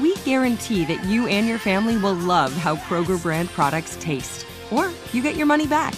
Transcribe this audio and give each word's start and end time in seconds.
we 0.00 0.16
guarantee 0.16 0.84
that 0.86 1.04
you 1.04 1.26
and 1.26 1.46
your 1.46 1.58
family 1.58 1.96
will 1.96 2.14
love 2.14 2.52
how 2.52 2.76
Kroger 2.76 3.20
brand 3.20 3.48
products 3.50 3.96
taste, 4.00 4.46
or 4.70 4.90
you 5.12 5.22
get 5.22 5.36
your 5.36 5.46
money 5.46 5.66
back. 5.66 5.94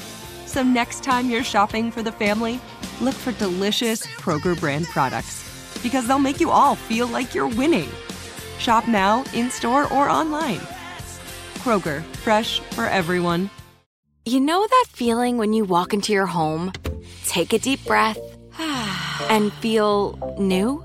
So 0.47 0.62
next 0.62 1.02
time 1.02 1.30
you're 1.30 1.45
shopping 1.45 1.91
for 1.91 2.02
the 2.02 2.12
family, 2.12 2.61
look 3.01 3.15
for 3.15 3.33
delicious 3.33 4.06
Kroger 4.06 4.59
brand 4.59 4.86
products 4.86 5.48
because 5.83 6.06
they'll 6.06 6.19
make 6.19 6.41
you 6.41 6.50
all 6.50 6.77
feel 6.77 7.06
like 7.06 7.34
you're 7.34 7.48
winning. 7.48 7.89
Shop 8.59 8.86
now, 8.86 9.25
in 9.34 9.50
store, 9.50 9.92
or 9.92 10.09
online. 10.09 10.61
Kroger, 11.62 12.03
fresh 12.16 12.61
for 12.75 12.87
everyone. 12.87 13.50
You 14.25 14.41
know 14.41 14.66
that 14.66 14.87
feeling 14.91 15.37
when 15.39 15.53
you 15.53 15.64
walk 15.64 15.92
into 15.92 16.12
your 16.12 16.27
home, 16.27 16.72
take 17.27 17.53
a 17.53 17.59
deep 17.59 17.84
breath, 17.84 18.19
and 18.59 19.53
feel 19.55 20.37
new? 20.39 20.84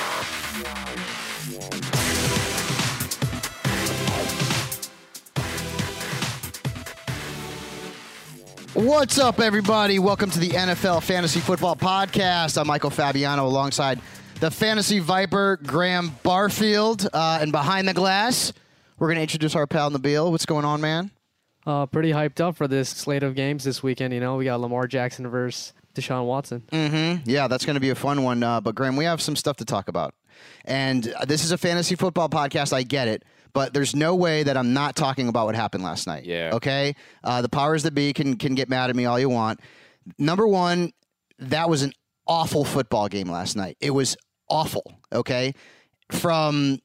What's 8.81 9.19
up, 9.19 9.39
everybody? 9.39 9.99
Welcome 9.99 10.31
to 10.31 10.39
the 10.39 10.49
NFL 10.49 11.03
Fantasy 11.03 11.39
Football 11.39 11.75
Podcast. 11.75 12.59
I'm 12.59 12.65
Michael 12.65 12.89
Fabiano 12.89 13.45
alongside 13.45 14.01
the 14.39 14.49
Fantasy 14.49 14.97
Viper, 14.97 15.57
Graham 15.57 16.17
Barfield. 16.23 17.07
Uh, 17.13 17.37
and 17.39 17.51
behind 17.51 17.87
the 17.87 17.93
glass, 17.93 18.53
we're 18.97 19.07
going 19.07 19.17
to 19.17 19.21
introduce 19.21 19.55
our 19.55 19.67
pal 19.67 19.91
Nabil. 19.91 20.31
What's 20.31 20.47
going 20.47 20.65
on, 20.65 20.81
man? 20.81 21.11
Uh, 21.63 21.85
pretty 21.85 22.09
hyped 22.09 22.41
up 22.41 22.55
for 22.55 22.67
this 22.67 22.89
slate 22.89 23.21
of 23.21 23.35
games 23.35 23.63
this 23.63 23.83
weekend. 23.83 24.15
You 24.15 24.19
know, 24.19 24.37
we 24.37 24.45
got 24.45 24.59
Lamar 24.59 24.87
Jackson 24.87 25.27
versus 25.27 25.73
Deshaun 25.93 26.25
Watson. 26.25 26.63
Mm-hmm. 26.71 27.29
Yeah, 27.29 27.47
that's 27.47 27.65
going 27.67 27.75
to 27.75 27.79
be 27.79 27.91
a 27.91 27.95
fun 27.95 28.23
one. 28.23 28.41
Uh, 28.41 28.61
but, 28.61 28.73
Graham, 28.73 28.95
we 28.95 29.05
have 29.05 29.21
some 29.21 29.35
stuff 29.35 29.57
to 29.57 29.65
talk 29.65 29.89
about. 29.89 30.15
And 30.65 31.03
this 31.27 31.43
is 31.43 31.51
a 31.51 31.57
fantasy 31.59 31.93
football 31.93 32.29
podcast. 32.29 32.73
I 32.73 32.81
get 32.81 33.07
it. 33.07 33.23
But 33.53 33.73
there's 33.73 33.95
no 33.95 34.15
way 34.15 34.43
that 34.43 34.55
I'm 34.57 34.73
not 34.73 34.95
talking 34.95 35.27
about 35.27 35.45
what 35.45 35.55
happened 35.55 35.83
last 35.83 36.07
night. 36.07 36.25
Yeah. 36.25 36.51
Okay. 36.53 36.95
Uh, 37.23 37.41
the 37.41 37.49
powers 37.49 37.83
that 37.83 37.93
be 37.93 38.13
can 38.13 38.37
can 38.37 38.55
get 38.55 38.69
mad 38.69 38.89
at 38.89 38.95
me 38.95 39.05
all 39.05 39.19
you 39.19 39.29
want. 39.29 39.59
Number 40.17 40.47
one, 40.47 40.91
that 41.39 41.69
was 41.69 41.81
an 41.83 41.93
awful 42.27 42.63
football 42.63 43.07
game 43.07 43.29
last 43.29 43.55
night. 43.55 43.77
It 43.81 43.91
was 43.91 44.15
awful. 44.49 44.99
Okay. 45.11 45.53
From 46.11 46.79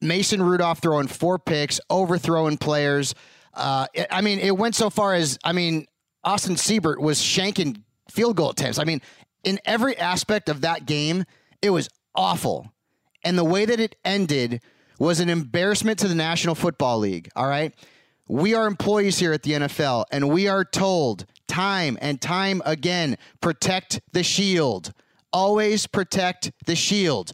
Mason 0.00 0.42
Rudolph 0.42 0.80
throwing 0.80 1.06
four 1.08 1.38
picks, 1.38 1.80
overthrowing 1.90 2.58
players. 2.58 3.14
Uh, 3.52 3.86
it- 3.94 4.06
I 4.10 4.20
mean, 4.20 4.38
it 4.40 4.56
went 4.56 4.74
so 4.74 4.90
far 4.90 5.14
as 5.14 5.38
I 5.44 5.52
mean, 5.52 5.86
Austin 6.22 6.54
Seibert 6.56 6.98
was 7.00 7.20
shanking 7.20 7.82
field 8.10 8.36
goal 8.36 8.50
attempts. 8.50 8.78
I 8.78 8.84
mean, 8.84 9.00
in 9.44 9.58
every 9.64 9.96
aspect 9.98 10.48
of 10.48 10.62
that 10.62 10.86
game, 10.86 11.24
it 11.62 11.70
was 11.70 11.88
awful. 12.14 12.72
And 13.24 13.38
the 13.38 13.44
way 13.44 13.64
that 13.64 13.80
it 13.80 13.96
ended 14.04 14.60
was 15.04 15.20
an 15.20 15.28
embarrassment 15.28 15.98
to 15.98 16.08
the 16.08 16.14
National 16.14 16.54
Football 16.54 16.98
League. 16.98 17.28
All 17.36 17.46
right. 17.46 17.74
We 18.26 18.54
are 18.54 18.66
employees 18.66 19.18
here 19.18 19.34
at 19.34 19.42
the 19.42 19.52
NFL, 19.52 20.06
and 20.10 20.30
we 20.30 20.48
are 20.48 20.64
told 20.64 21.26
time 21.46 21.98
and 22.00 22.18
time 22.20 22.62
again 22.64 23.18
protect 23.42 24.00
the 24.12 24.22
shield. 24.22 24.94
Always 25.30 25.86
protect 25.86 26.52
the 26.64 26.74
shield. 26.74 27.32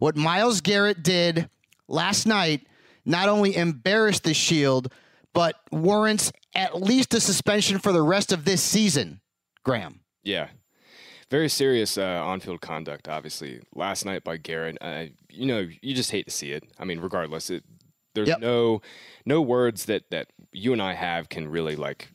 What 0.00 0.16
Myles 0.16 0.60
Garrett 0.60 1.04
did 1.04 1.48
last 1.86 2.26
night 2.26 2.66
not 3.04 3.28
only 3.28 3.56
embarrassed 3.56 4.24
the 4.24 4.34
shield, 4.34 4.92
but 5.32 5.54
warrants 5.70 6.32
at 6.56 6.82
least 6.82 7.14
a 7.14 7.20
suspension 7.20 7.78
for 7.78 7.92
the 7.92 8.02
rest 8.02 8.32
of 8.32 8.44
this 8.44 8.62
season, 8.62 9.20
Graham. 9.64 10.00
Yeah. 10.24 10.48
Very 11.32 11.48
serious 11.48 11.96
uh, 11.96 12.22
on-field 12.22 12.60
conduct. 12.60 13.08
Obviously, 13.08 13.62
last 13.74 14.04
night 14.04 14.22
by 14.22 14.36
Garrett. 14.36 14.76
Uh, 14.82 15.06
you 15.30 15.46
know, 15.46 15.66
you 15.80 15.94
just 15.94 16.10
hate 16.10 16.26
to 16.26 16.30
see 16.30 16.52
it. 16.52 16.62
I 16.78 16.84
mean, 16.84 17.00
regardless, 17.00 17.48
it, 17.48 17.64
there's 18.14 18.28
Yep. 18.28 18.40
no 18.40 18.82
no 19.24 19.40
words 19.40 19.86
that 19.86 20.02
that 20.10 20.26
you 20.52 20.74
and 20.74 20.82
I 20.82 20.92
have 20.92 21.30
can 21.30 21.48
really 21.48 21.74
like, 21.74 22.10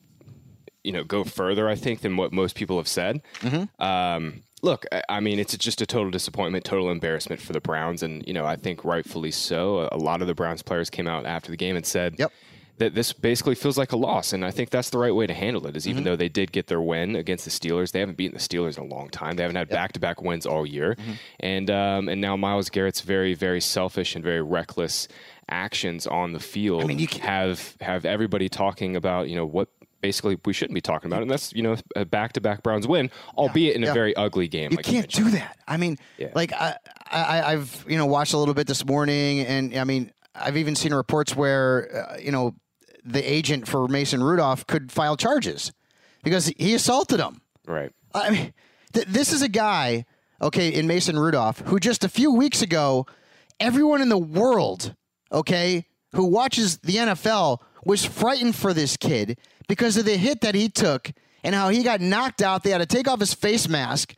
you 0.84 0.92
know, 0.92 1.02
go 1.02 1.24
further. 1.24 1.68
I 1.68 1.74
think 1.74 2.02
than 2.02 2.16
what 2.16 2.32
most 2.32 2.54
people 2.54 2.76
have 2.76 2.86
said. 2.86 3.20
Mm-hmm. 3.40 3.82
Um, 3.84 4.44
look, 4.62 4.86
I, 4.92 5.02
I 5.08 5.18
mean, 5.18 5.40
it's 5.40 5.56
just 5.58 5.80
a 5.80 5.86
total 5.86 6.12
disappointment, 6.12 6.64
total 6.64 6.88
embarrassment 6.88 7.40
for 7.40 7.52
the 7.52 7.60
Browns, 7.60 8.04
and 8.04 8.24
you 8.24 8.32
know, 8.32 8.46
I 8.46 8.54
think 8.54 8.84
rightfully 8.84 9.32
so. 9.32 9.80
A, 9.80 9.96
a 9.96 9.98
lot 9.98 10.22
of 10.22 10.28
the 10.28 10.34
Browns 10.36 10.62
players 10.62 10.90
came 10.90 11.08
out 11.08 11.26
after 11.26 11.50
the 11.50 11.56
game 11.56 11.74
and 11.74 11.84
said, 11.84 12.14
Yep. 12.20 12.30
That 12.78 12.94
this 12.94 13.12
basically 13.12 13.54
feels 13.54 13.76
like 13.76 13.92
a 13.92 13.96
loss, 13.96 14.32
and 14.32 14.44
I 14.44 14.50
think 14.50 14.70
that's 14.70 14.90
the 14.90 14.98
right 14.98 15.14
way 15.14 15.26
to 15.26 15.34
handle 15.34 15.66
it. 15.66 15.76
Is 15.76 15.82
Mm-hmm. 15.84 15.90
even 15.90 16.04
though 16.04 16.16
they 16.16 16.28
did 16.28 16.52
get 16.52 16.66
their 16.68 16.80
win 16.80 17.16
against 17.16 17.44
the 17.44 17.50
Steelers, 17.50 17.92
they 17.92 18.00
haven't 18.00 18.16
beaten 18.16 18.36
the 18.36 18.42
Steelers 18.42 18.78
in 18.78 18.84
a 18.84 18.86
long 18.94 19.08
time. 19.10 19.36
They 19.36 19.42
haven't 19.42 19.56
had 19.56 19.68
back-to-back 19.68 20.22
wins 20.22 20.46
all 20.46 20.64
year, 20.66 20.94
Mm-hmm. 20.94 21.12
and 21.40 21.70
um, 21.70 22.08
and 22.08 22.20
now 22.20 22.36
Myles 22.36 22.70
Garrett's 22.70 23.00
very 23.00 23.34
very 23.34 23.60
selfish 23.60 24.14
and 24.14 24.24
very 24.24 24.42
reckless 24.42 25.08
actions 25.50 26.06
on 26.06 26.32
the 26.32 26.40
field 26.40 26.82
I 26.82 26.86
mean, 26.86 26.98
you 26.98 27.06
can- 27.08 27.22
have 27.22 27.76
have 27.80 28.04
everybody 28.04 28.48
talking 28.48 28.96
about 28.96 29.28
you 29.28 29.36
know 29.36 29.46
what 29.46 29.68
basically 30.00 30.38
we 30.44 30.52
shouldn't 30.52 30.74
be 30.74 30.80
talking 30.80 31.08
about, 31.10 31.22
and 31.22 31.30
that's 31.30 31.52
you 31.52 31.62
know 31.62 31.76
a 31.96 32.04
back-to-back 32.04 32.62
Browns 32.62 32.86
win, 32.86 33.10
albeit 33.36 33.74
in 33.74 33.82
yeah. 33.82 33.90
a 33.90 33.94
very 33.94 34.14
ugly 34.14 34.46
game. 34.46 34.70
You 34.70 34.76
like 34.76 34.84
can't 34.84 34.96
mentioned. 34.98 35.26
do 35.32 35.38
that. 35.38 35.58
I 35.66 35.76
mean, 35.76 35.96
Yeah. 36.18 36.28
like 36.34 36.52
I, 36.52 36.76
I, 37.10 37.42
I've 37.54 37.84
you 37.88 37.96
know 37.98 38.06
watched 38.06 38.34
a 38.34 38.38
little 38.38 38.54
bit 38.54 38.66
this 38.68 38.84
morning, 38.86 39.40
and 39.40 39.76
I 39.76 39.84
mean, 39.84 40.12
I've 40.34 40.56
even 40.56 40.76
seen 40.76 40.94
reports 40.94 41.34
where 41.34 42.06
uh, 42.12 42.16
you 42.18 42.30
know 42.30 42.54
the 43.12 43.30
agent 43.30 43.66
for 43.68 43.88
Mason 43.88 44.22
Rudolph 44.22 44.66
could 44.66 44.90
file 44.92 45.16
charges 45.16 45.72
because 46.22 46.46
he 46.58 46.74
assaulted 46.74 47.20
him. 47.20 47.40
right. 47.66 47.92
I 48.14 48.30
mean, 48.30 48.54
th- 48.94 49.06
this 49.06 49.32
is 49.32 49.42
a 49.42 49.48
guy, 49.48 50.06
okay, 50.40 50.70
in 50.70 50.86
Mason 50.86 51.18
Rudolph, 51.18 51.60
who 51.66 51.78
just 51.78 52.04
a 52.04 52.08
few 52.08 52.32
weeks 52.32 52.62
ago, 52.62 53.06
everyone 53.60 54.00
in 54.00 54.08
the 54.08 54.18
world, 54.18 54.94
okay, 55.30 55.84
who 56.14 56.24
watches 56.24 56.78
the 56.78 56.96
NFL 56.96 57.58
was 57.84 58.04
frightened 58.04 58.56
for 58.56 58.72
this 58.72 58.96
kid 58.96 59.38
because 59.68 59.96
of 59.98 60.06
the 60.06 60.16
hit 60.16 60.40
that 60.40 60.54
he 60.54 60.68
took 60.68 61.12
and 61.44 61.54
how 61.54 61.68
he 61.68 61.82
got 61.82 62.00
knocked 62.00 62.40
out. 62.42 62.62
They 62.62 62.70
had 62.70 62.78
to 62.78 62.86
take 62.86 63.08
off 63.08 63.20
his 63.20 63.34
face 63.34 63.68
mask. 63.68 64.14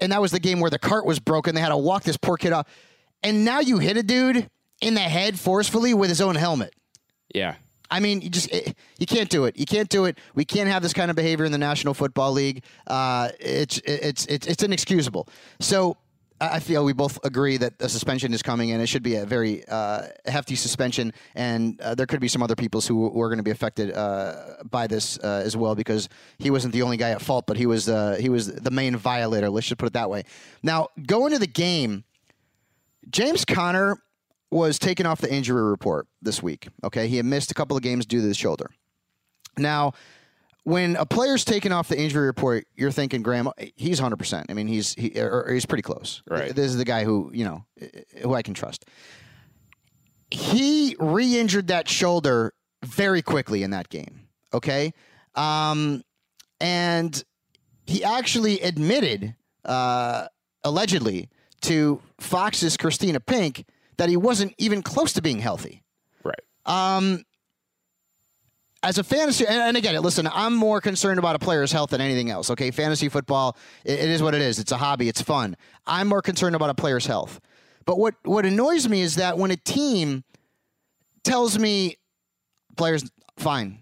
And 0.00 0.12
that 0.12 0.20
was 0.20 0.30
the 0.30 0.38
game 0.38 0.60
where 0.60 0.70
the 0.70 0.78
cart 0.78 1.06
was 1.06 1.18
broken. 1.18 1.54
They 1.54 1.60
had 1.60 1.70
to 1.70 1.76
walk 1.76 2.04
this 2.04 2.16
poor 2.16 2.36
kid 2.36 2.52
off. 2.52 2.66
And 3.22 3.44
now 3.44 3.60
you 3.60 3.78
hit 3.78 3.96
a 3.96 4.02
dude 4.02 4.48
in 4.80 4.94
the 4.94 5.00
head 5.00 5.40
forcefully 5.40 5.94
with 5.94 6.08
his 6.08 6.20
own 6.20 6.36
helmet. 6.36 6.74
Yeah. 7.34 7.56
I 7.90 8.00
mean, 8.00 8.20
you 8.20 8.30
just 8.30 8.50
it, 8.52 8.76
you 8.98 9.06
can't 9.06 9.30
do 9.30 9.44
it. 9.44 9.56
You 9.56 9.66
can't 9.66 9.88
do 9.88 10.04
it. 10.04 10.18
We 10.34 10.44
can't 10.44 10.68
have 10.68 10.82
this 10.82 10.92
kind 10.92 11.10
of 11.10 11.16
behavior 11.16 11.44
in 11.44 11.52
the 11.52 11.58
National 11.58 11.94
Football 11.94 12.32
League. 12.32 12.64
Uh, 12.86 13.30
it's 13.40 13.78
it's 13.84 14.26
it's 14.26 14.46
it's 14.46 14.62
inexcusable. 14.62 15.28
So 15.60 15.96
I 16.40 16.60
feel 16.60 16.84
we 16.84 16.92
both 16.92 17.18
agree 17.24 17.56
that 17.56 17.74
a 17.80 17.88
suspension 17.88 18.32
is 18.34 18.42
coming, 18.42 18.72
and 18.72 18.82
it 18.82 18.88
should 18.88 19.02
be 19.02 19.16
a 19.16 19.24
very 19.24 19.66
uh, 19.68 20.02
hefty 20.26 20.54
suspension. 20.54 21.12
And 21.34 21.80
uh, 21.80 21.94
there 21.94 22.06
could 22.06 22.20
be 22.20 22.28
some 22.28 22.42
other 22.42 22.54
peoples 22.54 22.86
who, 22.86 23.06
are 23.06 23.28
going 23.28 23.38
to 23.38 23.42
be 23.42 23.50
affected 23.50 23.92
uh, 23.92 24.34
by 24.70 24.86
this 24.86 25.18
uh, 25.18 25.42
as 25.44 25.56
well, 25.56 25.74
because 25.74 26.08
he 26.38 26.50
wasn't 26.50 26.74
the 26.74 26.82
only 26.82 26.98
guy 26.98 27.10
at 27.10 27.22
fault, 27.22 27.46
but 27.46 27.56
he 27.56 27.66
was 27.66 27.86
he 28.18 28.28
was 28.28 28.52
the 28.52 28.70
main 28.70 28.96
violator. 28.96 29.48
Let's 29.48 29.66
just 29.66 29.78
put 29.78 29.86
it 29.86 29.94
that 29.94 30.10
way. 30.10 30.24
Now, 30.62 30.88
going 31.06 31.32
to 31.32 31.38
the 31.38 31.46
game, 31.46 32.04
James 33.10 33.44
Conner 33.44 33.96
was 34.50 34.78
taken 34.78 35.06
off 35.06 35.20
the 35.20 35.32
injury 35.32 35.62
report 35.62 36.06
this 36.22 36.42
week. 36.42 36.68
Okay, 36.84 37.08
he 37.08 37.16
had 37.16 37.26
missed 37.26 37.50
a 37.50 37.54
couple 37.54 37.76
of 37.76 37.82
games 37.82 38.06
due 38.06 38.20
to 38.20 38.26
the 38.26 38.34
shoulder. 38.34 38.70
Now, 39.56 39.92
when 40.64 40.96
a 40.96 41.06
player's 41.06 41.44
taken 41.44 41.72
off 41.72 41.88
the 41.88 41.98
injury 41.98 42.26
report, 42.26 42.66
you're 42.76 42.90
thinking, 42.90 43.22
Graham, 43.22 43.50
he's 43.76 44.00
100. 44.00 44.16
percent 44.16 44.46
I 44.50 44.54
mean, 44.54 44.66
he's 44.66 44.94
he, 44.94 45.12
he's 45.48 45.66
pretty 45.66 45.82
close. 45.82 46.22
Right. 46.28 46.54
This 46.54 46.66
is 46.66 46.76
the 46.76 46.84
guy 46.84 47.04
who 47.04 47.30
you 47.34 47.44
know 47.44 47.64
who 48.22 48.34
I 48.34 48.42
can 48.42 48.54
trust. 48.54 48.84
He 50.30 50.94
re-injured 50.98 51.68
that 51.68 51.88
shoulder 51.88 52.52
very 52.84 53.22
quickly 53.22 53.62
in 53.62 53.70
that 53.70 53.88
game. 53.88 54.28
Okay, 54.52 54.92
um, 55.34 56.02
and 56.60 57.22
he 57.86 58.04
actually 58.04 58.60
admitted, 58.60 59.34
uh, 59.64 60.28
allegedly, 60.64 61.30
to 61.62 62.02
Fox's 62.20 62.76
Kristina 62.76 63.24
Pink 63.24 63.64
that 63.98 64.08
he 64.08 64.16
wasn't 64.16 64.54
even 64.58 64.82
close 64.82 65.12
to 65.12 65.22
being 65.22 65.38
healthy. 65.38 65.82
Right. 66.24 66.40
Um, 66.66 67.24
as 68.82 68.96
a 68.98 69.04
fantasy, 69.04 69.44
and, 69.46 69.76
again, 69.76 70.00
listen, 70.02 70.28
I'm 70.32 70.54
more 70.54 70.80
concerned 70.80 71.18
about 71.18 71.34
a 71.34 71.38
player's 71.40 71.72
health 71.72 71.90
than 71.90 72.00
anything 72.00 72.30
else. 72.30 72.48
Okay, 72.50 72.70
fantasy 72.70 73.08
football, 73.08 73.56
it, 73.84 73.98
it 73.98 74.08
is 74.08 74.22
what 74.22 74.34
it 74.34 74.40
is. 74.40 74.58
It's 74.58 74.72
a 74.72 74.76
hobby. 74.76 75.08
It's 75.08 75.20
fun. 75.20 75.56
I'm 75.86 76.06
more 76.06 76.22
concerned 76.22 76.54
about 76.54 76.70
a 76.70 76.74
player's 76.74 77.04
health. 77.04 77.40
But 77.84 77.98
what 77.98 78.14
what 78.22 78.44
annoys 78.44 78.86
me 78.86 79.00
is 79.00 79.16
that 79.16 79.38
when 79.38 79.50
a 79.50 79.56
team 79.56 80.22
tells 81.24 81.58
me 81.58 81.96
players 82.76 83.10
fine, 83.38 83.80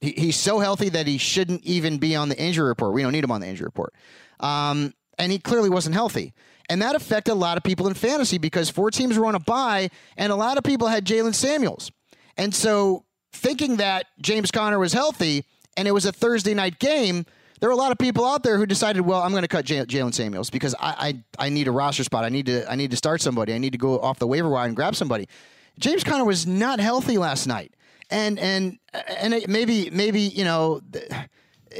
he, 0.00 0.12
he's 0.12 0.36
so 0.36 0.60
healthy 0.60 0.88
that 0.90 1.06
he 1.08 1.18
shouldn't 1.18 1.64
even 1.64 1.98
be 1.98 2.14
on 2.14 2.28
the 2.28 2.38
injury 2.40 2.68
report. 2.68 2.94
We 2.94 3.02
don't 3.02 3.12
need 3.12 3.24
him 3.24 3.32
on 3.32 3.40
the 3.40 3.48
injury 3.48 3.66
report. 3.66 3.94
Um, 4.38 4.94
and 5.18 5.32
he 5.32 5.40
clearly 5.40 5.68
wasn't 5.68 5.96
healthy. 5.96 6.34
And 6.68 6.82
that 6.82 6.94
affected 6.94 7.32
a 7.32 7.34
lot 7.34 7.56
of 7.56 7.62
people 7.62 7.88
in 7.88 7.94
fantasy 7.94 8.38
because 8.38 8.68
four 8.68 8.90
teams 8.90 9.16
were 9.18 9.24
on 9.26 9.34
a 9.34 9.40
bye, 9.40 9.88
and 10.16 10.30
a 10.32 10.36
lot 10.36 10.58
of 10.58 10.64
people 10.64 10.88
had 10.88 11.04
Jaylen 11.04 11.34
Samuels. 11.34 11.90
And 12.36 12.54
so, 12.54 13.04
thinking 13.32 13.76
that 13.76 14.06
James 14.20 14.50
Conner 14.50 14.78
was 14.78 14.92
healthy 14.92 15.44
and 15.76 15.88
it 15.88 15.92
was 15.92 16.04
a 16.04 16.12
Thursday 16.12 16.54
night 16.54 16.78
game, 16.78 17.24
there 17.60 17.68
were 17.68 17.74
a 17.74 17.76
lot 17.76 17.90
of 17.92 17.98
people 17.98 18.24
out 18.24 18.42
there 18.42 18.56
who 18.58 18.66
decided, 18.66 19.02
well, 19.02 19.22
I'm 19.22 19.30
going 19.30 19.42
to 19.42 19.48
cut 19.48 19.64
J- 19.64 19.84
Jaylen 19.84 20.14
Samuels 20.14 20.50
because 20.50 20.74
I, 20.78 21.22
I 21.38 21.46
I 21.46 21.48
need 21.48 21.68
a 21.68 21.72
roster 21.72 22.04
spot. 22.04 22.24
I 22.24 22.28
need 22.28 22.46
to 22.46 22.70
I 22.70 22.76
need 22.76 22.90
to 22.90 22.96
start 22.96 23.20
somebody. 23.20 23.54
I 23.54 23.58
need 23.58 23.72
to 23.72 23.78
go 23.78 23.98
off 23.98 24.18
the 24.18 24.26
waiver 24.26 24.48
wire 24.48 24.66
and 24.66 24.76
grab 24.76 24.94
somebody. 24.94 25.28
James 25.78 26.04
Conner 26.04 26.24
was 26.24 26.46
not 26.46 26.80
healthy 26.80 27.18
last 27.18 27.46
night, 27.46 27.72
and 28.10 28.38
and 28.38 28.78
and 29.18 29.34
it, 29.34 29.48
maybe 29.48 29.88
maybe 29.90 30.20
you 30.20 30.44
know. 30.44 30.80
th- 30.92 31.10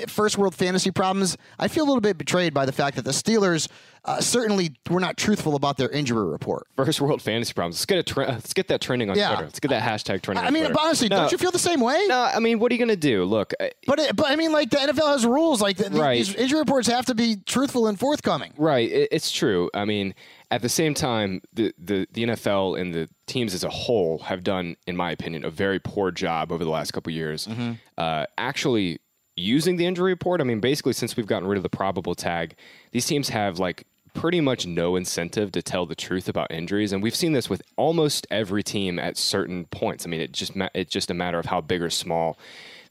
First 0.07 0.39
world 0.39 0.55
fantasy 0.55 0.91
problems. 0.91 1.37
I 1.59 1.69
feel 1.69 1.85
a 1.85 1.89
little 1.89 2.01
bit 2.01 2.19
betrayed 2.19 2.55
by 2.55 2.67
the 2.67 2.73
fact 2.73 2.97
that 2.97 3.05
the 3.05 3.11
Steelers 3.13 3.69
uh, 4.05 4.21
certainly 4.21 4.71
were 4.89 5.01
not 5.01 5.17
truthful 5.17 5.55
about 5.57 5.77
their 5.77 5.89
injury 5.91 6.25
report. 6.27 6.67
First 6.77 7.01
world 7.01 7.21
fantasy 7.21 7.53
problems. 7.53 7.75
Let's 7.77 7.87
get 7.87 7.99
a 7.99 8.03
tre- 8.03 8.27
let's 8.27 8.55
get 8.55 8.69
that 8.69 8.81
trending 8.81 9.11
on 9.11 9.17
Yeah. 9.17 9.29
Twitter. 9.29 9.45
Let's 9.45 9.61
get 9.61 9.69
that 9.69 9.83
hashtag 9.83 10.23
trending. 10.23 10.45
I 10.45 10.47
on 10.47 10.53
mean, 10.53 10.65
Twitter. 10.65 10.81
honestly, 10.81 11.09
no, 11.09 11.17
don't 11.17 11.33
you 11.33 11.39
feel 11.39 11.51
the 11.51 11.59
same 11.59 11.81
way? 11.81 12.07
No, 12.09 12.19
I 12.23 12.39
mean, 12.39 12.59
what 12.59 12.71
are 12.73 12.75
you 12.75 12.79
gonna 12.79 12.97
do? 12.97 13.25
Look, 13.25 13.53
I- 13.61 13.73
But 13.87 13.99
it, 13.99 14.17
but 14.17 14.31
I 14.31 14.37
mean, 14.37 14.53
like 14.53 14.71
the 14.71 14.79
NFL 14.79 15.09
has 15.13 15.27
rules. 15.27 15.61
Like 15.61 15.77
the, 15.77 15.91
the- 15.91 16.01
Right. 16.01 16.17
these 16.17 16.35
injury 16.35 16.61
reports 16.61 16.89
have 16.89 17.07
to 17.07 17.15
be 17.15 17.37
truthful 17.45 17.87
and 17.87 17.99
forthcoming. 17.99 18.53
Right, 18.57 18.91
it, 18.91 19.09
it's 19.13 19.31
true. 19.33 19.69
I 19.75 19.85
mean, 19.85 20.15
at 20.51 20.63
the 20.63 20.69
same 20.71 20.95
time, 20.95 21.43
the, 21.53 21.75
the 21.79 22.07
the 22.13 22.23
NFL 22.25 22.81
and 22.81 22.95
the 22.95 23.09
teams 23.27 23.53
as 23.53 23.63
a 23.65 23.69
whole 23.69 24.21
have 24.21 24.43
done, 24.43 24.77
in 24.87 24.97
my 24.97 25.11
opinion, 25.11 25.45
a 25.45 25.51
very 25.51 25.79
poor 25.81 26.11
job 26.11 26.51
over 26.51 26.65
the 26.65 26.71
last 26.71 26.93
couple 26.93 27.13
years. 27.13 27.47
Mm-hmm. 27.47 27.73
Uh, 27.99 28.25
actually, 28.39 29.01
using 29.39 29.77
the 29.77 29.87
injury 29.87 30.13
report. 30.13 30.41
I 30.41 30.45
mean, 30.45 30.61
basically, 30.61 30.93
since 30.93 31.17
we've 31.17 31.27
gotten 31.27 31.49
rid 31.49 31.57
of 31.57 31.63
the 31.63 31.69
probable 31.69 32.15
tag, 32.15 32.57
these 32.93 33.07
teams 33.07 33.29
have 33.31 33.59
like 33.59 33.87
pretty 34.15 34.41
much 34.41 34.67
no 34.67 34.97
incentive 34.97 35.53
to 35.53 35.63
tell 35.63 35.87
the 35.87 35.95
truth 35.95 36.29
about 36.29 36.51
injuries, 36.51 36.93
and 36.93 37.03
we've 37.03 37.15
seen 37.15 37.33
this 37.33 37.49
with 37.49 37.63
almost 37.77 38.27
every 38.31 38.63
team 38.63 38.99
at 38.99 39.17
certain 39.17 39.67
points. 39.67 40.05
I 40.05 40.09
mean, 40.09 40.21
it 40.21 40.33
just 40.33 40.53
it's 40.75 40.93
just 40.93 41.11
a 41.11 41.15
matter 41.15 41.39
of 41.39 41.47
how 41.47 41.61
big 41.61 41.83
or 41.83 41.91
small 41.91 42.39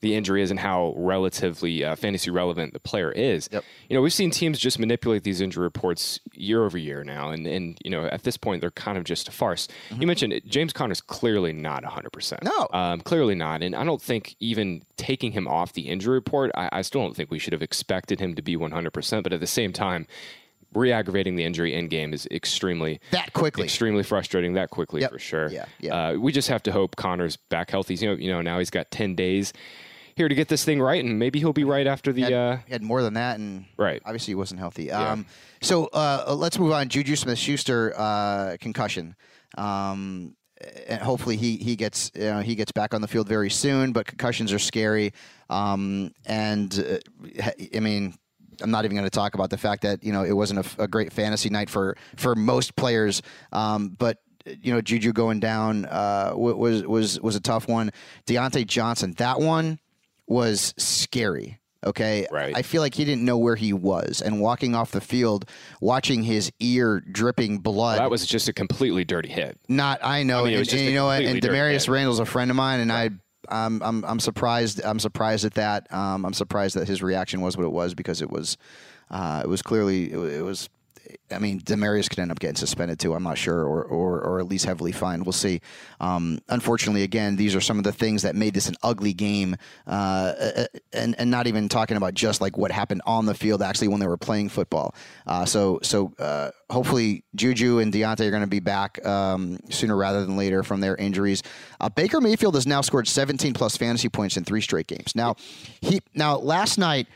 the 0.01 0.15
injury 0.15 0.41
is 0.41 0.51
and 0.51 0.59
how 0.59 0.94
relatively 0.95 1.83
uh, 1.83 1.95
fantasy 1.95 2.29
relevant 2.31 2.73
the 2.73 2.79
player 2.79 3.11
is. 3.11 3.49
Yep. 3.51 3.63
You 3.89 3.95
know, 3.95 4.01
we've 4.01 4.13
seen 4.13 4.31
teams 4.31 4.59
just 4.59 4.79
manipulate 4.79 5.23
these 5.23 5.41
injury 5.41 5.63
reports 5.63 6.19
year 6.33 6.63
over 6.63 6.77
year 6.77 7.03
now, 7.03 7.29
and 7.31 7.45
and 7.47 7.77
you 7.83 7.91
know, 7.91 8.05
at 8.05 8.23
this 8.23 8.38
point, 8.38 8.61
they're 8.61 8.71
kind 8.71 8.97
of 8.97 9.03
just 9.03 9.27
a 9.27 9.31
farce. 9.31 9.67
You 9.97 10.05
mentioned 10.07 10.39
James 10.45 10.73
Conner's 10.73 11.01
clearly 11.01 11.53
not 11.53 11.83
100. 11.83 12.11
percent 12.11 12.44
No. 12.44 12.67
um, 12.73 13.01
clearly 13.01 13.35
not, 13.35 13.61
and 13.63 13.75
I 13.75 13.83
don't 13.83 14.01
think 14.01 14.35
even 14.39 14.83
taking 14.97 15.31
him 15.33 15.47
off 15.47 15.73
the 15.73 15.83
injury 15.89 16.15
report, 16.15 16.51
I, 16.55 16.69
I 16.71 16.81
still 16.81 17.01
don't 17.01 17.15
think 17.15 17.31
we 17.31 17.39
should 17.39 17.53
have 17.53 17.61
expected 17.61 18.19
him 18.19 18.35
to 18.35 18.41
be 18.41 18.55
100. 18.55 18.91
percent 18.91 19.23
But 19.23 19.33
at 19.33 19.39
the 19.39 19.47
same 19.47 19.73
time. 19.73 20.07
Re-aggravating 20.73 21.38
the 21.38 21.45
injury 21.45 21.73
in 21.73 21.88
game 21.88 22.13
is 22.13 22.27
extremely 22.29 22.99
That 23.11 23.31
quickly. 23.31 23.63
extremely 23.63 24.03
frustrating 24.03 24.53
that 24.53 24.69
quickly 24.69 24.99
Yep. 24.99 25.11
for 25.11 25.17
sure. 25.17 25.49
Yeah, 25.49 25.65
yeah. 25.79 25.95
Uh, 26.09 26.13
we 26.15 26.33
just 26.33 26.49
have 26.49 26.61
to 26.63 26.73
hope 26.73 26.97
Conner's 26.97 27.38
back 27.38 27.71
healthy. 27.71 27.95
You 27.95 28.09
know, 28.09 28.13
you 28.15 28.29
know 28.29 28.41
now 28.41 28.59
he's 28.59 28.69
got 28.69 28.91
ten 28.91 29.15
days 29.15 29.53
here 30.18 30.28
to 30.28 30.36
get 30.36 30.48
this 30.50 30.66
thing 30.66 30.81
right, 30.81 31.04
and 31.04 31.18
maybe 31.18 31.40
he'll 31.40 31.54
be 31.54 31.64
right 31.64 31.88
after 31.88 32.12
the. 32.12 32.22
He 32.25 32.31
had, 32.31 32.34
uh, 32.34 32.58
he 32.66 32.74
had 32.74 32.81
more 32.81 33.02
than 33.02 33.14
that, 33.14 33.40
and 33.40 33.66
Right. 33.78 34.02
obviously 34.06 34.31
he 34.31 34.36
wasn't 34.36 34.60
healthy. 34.60 34.92
Um, 34.92 35.25
so 35.62 35.86
uh, 35.94 36.36
let's 36.38 36.60
move 36.60 36.72
on. 36.74 36.90
Juju 36.90 37.16
Smith-Schuster 37.16 37.94
uh, 37.96 38.58
concussion. 38.60 39.16
Um, 39.58 40.36
and 40.88 41.00
hopefully 41.02 41.38
he 41.38 41.56
he 41.58 41.75
gets 41.75 42.12
you 42.16 42.22
know, 42.24 42.40
he 42.42 42.56
gets 42.56 42.72
back 42.72 42.94
on 42.96 43.02
the 43.02 43.08
field 43.08 43.28
very 43.30 43.50
soon. 43.50 43.94
But 43.94 44.08
concussions 44.08 44.52
are 44.52 44.60
scary. 44.60 45.14
Um, 45.50 46.12
and 46.25 47.02
uh, 47.46 47.52
I 47.75 47.80
mean. 47.80 48.16
I'm 48.60 48.72
not 48.72 48.86
even 48.86 48.98
going 48.98 49.06
to 49.06 49.12
talk 49.12 49.36
about 49.36 49.52
the 49.52 49.58
fact 49.60 49.84
that 49.84 50.04
you 50.04 50.12
know 50.12 50.24
it 50.24 50.31
wasn't 50.31 50.66
a, 50.66 50.81
a 50.86 50.88
great 50.88 51.14
fantasy 51.14 51.48
night 51.48 51.69
for 51.69 51.96
for 52.16 52.34
most 52.34 52.75
players, 52.75 53.22
um, 53.52 53.90
but 53.90 54.18
you 54.48 54.74
know 54.74 54.81
Juju 54.81 55.14
going 55.14 55.40
down 55.40 55.86
uh, 55.86 56.31
was 56.36 56.81
was 56.88 57.22
was 57.22 57.36
a 57.36 57.40
tough 57.40 57.68
one. 57.68 57.92
Diontae 58.25 58.66
Johnson, 58.66 59.14
that 59.19 59.40
one 59.40 59.78
was 60.27 60.74
scary. 60.77 61.59
Okay, 61.85 62.27
Right. 62.31 62.57
I 62.57 62.63
feel 62.63 62.81
like 62.81 62.95
he 62.95 63.06
didn't 63.06 63.23
know 63.23 63.37
where 63.37 63.56
he 63.56 63.71
was, 63.71 64.21
and 64.21 64.42
walking 64.42 64.73
off 64.75 64.92
the 64.92 64.99
field, 64.99 65.47
watching 65.80 66.23
his 66.23 66.52
ear 66.59 66.99
dripping 66.99 67.59
blood. 67.59 67.99
that 67.99 68.09
was 68.09 68.25
just 68.25 68.49
a 68.49 68.54
completely 68.54 69.06
dirty 69.06 69.30
hit. 69.30 69.57
not. 69.69 69.99
I 70.04 70.23
know, 70.23 70.42
I 70.42 70.44
mean, 70.45 70.54
it 70.56 70.59
and, 70.71 70.73
and 70.73 70.90
you 70.90 70.95
know 70.95 71.06
what? 71.06 71.21
And 71.23 71.42
Damarious. 71.42 71.87
Randall's 71.87 72.19
a 72.19 72.25
friend 72.25 72.49
of 72.52 72.57
mine, 72.57 72.80
and 72.80 72.92
I. 72.92 73.11
I'm, 73.49 73.81
I'm 73.81 74.04
I'm 74.04 74.19
surprised. 74.19 74.81
I'm 74.83 74.99
surprised 74.99 75.45
at 75.45 75.54
that. 75.54 75.87
Um, 75.94 76.25
I'm 76.25 76.33
surprised 76.33 76.75
that 76.75 76.85
his 76.85 77.02
reaction 77.02 77.40
was 77.40 77.56
what 77.56 77.63
it 77.66 77.71
was 77.71 77.94
because 77.94 78.21
it 78.21 78.30
was, 78.30 78.57
uh, 79.09 79.42
it 79.45 79.47
was 79.47 79.61
clearly 79.61 80.11
it, 80.11 80.18
it 80.18 80.42
was. 80.42 80.68
I 81.31 81.40
mean, 81.40 81.61
Damarious 81.61 82.09
could 82.09 82.19
end 82.19 82.31
up 82.31 82.40
getting 82.40 82.56
suspended 82.56 82.99
too. 82.99 83.14
I'm 83.14 83.23
not 83.23 83.37
sure, 83.37 83.64
or 83.64 83.83
or, 83.83 84.21
or 84.21 84.40
at 84.40 84.47
least 84.47 84.66
heavily 84.66 84.92
fined. 84.92 85.26
We'll 85.26 85.33
see. 85.33 85.61
Um, 85.99 86.40
unfortunately, 86.49 87.04
again, 87.04 87.35
these 87.35 87.56
are 87.56 87.61
some 87.61 87.78
of 87.78 87.83
the 87.83 87.92
things 87.92 88.21
that 88.21 88.35
made 88.35 88.54
this 88.54 88.68
an 88.68 88.76
ugly 88.83 89.14
game, 89.14 89.56
uh, 89.85 90.33
and 90.94 91.16
and 91.18 91.31
not 91.31 91.47
even 91.47 91.69
talking 91.69 91.97
about 91.97 92.14
just 92.14 92.42
like 92.42 92.57
what 92.57 92.71
happened 92.71 93.02
on 93.06 93.26
the 93.26 93.33
field, 93.33 93.61
actually 93.61 93.87
when 93.87 93.99
they 93.99 94.07
were 94.07 94.18
playing 94.18 94.49
football. 94.49 94.95
Uh, 95.26 95.45
so 95.45 95.80
so 95.83 96.14
uh, 96.19 96.52
hopefully 96.69 97.23
Juju 97.35 97.80
and 97.80 97.94
Diontae 97.94 98.28
are 98.28 98.31
going 98.31 98.42
to 98.42 98.47
be 98.47 98.59
back 98.59 99.06
um, 99.06 99.59
sooner 99.69 99.95
rather 99.95 100.26
than 100.26 100.37
later 100.37 100.64
from 100.64 100.81
their 100.81 100.95
injuries. 100.95 101.44
Uh, 101.80 101.90
Baker 101.90 102.21
Mayfield 102.21 102.56
has 102.56 102.68
now 102.68 102.81
scored 102.81 103.07
17 103.07 103.54
plus 103.54 103.78
fantasy 103.78 104.09
points 104.09 104.37
in 104.37 104.44
three 104.44 104.61
straight 104.61 104.87
games. 104.87 105.16
Now 105.16 105.35
he 105.81 106.02
now 106.14 106.37
last 106.37 106.78
night 106.78 107.07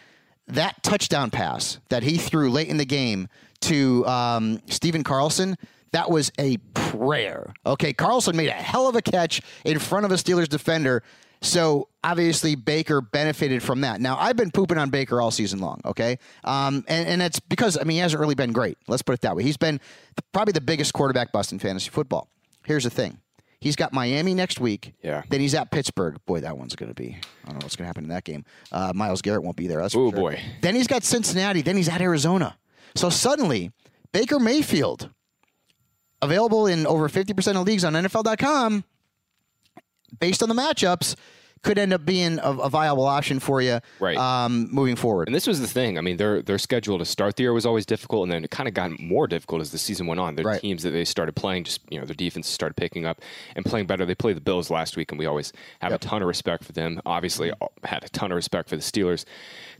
that 0.47 0.81
touchdown 0.83 1.31
pass 1.31 1.79
that 1.89 2.03
he 2.03 2.17
threw 2.17 2.49
late 2.49 2.67
in 2.67 2.77
the 2.77 2.85
game 2.85 3.27
to 3.61 4.05
um, 4.07 4.61
Stephen 4.67 5.03
Carlson, 5.03 5.57
that 5.91 6.09
was 6.09 6.31
a 6.39 6.57
prayer. 6.73 7.53
Okay, 7.65 7.93
Carlson 7.93 8.35
made 8.35 8.47
a 8.49 8.53
hell 8.53 8.87
of 8.87 8.95
a 8.95 9.01
catch 9.01 9.41
in 9.65 9.79
front 9.79 10.05
of 10.05 10.11
a 10.11 10.15
Steelers 10.15 10.47
defender. 10.47 11.03
So 11.43 11.87
obviously 12.03 12.53
Baker 12.55 13.01
benefited 13.01 13.63
from 13.63 13.81
that. 13.81 13.99
Now 13.99 14.15
I've 14.19 14.35
been 14.35 14.51
pooping 14.51 14.77
on 14.77 14.91
Baker 14.91 15.19
all 15.19 15.31
season 15.31 15.59
long. 15.59 15.81
Okay, 15.85 16.19
um, 16.43 16.85
and 16.87 17.07
and 17.07 17.21
it's 17.21 17.39
because 17.39 17.77
I 17.79 17.83
mean 17.83 17.95
he 17.95 17.97
hasn't 17.97 18.19
really 18.19 18.35
been 18.35 18.51
great. 18.53 18.77
Let's 18.87 19.01
put 19.01 19.13
it 19.13 19.21
that 19.21 19.35
way. 19.35 19.41
He's 19.41 19.57
been 19.57 19.79
probably 20.33 20.51
the 20.51 20.61
biggest 20.61 20.93
quarterback 20.93 21.31
bust 21.31 21.51
in 21.51 21.57
fantasy 21.57 21.89
football. 21.89 22.27
Here's 22.65 22.83
the 22.83 22.91
thing. 22.91 23.17
He's 23.59 23.75
got 23.75 23.91
Miami 23.93 24.33
next 24.35 24.59
week. 24.59 24.93
Yeah. 25.03 25.23
Then 25.29 25.39
he's 25.39 25.53
at 25.55 25.69
Pittsburgh. 25.71 26.17
Boy, 26.25 26.41
that 26.41 26.57
one's 26.57 26.75
going 26.75 26.89
to 26.93 26.95
be. 26.99 27.17
I 27.43 27.47
don't 27.49 27.59
know 27.59 27.63
what's 27.65 27.75
going 27.75 27.83
to 27.85 27.89
happen 27.89 28.03
in 28.05 28.09
that 28.09 28.23
game. 28.23 28.43
Uh, 28.71 28.91
Myles 28.95 29.21
Garrett 29.21 29.43
won't 29.43 29.55
be 29.55 29.67
there. 29.67 29.81
That's 29.81 29.95
Oh 29.95 30.09
sure. 30.09 30.19
boy. 30.19 30.41
Then 30.61 30.73
he's 30.75 30.87
got 30.87 31.03
Cincinnati. 31.03 31.61
Then 31.61 31.75
he's 31.77 31.87
at 31.89 32.01
Arizona. 32.01 32.55
So 32.95 33.09
suddenly, 33.09 33.71
Baker 34.11 34.39
Mayfield, 34.39 35.09
available 36.21 36.67
in 36.67 36.85
over 36.85 37.07
50% 37.09 37.59
of 37.59 37.65
leagues 37.65 37.83
on 37.83 37.93
NFL.com, 37.93 38.83
based 40.19 40.43
on 40.43 40.49
the 40.49 40.55
matchups, 40.55 41.15
could 41.63 41.77
end 41.77 41.93
up 41.93 42.03
being 42.05 42.39
a, 42.39 42.51
a 42.51 42.69
viable 42.69 43.05
option 43.05 43.39
for 43.39 43.61
you 43.61 43.79
Right. 43.99 44.17
um, 44.17 44.67
moving 44.71 44.95
forward. 44.95 45.27
And 45.27 45.35
this 45.35 45.45
was 45.45 45.59
the 45.61 45.67
thing. 45.67 45.97
I 45.97 46.01
mean, 46.01 46.17
their 46.17 46.41
their 46.41 46.57
schedule 46.57 46.97
to 46.97 47.05
start 47.05 47.35
the 47.35 47.43
year 47.43 47.53
was 47.53 47.65
always 47.65 47.85
difficult, 47.85 48.23
and 48.23 48.31
then 48.31 48.43
it 48.43 48.51
kind 48.51 48.67
of 48.67 48.73
got 48.73 48.99
more 48.99 49.27
difficult 49.27 49.61
as 49.61 49.71
the 49.71 49.77
season 49.77 50.07
went 50.07 50.19
on. 50.19 50.35
Their 50.35 50.45
Right. 50.45 50.61
teams 50.61 50.83
that 50.83 50.89
they 50.91 51.05
started 51.05 51.35
playing, 51.35 51.65
just 51.65 51.81
you 51.89 51.99
know, 51.99 52.05
their 52.05 52.15
defense 52.15 52.47
started 52.47 52.75
picking 52.75 53.05
up 53.05 53.21
and 53.55 53.63
playing 53.65 53.85
better. 53.87 54.05
They 54.05 54.15
played 54.15 54.37
the 54.37 54.41
Bills 54.41 54.69
last 54.71 54.97
week, 54.97 55.11
and 55.11 55.19
we 55.19 55.25
always 55.25 55.53
have 55.81 55.91
a 55.93 55.97
ton 55.97 56.21
of 56.21 56.27
respect 56.27 56.63
for 56.63 56.71
them. 56.71 56.99
Obviously, 57.05 57.51
had 57.83 58.03
a 58.03 58.09
ton 58.09 58.31
of 58.31 58.35
respect 58.35 58.69
for 58.69 58.75
the 58.75 58.81
Steelers 58.81 59.25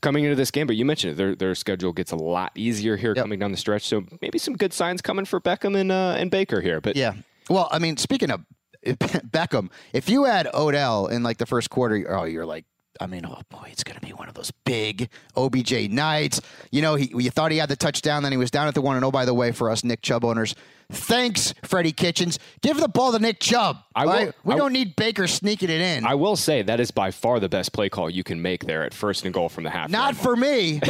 coming 0.02 0.24
into 0.24 0.36
this 0.36 0.52
game. 0.52 0.68
But 0.68 0.76
you 0.76 0.86
mentioned 0.86 1.14
it; 1.14 1.16
their 1.18 1.36
their 1.36 1.56
schedule 1.56 1.94
gets 1.94 2.12
a 2.12 2.16
lot 2.16 2.52
easier 2.56 2.96
here 2.98 3.16
coming 3.16 3.40
down 3.40 3.52
the 3.52 3.58
stretch. 3.58 3.88
So 3.88 4.04
maybe 4.22 4.38
some 4.38 4.56
good 4.56 4.74
signs 4.74 5.02
coming 5.02 5.26
for 5.26 5.42
Beckham 5.42 5.76
and 5.76 5.92
uh, 5.92 6.16
and 6.18 6.30
Baker 6.30 6.62
here. 6.62 6.80
But 6.80 6.96
Yeah. 6.96 7.14
Well, 7.50 7.68
I 7.72 7.80
mean, 7.80 7.98
speaking 7.98 8.30
of 8.32 8.42
Beckham, 8.86 9.70
if 9.94 10.10
you 10.10 10.26
had 10.26 10.48
Odell 10.54 11.08
in 11.08 11.24
like 11.24 11.38
the 11.38 11.46
first 11.46 11.70
quarter, 11.70 12.06
oh, 12.10 12.24
you're 12.24 12.46
like, 12.46 12.66
I 13.00 13.08
mean, 13.08 13.26
oh 13.26 13.40
boy, 13.50 13.70
it's 13.72 13.84
going 13.84 14.00
to 14.00 14.06
be 14.06 14.14
one 14.14 14.28
of 14.28 14.34
those 14.34 14.52
big 14.66 15.10
OBJ 15.36 15.90
nights. 15.90 16.42
You 16.72 16.82
know, 16.82 16.96
he 16.96 17.12
you 17.16 17.30
thought 17.30 17.52
he 17.52 17.58
had 17.58 17.70
the 17.70 17.76
touchdown, 17.76 18.24
then 18.24 18.32
he 18.32 18.38
was 18.38 18.52
down 18.52 18.68
at 18.68 18.74
the 18.74 18.82
one. 18.82 18.96
And 18.96 19.06
oh, 19.06 19.12
by 19.12 19.26
the 19.26 19.34
way, 19.34 19.52
for 19.52 19.70
us 19.70 19.84
Nick 19.84 20.02
Chubb 20.02 20.26
owners, 20.26 20.56
thanks, 20.92 21.54
Freddie 21.64 21.92
Kitchens. 21.92 22.40
Give 22.62 22.78
the 22.78 22.88
ball 22.88 23.12
to 23.12 23.20
Nick 23.20 23.40
Chubb. 23.40 23.78
I 23.96 24.06
will- 24.06 24.12
right? 24.14 24.34
We 24.44 24.54
I- 24.56 24.58
don't 24.58 24.74
need 24.74 24.96
Baker 24.96 25.28
sneaking 25.28 25.70
it 25.70 25.82
in. 25.82 26.06
I 26.06 26.16
will 26.16 26.36
say 26.36 26.62
that 26.62 26.80
is 26.80 26.92
by 26.92 27.12
far 27.12 27.40
the 27.40 27.50
best 27.50 27.74
play 27.74 27.90
call 27.90 28.10
you 28.10 28.24
can 28.24 28.42
make 28.42 28.66
there 28.66 28.84
at 28.84 28.94
first 28.94 29.26
and 29.26 29.34
goal 29.34 29.50
from 29.50 29.64
the 29.64 29.70
half. 29.70 29.90
Not 29.90 30.16
for 30.16 30.36
me. 30.36 30.80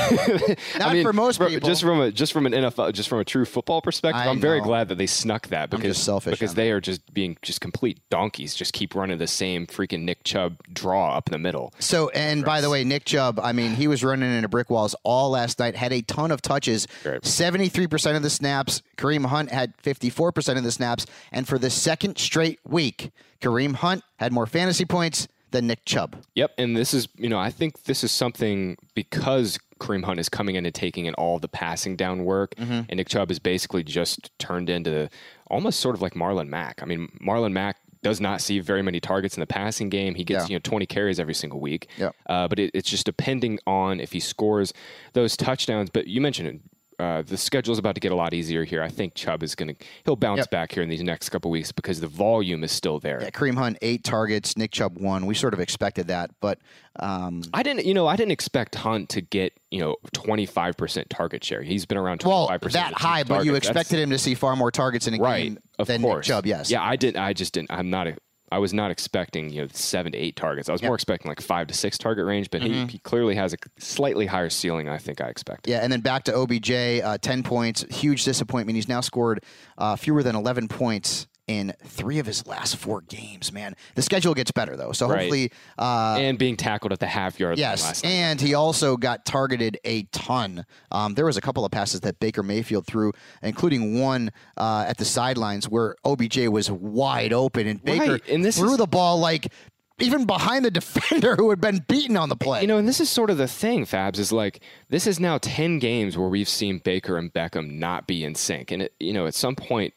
Not 0.77 0.81
I 0.81 0.93
mean, 0.93 1.03
for 1.03 1.13
most 1.13 1.39
people. 1.39 1.67
Just 1.67 1.81
from 1.81 1.99
a 1.99 2.11
just 2.11 2.33
from 2.33 2.45
an 2.45 2.53
NFL, 2.53 2.93
just 2.93 3.09
from 3.09 3.19
a 3.19 3.25
true 3.25 3.45
football 3.45 3.81
perspective, 3.81 4.21
I 4.21 4.27
I'm 4.29 4.39
very 4.39 4.61
glad 4.61 4.89
that 4.89 4.97
they 4.97 5.07
snuck 5.07 5.47
that 5.47 5.69
because 5.69 5.97
selfish 5.97 6.31
because 6.31 6.53
they 6.55 6.71
are 6.71 6.79
just 6.81 7.13
being 7.13 7.37
just 7.41 7.61
complete 7.61 7.99
donkeys. 8.09 8.55
Just 8.55 8.73
keep 8.73 8.95
running 8.95 9.17
the 9.17 9.27
same 9.27 9.65
freaking 9.67 10.01
Nick 10.01 10.23
Chubb 10.23 10.57
draw 10.71 11.15
up 11.15 11.27
in 11.27 11.31
the 11.31 11.39
middle. 11.39 11.73
So, 11.79 12.09
and 12.09 12.43
by 12.45 12.61
the 12.61 12.69
way, 12.69 12.83
Nick 12.83 13.05
Chubb, 13.05 13.39
I 13.39 13.51
mean, 13.51 13.71
he 13.71 13.87
was 13.87 14.03
running 14.03 14.31
into 14.31 14.47
brick 14.47 14.69
walls 14.69 14.95
all 15.03 15.31
last 15.31 15.59
night, 15.59 15.75
had 15.75 15.91
a 15.93 16.01
ton 16.01 16.31
of 16.31 16.41
touches, 16.41 16.87
73% 17.03 18.15
of 18.15 18.23
the 18.23 18.29
snaps. 18.29 18.81
Kareem 18.97 19.25
Hunt 19.25 19.51
had 19.51 19.73
54% 19.93 20.57
of 20.57 20.63
the 20.63 20.71
snaps. 20.71 21.05
And 21.31 21.47
for 21.47 21.57
the 21.57 21.69
second 21.69 22.17
straight 22.17 22.59
week, 22.67 23.11
Kareem 23.41 23.75
Hunt 23.75 24.03
had 24.17 24.31
more 24.31 24.45
fantasy 24.45 24.85
points 24.85 25.27
than 25.51 25.67
Nick 25.67 25.83
Chubb. 25.85 26.15
Yep, 26.35 26.51
and 26.57 26.77
this 26.77 26.93
is 26.93 27.09
you 27.17 27.27
know 27.27 27.37
I 27.39 27.49
think 27.49 27.83
this 27.83 28.03
is 28.05 28.11
something 28.11 28.77
because 28.95 29.59
Kareem 29.81 30.05
Hunt 30.05 30.19
is 30.19 30.29
coming 30.29 30.55
in 30.55 30.65
and 30.65 30.73
taking 30.73 31.07
in 31.07 31.13
all 31.15 31.39
the 31.39 31.49
passing 31.49 31.95
down 31.97 32.23
work, 32.23 32.55
Mm-hmm. 32.55 32.71
and 32.87 32.93
Nick 32.95 33.09
Chubb 33.09 33.31
is 33.31 33.39
basically 33.39 33.83
just 33.83 34.31
turned 34.39 34.69
into 34.69 35.09
almost 35.47 35.79
sort 35.81 35.95
of 35.95 36.01
like 36.01 36.13
Marlon 36.13 36.47
Mack. 36.47 36.81
I 36.81 36.85
mean, 36.85 37.09
Marlon 37.21 37.51
Mack 37.51 37.77
does 38.03 38.21
not 38.21 38.39
see 38.41 38.59
very 38.59 38.81
many 38.81 38.99
targets 39.01 39.35
in 39.35 39.41
the 39.41 39.45
passing 39.47 39.89
game. 39.89 40.15
He 40.15 40.23
gets 40.23 40.45
Yeah. 40.45 40.53
you 40.53 40.55
know 40.55 40.61
20 40.63 40.85
carries 40.85 41.19
every 41.19 41.33
single 41.33 41.59
week. 41.59 41.87
Yep. 41.97 42.15
Uh, 42.27 42.47
but 42.47 42.57
it, 42.57 42.71
it's 42.73 42.89
just 42.89 43.05
depending 43.05 43.59
on 43.67 43.99
if 43.99 44.11
he 44.13 44.19
scores 44.21 44.73
those 45.13 45.35
touchdowns. 45.35 45.89
But 45.89 46.07
you 46.07 46.21
mentioned 46.21 46.47
it. 46.47 46.61
Uh, 47.01 47.23
the 47.23 47.35
schedule 47.37 47.71
is 47.71 47.79
about 47.79 47.95
to 47.95 47.99
get 48.01 48.11
a 48.11 48.15
lot 48.15 48.33
easier 48.33 48.63
here. 48.63 48.83
I 48.83 48.89
think 48.89 49.15
Chubb 49.15 49.41
is 49.41 49.55
going 49.55 49.73
to 49.75 49.85
he'll 50.05 50.15
bounce 50.15 50.39
Yep. 50.41 50.51
back 50.51 50.71
here 50.71 50.83
in 50.83 50.89
these 50.89 51.01
next 51.01 51.29
couple 51.29 51.49
weeks 51.49 51.71
because 51.71 51.99
the 51.99 52.07
volume 52.07 52.63
is 52.63 52.71
still 52.71 52.99
there. 52.99 53.19
Yeah, 53.21 53.31
Kareem 53.31 53.55
Hunt, 53.55 53.77
eight 53.81 54.03
targets. 54.03 54.55
Nick 54.55 54.71
Chubb, 54.71 54.99
one. 54.99 55.25
We 55.25 55.33
sort 55.33 55.53
of 55.55 55.59
expected 55.59 56.07
that. 56.09 56.29
But 56.41 56.59
um, 56.99 57.41
I 57.53 57.63
didn't, 57.63 57.85
you 57.85 57.93
know, 57.95 58.05
I 58.05 58.15
didn't 58.15 58.33
expect 58.33 58.75
Hunt 58.75 59.09
to 59.09 59.21
get, 59.21 59.53
you 59.71 59.79
know, 59.79 59.95
25% 60.13 61.05
target 61.09 61.43
share. 61.43 61.63
He's 61.63 61.85
been 61.85 61.97
around 61.97 62.19
25% 62.19 62.27
well, 62.29 62.47
that 62.47 62.89
team's 62.89 63.01
high, 63.01 63.23
but 63.23 63.45
you 63.45 63.51
targets. 63.51 63.67
That's- 63.67 63.81
expected 63.87 63.99
him 64.03 64.09
to 64.11 64.17
see 64.19 64.35
far 64.35 64.55
more 64.55 64.69
targets 64.71 65.07
in 65.07 65.15
a 65.15 65.17
right, 65.17 65.43
game 65.43 65.57
of 65.79 65.87
than 65.87 66.01
course. 66.01 66.27
Nick 66.27 66.35
Chubb, 66.35 66.45
yes. 66.45 66.69
Yeah, 66.69 66.83
I 66.83 66.95
didn't, 66.97 67.17
I 67.21 67.33
just 67.33 67.53
didn't, 67.53 67.71
I'm 67.71 67.89
not, 67.89 68.07
a, 68.07 68.17
I 68.51 68.57
was 68.59 68.73
not 68.73 68.91
expecting, 68.91 69.49
you 69.49 69.61
know, 69.61 69.67
seven 69.71 70.11
to 70.11 70.17
eight 70.17 70.35
targets. 70.35 70.67
I 70.67 70.73
was 70.73 70.83
more 70.83 70.93
expecting 70.95 71.29
like 71.29 71.39
five 71.41 71.67
to 71.67 71.73
six 71.73 71.97
target 71.97 72.25
range, 72.25 72.49
but 72.49 72.61
Mm-hmm. 72.61 72.85
he, 72.87 72.91
he 72.93 72.97
clearly 72.99 73.35
has 73.35 73.53
a 73.53 73.57
slightly 73.79 74.25
higher 74.25 74.49
ceiling 74.49 74.89
I 74.89 74.97
think 74.97 75.21
I 75.21 75.27
expected. 75.29 75.71
Yeah, 75.71 75.79
and 75.79 75.91
then 75.91 76.01
back 76.01 76.25
to 76.25 76.35
OBJ, 76.35 76.71
uh, 76.71 77.17
10 77.17 77.43
points. 77.43 77.85
Huge 77.89 78.23
disappointment. 78.25 78.75
He's 78.75 78.89
now 78.89 79.01
scored 79.01 79.43
uh, 79.77 79.95
fewer 79.95 80.21
than 80.21 80.35
11 80.35 80.67
points 80.67 81.27
in 81.51 81.73
three 81.85 82.19
of 82.19 82.25
his 82.25 82.47
last 82.47 82.77
four 82.77 83.01
games, 83.01 83.51
man. 83.51 83.75
The 83.95 84.01
schedule 84.01 84.33
gets 84.33 84.51
better, 84.51 84.77
though. 84.77 84.91
So 84.93 85.07
Right. 85.07 85.19
hopefully. 85.21 85.51
Uh, 85.77 86.15
and 86.19 86.37
being 86.37 86.55
tackled 86.55 86.93
at 86.93 86.99
the 86.99 87.07
half 87.07 87.39
yard 87.39 87.57
line 87.57 87.59
Yes, 87.59 88.01
and 88.03 88.39
he 88.39 88.53
also 88.53 88.95
got 88.97 89.25
targeted 89.25 89.77
a 89.83 90.03
ton. 90.11 90.65
Um, 90.91 91.15
there 91.15 91.25
was 91.25 91.37
a 91.37 91.41
couple 91.41 91.65
of 91.65 91.71
passes 91.71 91.99
that 92.01 92.19
Baker 92.19 92.43
Mayfield 92.43 92.85
threw, 92.87 93.11
including 93.43 93.99
one 93.99 94.31
uh, 94.57 94.85
at 94.87 94.97
the 94.97 95.05
sidelines 95.05 95.67
where 95.67 95.95
OBJ 96.05 96.47
was 96.47 96.71
wide 96.71 97.33
open, 97.33 97.67
and 97.67 97.83
Baker 97.83 98.13
Right, 98.13 98.29
and 98.29 98.53
threw 98.53 98.71
is- 98.71 98.77
the 98.77 98.87
ball 98.87 99.19
like 99.19 99.51
even 99.99 100.25
behind 100.25 100.65
the 100.65 100.71
defender 100.81 101.35
who 101.35 101.49
had 101.51 101.61
been 101.61 101.83
beaten 101.87 102.17
on 102.17 102.29
the 102.29 102.35
play. 102.35 102.61
You 102.61 102.67
know, 102.67 102.77
and 102.77 102.87
this 102.87 102.99
is 102.99 103.09
sort 103.09 103.29
of 103.29 103.37
the 103.37 103.47
thing, 103.47 103.85
Fabs, 103.85 104.17
is 104.17 104.31
like 104.31 104.61
this 104.89 105.05
is 105.05 105.19
now 105.19 105.37
10 105.37 105.77
games 105.79 106.17
where 106.17 106.27
we've 106.29 106.49
seen 106.49 106.79
Baker 106.79 107.17
and 107.17 107.31
Beckham 107.31 107.73
not 107.77 108.07
be 108.07 108.23
in 108.23 108.33
sync. 108.33 108.71
And, 108.71 108.81
it, 108.83 108.93
you 108.99 109.13
know, 109.13 109.27
at 109.27 109.35
some 109.35 109.55
point, 109.55 109.93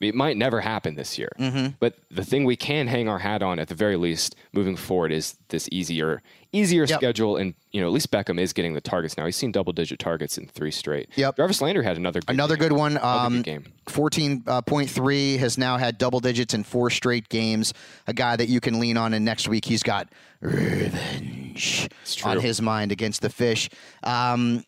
it 0.00 0.14
might 0.14 0.36
never 0.36 0.60
happen 0.60 0.94
this 0.94 1.18
year. 1.18 1.30
Mm-hmm. 1.38 1.74
But 1.78 1.94
the 2.10 2.24
thing 2.24 2.44
we 2.44 2.56
can 2.56 2.86
hang 2.86 3.08
our 3.08 3.18
hat 3.18 3.42
on 3.42 3.58
at 3.58 3.68
the 3.68 3.74
very 3.74 3.96
least 3.96 4.34
moving 4.52 4.76
forward 4.76 5.12
is 5.12 5.36
this 5.48 5.68
easier 5.70 6.22
easier 6.52 6.84
Yep. 6.84 6.98
schedule. 6.98 7.36
And, 7.36 7.54
you 7.70 7.80
know, 7.80 7.86
at 7.86 7.92
least 7.92 8.10
Beckham 8.10 8.40
is 8.40 8.52
getting 8.52 8.74
the 8.74 8.80
targets 8.80 9.16
now. 9.16 9.24
He's 9.24 9.36
seen 9.36 9.52
double 9.52 9.72
digit 9.72 10.00
targets 10.00 10.36
in 10.36 10.48
three 10.48 10.72
straight. 10.72 11.08
Yep. 11.14 11.36
Jarvis 11.36 11.62
Landry 11.62 11.84
had 11.84 11.96
another 11.96 12.18
good 12.20 12.34
Another 12.34 12.56
game. 12.56 12.70
good 12.70 12.76
one. 12.76 12.92
Another 12.96 13.26
Um, 13.26 13.36
good 13.36 13.44
game. 13.44 13.64
14.3 13.86 15.38
has 15.38 15.56
now 15.58 15.76
had 15.76 15.96
double 15.96 16.18
digits 16.18 16.54
in 16.54 16.64
four 16.64 16.90
straight 16.90 17.28
games. 17.28 17.72
A 18.08 18.12
guy 18.12 18.34
that 18.34 18.48
you 18.48 18.60
can 18.60 18.80
lean 18.80 18.96
on, 18.96 19.14
and 19.14 19.24
next 19.24 19.46
week 19.48 19.64
he's 19.64 19.84
got 19.84 20.08
revenge 20.40 21.88
on 22.24 22.40
his 22.40 22.60
mind 22.60 22.92
against 22.92 23.22
the 23.22 23.30
fish. 23.30 23.68
Um, 24.02 24.64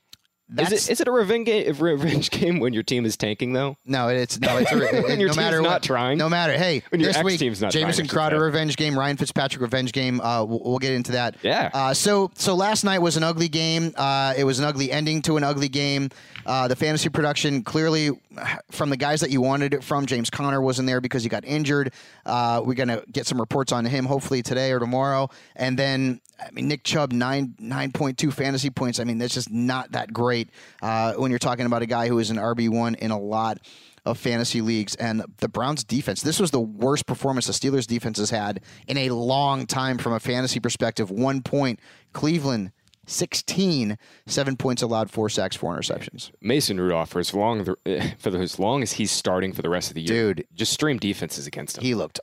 that's, 0.55 0.73
Is 0.73 0.89
it, 0.89 0.93
is 0.93 1.01
it 1.01 1.09
a 1.09 1.13
revenge 1.13 1.47
game, 1.47 1.75
revenge 1.81 2.31
game 2.31 2.61
when 2.61 2.73
your 2.73 2.83
team 2.83 3.05
is 3.05 3.17
tanking, 3.17 3.53
though? 3.53 3.77
No, 3.85 4.09
it's 4.09 4.39
no, 4.41 4.59
it's 4.59 4.71
a, 4.73 4.77
it- 4.99 5.05
When 5.05 5.19
your 5.21 5.29
no 5.29 5.35
team's 5.35 5.37
matter 5.37 5.63
not 5.63 5.69
what, 5.71 5.83
trying? 5.83 6.19
No 6.19 6.29
matter, 6.29 6.53
hey, 6.53 6.83
When 6.91 7.01
your 7.01 7.13
this 7.13 7.23
week, 7.23 7.35
ex-team's 7.35 7.61
not 7.63 7.73
Jamison 7.73 8.05
should 8.05 8.13
Crowder 8.13 8.41
revenge 8.41 8.77
game, 8.77 8.99
Ryan 8.99 9.17
Fitzpatrick 9.17 9.61
revenge 9.63 9.93
game. 9.93 10.21
Uh, 10.21 10.45
we'll, 10.45 10.61
we'll 10.65 10.79
get 10.79 10.93
into 10.93 11.13
that. 11.13 11.37
Yeah. 11.43 11.71
Uh, 11.73 11.95
so, 11.95 12.31
so 12.35 12.55
last 12.55 12.85
night 12.85 12.99
was 13.01 13.17
an 13.17 13.23
ugly 13.23 13.49
game. 13.49 13.93
Uh, 13.97 14.35
it 14.37 14.45
was 14.45 14.59
an 14.59 14.65
ugly 14.65 14.93
ending 14.93 15.23
to 15.23 15.37
an 15.37 15.45
ugly 15.45 15.69
game. 15.69 16.11
Uh, 16.45 16.69
the 16.69 16.77
fantasy 16.77 17.09
production 17.09 17.63
clearly 17.63 18.11
from 18.71 18.91
the 18.91 18.97
guys 18.97 19.21
that 19.21 19.31
you 19.31 19.41
wanted 19.41 19.75
it 19.75 19.85
from. 19.85 20.07
James 20.07 20.31
Conner 20.31 20.61
wasn't 20.61 20.87
there 20.89 21.01
because 21.01 21.23
he 21.23 21.29
got 21.29 21.45
injured. 21.45 21.93
Uh, 22.27 22.61
we're 22.65 22.75
gonna 22.75 23.03
get 23.13 23.27
some 23.27 23.39
reports 23.39 23.71
on 23.73 23.85
him 23.85 24.05
hopefully 24.07 24.43
today 24.43 24.73
or 24.73 24.79
tomorrow, 24.79 25.29
and 25.57 25.79
then. 25.79 26.21
I 26.45 26.51
mean, 26.51 26.67
Nick 26.67 26.83
Chubb 26.83 27.13
nine 27.13 27.55
nine 27.61 27.93
point 27.93 28.19
two 28.19 28.33
fantasy 28.33 28.69
points. 28.69 28.99
I 28.99 29.05
mean, 29.05 29.19
that's 29.19 29.33
just 29.33 29.49
not 29.53 29.93
that 29.93 30.13
great 30.13 30.42
uh, 30.83 31.15
when 31.15 31.31
you're 31.31 31.39
talking 31.39 31.67
about 31.67 31.83
a 31.83 31.87
guy 31.87 32.09
who 32.09 32.19
is 32.19 32.31
an 32.31 32.37
RB 32.37 32.69
one 32.69 32.95
in 32.97 33.11
a 33.11 33.19
lot 33.19 33.59
of 34.05 34.19
fantasy 34.19 34.61
leagues. 34.61 34.95
And 34.97 35.25
the 35.39 35.49
Browns 35.49 35.85
defense, 35.85 36.23
this 36.23 36.41
was 36.41 36.51
the 36.51 36.61
worst 36.61 37.07
performance 37.07 37.47
the 37.47 37.53
Steelers 37.53 37.87
defense 37.87 38.19
has 38.19 38.31
had 38.31 38.61
in 38.87 38.97
a 38.99 39.11
long 39.11 39.67
time 39.67 39.99
from 39.99 40.13
a 40.13 40.21
fantasy 40.21 40.61
perspective. 40.61 41.11
One 41.11 41.43
point, 41.43 41.81
Cleveland. 42.13 42.73
16, 43.05 43.99
seven 44.27 44.57
points 44.57 44.81
allowed, 44.81 45.11
four 45.11 45.29
sacks, 45.29 45.57
four 45.57 45.77
interceptions. 45.77 46.31
Mason 46.41 46.81
Rudolph 46.81 47.09
for 47.11 47.19
as 47.19 47.35
long 47.35 47.65
for 47.65 47.77
as 48.25 48.59
long 48.61 48.81
as 48.81 48.93
he's 48.93 49.11
starting 49.11 49.53
for 49.53 49.61
the 49.61 49.69
rest 49.69 49.91
of 49.91 49.95
the 49.95 50.03
year. 50.03 50.35
Dude. 50.35 50.47
just 50.55 50.73
stream 50.73 50.99
defenses 50.99 51.49
against 51.49 51.79
him. 51.79 51.83
He 51.83 51.97
looked 51.97 52.21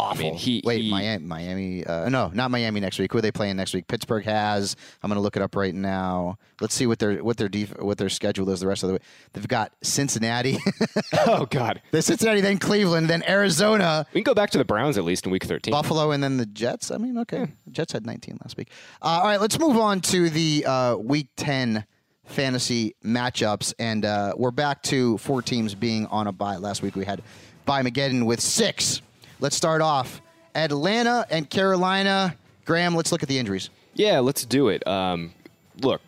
awful. 0.00 0.22
mean, 0.24 0.34
he- 0.34 0.62
Wait, 0.64 0.82
he- 0.82 0.90
Miami, 0.90 1.24
Miami, 1.26 1.86
uh, 1.86 2.08
no, 2.08 2.30
not 2.34 2.50
Miami 2.50 2.80
next 2.80 2.98
week. 2.98 3.12
Who 3.12 3.18
are 3.18 3.20
they 3.22 3.30
playing 3.32 3.56
next 3.56 3.74
week? 3.74 3.86
Pittsburgh 3.86 4.24
has. 4.24 4.76
I'm 5.02 5.08
going 5.08 5.16
to 5.16 5.22
look 5.22 5.36
it 5.36 5.42
up 5.42 5.54
right 5.56 5.74
now. 5.74 6.38
Let's 6.60 6.74
see 6.74 6.86
what 6.86 6.98
their 6.98 7.22
what 7.24 7.36
their 7.36 7.48
def- 7.48 7.78
what 7.80 7.98
their 7.98 8.08
schedule 8.08 8.48
is 8.50 8.60
the 8.60 8.66
rest 8.66 8.82
of 8.82 8.88
the 8.88 8.92
week. 8.94 9.02
They've 9.32 9.48
got 9.48 9.72
Cincinnati, 9.82 10.58
oh 11.26 11.46
God, 11.46 11.80
the 11.90 12.02
Cincinnati, 12.02 12.40
then 12.40 12.58
Cleveland, 12.58 13.08
then 13.08 13.22
Arizona, 13.28 14.06
we 14.12 14.20
can 14.22 14.30
go 14.30 14.34
back 14.34 14.50
to 14.50 14.58
the 14.58 14.64
Browns 14.64 14.98
at 14.98 15.04
least 15.04 15.24
in 15.26 15.32
Week 15.32 15.44
13. 15.44 15.72
Buffalo, 15.72 16.10
and 16.10 16.22
then 16.22 16.36
the 16.36 16.46
Jets. 16.46 16.90
I 16.90 16.98
mean, 16.98 17.16
okay, 17.18 17.46
Jets 17.70 17.92
had 17.92 18.04
19 18.06 18.38
last 18.42 18.56
week. 18.56 18.68
Uh, 19.00 19.06
all 19.06 19.24
right, 19.24 19.40
let's 19.40 19.58
move 19.58 19.76
on 19.76 20.00
to 20.02 20.28
the 20.30 20.64
uh, 20.66 20.96
Week 20.96 21.28
10 21.36 21.84
fantasy 22.26 22.94
matchups, 23.04 23.74
and 23.78 24.04
uh, 24.04 24.32
we're 24.36 24.50
back 24.50 24.82
to 24.84 25.18
four 25.18 25.42
teams 25.42 25.74
being 25.74 26.06
on 26.06 26.26
a 26.26 26.32
bye. 26.32 26.56
Last 26.56 26.82
week 26.82 26.94
we 26.94 27.04
had 27.04 27.22
bye 27.64 27.82
Mageddon 27.82 28.24
with 28.26 28.40
six. 28.40 29.02
Let's 29.40 29.56
start 29.56 29.80
off 29.80 30.20
Atlanta 30.54 31.26
and 31.30 31.48
Carolina. 31.48 32.36
Graham, 32.66 32.94
let's 32.94 33.10
look 33.10 33.22
at 33.22 33.28
the 33.28 33.38
injuries. 33.38 33.70
Yeah, 33.94 34.20
let's 34.20 34.44
do 34.44 34.68
it. 34.68 34.86
Um, 34.86 35.32
look, 35.80 36.02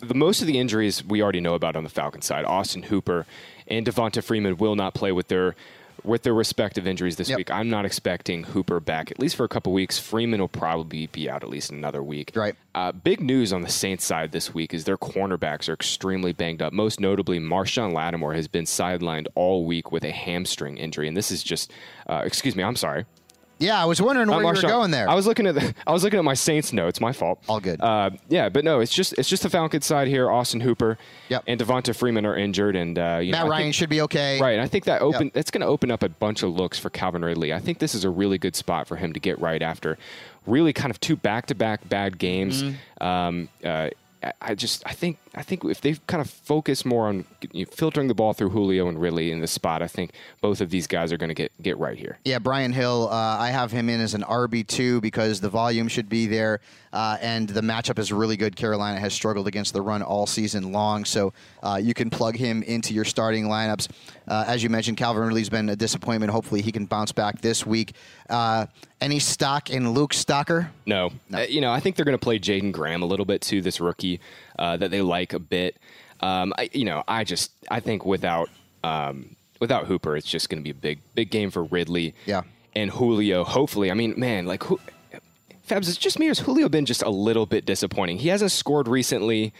the 0.00 0.14
most 0.14 0.42
of 0.42 0.46
the 0.46 0.58
injuries 0.58 1.02
we 1.02 1.22
already 1.22 1.40
know 1.40 1.54
about 1.54 1.74
on 1.74 1.84
the 1.84 1.90
Falcons 1.90 2.26
side. 2.26 2.44
Austin 2.44 2.84
Hooper 2.84 3.26
and 3.66 3.86
Devonta 3.86 4.22
Freeman 4.22 4.58
will 4.58 4.76
not 4.76 4.92
play 4.92 5.10
with 5.10 5.28
their 5.28 5.54
with 6.06 6.22
their 6.22 6.34
respective 6.34 6.86
injuries 6.86 7.16
this 7.16 7.28
Yep. 7.28 7.36
week. 7.38 7.50
I'm 7.50 7.68
not 7.68 7.84
expecting 7.84 8.44
Hooper 8.44 8.80
back 8.80 9.10
at 9.10 9.18
least 9.18 9.36
for 9.36 9.44
a 9.44 9.48
couple 9.48 9.72
weeks. 9.72 9.98
Freeman 9.98 10.40
will 10.40 10.48
probably 10.48 11.06
be 11.08 11.28
out 11.28 11.42
at 11.42 11.50
least 11.50 11.70
another 11.70 12.02
week. 12.02 12.32
Right. 12.34 12.54
Uh, 12.74 12.92
big 12.92 13.20
news 13.20 13.52
on 13.52 13.62
the 13.62 13.68
Saints 13.68 14.04
side 14.04 14.32
this 14.32 14.54
week 14.54 14.72
is 14.72 14.84
their 14.84 14.98
cornerbacks 14.98 15.68
are 15.68 15.72
extremely 15.74 16.32
banged 16.32 16.62
up. 16.62 16.72
Most 16.72 17.00
notably, 17.00 17.38
Marshon 17.40 17.92
Lattimore 17.92 18.34
has 18.34 18.48
been 18.48 18.64
sidelined 18.64 19.26
all 19.34 19.64
week 19.64 19.90
with 19.90 20.04
a 20.04 20.12
hamstring 20.12 20.76
injury, 20.76 21.08
and 21.08 21.16
this 21.16 21.30
is 21.30 21.42
just, 21.42 21.72
uh, 22.08 22.22
excuse 22.24 22.54
me, 22.54 22.62
I'm 22.62 22.76
sorry. 22.76 23.04
Yeah, 23.58 23.80
I 23.80 23.86
was 23.86 24.02
wondering 24.02 24.28
where 24.28 24.36
Uh, 24.38 24.52
you 24.52 24.62
were 24.62 24.68
going 24.68 24.90
there. 24.90 25.08
I 25.08 25.14
was 25.14 25.26
looking 25.26 25.46
at 25.46 25.54
the, 25.54 25.74
I 25.86 25.92
was 25.92 26.04
looking 26.04 26.18
at 26.18 26.24
my 26.24 26.34
Saints 26.34 26.72
notes. 26.72 27.00
My 27.00 27.12
fault. 27.12 27.42
All 27.48 27.58
good. 27.60 27.80
Uh, 27.80 28.10
yeah, 28.28 28.48
but 28.50 28.64
no, 28.64 28.80
it's 28.80 28.92
just 28.92 29.14
it's 29.14 29.28
just 29.28 29.42
the 29.42 29.50
Falcons 29.50 29.86
side 29.86 30.08
here. 30.08 30.30
Austin 30.30 30.60
Hooper 30.60 30.98
Yep. 31.30 31.44
and 31.46 31.60
Devonta 31.60 31.96
Freeman 31.96 32.26
are 32.26 32.36
injured, 32.36 32.76
and 32.76 32.98
uh, 32.98 33.18
you 33.22 33.32
Matt 33.32 33.44
know, 33.44 33.50
Ryan 33.50 33.62
think- 33.64 33.74
should 33.74 33.88
be 33.88 34.02
okay. 34.02 34.40
Right, 34.40 34.52
and 34.52 34.60
I 34.62 34.66
think 34.68 34.84
that 34.84 35.00
open 35.00 35.30
that's 35.32 35.50
going 35.50 35.62
to 35.62 35.66
open 35.66 35.90
up 35.90 36.02
a 36.02 36.08
bunch 36.08 36.42
of 36.42 36.50
looks 36.54 36.78
for 36.78 36.90
Calvin 36.90 37.24
Ridley. 37.24 37.52
I 37.54 37.58
think 37.58 37.78
this 37.78 37.94
is 37.94 38.04
a 38.04 38.10
really 38.10 38.36
good 38.38 38.54
spot 38.56 38.86
for 38.86 38.96
him 38.96 39.12
to 39.14 39.20
get 39.20 39.40
right 39.40 39.62
after 39.62 39.96
really 40.46 40.72
kind 40.72 40.90
of 40.92 41.00
two 41.00 41.16
back-to-back 41.16 41.88
bad 41.88 42.18
games. 42.18 42.62
Mm-hmm. 42.62 43.02
Um, 43.04 43.48
uh, 43.64 43.88
I- 44.40 44.54
just 44.54 44.82
I 44.86 44.92
think 44.92 45.18
I 45.34 45.42
think 45.42 45.64
if 45.64 45.80
they 45.80 45.94
kind 46.06 46.20
of 46.20 46.30
focus 46.30 46.84
more 46.84 47.08
on 47.08 47.24
you 47.52 47.64
know, 47.64 47.70
filtering 47.70 48.08
the 48.08 48.14
ball 48.14 48.32
through 48.32 48.50
Julio 48.50 48.88
and 48.88 49.00
Ridley 49.00 49.30
in 49.30 49.40
the 49.40 49.46
spot, 49.46 49.82
I 49.82 49.86
think 49.86 50.12
both 50.40 50.60
of 50.60 50.70
these 50.70 50.86
guys 50.86 51.12
are 51.12 51.16
going 51.16 51.28
to 51.28 51.34
get 51.34 51.52
get 51.62 51.78
right 51.78 51.96
here. 51.98 52.18
Yeah, 52.24 52.38
Brian 52.38 52.72
Hill, 52.72 53.08
uh, 53.10 53.14
I 53.38 53.50
have 53.50 53.70
him 53.72 53.88
in 53.88 54.00
as 54.00 54.14
an 54.14 54.22
RB2 54.22 55.00
because 55.00 55.40
the 55.40 55.50
volume 55.50 55.88
should 55.88 56.08
be 56.08 56.26
there 56.26 56.60
uh, 56.92 57.18
and 57.20 57.48
the 57.48 57.60
matchup 57.60 57.98
is 57.98 58.10
really 58.12 58.36
good. 58.36 58.56
Carolina 58.56 58.98
has 58.98 59.12
struggled 59.12 59.46
against 59.46 59.72
the 59.74 59.82
run 59.82 60.02
all 60.02 60.26
season 60.26 60.72
long, 60.72 61.04
so 61.04 61.32
uh, 61.62 61.78
you 61.82 61.92
can 61.92 62.08
plug 62.08 62.36
him 62.36 62.62
into 62.62 62.94
your 62.94 63.04
starting 63.04 63.44
lineups. 63.46 63.88
Uh, 64.28 64.44
as 64.46 64.62
you 64.62 64.68
mentioned, 64.70 64.96
Calvin 64.96 65.22
Ridley's 65.22 65.48
been 65.48 65.68
a 65.68 65.76
disappointment. 65.76 66.32
Hopefully, 66.32 66.60
he 66.62 66.72
can 66.72 66.86
bounce 66.86 67.12
back 67.12 67.40
this 67.42 67.64
week. 67.64 67.94
Uh, 68.28 68.66
any 69.00 69.18
stock 69.18 69.70
in 69.70 69.90
Luke 69.92 70.12
Stocker? 70.12 70.68
No, 70.86 71.10
Uh, 71.32 71.40
you 71.40 71.60
know 71.60 71.70
I 71.72 71.80
think 71.80 71.96
they're 71.96 72.04
going 72.04 72.18
to 72.18 72.22
play 72.24 72.38
Jaeden 72.38 72.72
Graham 72.72 73.02
a 73.02 73.06
little 73.06 73.26
bit 73.26 73.40
too. 73.42 73.62
This 73.62 73.80
rookie 73.80 74.20
uh, 74.58 74.76
that 74.78 74.90
they 74.90 75.00
like 75.02 75.32
a 75.32 75.38
bit. 75.38 75.76
Um, 76.20 76.52
I, 76.58 76.70
you 76.72 76.84
know, 76.84 77.04
I 77.06 77.24
just 77.24 77.52
I 77.70 77.80
think 77.80 78.04
without 78.06 78.48
um, 78.82 79.36
without 79.60 79.86
Hooper, 79.86 80.16
it's 80.16 80.26
just 80.26 80.48
going 80.48 80.58
to 80.60 80.64
be 80.64 80.70
a 80.70 80.74
big 80.74 80.98
big 81.14 81.30
game 81.30 81.50
for 81.50 81.62
Ridley. 81.64 82.14
Yeah. 82.24 82.42
and 82.74 82.90
Julio. 82.90 83.44
Hopefully, 83.44 83.90
I 83.90 83.94
mean, 83.94 84.14
man, 84.18 84.46
like 84.46 84.64
who, 84.64 84.80
Fabs, 85.68 85.88
it's 85.88 85.96
just 85.96 86.18
me 86.18 86.26
or 86.26 86.30
has 86.30 86.38
Julio 86.40 86.68
been 86.68 86.86
just 86.86 87.02
a 87.02 87.10
little 87.10 87.44
bit 87.46 87.64
disappointing? 87.66 88.18
He 88.18 88.28
hasn't 88.28 88.52
scored 88.52 88.86
recently. 88.88 89.52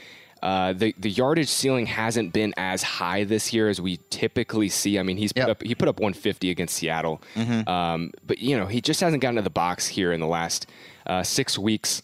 Uh, 0.43 0.73
the 0.73 0.95
the 0.99 1.11
yardage 1.11 1.49
ceiling 1.49 1.87
hasn't 1.87 2.33
been 2.33 2.53
as 2.57 2.83
high 2.83 3.25
this 3.25 3.53
year 3.53 3.69
as 3.69 3.81
we 3.81 3.99
typically 4.11 4.69
see. 4.69 4.99
I 4.99 5.03
mean, 5.03 5.17
he's 5.17 5.33
put 5.33 5.41
Yep. 5.41 5.49
up 5.49 5.63
he 5.63 5.75
put 5.75 5.89
up 5.89 5.99
150 5.99 6.51
against 6.51 6.77
Seattle, 6.77 7.23
um, 7.67 8.13
but 8.27 8.39
you 8.39 8.57
know 8.57 8.67
he 8.67 8.81
just 8.81 9.01
hasn't 9.01 9.23
gotten 9.23 9.37
to 9.37 9.43
the 9.43 9.51
box 9.51 9.87
here 9.89 10.13
in 10.13 10.21
the 10.21 10.27
last 10.27 10.67
uh, 11.07 11.23
six 11.23 11.59
weeks. 11.59 12.03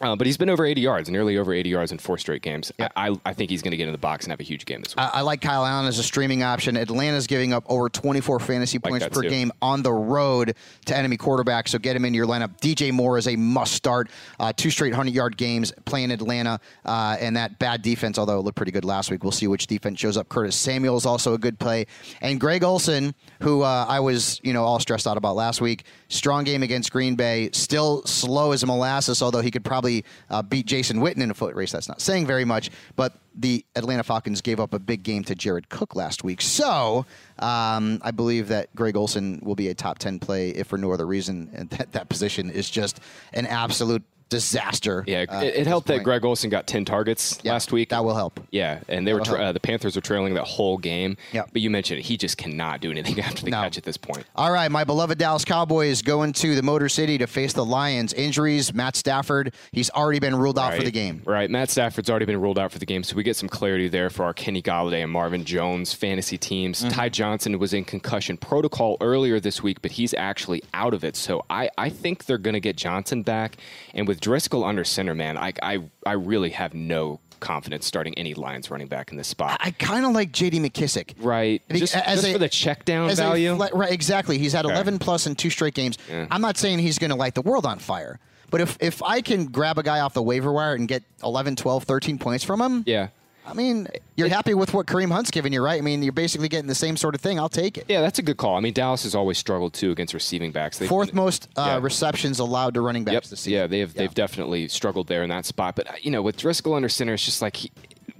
Uh, 0.00 0.14
but 0.14 0.26
he's 0.26 0.36
been 0.36 0.50
over 0.50 0.64
80 0.64 0.80
yards, 0.80 1.08
nearly 1.08 1.38
over 1.38 1.52
80 1.54 1.70
yards 1.70 1.92
in 1.92 1.98
four 1.98 2.18
straight 2.18 2.42
games. 2.42 2.70
I, 2.78 2.90
I, 2.96 3.20
I 3.26 3.32
think 3.32 3.50
he's 3.50 3.62
going 3.62 3.70
to 3.70 3.76
get 3.76 3.86
in 3.86 3.92
the 3.92 3.98
box 3.98 4.24
and 4.24 4.32
have 4.32 4.40
a 4.40 4.44
huge 4.44 4.66
game 4.66 4.82
this 4.82 4.94
week. 4.94 5.04
I, 5.04 5.18
I 5.18 5.20
like 5.22 5.40
Kyle 5.40 5.64
Allen 5.64 5.86
as 5.86 5.98
a 5.98 6.02
streaming 6.02 6.42
option. 6.42 6.76
Atlanta's 6.76 7.26
giving 7.26 7.52
up 7.52 7.64
over 7.68 7.88
24 7.88 8.40
fantasy 8.40 8.78
Like 8.82 8.90
points 8.90 9.08
per 9.08 9.22
too. 9.22 9.30
game 9.30 9.50
on 9.62 9.82
the 9.82 9.92
road 9.92 10.54
to 10.84 10.96
enemy 10.96 11.16
quarterbacks, 11.16 11.68
so 11.68 11.78
get 11.78 11.96
him 11.96 12.04
in 12.04 12.12
your 12.14 12.26
lineup. 12.26 12.58
DJ 12.60 12.92
Moore 12.92 13.16
is 13.16 13.26
a 13.26 13.36
must 13.36 13.72
start. 13.72 14.10
Uh, 14.38 14.52
two 14.54 14.70
straight 14.70 14.90
100 14.92 15.14
yard 15.14 15.36
games 15.36 15.72
playing 15.86 16.10
Atlanta, 16.10 16.60
uh, 16.84 17.16
and 17.18 17.36
that 17.36 17.58
bad 17.58 17.80
defense, 17.82 18.18
although 18.18 18.38
it 18.38 18.42
looked 18.42 18.56
pretty 18.56 18.72
good 18.72 18.84
last 18.84 19.10
week. 19.10 19.22
We'll 19.24 19.32
see 19.32 19.46
which 19.46 19.66
defense 19.66 19.98
shows 19.98 20.16
up. 20.16 20.28
Curtis 20.28 20.56
Samuel 20.56 20.96
is 20.96 21.06
also 21.06 21.32
a 21.34 21.38
good 21.38 21.58
play. 21.58 21.86
And 22.20 22.38
Greg 22.38 22.62
Olsen, 22.62 23.14
who 23.42 23.62
uh, 23.62 23.86
I 23.88 24.00
was 24.00 24.40
you 24.42 24.52
know 24.52 24.64
all 24.64 24.78
stressed 24.78 25.06
out 25.06 25.16
about 25.16 25.36
last 25.36 25.60
week, 25.60 25.84
strong 26.08 26.44
game 26.44 26.62
against 26.62 26.92
Green 26.92 27.14
Bay, 27.14 27.50
still 27.52 28.02
slow 28.04 28.52
as 28.52 28.64
molasses, 28.66 29.22
although 29.22 29.40
he 29.40 29.50
could 29.50 29.64
probably 29.64 29.85
uh, 30.30 30.42
beat 30.42 30.66
Jason 30.66 30.98
Witten 30.98 31.18
in 31.18 31.30
a 31.30 31.34
foot 31.34 31.54
race. 31.54 31.72
That's 31.72 31.88
not 31.88 32.00
saying 32.00 32.26
very 32.26 32.44
much, 32.44 32.70
but 32.96 33.18
the 33.34 33.64
Atlanta 33.74 34.02
Falcons 34.02 34.40
gave 34.40 34.60
up 34.60 34.72
a 34.72 34.78
big 34.78 35.02
game 35.02 35.22
to 35.24 35.34
Jared 35.34 35.68
Cook 35.68 35.94
last 35.94 36.24
week. 36.24 36.40
So 36.40 37.04
um, 37.38 38.00
I 38.02 38.10
believe 38.10 38.48
that 38.48 38.74
Greg 38.74 38.96
Olsen 38.96 39.40
will 39.42 39.54
be 39.54 39.68
a 39.68 39.74
top 39.74 39.98
10 39.98 40.18
play, 40.18 40.50
if 40.50 40.68
for 40.68 40.78
no 40.78 40.92
other 40.92 41.06
reason. 41.06 41.50
And 41.52 41.70
that, 41.76 41.92
that 41.92 42.08
position 42.08 42.50
is 42.50 42.70
just 42.70 43.00
an 43.32 43.46
absolute 43.46 44.02
disaster. 44.28 45.04
yeah, 45.06 45.24
uh, 45.28 45.40
it, 45.42 45.54
it 45.56 45.66
helped 45.66 45.86
that. 45.88 46.02
Greg 46.02 46.24
Olsen 46.24 46.50
got 46.50 46.66
10 46.66 46.84
targets 46.84 47.38
Yeah, 47.42 47.52
last 47.52 47.72
week. 47.72 47.90
That 47.90 48.04
will 48.04 48.14
help. 48.14 48.40
Yeah, 48.50 48.80
and 48.88 49.06
they 49.06 49.12
were 49.12 49.20
That'll 49.20 49.34
tra- 49.36 49.44
uh, 49.46 49.52
the 49.52 49.60
Panthers 49.60 49.96
were 49.96 50.02
trailing 50.02 50.34
that 50.34 50.44
whole 50.44 50.78
game. 50.78 51.16
Yeah. 51.32 51.44
But 51.52 51.62
you 51.62 51.70
mentioned 51.70 52.00
it, 52.00 52.04
he 52.06 52.16
just 52.16 52.36
cannot 52.36 52.80
do 52.80 52.90
anything 52.90 53.20
after 53.26 53.44
the 53.44 53.50
No. 53.50 53.62
catch 53.62 53.78
at 53.78 53.84
this 53.84 53.96
point. 53.96 54.24
All 54.34 54.50
right, 54.52 54.70
my 54.70 54.84
beloved 54.84 55.18
Dallas 55.18 55.44
Cowboys 55.44 56.02
going 56.02 56.32
to 56.34 56.54
the 56.54 56.62
Motor 56.62 56.88
City 56.88 57.18
to 57.18 57.26
face 57.26 57.52
the 57.52 57.64
Lions. 57.64 58.12
Injuries, 58.12 58.72
Matt 58.74 58.96
Stafford, 58.96 59.54
he's 59.72 59.90
already 59.90 60.18
been 60.18 60.34
ruled 60.36 60.58
out 60.58 60.74
for 60.74 60.82
the 60.82 60.90
game. 60.90 61.22
Right. 61.24 61.50
Matt 61.50 61.70
Stafford's 61.70 62.10
already 62.10 62.26
been 62.26 62.40
ruled 62.40 62.58
out 62.58 62.72
for 62.72 62.78
the 62.78 62.86
game, 62.86 63.02
so 63.02 63.16
we 63.16 63.22
get 63.22 63.36
some 63.36 63.48
clarity 63.48 63.88
there 63.88 64.10
for 64.10 64.24
our 64.24 64.34
Kenny 64.34 64.62
Golladay 64.62 65.02
and 65.02 65.10
Marvin 65.12 65.44
Jones 65.44 65.92
fantasy 65.92 66.38
teams. 66.38 66.80
Mm-hmm. 66.80 66.90
Ty 66.90 67.08
Johnson 67.10 67.58
was 67.58 67.72
in 67.72 67.84
concussion 67.84 68.36
protocol 68.36 68.96
earlier 69.00 69.40
this 69.40 69.62
week, 69.62 69.80
but 69.82 69.92
he's 69.92 70.12
actually 70.14 70.62
out 70.74 70.94
of 70.94 71.04
it. 71.04 71.16
So 71.16 71.44
I, 71.48 71.70
I 71.78 71.88
think 71.90 72.24
they're 72.26 72.38
going 72.38 72.54
to 72.54 72.60
get 72.60 72.76
Johnson 72.76 73.22
back. 73.22 73.56
And 73.94 74.06
with 74.08 74.15
Driskel 74.20 74.66
under 74.66 74.84
center, 74.84 75.14
man, 75.14 75.36
I, 75.38 75.52
I, 75.62 75.82
I 76.04 76.12
really 76.12 76.50
have 76.50 76.74
no 76.74 77.20
confidence 77.40 77.84
starting 77.86 78.14
any 78.16 78.32
Lions 78.34 78.70
running 78.70 78.86
back 78.86 79.10
in 79.10 79.18
this 79.18 79.28
spot. 79.28 79.58
I 79.62 79.70
kind 79.72 80.06
of 80.06 80.12
like 80.12 80.32
J.D. 80.32 80.58
McKissic. 80.58 81.14
right. 81.18 81.62
Just, 81.70 81.94
as 81.94 82.16
just 82.22 82.28
a- 82.28 82.32
for 82.32 82.38
the 82.38 82.48
check 82.48 82.84
down 82.86 83.10
As 83.10 83.18
a 83.18 83.22
value. 83.22 83.54
right, 83.54 83.92
exactly. 83.92 84.38
He's 84.38 84.52
had 84.54 84.64
Okay. 84.64 84.74
11 84.74 84.98
plus 84.98 85.26
in 85.26 85.34
two 85.34 85.50
straight 85.50 85.74
games. 85.74 85.98
I'm 86.30 86.40
not 86.40 86.56
saying 86.56 86.78
he's 86.78 86.98
going 86.98 87.10
to 87.10 87.16
light 87.16 87.34
the 87.34 87.42
world 87.42 87.66
on 87.66 87.78
fire, 87.78 88.18
but 88.50 88.60
if 88.62 88.78
if 88.80 89.02
I 89.02 89.20
can 89.20 89.46
grab 89.46 89.76
a 89.78 89.82
guy 89.82 90.00
off 90.00 90.14
the 90.14 90.22
waiver 90.22 90.50
wire 90.52 90.74
and 90.74 90.88
get 90.88 91.02
11, 91.22 91.56
12, 91.56 91.84
13 91.84 92.18
points 92.18 92.42
from 92.44 92.60
him, 92.60 92.84
yeah. 92.86 93.08
I 93.46 93.54
mean, 93.54 93.86
you're 94.16 94.28
happy 94.28 94.54
with 94.54 94.74
what 94.74 94.86
Kareem 94.86 95.10
Hunt's 95.12 95.30
giving 95.30 95.52
you, 95.52 95.62
right? 95.62 95.78
I 95.78 95.80
mean, 95.80 96.02
you're 96.02 96.12
basically 96.12 96.48
getting 96.48 96.66
the 96.66 96.74
same 96.74 96.96
sort 96.96 97.14
of 97.14 97.20
thing. 97.20 97.38
I'll 97.38 97.48
take 97.48 97.78
it. 97.78 97.84
Yeah, 97.88 98.00
that's 98.00 98.18
a 98.18 98.22
good 98.22 98.36
call. 98.36 98.56
I 98.56 98.60
mean, 98.60 98.72
Dallas 98.72 99.04
has 99.04 99.14
always 99.14 99.38
struggled 99.38 99.72
too 99.72 99.90
against 99.92 100.14
receiving 100.14 100.50
backs. 100.52 100.78
They've 100.78 100.88
Fourth 100.88 101.14
most 101.14 101.48
uh, 101.56 101.64
Yeah. 101.66 101.78
receptions 101.80 102.38
allowed 102.40 102.74
to 102.74 102.80
running 102.80 103.04
backs 103.04 103.12
Yep. 103.14 103.22
this 103.24 103.40
season. 103.40 103.52
Yeah, 103.52 103.66
they've 103.68 103.92
they've 103.94 104.12
definitely 104.14 104.68
struggled 104.68 105.06
there 105.06 105.22
in 105.22 105.28
that 105.30 105.44
spot. 105.46 105.76
But 105.76 105.88
uh, 105.90 105.92
you 106.00 106.10
know, 106.10 106.22
with 106.22 106.36
Driskel 106.36 106.74
under 106.74 106.88
center, 106.88 107.14
it's 107.14 107.24
just 107.24 107.40
like, 107.40 107.56
he, 107.56 107.70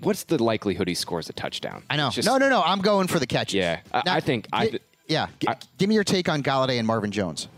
what's 0.01 0.25
the 0.25 0.43
likelihood 0.43 0.87
he 0.89 0.95
scores 0.95 1.29
a 1.29 1.33
touchdown? 1.33 1.83
I 1.91 1.97
know. 1.97 2.11
Just- 2.11 2.27
no, 2.29 2.37
no, 2.39 2.49
no. 2.49 2.63
I'm 2.63 2.81
going 2.81 3.09
for 3.09 3.19
the 3.19 3.27
catches. 3.27 3.55
Yeah, 3.55 3.81
I- 3.93 4.03
I 4.07 4.21
think- 4.21 4.47
I 4.53 4.79
yeah. 5.09 5.27
G- 5.41 5.49
I- 5.49 5.57
give 5.79 5.89
me 5.89 5.95
your 5.97 6.05
take 6.05 6.29
on 6.29 6.43
Golladay 6.43 6.79
and 6.79 6.87
Marvin 6.87 7.11
Jones. 7.11 7.49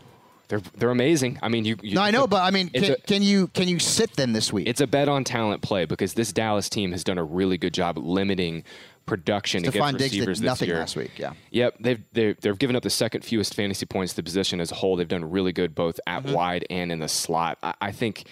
They're 0.48 0.60
they're 0.78 0.90
amazing. 0.90 1.38
I 1.42 1.48
mean, 1.48 1.64
you. 1.64 1.76
you 1.82 1.94
No, 1.94 2.02
I 2.02 2.10
know, 2.10 2.26
but 2.26 2.42
I 2.42 2.50
mean, 2.50 2.70
can, 2.70 2.92
a- 2.92 2.96
can 2.96 3.22
you 3.22 3.48
can 3.48 3.68
you 3.68 3.78
sit 3.78 4.14
them 4.16 4.32
this 4.32 4.52
week? 4.52 4.66
It's 4.66 4.80
a 4.80 4.86
bet 4.86 5.08
on 5.08 5.24
talent 5.24 5.62
play 5.62 5.84
because 5.84 6.14
this 6.14 6.32
Dallas 6.32 6.68
team 6.68 6.92
has 6.92 7.04
done 7.04 7.18
a 7.18 7.24
really 7.24 7.58
good 7.58 7.74
job 7.74 7.98
limiting 7.98 8.64
production 9.06 9.62
Stefon 9.62 9.68
against 9.68 9.98
Diggs 9.98 10.10
did 10.12 10.18
receivers 10.20 10.40
this 10.40 10.46
nothing 10.46 10.68
year. 10.68 10.78
last 10.78 10.96
week, 10.96 11.12
yeah. 11.18 11.32
Yep, 11.50 11.76
they've 11.80 12.02
they've 12.12 12.40
they've 12.40 12.58
given 12.58 12.76
up 12.76 12.82
the 12.82 12.90
second 12.90 13.24
fewest 13.24 13.54
fantasy 13.54 13.86
points 13.86 14.12
to 14.12 14.16
the 14.16 14.22
position 14.22 14.60
as 14.60 14.70
a 14.72 14.74
whole. 14.74 14.96
They've 14.96 15.06
done 15.08 15.30
really 15.30 15.52
good 15.52 15.74
both 15.74 15.98
at 16.06 16.24
Mm-hmm. 16.24 16.32
wide 16.32 16.66
and 16.70 16.90
in 16.92 16.98
the 16.98 17.08
slot. 17.08 17.58
I, 17.62 17.74
I 17.80 17.92
think. 17.92 18.24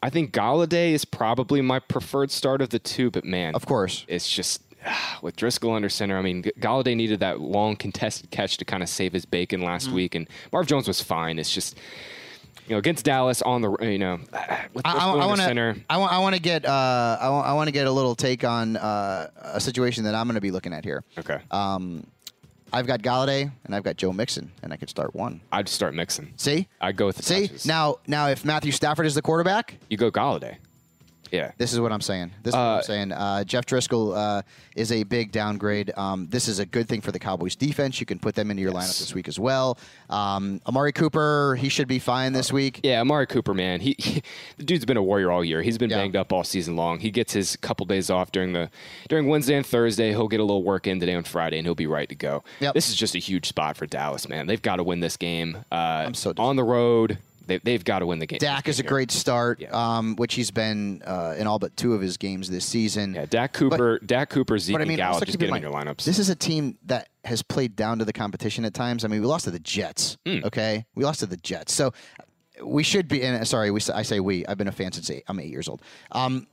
I 0.00 0.10
think 0.10 0.32
Golladay 0.32 0.92
is 0.92 1.04
probably 1.04 1.60
my 1.60 1.80
preferred 1.80 2.30
start 2.30 2.62
of 2.62 2.68
the 2.68 2.78
two, 2.78 3.10
but 3.10 3.24
man, 3.24 3.56
Of 3.56 3.66
course. 3.66 4.04
it's 4.06 4.30
just 4.30 4.62
with 5.22 5.36
Driskel 5.36 5.74
under 5.74 5.88
center. 5.88 6.16
I 6.18 6.22
mean, 6.22 6.42
Golladay 6.60 6.96
needed 6.96 7.20
that 7.20 7.40
long 7.40 7.76
contested 7.76 8.30
catch 8.30 8.56
to 8.58 8.64
kind 8.64 8.82
of 8.82 8.88
save 8.88 9.12
his 9.12 9.24
bacon 9.26 9.62
last 9.62 9.88
Mm. 9.88 9.92
week, 9.92 10.14
and 10.14 10.28
Marv 10.52 10.66
Jones 10.66 10.86
was 10.88 11.00
fine. 11.00 11.38
It's 11.38 11.52
just 11.52 11.76
you 12.66 12.74
know 12.74 12.78
against 12.78 13.04
Dallas 13.04 13.40
on 13.42 13.62
the 13.62 13.76
you 13.80 13.98
know 13.98 14.18
with 14.74 14.86
I, 14.86 15.10
under 15.12 15.26
want 15.26 15.40
to. 15.40 15.46
center. 15.46 15.76
I 15.88 15.96
want. 15.96 16.12
I 16.12 16.18
want 16.18 16.34
to 16.36 16.40
get. 16.42 16.64
Uh, 16.64 17.18
I 17.20 17.28
want. 17.30 17.46
I 17.46 17.52
want 17.54 17.68
to 17.68 17.72
get 17.72 17.86
a 17.86 17.92
little 17.92 18.14
take 18.14 18.44
on 18.44 18.76
uh, 18.76 19.28
a 19.42 19.60
situation 19.60 20.04
that 20.04 20.14
I'm 20.14 20.26
going 20.26 20.34
to 20.36 20.40
be 20.40 20.50
looking 20.50 20.72
at 20.72 20.84
here. 20.84 21.02
Okay, 21.18 21.38
Um, 21.50 22.06
I've 22.72 22.86
got 22.86 23.00
Golladay 23.00 23.50
and 23.64 23.74
I've 23.74 23.82
got 23.82 23.96
Joe 23.96 24.12
Mixon, 24.12 24.52
and 24.62 24.72
I 24.72 24.76
could 24.76 24.90
start 24.90 25.14
one. 25.14 25.40
I'd 25.50 25.68
start 25.70 25.94
Mixon. 25.94 26.34
See. 26.36 26.68
I'd 26.82 26.96
go 26.96 27.06
with 27.06 27.16
the 27.16 27.22
See 27.22 27.46
touches. 27.48 27.64
now. 27.66 27.96
Now, 28.06 28.28
if 28.28 28.44
Matthew 28.44 28.72
Stafford 28.72 29.06
is 29.06 29.14
the 29.14 29.22
quarterback, 29.22 29.76
you 29.88 29.96
go 29.96 30.10
Golladay. 30.10 30.56
Yeah. 31.30 31.52
This 31.58 31.72
is 31.72 31.80
what 31.80 31.92
I'm 31.92 32.00
saying. 32.00 32.32
This 32.42 32.52
is 32.52 32.56
what 32.56 32.62
I'm 32.62 32.82
saying. 32.82 33.12
Uh, 33.12 33.44
Jeff 33.44 33.66
Driskel 33.66 34.16
uh, 34.16 34.42
is 34.76 34.92
a 34.92 35.02
big 35.04 35.32
downgrade. 35.32 35.92
Um, 35.96 36.26
this 36.28 36.48
is 36.48 36.58
a 36.58 36.66
good 36.66 36.88
thing 36.88 37.00
for 37.00 37.12
the 37.12 37.18
Cowboys 37.18 37.56
defense. 37.56 38.00
You 38.00 38.06
can 38.06 38.18
put 38.18 38.34
them 38.34 38.50
into 38.50 38.62
your 38.62 38.72
lineup 38.72 38.98
this 38.98 39.14
week 39.14 39.28
as 39.28 39.38
well. 39.38 39.78
Um, 40.10 40.60
Amari 40.66 40.92
Cooper, 40.92 41.56
he 41.58 41.68
should 41.68 41.88
be 41.88 41.98
fine 41.98 42.32
this 42.32 42.52
week. 42.52 42.80
Yeah, 42.82 43.00
Amari 43.00 43.26
Cooper, 43.26 43.54
man, 43.54 43.80
he, 43.80 43.94
he 43.98 44.22
the 44.56 44.64
dude's 44.64 44.84
been 44.84 44.96
a 44.96 45.02
warrior 45.02 45.30
all 45.30 45.44
year. 45.44 45.62
He's 45.62 45.78
been 45.78 45.90
Yeah. 45.90 45.98
banged 45.98 46.16
up 46.16 46.32
all 46.32 46.44
season 46.44 46.76
long. 46.76 47.00
He 47.00 47.10
gets 47.10 47.32
his 47.32 47.56
couple 47.56 47.86
days 47.86 48.10
off 48.10 48.32
during 48.32 48.52
the 48.52 48.70
during 49.08 49.28
Wednesday 49.28 49.54
and 49.56 49.66
Thursday. 49.66 50.10
He'll 50.10 50.28
get 50.28 50.40
a 50.40 50.44
little 50.44 50.62
work 50.64 50.86
in 50.86 51.00
today 51.00 51.14
on 51.14 51.24
Friday, 51.24 51.58
and 51.58 51.66
he'll 51.66 51.74
be 51.74 51.86
right 51.86 52.08
to 52.08 52.14
go. 52.14 52.44
Yep. 52.60 52.74
This 52.74 52.88
is 52.88 52.94
just 52.96 53.14
a 53.14 53.18
huge 53.18 53.46
spot 53.48 53.76
for 53.76 53.86
Dallas, 53.86 54.28
man. 54.28 54.46
They've 54.46 54.62
got 54.62 54.76
to 54.76 54.82
win 54.82 55.00
this 55.00 55.16
game. 55.16 55.58
Uh, 55.70 55.74
I'm 56.06 56.14
so 56.14 56.32
on 56.38 56.56
the 56.56 56.64
road. 56.64 57.18
They, 57.48 57.58
they've 57.58 57.82
got 57.84 57.98
to 58.00 58.06
win 58.06 58.20
the 58.20 58.26
game. 58.26 58.38
Dak 58.38 58.68
is 58.68 58.78
a 58.78 58.82
here. 58.82 58.88
great 58.88 59.10
start, 59.10 59.60
Yeah. 59.60 59.70
um, 59.72 60.14
which 60.16 60.34
he's 60.34 60.50
been 60.52 61.02
uh, 61.04 61.34
in 61.36 61.46
all 61.46 61.58
but 61.58 61.76
two 61.76 61.94
of 61.94 62.00
his 62.00 62.16
games 62.16 62.48
this 62.48 62.64
season. 62.64 63.14
Yeah, 63.14 63.26
Dak 63.28 63.52
Cooper, 63.54 63.98
Dak 64.04 64.30
Cooper, 64.30 64.58
Zeke, 64.58 64.76
I 64.78 64.84
mean, 64.84 64.98
Gallup. 64.98 65.24
Just 65.24 65.38
get 65.38 65.48
in 65.48 65.56
in 65.56 65.62
your 65.62 65.72
lineups. 65.72 66.04
This 66.04 66.18
is 66.18 66.28
a 66.28 66.36
team 66.36 66.78
that 66.86 67.08
has 67.24 67.42
played 67.42 67.74
down 67.74 67.98
to 67.98 68.04
the 68.04 68.12
competition 68.12 68.64
at 68.64 68.74
times. 68.74 69.04
I 69.04 69.08
mean, 69.08 69.20
we 69.20 69.26
lost 69.26 69.46
to 69.46 69.50
the 69.50 69.58
Jets. 69.58 70.16
Hmm. 70.24 70.38
Okay, 70.44 70.84
we 70.94 71.04
lost 71.04 71.20
to 71.20 71.26
the 71.26 71.36
Jets, 71.38 71.72
so 71.72 71.92
we 72.62 72.82
should 72.82 73.08
be. 73.08 73.22
And 73.22 73.46
sorry, 73.48 73.70
we, 73.70 73.80
I 73.92 74.02
say 74.02 74.20
we. 74.20 74.46
I've 74.46 74.58
been 74.58 74.68
a 74.68 74.72
fan 74.72 74.92
since 74.92 75.10
eight, 75.10 75.24
I'm 75.26 75.40
eight 75.40 75.50
years 75.50 75.68
old. 75.68 75.82
Um, 76.12 76.46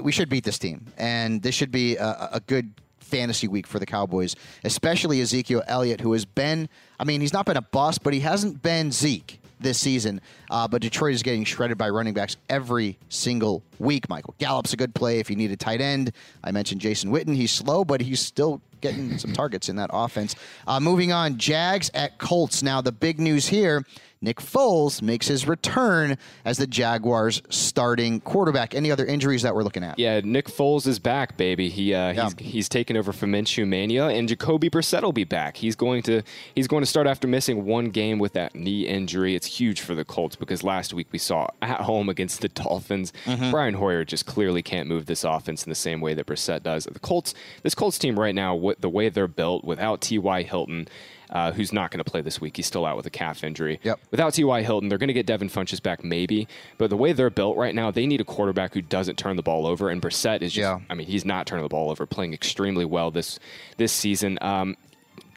we 0.00 0.12
should 0.12 0.28
beat 0.28 0.44
this 0.44 0.58
team, 0.58 0.86
and 0.96 1.42
this 1.42 1.54
should 1.54 1.70
be 1.70 1.96
a, 1.96 2.30
a 2.34 2.40
good 2.46 2.72
fantasy 3.00 3.48
week 3.48 3.66
for 3.66 3.78
the 3.78 3.86
Cowboys, 3.86 4.36
especially 4.64 5.20
Ezekiel 5.20 5.62
Elliott, 5.66 6.00
who 6.00 6.12
has 6.12 6.24
been, 6.26 6.68
I 7.00 7.04
mean, 7.04 7.22
he's 7.22 7.32
not 7.32 7.46
been 7.46 7.56
a 7.56 7.62
bust, 7.62 8.02
but 8.02 8.12
he 8.12 8.20
hasn't 8.20 8.60
been 8.62 8.92
Zeke 8.92 9.40
this 9.60 9.78
season. 9.78 10.20
Uh, 10.50 10.68
but 10.68 10.82
Detroit 10.82 11.14
is 11.14 11.22
getting 11.22 11.44
shredded 11.44 11.78
by 11.78 11.88
running 11.88 12.14
backs 12.14 12.36
every 12.48 12.98
single 13.08 13.62
week. 13.78 14.08
Michael 14.08 14.34
Gallup's 14.38 14.72
a 14.72 14.76
good 14.76 14.94
play 14.94 15.18
if 15.18 15.30
you 15.30 15.36
need 15.36 15.50
a 15.50 15.56
tight 15.56 15.80
end. 15.80 16.12
I 16.42 16.50
mentioned 16.50 16.80
Jason 16.80 17.10
Witten. 17.10 17.34
He's 17.34 17.52
slow, 17.52 17.84
but 17.84 18.00
he's 18.00 18.20
still 18.20 18.60
getting 18.80 19.18
some 19.18 19.32
targets 19.32 19.68
in 19.68 19.76
that 19.76 19.90
offense. 19.92 20.36
Uh, 20.66 20.80
moving 20.80 21.12
on, 21.12 21.36
Jags 21.36 21.90
at 21.94 22.18
Colts. 22.18 22.62
Now, 22.62 22.80
the 22.80 22.92
big 22.92 23.18
news 23.18 23.46
here 23.48 23.84
Nick 24.20 24.38
Foles 24.38 25.00
makes 25.00 25.28
his 25.28 25.46
return 25.46 26.18
as 26.44 26.58
the 26.58 26.66
Jaguars' 26.66 27.40
starting 27.50 28.20
quarterback. 28.20 28.74
Any 28.74 28.90
other 28.90 29.06
injuries 29.06 29.42
that 29.42 29.54
we're 29.54 29.62
looking 29.62 29.84
at? 29.84 29.98
Yeah, 29.98 30.20
Nick 30.24 30.46
Foles 30.46 30.86
is 30.86 30.98
back, 30.98 31.36
baby. 31.36 31.68
He 31.68 31.94
uh, 31.94 32.12
Yeah. 32.12 32.24
he's 32.24 32.34
he's 32.52 32.68
taken 32.68 32.96
over 32.96 33.12
from 33.12 33.30
Minshew 33.32 33.66
mania, 33.66 34.06
and 34.08 34.28
Jacoby 34.28 34.70
Brissett 34.70 35.02
will 35.02 35.12
be 35.12 35.24
back. 35.24 35.56
He's 35.56 35.76
going 35.76 36.02
to 36.04 36.22
he's 36.54 36.66
going 36.66 36.82
to 36.82 36.86
start 36.86 37.06
after 37.06 37.28
missing 37.28 37.64
one 37.64 37.90
game 37.90 38.18
with 38.18 38.32
that 38.32 38.54
knee 38.54 38.86
injury. 38.86 39.34
It's 39.36 39.46
huge 39.46 39.80
for 39.80 39.94
the 39.94 40.04
Colts 40.04 40.34
because 40.36 40.64
last 40.64 40.92
week 40.92 41.06
we 41.12 41.18
saw 41.18 41.46
at 41.62 41.82
home 41.82 42.08
against 42.08 42.40
the 42.40 42.48
Dolphins, 42.48 43.12
Brian 43.50 43.74
Hoyer 43.74 44.04
just 44.04 44.26
clearly 44.26 44.62
can't 44.62 44.88
move 44.88 45.06
this 45.06 45.22
offense 45.22 45.64
in 45.64 45.70
the 45.70 45.76
same 45.76 46.00
way 46.00 46.14
that 46.14 46.26
Brissett 46.26 46.62
does. 46.64 46.84
The 46.84 46.98
Colts, 46.98 47.34
this 47.62 47.74
Colts 47.74 47.98
team 47.98 48.18
right 48.18 48.34
now, 48.34 48.54
what 48.54 48.80
the 48.80 48.88
way 48.88 49.08
they're 49.08 49.28
built 49.28 49.64
without 49.64 50.00
T.Y. 50.00 50.42
Hilton. 50.42 50.88
Uh, 51.30 51.52
who's 51.52 51.72
not 51.72 51.90
going 51.90 52.02
to 52.02 52.10
play 52.10 52.20
this 52.22 52.40
week? 52.40 52.56
He's 52.56 52.66
still 52.66 52.86
out 52.86 52.96
with 52.96 53.04
a 53.06 53.10
calf 53.10 53.44
injury. 53.44 53.80
Yep. 53.82 54.00
Without 54.10 54.32
T.Y. 54.34 54.62
Hilton, 54.62 54.88
they're 54.88 54.98
going 54.98 55.08
to 55.08 55.14
get 55.14 55.26
Devin 55.26 55.48
Funchess 55.48 55.82
back, 55.82 56.02
maybe. 56.02 56.48
But 56.78 56.90
the 56.90 56.96
way 56.96 57.12
they're 57.12 57.28
built 57.30 57.56
right 57.56 57.74
now, 57.74 57.90
they 57.90 58.06
need 58.06 58.20
a 58.20 58.24
quarterback 58.24 58.72
who 58.74 58.80
doesn't 58.82 59.16
turn 59.16 59.36
the 59.36 59.42
ball 59.42 59.66
over. 59.66 59.90
And 59.90 60.00
Brissett 60.00 60.40
is 60.42 60.52
just, 60.52 60.62
Yeah. 60.62 60.78
I 60.88 60.94
mean, 60.94 61.06
he's 61.06 61.24
not 61.24 61.46
turning 61.46 61.64
the 61.64 61.68
ball 61.68 61.90
over, 61.90 62.06
playing 62.06 62.32
extremely 62.34 62.84
well 62.84 63.10
this 63.10 63.38
this 63.76 63.92
season. 63.92 64.38
Um, 64.40 64.76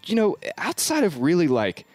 you 0.05 0.15
know, 0.15 0.37
outside 0.57 1.03
of 1.03 1.21
really 1.21 1.47
like, 1.47 1.85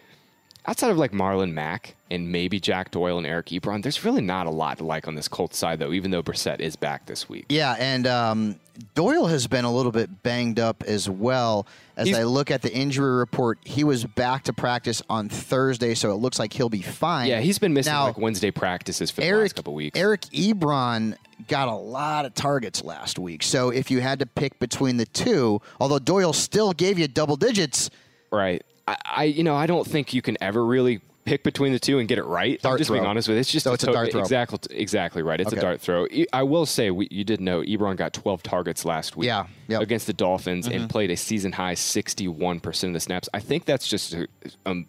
outside 0.66 0.90
of 0.90 0.98
like 0.98 1.12
Marlon 1.12 1.52
Mack 1.52 1.94
and 2.10 2.30
maybe 2.30 2.58
Jack 2.60 2.90
Doyle 2.90 3.18
and 3.18 3.26
Eric 3.26 3.46
Ebron, 3.46 3.82
there's 3.82 4.04
really 4.04 4.22
not 4.22 4.46
a 4.46 4.50
lot 4.50 4.78
to 4.78 4.84
like 4.84 5.06
on 5.08 5.14
this 5.14 5.28
Colts 5.28 5.56
side, 5.58 5.78
though, 5.78 5.92
even 5.92 6.10
though 6.10 6.22
Brissett 6.22 6.60
is 6.60 6.76
back 6.76 7.06
this 7.06 7.28
week. 7.28 7.46
Yeah, 7.48 7.76
and 7.78 8.06
um, 8.06 8.56
Doyle 8.94 9.26
has 9.26 9.46
been 9.46 9.64
a 9.64 9.72
little 9.72 9.92
bit 9.92 10.22
banged 10.22 10.58
up 10.58 10.82
as 10.84 11.08
well. 11.08 11.66
As 11.96 12.08
He's- 12.08 12.18
I 12.18 12.24
look 12.24 12.50
at 12.50 12.62
the 12.62 12.72
injury 12.74 13.16
report, 13.16 13.58
he 13.64 13.84
was 13.84 14.04
back 14.04 14.44
to 14.44 14.52
practice 14.52 15.02
on 15.08 15.28
Thursday, 15.28 15.94
so 15.94 16.10
it 16.12 16.16
looks 16.16 16.38
like 16.38 16.52
he'll 16.52 16.68
be 16.68 16.82
fine. 16.82 17.28
Yeah, 17.28 17.40
he's 17.40 17.58
been 17.58 17.72
missing 17.72 17.92
Now, 17.92 18.08
like 18.08 18.18
Wednesday 18.18 18.50
practices 18.50 19.10
for 19.10 19.20
the 19.22 19.32
last 19.32 19.56
couple 19.56 19.74
weeks. 19.74 19.98
Eric 19.98 20.22
Ebron 20.32 21.16
got 21.48 21.68
a 21.68 21.74
lot 21.74 22.24
of 22.24 22.34
targets 22.34 22.82
last 22.82 23.18
week. 23.18 23.42
So 23.42 23.70
if 23.70 23.90
you 23.90 24.00
had 24.00 24.18
to 24.18 24.26
pick 24.26 24.58
between 24.58 24.96
the 24.96 25.06
two, 25.06 25.60
although 25.80 25.98
Doyle 25.98 26.32
still 26.32 26.72
gave 26.72 26.98
you 26.98 27.08
double 27.08 27.36
digits, 27.36 27.90
Right. 28.32 28.62
I, 28.88 28.96
I 29.04 29.24
you 29.24 29.42
know, 29.44 29.54
I 29.56 29.66
don't 29.66 29.86
think 29.86 30.14
you 30.14 30.22
can 30.22 30.36
ever 30.40 30.64
really 30.64 31.00
pick 31.24 31.42
between 31.42 31.72
the 31.72 31.78
two 31.80 31.98
and 31.98 32.08
get 32.08 32.18
it 32.18 32.24
right. 32.24 32.62
Dart 32.62 32.74
I'm 32.74 32.78
just 32.78 32.90
being 32.90 33.04
honest 33.04 33.26
with 33.26 33.36
you. 33.36 33.40
It's 33.40 33.50
just 33.50 33.64
So 33.64 33.72
it's 33.72 33.82
a 33.82 33.90
dart 33.92 34.12
throw. 34.12 34.20
Exactly, 34.20 34.58
exactly 34.70 35.22
right. 35.22 35.40
It's 35.40 35.48
Okay. 35.52 35.58
a 35.58 35.60
dart 35.60 35.80
throw. 35.80 36.06
I 36.32 36.44
will 36.44 36.66
say, 36.66 36.92
we, 36.92 37.08
you 37.10 37.24
did 37.24 37.40
know 37.40 37.62
Ebron 37.62 37.96
got 37.96 38.12
12 38.12 38.44
targets 38.44 38.84
last 38.84 39.16
week 39.16 39.26
Yeah, 39.26 39.38
yep. 39.40 39.48
Mm-hmm. 39.78 39.82
against 39.82 40.06
the 40.06 40.12
Dolphins 40.12 40.68
and 40.68 40.88
played 40.88 41.10
a 41.10 41.16
season 41.16 41.50
high 41.50 41.74
61% 41.74 42.84
of 42.86 42.92
the 42.92 43.00
snaps. 43.00 43.28
I 43.34 43.40
think 43.40 43.64
that's 43.64 43.88
just 43.88 44.14
a, 44.14 44.28
um, 44.66 44.86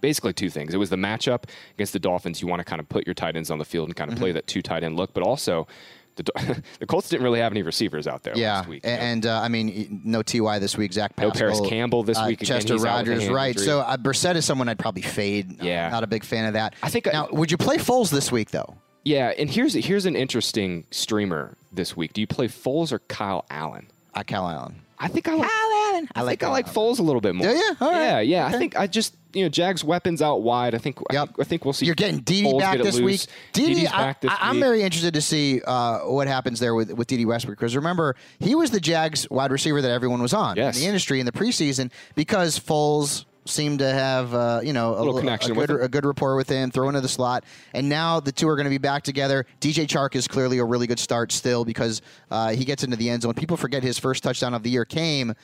basically 0.00 0.32
two 0.34 0.50
things. 0.50 0.72
It 0.72 0.76
was 0.78 0.90
the 0.90 0.96
matchup 0.96 1.44
against 1.74 1.92
the 1.94 1.98
Dolphins. 1.98 2.40
You 2.40 2.46
want 2.46 2.60
to 2.60 2.64
kind 2.64 2.78
of 2.80 2.88
put 2.88 3.04
your 3.06 3.14
tight 3.14 3.34
ends 3.34 3.50
on 3.50 3.58
the 3.58 3.64
field 3.64 3.88
and 3.88 3.96
kind 3.96 4.08
of 4.08 4.14
Mm-hmm. 4.14 4.22
play 4.22 4.32
that 4.32 4.46
two 4.46 4.62
tight 4.62 4.84
end 4.84 4.96
look, 4.96 5.12
but 5.14 5.24
also. 5.24 5.66
The, 6.16 6.62
the 6.78 6.86
Colts 6.86 7.08
didn't 7.08 7.24
really 7.24 7.40
have 7.40 7.52
any 7.52 7.62
receivers 7.62 8.06
out 8.06 8.22
there 8.22 8.36
yeah. 8.36 8.58
last 8.58 8.68
week. 8.68 8.84
a- 8.84 8.88
And, 8.88 9.24
uh, 9.26 9.40
I 9.40 9.48
mean, 9.48 10.00
no 10.04 10.22
Ty 10.22 10.58
this 10.58 10.76
week. 10.76 10.92
Zach 10.92 11.16
No 11.18 11.30
Parris 11.30 11.60
Campbell 11.60 12.02
this 12.02 12.18
uh, 12.18 12.24
week. 12.28 12.42
Again, 12.42 12.56
Chester 12.56 12.74
he's 12.74 12.84
out 12.84 12.98
with 13.06 13.08
a 13.08 13.10
Rogers, 13.12 13.28
right? 13.30 13.48
injury. 13.48 13.64
So 13.64 13.80
uh, 13.80 13.96
Brissett 13.96 14.36
is 14.36 14.44
someone 14.44 14.68
I'd 14.68 14.78
probably 14.78 15.02
fade. 15.02 15.62
Yeah. 15.62 15.88
not 15.88 16.04
a 16.04 16.06
big 16.06 16.24
fan 16.24 16.44
of 16.46 16.52
that. 16.54 16.74
I 16.82 16.90
think 16.90 17.08
I- 17.08 17.12
now, 17.12 17.28
would 17.32 17.50
you 17.50 17.56
play 17.56 17.76
Foles 17.78 18.10
this 18.10 18.30
week 18.30 18.50
though? 18.50 18.76
Yeah, 19.04 19.32
and 19.36 19.50
here's 19.50 19.74
here's 19.74 20.06
an 20.06 20.14
interesting 20.14 20.86
streamer 20.92 21.56
this 21.72 21.96
week. 21.96 22.12
Do 22.12 22.20
you 22.20 22.26
play 22.28 22.46
Foles 22.46 22.92
or 22.92 23.00
Kyle 23.00 23.44
Allen? 23.50 23.88
Uh, 24.14 24.22
Cal 24.22 24.48
Allen. 24.48 24.80
I 24.98 25.08
think 25.08 25.26
I 25.26 25.34
like 25.34 25.50
Kyle 25.50 25.70
Allen. 25.92 26.08
I, 26.14 26.24
think 26.24 26.42
I 26.44 26.48
like 26.50 26.66
Foles 26.66 27.00
a 27.00 27.02
little 27.02 27.20
bit 27.20 27.34
more. 27.34 27.48
Do 27.48 27.52
you? 27.52 27.76
All 27.80 27.90
right. 27.90 28.00
Yeah, 28.04 28.20
yeah. 28.20 28.46
Okay. 28.46 28.54
I 28.54 28.58
think 28.58 28.78
I 28.78 28.86
just 28.86 29.16
you 29.34 29.42
know 29.44 29.48
Jags 29.48 29.82
weapons 29.84 30.20
out 30.22 30.42
wide. 30.42 30.74
I 30.74 30.78
think 30.78 30.98
I, 31.10 31.14
Yep. 31.14 31.28
think, 31.28 31.40
I 31.40 31.44
think 31.44 31.64
we'll 31.64 31.72
see. 31.72 31.86
You're 31.86 31.94
getting 31.94 32.20
Dede 32.20 32.58
back 32.58 32.72
get 32.72 32.80
it 32.80 32.84
this 32.84 32.98
loose. 32.98 33.26
week. 33.26 33.34
Dede, 33.52 33.86
I, 33.88 33.90
back 33.90 34.20
this 34.20 34.30
I- 34.30 34.48
I'm 34.50 34.58
very 34.60 34.82
interested 34.82 35.14
to 35.14 35.20
see 35.22 35.60
uh, 35.62 36.00
what 36.00 36.28
happens 36.28 36.60
there 36.60 36.74
with 36.74 36.92
with 36.92 37.06
Dede 37.08 37.26
Westbrook 37.26 37.58
because 37.58 37.76
remember 37.76 38.16
he 38.40 38.54
was 38.54 38.70
the 38.70 38.80
Jags 38.80 39.28
wide 39.30 39.50
receiver 39.52 39.80
that 39.82 39.90
everyone 39.90 40.20
was 40.22 40.34
on 40.34 40.56
Yes. 40.56 40.76
in 40.76 40.82
the 40.82 40.86
industry 40.88 41.20
in 41.20 41.26
the 41.26 41.32
preseason 41.32 41.90
because 42.14 42.58
Foles 42.58 43.24
seemed 43.44 43.80
to 43.80 43.90
have 43.90 44.32
uh, 44.34 44.60
you 44.62 44.72
know 44.72 44.94
a, 44.94 44.98
Little 44.98 45.18
connection 45.18 45.50
a 45.52 45.54
good, 45.66 45.70
a 45.82 45.88
good 45.88 46.04
rapport 46.04 46.36
with 46.36 46.48
him, 46.48 46.70
throw 46.70 46.88
into 46.88 47.00
the 47.00 47.08
slot, 47.08 47.42
and 47.74 47.88
now 47.88 48.20
the 48.20 48.30
two 48.30 48.48
are 48.48 48.54
going 48.54 48.66
to 48.66 48.70
be 48.70 48.78
back 48.78 49.02
together. 49.02 49.44
DJ 49.60 49.86
Chark 49.88 50.14
is 50.14 50.28
clearly 50.28 50.58
a 50.58 50.64
really 50.64 50.86
good 50.86 51.00
start 51.00 51.32
still 51.32 51.64
because 51.64 52.02
uh, 52.30 52.50
he 52.52 52.64
gets 52.64 52.84
into 52.84 52.96
the 52.96 53.10
end 53.10 53.22
zone. 53.22 53.34
People 53.34 53.56
forget 53.56 53.82
his 53.82 53.98
first 53.98 54.22
touchdown 54.22 54.54
of 54.54 54.62
the 54.62 54.70
year 54.70 54.84
came 54.84 55.34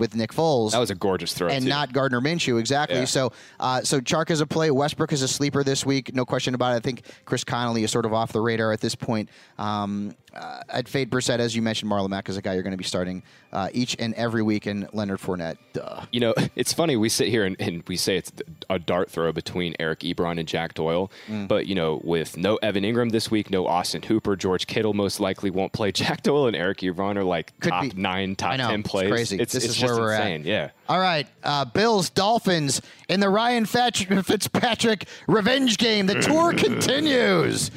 with 0.00 0.16
Nick 0.16 0.32
Foles 0.32 0.72
That 0.72 0.78
was 0.80 0.90
a 0.90 0.94
gorgeous 0.96 1.32
throw. 1.32 1.48
and 1.48 1.62
too. 1.64 1.68
not 1.68 1.92
Gardner 1.92 2.20
Minshew 2.20 2.58
exactly. 2.58 2.98
Yeah. 2.98 3.04
So, 3.04 3.32
uh, 3.60 3.82
so 3.82 4.00
Chark 4.00 4.30
is 4.30 4.40
a 4.40 4.46
play. 4.46 4.70
Westbrook 4.72 5.12
is 5.12 5.22
a 5.22 5.28
sleeper 5.28 5.62
this 5.62 5.86
week, 5.86 6.12
no 6.14 6.24
question 6.24 6.54
about 6.54 6.72
it. 6.72 6.76
I 6.76 6.80
think 6.80 7.02
Chris 7.24 7.44
Conley 7.44 7.84
is 7.84 7.90
sort 7.92 8.06
of 8.06 8.12
off 8.12 8.32
the 8.32 8.40
radar 8.40 8.72
at 8.72 8.80
this 8.80 8.96
point. 8.96 9.28
Um, 9.58 10.16
uh, 10.34 10.60
I'd 10.68 10.88
fade 10.88 11.10
Brissett 11.10 11.38
as 11.38 11.54
you 11.56 11.62
mentioned. 11.62 11.90
Marlon 11.90 12.10
Mack 12.10 12.28
is 12.28 12.36
a 12.36 12.42
guy 12.42 12.54
you're 12.54 12.62
going 12.62 12.72
to 12.72 12.76
be 12.76 12.84
starting 12.84 13.22
uh, 13.52 13.68
each 13.72 13.96
and 13.98 14.14
every 14.14 14.42
week, 14.42 14.66
and 14.66 14.88
Leonard 14.92 15.18
Fournette. 15.20 15.56
Duh. 15.72 16.04
You 16.12 16.20
know, 16.20 16.34
it's 16.56 16.72
funny. 16.72 16.96
We 16.96 17.08
sit 17.08 17.28
here 17.28 17.44
and, 17.44 17.56
and 17.60 17.82
we 17.88 17.96
say 17.96 18.16
it's 18.16 18.32
a 18.68 18.78
dart 18.78 19.10
throw 19.10 19.32
between 19.32 19.74
Eric 19.80 20.00
Ebron 20.00 20.38
and 20.38 20.46
Jack 20.46 20.74
Doyle. 20.74 21.10
Mm. 21.28 21.48
But, 21.48 21.66
you 21.66 21.74
know, 21.74 22.00
with 22.04 22.36
no 22.36 22.56
Evan 22.56 22.84
Engram 22.84 23.10
this 23.12 23.30
week, 23.30 23.50
no 23.50 23.66
Austin 23.66 24.02
Hooper, 24.02 24.36
George 24.36 24.66
Kittle 24.66 24.94
most 24.94 25.20
likely 25.20 25.50
won't 25.50 25.72
play. 25.72 25.92
Jack 26.00 26.22
Doyle 26.22 26.46
and 26.46 26.56
Eric 26.56 26.78
Ebron 26.78 27.16
are 27.16 27.24
like 27.24 27.58
Could 27.60 27.70
top 27.70 27.82
be- 27.82 27.92
nine, 27.94 28.36
top 28.36 28.56
know, 28.58 28.68
10 28.68 28.80
it's 28.80 28.88
plays. 28.88 29.10
crazy. 29.10 29.38
It's, 29.38 29.52
This 29.52 29.64
it's 29.64 29.74
is 29.74 29.80
just 29.80 29.94
where 29.94 30.02
we're 30.02 30.12
at. 30.12 30.44
Yeah. 30.44 30.70
All 30.90 30.98
right, 30.98 31.26
uh, 31.44 31.64
Bills 31.66 32.10
Dolphins 32.10 32.82
in 33.08 33.20
the 33.20 33.28
Ryan 33.28 33.64
Fitz- 33.64 34.02
Fitzpatrick 34.26 35.06
revenge 35.28 35.78
game. 35.78 36.06
The 36.06 36.20
tour 36.20 36.52
continues. 36.56 37.70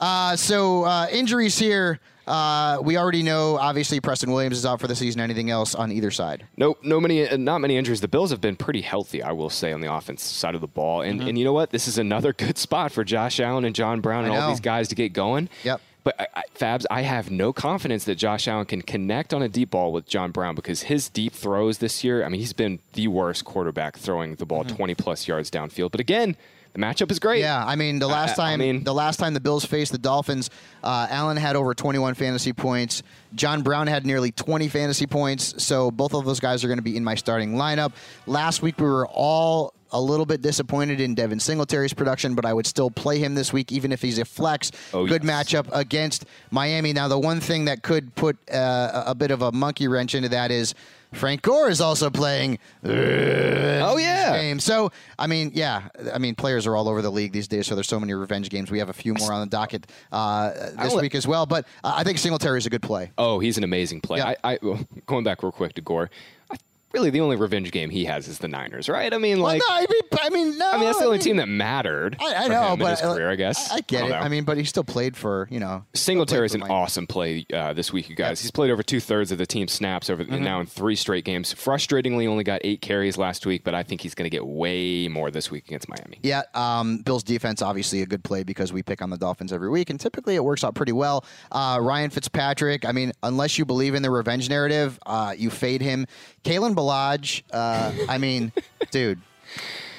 Uh, 0.00 0.34
so 0.34 0.84
uh, 0.84 1.06
injuries 1.12 1.58
here. 1.58 2.00
Uh, 2.26 2.78
we 2.82 2.96
already 2.96 3.22
know. 3.22 3.58
Obviously, 3.58 4.00
Preston 4.00 4.32
Williams 4.32 4.56
is 4.56 4.64
out 4.64 4.80
for 4.80 4.86
the 4.86 4.96
season. 4.96 5.20
Anything 5.20 5.50
else 5.50 5.74
on 5.74 5.92
either 5.92 6.10
side? 6.10 6.46
No, 6.56 6.74
no 6.82 6.98
many, 6.98 7.28
uh, 7.28 7.36
not 7.36 7.58
many 7.60 7.76
injuries. 7.76 8.00
The 8.00 8.08
Bills 8.08 8.30
have 8.30 8.40
been 8.40 8.56
pretty 8.56 8.80
healthy, 8.80 9.22
I 9.22 9.32
will 9.32 9.50
say, 9.50 9.72
on 9.74 9.82
the 9.82 9.92
offense 9.92 10.22
side 10.22 10.54
of 10.54 10.62
the 10.62 10.66
ball. 10.66 11.02
And 11.02 11.20
Mm-hmm. 11.20 11.28
and 11.28 11.38
you 11.38 11.44
know 11.44 11.52
what? 11.52 11.68
This 11.68 11.86
is 11.86 11.98
another 11.98 12.32
good 12.44 12.56
spot 12.56 12.92
for 12.92 13.04
Josh 13.04 13.40
Allen 13.40 13.66
and 13.66 13.74
John 13.74 14.00
Brown 14.00 14.24
and 14.24 14.32
all 14.32 14.48
these 14.48 14.60
guys 14.60 14.88
to 14.88 14.94
get 14.94 15.12
going. 15.12 15.50
Yep. 15.64 15.82
But 16.04 16.20
I, 16.20 16.26
I, 16.34 16.42
Fabs, 16.54 16.84
I 16.90 17.00
have 17.02 17.30
no 17.30 17.52
confidence 17.52 18.04
that 18.04 18.16
Josh 18.16 18.46
Allen 18.46 18.66
can 18.66 18.82
connect 18.82 19.32
on 19.34 19.42
a 19.42 19.48
deep 19.48 19.70
ball 19.70 19.90
with 19.92 20.06
John 20.06 20.30
Brown 20.30 20.54
because 20.54 20.82
his 20.82 21.08
deep 21.08 21.32
throws 21.32 21.78
this 21.78 22.04
year. 22.04 22.24
I 22.24 22.28
mean, 22.28 22.40
he's 22.40 22.52
been 22.52 22.78
the 22.92 23.08
worst 23.08 23.44
quarterback 23.44 23.96
throwing 23.96 24.34
the 24.36 24.46
ball 24.46 24.64
20 24.64 24.94
plus 24.94 25.26
yards 25.26 25.50
downfield. 25.50 25.90
But 25.90 26.00
again, 26.00 26.36
the 26.74 26.80
matchup 26.80 27.10
is 27.10 27.18
great. 27.20 27.36
Mm-hmm. 27.38 27.44
Yeah, 27.44 27.64
I 27.64 27.76
mean 27.76 28.00
the 28.00 28.08
last 28.08 28.38
I- 28.38 28.48
I 28.48 28.50
time 28.50 28.58
mean- 28.60 28.84
the 28.84 28.92
last 28.92 29.16
time 29.18 29.32
the 29.32 29.40
Bills 29.40 29.64
faced 29.64 29.92
the 29.92 29.98
Dolphins, 29.98 30.50
uh, 30.82 31.06
Allen 31.08 31.36
had 31.36 31.54
over 31.56 31.72
21 31.72 32.14
fantasy 32.14 32.52
points. 32.52 33.02
John 33.34 33.62
Brown 33.62 33.86
had 33.86 34.04
nearly 34.04 34.32
20 34.32 34.68
fantasy 34.68 35.06
points. 35.06 35.62
So 35.62 35.90
both 35.90 36.14
of 36.14 36.24
those 36.24 36.40
guys 36.40 36.64
are 36.64 36.66
going 36.68 36.78
to 36.78 36.82
be 36.82 36.96
in 36.96 37.04
my 37.04 37.14
starting 37.14 37.54
lineup. 37.54 37.92
Last 38.26 38.60
week 38.60 38.78
we 38.78 38.86
were 38.86 39.06
all 39.06 39.72
a 39.94 40.00
little 40.00 40.26
bit 40.26 40.42
disappointed 40.42 41.00
in 41.00 41.14
Devin 41.14 41.40
Singletary's 41.40 41.94
production, 41.94 42.34
but 42.34 42.44
I 42.44 42.52
would 42.52 42.66
still 42.66 42.90
play 42.90 43.18
him 43.18 43.34
this 43.34 43.52
week, 43.52 43.72
even 43.72 43.92
if 43.92 44.02
he's 44.02 44.18
a 44.18 44.24
flex. 44.26 44.70
Oh, 44.92 45.06
Good 45.06 45.24
yes. 45.24 45.48
matchup 45.48 45.68
against 45.72 46.26
Miami. 46.50 46.92
Now 46.92 47.08
the 47.08 47.18
one 47.18 47.40
thing 47.40 47.64
that 47.64 47.82
could 47.82 48.14
put 48.14 48.36
uh, 48.52 49.04
a 49.06 49.14
bit 49.14 49.30
of 49.30 49.40
a 49.40 49.50
monkey 49.52 49.88
wrench 49.88 50.14
into 50.14 50.28
that 50.28 50.50
is. 50.50 50.74
Frank 51.12 51.42
Gore 51.42 51.68
is 51.70 51.80
also 51.80 52.10
playing 52.10 52.58
Oh, 52.82 53.96
yeah. 53.98 54.36
game. 54.36 54.58
So, 54.58 54.90
I 55.16 55.28
mean, 55.28 55.52
yeah, 55.54 55.88
I 56.12 56.18
mean, 56.18 56.34
players 56.34 56.66
are 56.66 56.74
all 56.74 56.88
over 56.88 57.02
the 57.02 57.10
league 57.10 57.30
these 57.30 57.46
days. 57.46 57.68
So 57.68 57.76
there's 57.76 57.86
so 57.86 58.00
many 58.00 58.14
revenge 58.14 58.50
games. 58.50 58.68
We 58.68 58.80
have 58.80 58.88
a 58.88 58.92
few 58.92 59.14
more 59.14 59.32
on 59.32 59.40
the 59.40 59.46
docket 59.46 59.86
uh, 60.10 60.50
this 60.82 60.92
week 60.96 61.14
as 61.14 61.24
well. 61.24 61.46
But 61.46 61.66
uh, 61.84 61.92
I 61.94 62.02
think 62.02 62.18
Singletary 62.18 62.58
is 62.58 62.66
a 62.66 62.70
good 62.70 62.82
play. 62.82 63.12
Oh, 63.16 63.38
he's 63.38 63.56
an 63.58 63.62
amazing 63.62 64.00
play. 64.00 64.18
Yeah. 64.18 64.34
I, 64.42 64.54
I 64.54 64.58
going 65.06 65.22
back 65.22 65.44
real 65.44 65.52
quick 65.52 65.74
to 65.74 65.80
Gore. 65.82 66.10
I, 66.50 66.56
really 66.94 67.10
the 67.10 67.20
only 67.20 67.36
revenge 67.36 67.70
game 67.72 67.90
he 67.90 68.04
has 68.06 68.28
is 68.28 68.38
the 68.38 68.48
Niners, 68.48 68.88
right? 68.88 69.12
I 69.12 69.18
mean, 69.18 69.40
like, 69.40 69.60
well, 69.66 69.80
no, 69.80 69.86
I 69.86 69.86
mean, 69.90 70.00
I 70.22 70.30
mean, 70.30 70.58
no. 70.58 70.70
I 70.70 70.76
mean, 70.76 70.84
that's 70.86 70.98
the 70.98 71.04
only 71.04 71.18
mean, 71.18 71.24
team 71.24 71.36
that 71.36 71.48
mattered. 71.48 72.16
I, 72.20 72.34
I 72.44 72.48
know, 72.48 72.76
but 72.78 72.90
his 72.90 73.02
uh, 73.02 73.14
career, 73.14 73.28
I 73.30 73.34
guess. 73.36 73.70
I, 73.70 73.76
I 73.76 73.80
get 73.80 74.04
it. 74.04 74.08
know. 74.10 74.14
I 74.16 74.28
mean, 74.28 74.44
but 74.44 74.56
he 74.56 74.64
still 74.64 74.84
played 74.84 75.16
for 75.16 75.46
you 75.50 75.60
know. 75.60 75.84
Singletary 75.94 76.46
is 76.46 76.54
an 76.54 76.62
awesome 76.62 77.06
play 77.06 77.44
uh, 77.52 77.72
this 77.74 77.92
week, 77.92 78.08
you 78.08 78.16
guys. 78.16 78.40
He's 78.40 78.50
played 78.50 78.70
over 78.70 78.82
two 78.82 79.00
thirds 79.00 79.30
of 79.32 79.38
the 79.38 79.46
team 79.46 79.68
snaps 79.68 80.08
over 80.08 80.24
Mm-hmm. 80.24 80.42
now 80.42 80.60
in 80.60 80.66
three 80.66 80.96
straight 80.96 81.24
games. 81.24 81.52
Frustratingly, 81.52 82.26
only 82.26 82.44
got 82.44 82.60
eight 82.64 82.80
carries 82.80 83.18
last 83.18 83.44
week, 83.44 83.62
but 83.64 83.74
I 83.74 83.82
think 83.82 84.00
he's 84.00 84.14
going 84.14 84.24
to 84.24 84.30
get 84.30 84.46
way 84.46 85.06
more 85.08 85.30
this 85.30 85.50
week 85.50 85.66
against 85.66 85.88
Miami. 85.88 86.18
Yeah, 86.22 86.42
um, 86.54 86.98
Bills 86.98 87.22
defense 87.22 87.60
obviously 87.60 88.00
a 88.00 88.06
good 88.06 88.24
play 88.24 88.42
because 88.42 88.72
we 88.72 88.82
pick 88.82 89.02
on 89.02 89.10
the 89.10 89.18
Dolphins 89.18 89.52
every 89.52 89.68
week, 89.68 89.90
and 89.90 90.00
typically 90.00 90.34
it 90.36 90.44
works 90.44 90.64
out 90.64 90.74
pretty 90.74 90.92
well. 90.92 91.24
Uh, 91.52 91.78
Ryan 91.82 92.10
Fitzpatrick, 92.10 92.86
I 92.86 92.92
mean, 92.92 93.12
unless 93.22 93.58
you 93.58 93.64
believe 93.64 93.94
in 93.94 94.02
the 94.02 94.10
revenge 94.10 94.48
narrative, 94.48 94.98
uh, 95.04 95.34
you 95.36 95.50
fade 95.50 95.82
him. 95.82 96.06
Kalen 96.44 96.74
Ballage, 96.88 97.42
uh, 97.52 97.92
I 98.08 98.18
mean, 98.18 98.52
dude. 98.90 99.20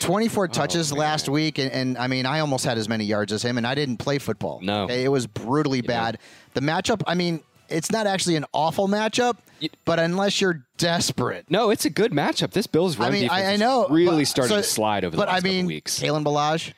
24 0.02 0.50
touches 0.50 0.92
last 0.92 1.30
week, 1.30 1.58
and, 1.58 1.72
and 1.72 1.98
I 1.98 2.08
mean, 2.08 2.26
I 2.26 2.40
almost 2.42 2.66
had 2.66 2.78
as 2.78 2.88
many 2.88 3.06
yards 3.06 3.32
as 3.34 3.44
him, 3.44 3.58
and 3.58 3.66
I 3.66 3.74
didn't 3.76 3.98
play 3.98 4.20
football. 4.20 4.60
No. 4.62 4.84
Okay, 4.84 5.04
it 5.04 5.08
was 5.08 5.26
brutally 5.26 5.82
bad. 5.82 6.20
The 6.54 6.62
matchup, 6.62 7.02
I 7.08 7.16
mean, 7.16 7.42
it's 7.70 7.92
not 7.92 8.06
actually 8.06 8.36
an 8.36 8.46
awful 8.54 8.88
matchup, 8.88 9.38
but 9.86 10.00
unless 10.00 10.42
you're 10.42 10.64
desperate, 10.78 11.46
No, 11.50 11.70
it's 11.72 11.86
a 11.86 11.90
good 11.90 12.12
matchup. 12.12 12.52
This 12.52 12.68
Bills 12.68 12.98
run 13.00 13.08
I 13.08 13.12
mean, 13.12 13.22
defense 13.24 13.46
I, 13.48 13.54
I 13.54 13.56
know 13.56 13.88
really 13.90 14.24
but- 14.24 14.28
started 14.28 14.50
so- 14.50 14.58
to 14.58 14.64
slide 14.64 15.06
over 15.06 15.12
the 15.12 15.18
but 15.18 15.30
last 15.30 15.44
I 15.44 15.48
mean, 15.48 15.56
couple 15.64 15.68
weeks. 15.68 16.00
Kalen 16.00 16.24
Ballage, 16.24 16.74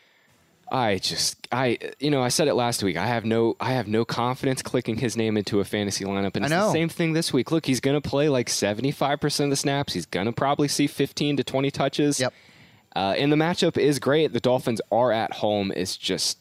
I 0.71 0.97
just, 0.97 1.47
I, 1.51 1.77
you 1.99 2.11
know, 2.11 2.21
I 2.21 2.27
said 2.29 2.47
it 2.47 2.53
last 2.55 2.83
week. 2.83 2.97
I 2.97 3.07
have 3.07 3.23
no, 3.23 3.55
I 3.59 3.71
have 3.71 3.87
no 3.87 4.03
confidence 4.05 4.61
clicking 4.61 4.97
his 4.97 5.15
name 5.15 5.37
into 5.37 5.59
a 5.59 5.65
fantasy 5.65 6.03
lineup, 6.03 6.35
and 6.35 6.43
I 6.43 6.47
it's 6.47 6.49
know. 6.51 6.65
the 6.67 6.73
same 6.73 6.89
thing 6.89 7.13
this 7.13 7.31
week. 7.31 7.51
Look, 7.51 7.65
he's 7.65 7.79
going 7.79 7.99
to 7.99 8.09
play 8.09 8.27
like 8.29 8.49
seventy-five 8.49 9.19
percent 9.21 9.47
of 9.47 9.51
the 9.51 9.55
snaps. 9.57 9.93
He's 9.93 10.05
going 10.05 10.25
to 10.25 10.31
probably 10.33 10.67
see 10.67 10.87
fifteen 10.87 11.37
to 11.37 11.43
twenty 11.43 11.71
touches. 11.71 12.19
Yep. 12.19 12.33
Uh, 12.95 13.13
and 13.17 13.31
the 13.31 13.35
matchup 13.35 13.77
is 13.77 13.99
great. 13.99 14.33
The 14.33 14.39
Dolphins 14.39 14.81
are 14.91 15.11
at 15.11 15.33
home. 15.33 15.71
It's 15.75 15.95
just 15.95 16.37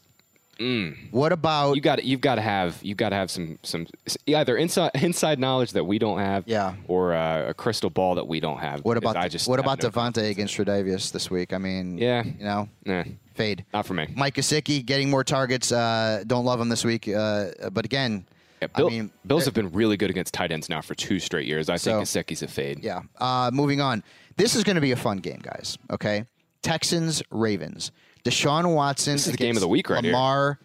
what 1.11 1.33
about 1.33 1.75
you 1.77 1.83
got, 1.83 2.03
you've 2.03 2.23
got 2.23 2.37
to 2.37 2.41
have, 2.41 2.79
you've 2.83 2.97
got 2.97 3.11
to 3.11 3.17
have 3.17 3.31
some, 3.31 3.59
some 3.63 3.87
either 4.27 4.57
inside 4.57 4.91
inside 4.95 5.39
knowledge 5.39 5.73
that 5.73 5.85
we 5.85 5.99
don't 5.99 6.19
have, 6.19 6.45
Yeah. 6.47 6.77
or 6.89 7.13
uh, 7.13 7.51
a 7.51 7.55
crystal 7.55 7.91
ball 7.91 8.15
that 8.15 8.27
we 8.27 8.41
don't 8.41 8.57
have. 8.59 8.81
What 8.83 8.97
about 8.97 9.19
I 9.19 9.29
just 9.29 9.47
what 9.49 9.61
about 9.61 9.83
no 9.83 9.91
Devontae 9.91 10.31
against 10.31 10.57
Tre'Davious 10.57 11.13
this 11.13 11.31
week? 11.31 11.53
I 11.53 11.59
mean, 11.59 11.99
Yeah. 11.99 12.23
you 12.25 12.43
know, 12.45 12.69
Nah, 12.87 13.05
fade. 13.37 13.65
not 13.73 13.87
for 13.87 13.95
me. 13.95 14.09
Mike 14.17 14.35
Gesicki 14.35 14.85
getting 14.85 15.11
more 15.11 15.23
targets. 15.25 15.71
Uh, 15.73 16.25
don't 16.27 16.45
love 16.45 16.61
him 16.61 16.69
this 16.69 16.85
week, 16.85 17.09
uh, 17.09 17.51
but 17.73 17.85
again, 17.85 18.27
Yeah, 18.63 18.69
Bill, 18.75 18.87
I 18.87 18.91
mean, 18.91 19.11
Bills 19.27 19.45
have 19.45 19.55
been 19.55 19.71
really 19.73 19.97
good 19.97 20.11
against 20.11 20.33
tight 20.35 20.51
ends 20.51 20.69
now 20.69 20.81
for 20.81 20.95
two 20.95 21.21
straight 21.21 21.47
years. 21.47 21.69
I 21.69 21.75
think 21.79 22.07
So- 22.07 22.21
Gesicki's 22.23 22.43
a 22.43 22.49
fade. 22.49 22.83
yeah. 22.83 23.03
Uh, 23.19 23.51
moving 23.53 23.81
on. 23.81 24.03
This 24.37 24.55
is 24.55 24.65
going 24.65 24.75
to 24.77 24.81
be 24.81 24.93
a 24.93 24.97
fun 24.97 25.19
game, 25.19 25.41
guys. 25.43 25.79
Okay, 25.91 26.25
Texans 26.63 27.23
Ravens. 27.31 27.91
Deshaun 28.25 28.75
Watson. 28.75 29.15
This 29.15 29.27
is 29.27 29.33
the 29.33 29.39
game 29.39 29.57
of 29.57 29.61
the 29.61 29.69
week 29.69 29.89
right 29.89 30.03
here. 30.03 30.13
Lamar 30.13 30.59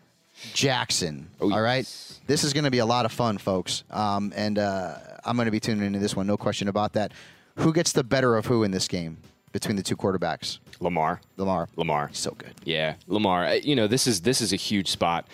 Jackson. 0.54 1.30
Oh, 1.40 1.52
all 1.54 1.62
right. 1.62 1.86
This 2.28 2.44
is 2.44 2.54
going 2.54 2.64
to 2.64 2.72
be 2.72 2.80
a 2.80 2.86
lot 2.86 3.06
of 3.06 3.12
fun, 3.12 3.38
folks. 3.38 3.84
Um, 3.92 4.34
and 4.36 4.58
uh, 4.58 4.96
I'm 5.26 5.36
going 5.36 5.46
to 5.46 5.52
be 5.52 5.60
tuning 5.60 5.86
into 5.86 6.00
this 6.00 6.16
one. 6.16 6.28
No 6.28 6.38
question 6.38 6.68
about 6.68 6.94
that. 6.94 7.12
Who 7.58 7.74
gets 7.74 7.92
the 7.92 8.04
better 8.04 8.36
of 8.38 8.46
who 8.48 8.64
in 8.64 8.72
this 8.72 8.88
game 8.88 9.18
between 9.52 9.76
the 9.76 9.84
two 9.84 9.96
quarterbacks? 9.98 10.60
Lamar. 10.80 11.22
Lamar. 11.38 11.68
Lamar. 11.76 12.10
So 12.14 12.32
good. 12.32 12.54
Yeah, 12.64 12.96
Lamar. 13.08 13.46
uh, 13.46 13.54
You 13.54 13.76
know, 13.76 13.88
this 13.88 14.08
is 14.08 14.22
this 14.22 14.42
is 14.42 14.52
a 14.54 14.56
huge 14.58 14.88
spot 14.90 15.28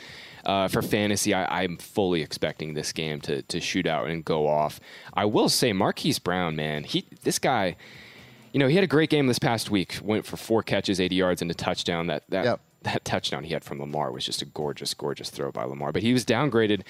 uh, 0.46 0.68
for 0.68 0.82
fantasy. 0.82 1.34
I, 1.34 1.64
I'm 1.64 1.78
fully 1.78 2.22
expecting 2.22 2.74
this 2.74 2.92
game 2.92 3.22
to 3.22 3.42
to 3.44 3.60
shoot 3.62 3.88
out 3.88 4.08
and 4.10 4.24
go 4.26 4.48
off. 4.48 4.80
I 5.14 5.26
will 5.26 5.50
say, 5.50 5.74
Marquise 5.74 6.20
Brown, 6.20 6.56
man, 6.56 6.84
he 6.84 7.06
this 7.24 7.40
guy. 7.40 7.76
You 8.54 8.60
know, 8.60 8.68
he 8.68 8.76
had 8.76 8.84
a 8.84 8.88
great 8.88 9.10
game 9.10 9.28
this 9.28 9.40
past 9.40 9.70
week. 9.70 10.00
Went 10.02 10.26
for 10.26 10.36
four 10.38 10.64
catches, 10.64 11.00
80 11.00 11.16
yards, 11.16 11.42
and 11.42 11.52
a 11.52 11.54
touchdown. 11.54 12.08
That 12.08 12.24
that 12.30 12.46
Yep. 12.46 12.60
that 12.84 13.06
touchdown 13.06 13.44
he 13.44 13.54
had 13.54 13.64
from 13.64 13.80
Lamar 13.80 14.12
was 14.12 14.26
just 14.26 14.42
a 14.42 14.46
gorgeous, 14.46 14.94
gorgeous 14.94 15.30
throw 15.30 15.52
by 15.52 15.64
Lamar. 15.64 15.92
But 15.92 16.02
he 16.02 16.12
was 16.14 16.26
downgraded. 16.26 16.82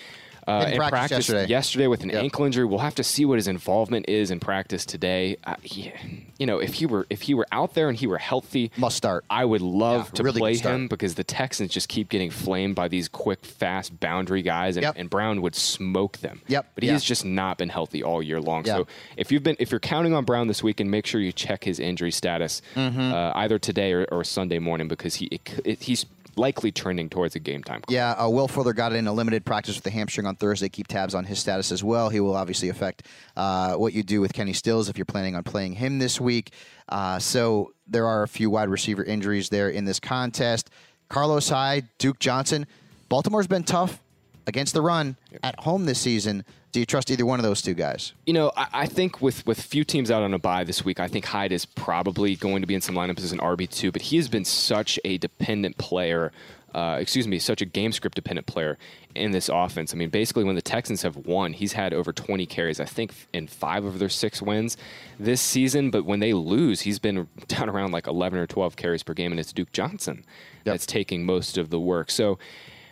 Uh, 0.47 0.63
In 0.67 0.73
in 0.73 0.77
practice 0.77 1.27
practice, 1.27 1.49
yesterday. 1.49 1.87
with 1.87 2.03
an 2.03 2.09
Yep. 2.09 2.23
ankle 2.23 2.45
injury. 2.45 2.63
We'll 2.65 2.79
have 2.79 2.95
to 2.95 3.03
see 3.03 3.25
what 3.25 3.35
his 3.35 3.47
involvement 3.49 4.07
is 4.07 4.31
in 4.31 4.39
practice 4.39 4.85
today. 4.85 5.35
Uh, 5.43 5.55
he, 5.61 5.91
you 6.39 6.45
know, 6.45 6.59
if 6.59 6.75
he 6.75 6.85
were 6.85 7.05
if 7.09 7.23
he 7.23 7.33
were 7.33 7.45
out 7.51 7.73
there 7.73 7.89
and 7.89 7.97
he 7.97 8.07
were 8.07 8.17
healthy, 8.17 8.71
Must 8.77 8.95
start. 8.95 9.25
I 9.29 9.43
would 9.43 9.61
love 9.61 10.05
Yeah, 10.07 10.11
to 10.15 10.23
really 10.23 10.39
play 10.39 10.55
him 10.55 10.87
because 10.87 11.15
the 11.15 11.25
Texans 11.25 11.71
just 11.71 11.89
keep 11.89 12.07
getting 12.07 12.29
flamed 12.31 12.75
by 12.75 12.87
these 12.87 13.09
quick, 13.09 13.43
fast 13.43 13.99
boundary 13.99 14.41
guys, 14.41 14.77
and, 14.77 14.83
Yep. 14.83 14.95
and 14.97 15.09
Brown 15.09 15.41
would 15.41 15.55
smoke 15.55 16.19
them. 16.19 16.41
Yep, 16.47 16.65
But 16.75 16.83
yeah. 16.85 16.93
he's 16.93 17.03
just 17.03 17.25
not 17.25 17.57
been 17.57 17.69
healthy 17.69 18.01
all 18.01 18.23
year 18.23 18.39
long. 18.39 18.65
Yeah. 18.65 18.77
So 18.77 18.87
if 19.17 19.31
you've 19.33 19.43
been 19.43 19.57
if 19.59 19.69
you're 19.71 19.79
counting 19.81 20.13
on 20.13 20.23
Brown 20.23 20.47
this 20.47 20.63
weekend, 20.63 20.89
make 20.89 21.05
sure 21.05 21.19
you 21.19 21.33
check 21.33 21.65
his 21.65 21.79
injury 21.79 22.11
status 22.11 22.61
Mm-hmm. 22.75 23.13
uh, 23.13 23.31
either 23.35 23.59
today 23.59 23.91
or, 23.91 24.05
or 24.11 24.23
Sunday 24.23 24.59
morning 24.59 24.87
because 24.87 25.15
he 25.15 25.25
it, 25.25 25.41
it, 25.65 25.81
he's 25.83 26.05
likely 26.37 26.71
trending 26.71 27.09
towards 27.09 27.35
a 27.35 27.39
game 27.39 27.63
time. 27.63 27.81
Yeah, 27.89 28.11
uh, 28.11 28.29
Will 28.29 28.47
Fuller 28.47 28.73
got 28.73 28.93
in 28.93 29.07
a 29.07 29.13
limited 29.13 29.45
practice 29.45 29.75
with 29.75 29.83
the 29.83 29.89
hamstring 29.89 30.25
on 30.27 30.35
Thursday. 30.35 30.69
Keep 30.69 30.87
tabs 30.87 31.15
on 31.15 31.25
his 31.25 31.39
status 31.39 31.71
as 31.71 31.83
well. 31.83 32.09
He 32.09 32.19
will 32.19 32.35
obviously 32.35 32.69
affect 32.69 33.03
uh, 33.35 33.75
what 33.75 33.93
you 33.93 34.03
do 34.03 34.21
with 34.21 34.33
Kenny 34.33 34.53
Stills 34.53 34.89
if 34.89 34.97
you're 34.97 35.05
planning 35.05 35.35
on 35.35 35.43
playing 35.43 35.73
him 35.73 35.99
this 35.99 36.21
week. 36.21 36.51
Uh, 36.89 37.19
so 37.19 37.73
there 37.87 38.05
are 38.05 38.23
a 38.23 38.27
few 38.27 38.49
wide 38.49 38.69
receiver 38.69 39.03
injuries 39.03 39.49
there 39.49 39.69
in 39.69 39.85
this 39.85 39.99
contest. 39.99 40.69
Carlos 41.09 41.49
Hyde, 41.49 41.87
Duke 41.97 42.19
Johnson. 42.19 42.67
Baltimore's 43.09 43.47
been 43.47 43.63
tough 43.63 44.01
against 44.45 44.73
the 44.73 44.81
run 44.81 45.17
at 45.43 45.59
home 45.59 45.85
this 45.85 45.99
season. 45.99 46.43
Do 46.77 46.81
you 46.81 46.85
trust 46.85 47.09
either 47.09 47.25
one 47.25 47.39
of 47.39 47.43
those 47.43 47.63
two 47.63 47.73
guys? 47.73 48.13
You 48.27 48.33
know, 48.33 48.51
I, 48.55 48.67
I 48.71 48.85
think 48.85 49.19
with 49.19 49.43
with 49.47 49.59
few 49.59 49.83
teams 49.83 50.11
out 50.11 50.21
on 50.21 50.35
a 50.35 50.37
bye 50.37 50.63
this 50.63 50.85
week, 50.85 50.99
I 50.99 51.07
think 51.07 51.25
Hyde 51.25 51.51
is 51.51 51.65
probably 51.65 52.35
going 52.35 52.61
to 52.61 52.67
be 52.67 52.75
in 52.75 52.81
some 52.81 52.93
lineups 52.93 53.23
as 53.23 53.31
an 53.31 53.39
RB 53.39 53.67
two, 53.67 53.91
but 53.91 54.03
he 54.03 54.17
has 54.17 54.27
been 54.27 54.45
such 54.45 54.99
a 55.03 55.17
dependent 55.17 55.79
player. 55.79 56.31
Uh, 56.75 56.99
excuse 56.99 57.27
me, 57.27 57.39
such 57.39 57.63
a 57.63 57.65
game 57.65 57.91
script 57.91 58.13
dependent 58.13 58.45
player 58.45 58.77
in 59.15 59.31
this 59.31 59.49
offense. 59.51 59.91
I 59.91 59.97
mean, 59.97 60.09
basically, 60.09 60.43
when 60.43 60.53
the 60.53 60.61
Texans 60.61 61.01
have 61.01 61.17
won, 61.17 61.53
he's 61.53 61.73
had 61.73 61.95
over 61.95 62.13
20 62.13 62.45
carries, 62.45 62.79
I 62.79 62.85
think, 62.85 63.11
in 63.33 63.47
five 63.47 63.83
of 63.83 63.97
their 63.97 64.07
six 64.07 64.39
wins 64.39 64.77
this 65.19 65.41
season. 65.41 65.89
But 65.89 66.05
when 66.05 66.19
they 66.19 66.33
lose, 66.33 66.81
he's 66.81 66.99
been 66.99 67.27
down 67.47 67.69
around 67.71 67.91
like 67.91 68.05
11 68.05 68.37
or 68.37 68.45
12 68.45 68.75
carries 68.75 69.01
per 69.01 69.15
game, 69.15 69.31
and 69.31 69.39
it's 69.39 69.51
Duke 69.51 69.71
Johnson 69.71 70.23
that's 70.63 70.85
taking 70.85 71.25
most 71.25 71.57
of 71.57 71.71
the 71.71 71.79
work. 71.79 72.11
So, 72.11 72.37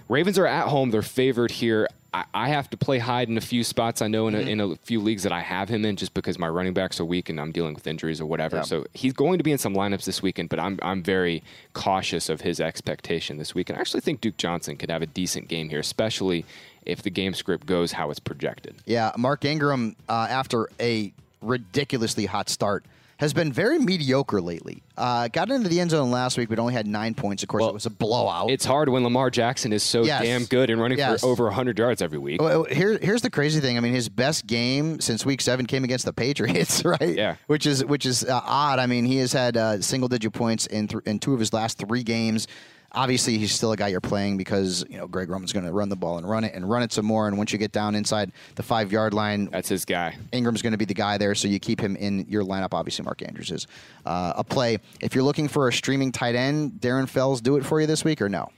Ravens 0.08 0.38
are 0.38 0.48
at 0.48 0.70
home. 0.70 0.92
They're 0.92 1.02
favored 1.02 1.52
here. 1.52 1.88
I, 2.16 2.24
I 2.34 2.48
have 2.48 2.70
to 2.70 2.78
play 2.78 2.98
Hyde 2.98 3.28
in 3.28 3.38
a 3.38 3.42
few 3.42 3.64
spots. 3.66 4.02
I 4.02 4.08
know 4.08 4.28
in 4.30 4.36
a, 4.36 4.40
in 4.40 4.62
a 4.62 4.76
few 4.78 5.02
leagues 5.02 5.24
that 5.24 5.34
I 5.34 5.42
have 5.42 5.68
him 5.68 5.84
in 5.84 5.98
just 5.98 6.14
because 6.14 6.40
my 6.40 6.48
running 6.48 6.74
backs 6.74 7.02
are 7.02 7.06
weak 7.06 7.28
and 7.30 7.42
I'm 7.42 7.52
dealing 7.52 7.74
with 7.74 7.86
injuries 7.88 8.22
or 8.22 8.26
whatever. 8.26 8.64
So 8.64 8.86
he's 8.94 9.12
going 9.12 9.38
to 9.38 9.44
be 9.44 9.52
in 9.52 9.58
some 9.58 9.76
lineups 9.76 10.06
this 10.06 10.22
weekend, 10.22 10.48
but 10.48 10.58
I'm, 10.58 10.80
I'm 10.82 11.04
very 11.04 11.44
cautious 11.74 12.30
of 12.30 12.40
his 12.40 12.62
expectation 12.62 13.38
this 13.38 13.54
week. 13.54 13.70
And 13.70 13.78
I 13.78 13.82
actually 13.82 14.00
think 14.00 14.22
Duke 14.22 14.38
Johnson 14.38 14.78
could 14.78 14.90
have 14.90 15.02
a 15.02 15.08
decent 15.08 15.50
game 15.50 15.68
here, 15.68 15.80
especially 15.80 16.46
if 16.86 17.02
the 17.02 17.10
game 17.10 17.34
script 17.34 17.66
goes 17.66 17.92
how 17.92 18.10
it's 18.12 18.20
projected. 18.20 18.76
Yeah, 18.86 19.12
Mark 19.18 19.44
Ingram, 19.44 19.98
uh, 20.08 20.28
after 20.30 20.70
a 20.80 21.12
ridiculously 21.42 22.28
hot 22.28 22.48
start, 22.48 22.86
has 23.18 23.34
been 23.34 23.52
very 23.54 23.80
mediocre 23.80 24.42
lately. 24.42 24.84
Uh, 24.98 25.28
got 25.30 25.50
into 25.50 25.70
the 25.70 25.80
end 25.80 25.92
zone 25.92 26.12
last 26.12 26.38
week, 26.38 26.50
but 26.50 26.60
only 26.60 26.74
had 26.74 26.86
nine 26.86 27.14
points. 27.14 27.44
Of 27.44 27.50
course, 27.50 27.62
Well, 27.62 27.70
it 27.70 27.74
was 27.74 27.86
a 27.86 27.90
blowout. 27.90 28.50
It's 28.52 28.66
hard 28.66 28.90
when 28.90 29.04
Lamar 29.04 29.30
Jackson 29.30 29.72
is 29.72 29.84
so 29.84 30.04
Yes. 30.04 30.22
damn 30.24 30.44
good 30.46 30.70
and 30.70 30.82
running 30.82 30.98
Yes. 30.98 31.22
for 31.22 31.28
over 31.28 31.46
100 31.46 31.80
yards 31.80 32.02
every 32.02 32.18
week. 32.18 32.42
Well, 32.42 32.66
here, 32.66 32.98
here's 33.02 33.22
the 33.22 33.30
crazy 33.30 33.60
thing. 33.62 33.78
I 33.78 33.80
mean, 33.80 33.94
his 33.94 34.10
best 34.10 34.48
game 34.48 35.00
since 35.00 35.26
Week 35.26 35.40
Seven 35.42 35.66
came 35.66 35.84
against 35.86 36.04
the 36.06 36.14
Patriots, 36.14 36.84
right? 36.86 37.16
Yeah. 37.16 37.36
Which 37.48 37.66
is 37.66 37.86
which 37.86 38.06
is 38.06 38.24
uh, 38.26 38.42
odd. 38.44 38.80
I 38.80 38.86
mean, 38.86 39.06
he 39.06 39.18
has 39.18 39.32
had 39.32 39.56
uh, 39.56 39.82
single 39.82 40.10
digit 40.10 40.34
points 40.34 40.66
in 40.68 40.88
th- 40.88 41.04
in 41.06 41.20
two 41.20 41.34
of 41.34 41.40
his 41.40 41.54
last 41.54 41.78
three 41.78 42.04
games. 42.04 42.48
Obviously, 42.96 43.38
he's 43.38 43.52
still 43.54 43.72
a 43.74 43.78
guy 43.78 43.90
you're 43.90 44.00
playing 44.02 44.38
because 44.38 44.86
you 44.90 44.98
know 44.98 45.08
Greg 45.08 45.30
Roman's 45.30 45.52
going 45.54 45.66
to 45.66 45.72
run 45.72 45.90
the 45.90 45.96
ball 45.96 46.18
and 46.18 46.28
run 46.30 46.44
it 46.44 46.54
and 46.56 46.70
run 46.70 46.82
it 46.82 46.92
some 46.94 47.06
more. 47.06 47.28
And 47.28 47.38
once 47.38 47.52
you 47.52 47.58
get 47.60 47.72
down 47.72 47.94
inside 47.94 48.32
the 48.56 48.64
five 48.64 48.92
yard 48.92 49.14
line, 49.14 49.50
That's 49.52 49.70
his 49.70 49.86
guy. 49.86 50.18
Ingram's 50.32 50.62
going 50.62 50.72
to 50.72 50.78
be 50.78 50.86
the 50.86 50.94
guy 50.94 51.18
there, 51.18 51.36
so 51.36 51.48
you 51.48 51.60
keep 51.60 51.80
him 51.80 51.96
in 51.98 52.26
your 52.30 52.44
lineup. 52.44 52.74
Obviously, 52.74 53.04
Mark 53.04 53.22
Andrews 53.22 53.52
is 53.52 53.68
uh, 54.06 54.34
a 54.38 54.44
play. 54.44 54.78
If 55.02 55.14
you're 55.14 55.24
looking 55.24 55.48
for 55.48 55.68
a 55.68 55.74
streaming 55.74 56.12
tight 56.12 56.36
end, 56.36 56.74
Darren 56.80 57.08
Fells 57.08 57.42
do 57.42 57.58
it 57.58 57.66
for 57.66 57.82
you 57.82 57.88
this 57.88 58.04
week 58.04 58.22
or 58.22 58.30
no? 58.30 58.50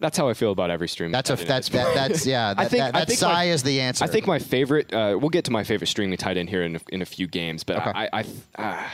That's 0.00 0.16
how 0.16 0.28
I 0.28 0.34
feel 0.34 0.52
about 0.52 0.70
every 0.70 0.88
stream. 0.88 1.10
That's 1.10 1.28
a 1.30 1.34
that's 1.36 1.68
that, 1.70 1.92
that's 1.94 2.24
yeah. 2.24 2.54
That, 2.54 2.60
I 2.60 2.68
think 2.68 2.80
that, 2.80 2.96
I 2.96 3.04
think 3.04 3.20
my- 3.20 3.44
is 3.44 3.62
the 3.64 3.80
answer. 3.80 4.04
I 4.04 4.08
think 4.08 4.26
my 4.26 4.38
favorite. 4.38 4.92
Uh, 4.92 5.16
we'll 5.20 5.30
get 5.30 5.44
to 5.46 5.50
my 5.50 5.64
favorite 5.64 5.88
streaming 5.88 6.16
tight 6.16 6.36
end 6.36 6.48
here 6.48 6.62
in 6.62 6.76
a, 6.76 6.80
in 6.90 7.02
a 7.02 7.06
few 7.06 7.26
games, 7.26 7.64
but 7.64 7.78
Okay. 7.78 7.90
I 7.94 8.08
I, 8.12 8.24
uh, 8.62 8.88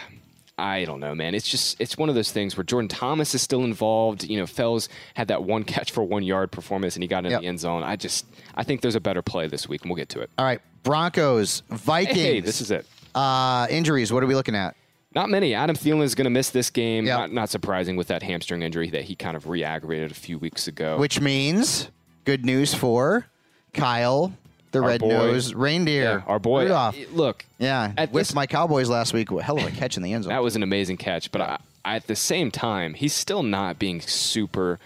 I 0.56 0.84
don't 0.84 1.00
know, 1.00 1.14
man. 1.14 1.34
It's 1.34 1.48
just 1.48 1.80
it's 1.80 1.98
one 1.98 2.08
of 2.08 2.14
those 2.14 2.30
things 2.30 2.56
where 2.56 2.62
Jordan 2.64 2.88
Thomas 2.88 3.34
is 3.34 3.42
still 3.42 3.64
involved. 3.64 4.22
You 4.24 4.38
know, 4.38 4.46
Fells 4.46 4.88
had 5.14 5.28
that 5.28 5.42
one 5.42 5.64
catch 5.74 5.90
for 5.90 6.04
one 6.04 6.22
yard 6.22 6.52
performance, 6.52 6.94
and 6.96 7.02
he 7.02 7.08
got 7.08 7.24
in 7.24 7.32
Yep. 7.32 7.40
the 7.40 7.46
end 7.48 7.60
zone. 7.60 7.82
I 7.82 7.96
just 7.96 8.26
I 8.54 8.62
think 8.62 8.80
there's 8.80 8.94
a 8.94 9.00
better 9.00 9.22
play 9.22 9.48
this 9.48 9.68
week, 9.68 9.82
and 9.82 9.90
we'll 9.90 9.96
get 9.96 10.08
to 10.10 10.20
it. 10.20 10.30
All 10.38 10.44
right, 10.44 10.60
Broncos, 10.84 11.62
Vikings. 11.70 12.16
Hey, 12.16 12.40
this 12.40 12.60
is 12.60 12.70
it. 12.70 12.86
Uh, 13.14 13.66
injuries. 13.70 14.12
What 14.12 14.22
are 14.22 14.26
we 14.26 14.34
looking 14.34 14.54
at? 14.54 14.76
Not 15.14 15.28
many. 15.30 15.54
Adam 15.54 15.76
Thielen 15.76 16.02
is 16.02 16.14
going 16.16 16.24
to 16.24 16.30
miss 16.30 16.50
this 16.50 16.70
game. 16.70 17.06
Yep. 17.06 17.18
Not, 17.18 17.32
not 17.32 17.48
surprising 17.48 17.94
with 17.96 18.08
that 18.08 18.22
hamstring 18.24 18.62
injury 18.62 18.90
that 18.90 19.04
he 19.04 19.14
kind 19.14 19.36
of 19.36 19.48
re-aggravated 19.48 20.10
a 20.10 20.14
few 20.14 20.40
weeks 20.40 20.66
ago. 20.66 20.98
Which 20.98 21.20
means 21.20 21.88
good 22.24 22.44
news 22.44 22.74
for 22.74 23.26
Kyle 23.72 24.32
the 24.74 24.82
Our 24.82 24.88
red 24.88 25.00
boy- 25.00 25.08
nosed 25.08 25.54
reindeer. 25.54 26.02
Yeah, 26.02 26.22
our 26.26 26.38
boy. 26.38 26.64
Rudolph. 26.64 26.96
Look, 27.12 27.46
Yeah, 27.58 27.92
At 27.96 28.12
with 28.12 28.28
this- 28.28 28.34
my 28.34 28.46
Cowboys 28.46 28.90
last 28.90 29.14
week. 29.14 29.30
Hell 29.30 29.56
of 29.58 29.64
a 29.66 29.70
catch 29.70 29.96
in 29.96 30.02
the 30.02 30.12
end 30.12 30.24
zone. 30.24 30.32
That 30.34 30.42
was 30.42 30.54
an 30.56 30.62
amazing 30.62 30.98
catch, 30.98 31.32
but 31.32 31.40
I, 31.40 31.58
at 31.84 32.06
the 32.06 32.16
same 32.16 32.50
time, 32.50 32.92
he's 32.94 33.14
still 33.14 33.42
not 33.42 33.78
being 33.78 34.00
super, 34.02 34.78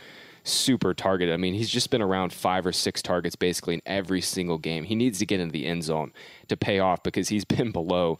super 0.44 0.94
targeted. 0.94 1.34
I 1.34 1.36
mean, 1.36 1.54
he's 1.54 1.68
just 1.70 1.90
been 1.90 2.02
around 2.02 2.32
five 2.32 2.64
or 2.66 2.72
six 2.72 3.02
targets 3.02 3.36
basically 3.36 3.74
in 3.74 3.82
every 3.86 4.20
single 4.20 4.58
game. 4.58 4.84
He 4.84 4.94
needs 4.94 5.18
to 5.18 5.26
get 5.26 5.40
into 5.40 5.52
the 5.52 5.66
end 5.66 5.84
zone 5.84 6.12
to 6.48 6.56
pay 6.56 6.78
off 6.78 7.02
because 7.02 7.28
he's 7.28 7.44
been 7.56 7.70
below. 7.72 8.18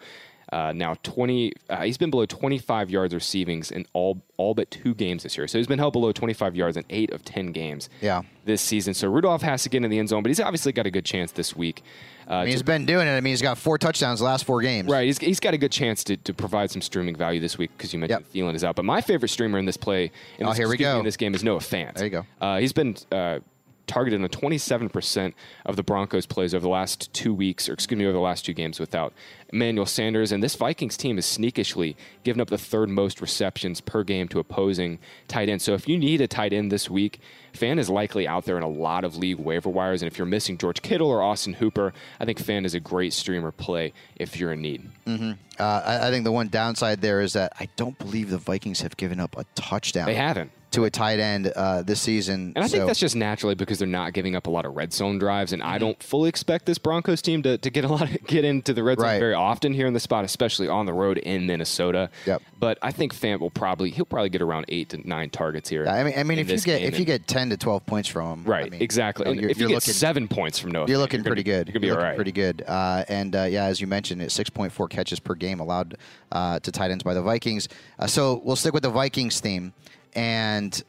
Uh, 0.52 0.72
now 0.74 0.94
twenty, 1.02 1.52
uh, 1.68 1.82
he's 1.82 1.98
been 1.98 2.10
below 2.10 2.24
25 2.24 2.88
yards 2.90 3.12
receivings 3.14 3.70
in 3.70 3.84
all 3.92 4.22
all 4.38 4.54
but 4.54 4.70
two 4.70 4.94
games 4.94 5.22
this 5.24 5.36
year. 5.36 5.46
So 5.48 5.58
he's 5.58 5.66
been 5.66 5.78
held 5.78 5.92
below 5.92 6.12
25 6.12 6.54
yards 6.56 6.76
in 6.76 6.84
eight 6.90 7.10
of 7.12 7.24
10 7.24 7.52
games. 7.52 7.90
Yeah. 8.00 8.22
this 8.44 8.62
season. 8.62 8.94
So 8.94 9.08
Rudolph 9.10 9.42
has 9.42 9.62
to 9.64 9.68
get 9.68 9.84
in 9.84 9.90
the 9.90 9.98
end 9.98 10.08
zone, 10.08 10.22
but 10.22 10.28
he's 10.30 10.40
obviously 10.40 10.72
got 10.72 10.86
a 10.86 10.90
good 10.90 11.04
chance 11.04 11.32
this 11.32 11.54
week. 11.56 11.82
Uh, 12.26 12.32
I 12.32 12.36
mean, 12.38 12.46
to- 12.46 12.50
he's 12.52 12.62
been 12.62 12.86
doing 12.86 13.06
it. 13.08 13.10
I 13.10 13.20
mean, 13.20 13.32
he's 13.32 13.42
got 13.42 13.58
four 13.58 13.76
touchdowns 13.78 14.20
the 14.20 14.24
last 14.26 14.44
four 14.44 14.62
games. 14.62 14.88
Right, 14.88 15.04
he's, 15.06 15.18
he's 15.18 15.40
got 15.40 15.52
a 15.54 15.58
good 15.58 15.72
chance 15.72 16.02
to, 16.04 16.16
to 16.16 16.32
provide 16.32 16.70
some 16.70 16.80
streaming 16.82 17.16
value 17.16 17.40
this 17.40 17.58
week 17.58 17.70
because 17.76 17.92
you 17.92 17.98
mentioned 17.98 18.24
Thielen 18.32 18.54
is 18.54 18.64
out. 18.64 18.76
But 18.76 18.84
my 18.86 19.00
favorite 19.02 19.28
streamer 19.30 19.58
in 19.58 19.64
this 19.66 19.76
play, 19.76 20.12
in 20.38 20.46
Oh, 20.46 20.50
this, 20.50 20.58
here 20.58 20.68
we 20.68 20.76
go. 20.78 20.98
in 20.98 21.04
this 21.04 21.16
game 21.18 21.34
is 21.34 21.42
Noah 21.44 21.58
Fant. 21.58 21.94
There 21.94 22.04
you 22.04 22.10
go. 22.10 22.26
Uh, 22.40 22.58
he's 22.58 22.72
been 22.72 22.96
uh, 23.12 23.40
targeted 23.88 24.22
on 24.22 24.28
27% 24.28 25.32
of 25.66 25.76
the 25.76 25.82
Broncos 25.82 26.26
plays 26.26 26.54
over 26.54 26.62
the 26.62 26.68
last 26.68 27.12
two 27.12 27.34
weeks, 27.34 27.68
or 27.68 27.72
excuse 27.72 27.98
me, 27.98 28.04
over 28.04 28.12
the 28.12 28.20
last 28.20 28.44
two 28.44 28.52
games 28.52 28.78
without 28.78 29.12
Emmanuel 29.52 29.86
Sanders. 29.86 30.30
And 30.30 30.42
this 30.42 30.54
Vikings 30.54 30.96
team 30.96 31.18
is 31.18 31.26
sneakishly 31.26 31.96
given 32.22 32.40
up 32.40 32.48
the 32.48 32.58
third 32.58 32.88
most 32.88 33.20
receptions 33.20 33.80
per 33.80 34.04
game 34.04 34.28
to 34.28 34.38
opposing 34.38 34.98
tight 35.26 35.48
ends. 35.48 35.64
So 35.64 35.74
if 35.74 35.88
you 35.88 35.98
need 35.98 36.20
a 36.20 36.28
tight 36.28 36.52
end 36.52 36.70
this 36.70 36.88
week, 36.88 37.20
Fant 37.52 37.78
is 37.78 37.90
likely 37.90 38.28
out 38.28 38.44
there 38.44 38.56
in 38.56 38.62
a 38.62 38.68
lot 38.68 39.04
of 39.04 39.16
league 39.16 39.38
waiver 39.38 39.70
wires. 39.70 40.02
And 40.02 40.10
if 40.10 40.18
you're 40.18 40.26
missing 40.26 40.58
George 40.58 40.82
Kittle 40.82 41.08
or 41.08 41.22
Austin 41.22 41.54
Hooper, 41.54 41.92
I 42.20 42.24
think 42.24 42.38
Fant 42.38 42.66
is 42.66 42.74
a 42.74 42.80
great 42.80 43.12
streamer 43.12 43.50
play 43.50 43.92
if 44.16 44.38
you're 44.38 44.52
in 44.52 44.62
need. 44.62 44.88
Uh, 45.06 45.82
I, 45.84 46.08
I 46.08 46.10
think 46.10 46.24
the 46.24 46.32
one 46.32 46.48
downside 46.48 47.00
there 47.00 47.20
is 47.20 47.32
that 47.32 47.52
I 47.58 47.68
don't 47.76 47.98
believe 47.98 48.30
the 48.30 48.38
Vikings 48.38 48.82
have 48.82 48.96
given 48.96 49.18
up 49.18 49.36
a 49.36 49.44
touchdown. 49.54 50.06
They 50.06 50.14
haven't. 50.14 50.52
To 50.70 50.84
a 50.84 50.90
tight 50.90 51.18
end 51.18 51.46
uh, 51.56 51.82
this 51.82 52.00
season. 52.00 52.52
And 52.54 52.64
I 52.64 52.68
think 52.68 52.82
So- 52.82 52.86
that's 52.86 52.98
just 52.98 53.16
naturally 53.16 53.54
because 53.54 53.78
they're 53.78 53.88
not 53.88 54.12
giving 54.12 54.36
up 54.36 54.46
a 54.46 54.50
lot 54.50 54.66
of 54.66 54.76
red 54.76 54.92
zone 54.92 55.18
drives, 55.18 55.52
and 55.52 55.62
Mm-hmm. 55.62 55.72
I 55.72 55.78
don't 55.78 56.02
fully 56.02 56.28
expect 56.28 56.66
this 56.66 56.76
Broncos 56.78 57.22
team 57.22 57.42
to, 57.42 57.56
to 57.58 57.70
get 57.70 57.84
a 57.84 57.88
lot 57.88 58.02
of, 58.02 58.26
get 58.26 58.44
into 58.44 58.72
the 58.74 58.82
red 58.82 58.98
zone 58.98 59.06
Right. 59.08 59.18
very 59.18 59.34
often 59.34 59.72
here 59.72 59.86
in 59.86 59.94
the 59.94 60.00
spot, 60.00 60.24
especially 60.24 60.68
on 60.68 60.84
the 60.86 60.92
road 60.92 61.18
in 61.18 61.46
Minnesota. 61.46 62.10
Yep. 62.26 62.42
But 62.60 62.78
I 62.82 62.92
think 62.92 63.14
Fant 63.14 63.40
will 63.40 63.50
probably 63.50 63.90
he'll 63.90 64.04
probably 64.04 64.28
get 64.28 64.42
around 64.42 64.66
eight 64.68 64.90
to 64.90 65.08
nine 65.08 65.30
targets 65.30 65.68
here. 65.68 65.84
Yeah, 65.84 65.94
I 65.94 66.04
mean, 66.04 66.14
I 66.16 66.22
mean, 66.22 66.38
if 66.38 66.50
you 66.50 66.58
get 66.58 66.82
if 66.82 66.98
you 66.98 67.04
get 67.04 67.26
ten 67.26 67.48
to 67.50 67.56
twelve 67.56 67.86
points 67.86 68.08
from 68.08 68.40
him, 68.40 68.44
right, 68.44 68.66
I 68.66 68.68
mean, 68.70 68.82
exactly. 68.82 69.28
you 69.28 69.34
know, 69.34 69.40
you're, 69.40 69.50
if 69.50 69.56
you 69.58 69.62
you're 69.62 69.68
get 69.70 69.74
looking 69.76 69.94
seven 69.94 70.28
points 70.28 70.58
from 70.58 70.72
Noah, 70.72 70.86
You're 70.86 70.98
Fant, 70.98 71.00
looking 71.00 71.20
gonna 71.20 71.30
pretty 71.30 71.42
good. 71.44 71.66
You're 71.68 71.72
gonna 71.72 71.80
be 71.80 71.86
You're 71.86 71.96
all 71.96 72.00
looking 72.02 72.08
right. 72.10 72.16
Pretty 72.16 72.32
good. 72.32 72.62
Uh, 72.66 73.04
and 73.08 73.34
uh, 73.34 73.42
yeah, 73.44 73.64
as 73.64 73.80
you 73.80 73.86
mentioned, 73.86 74.20
it's 74.22 74.36
6.4 74.36 74.90
catches 74.90 75.18
per 75.20 75.34
game 75.34 75.60
allowed 75.60 75.96
uh, 76.32 76.60
to 76.60 76.70
tight 76.70 76.90
ends 76.90 77.02
by 77.04 77.14
the 77.14 77.22
Vikings. 77.22 77.68
Uh, 77.98 78.06
so 78.06 78.40
we'll 78.44 78.56
stick 78.56 78.74
with 78.74 78.82
the 78.82 78.90
Vikings 78.90 79.40
theme. 79.40 79.72
And 80.14 80.82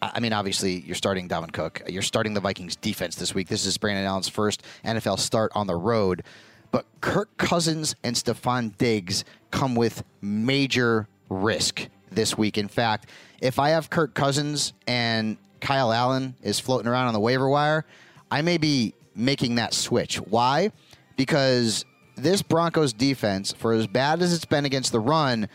I 0.00 0.20
mean, 0.20 0.32
obviously, 0.32 0.80
you're 0.80 0.94
starting 0.94 1.28
Dalvin 1.28 1.52
Cook. 1.52 1.82
You're 1.88 2.02
starting 2.02 2.34
the 2.34 2.40
Vikings 2.40 2.76
defense 2.76 3.16
this 3.16 3.34
week. 3.34 3.48
This 3.48 3.66
is 3.66 3.76
Brandon 3.78 4.04
Allen's 4.04 4.28
first 4.28 4.62
NFL 4.84 5.18
start 5.18 5.52
on 5.54 5.66
the 5.66 5.74
road. 5.74 6.22
But 6.70 6.86
Kirk 7.00 7.36
Cousins 7.38 7.94
and 8.04 8.14
Stefon 8.14 8.76
Diggs 8.76 9.24
come 9.50 9.74
with 9.74 10.04
major 10.20 11.08
risk 11.28 11.88
this 12.10 12.36
week. 12.36 12.58
In 12.58 12.68
fact, 12.68 13.08
if 13.40 13.58
I 13.58 13.70
have 13.70 13.90
Kirk 13.90 14.14
Cousins 14.14 14.72
and 14.86 15.36
Kyle 15.60 15.92
Allen 15.92 16.34
is 16.42 16.60
floating 16.60 16.88
around 16.88 17.06
on 17.08 17.14
the 17.14 17.20
waiver 17.20 17.48
wire, 17.48 17.84
I 18.30 18.42
may 18.42 18.58
be 18.58 18.94
making 19.14 19.56
that 19.56 19.74
switch. 19.74 20.16
Why? 20.16 20.70
Because 21.16 21.84
this 22.16 22.42
Broncos 22.42 22.92
defense, 22.92 23.52
for 23.52 23.72
as 23.72 23.86
bad 23.86 24.22
as 24.22 24.32
it's 24.32 24.44
been 24.44 24.64
against 24.64 24.92
the 24.92 25.00
run, 25.00 25.48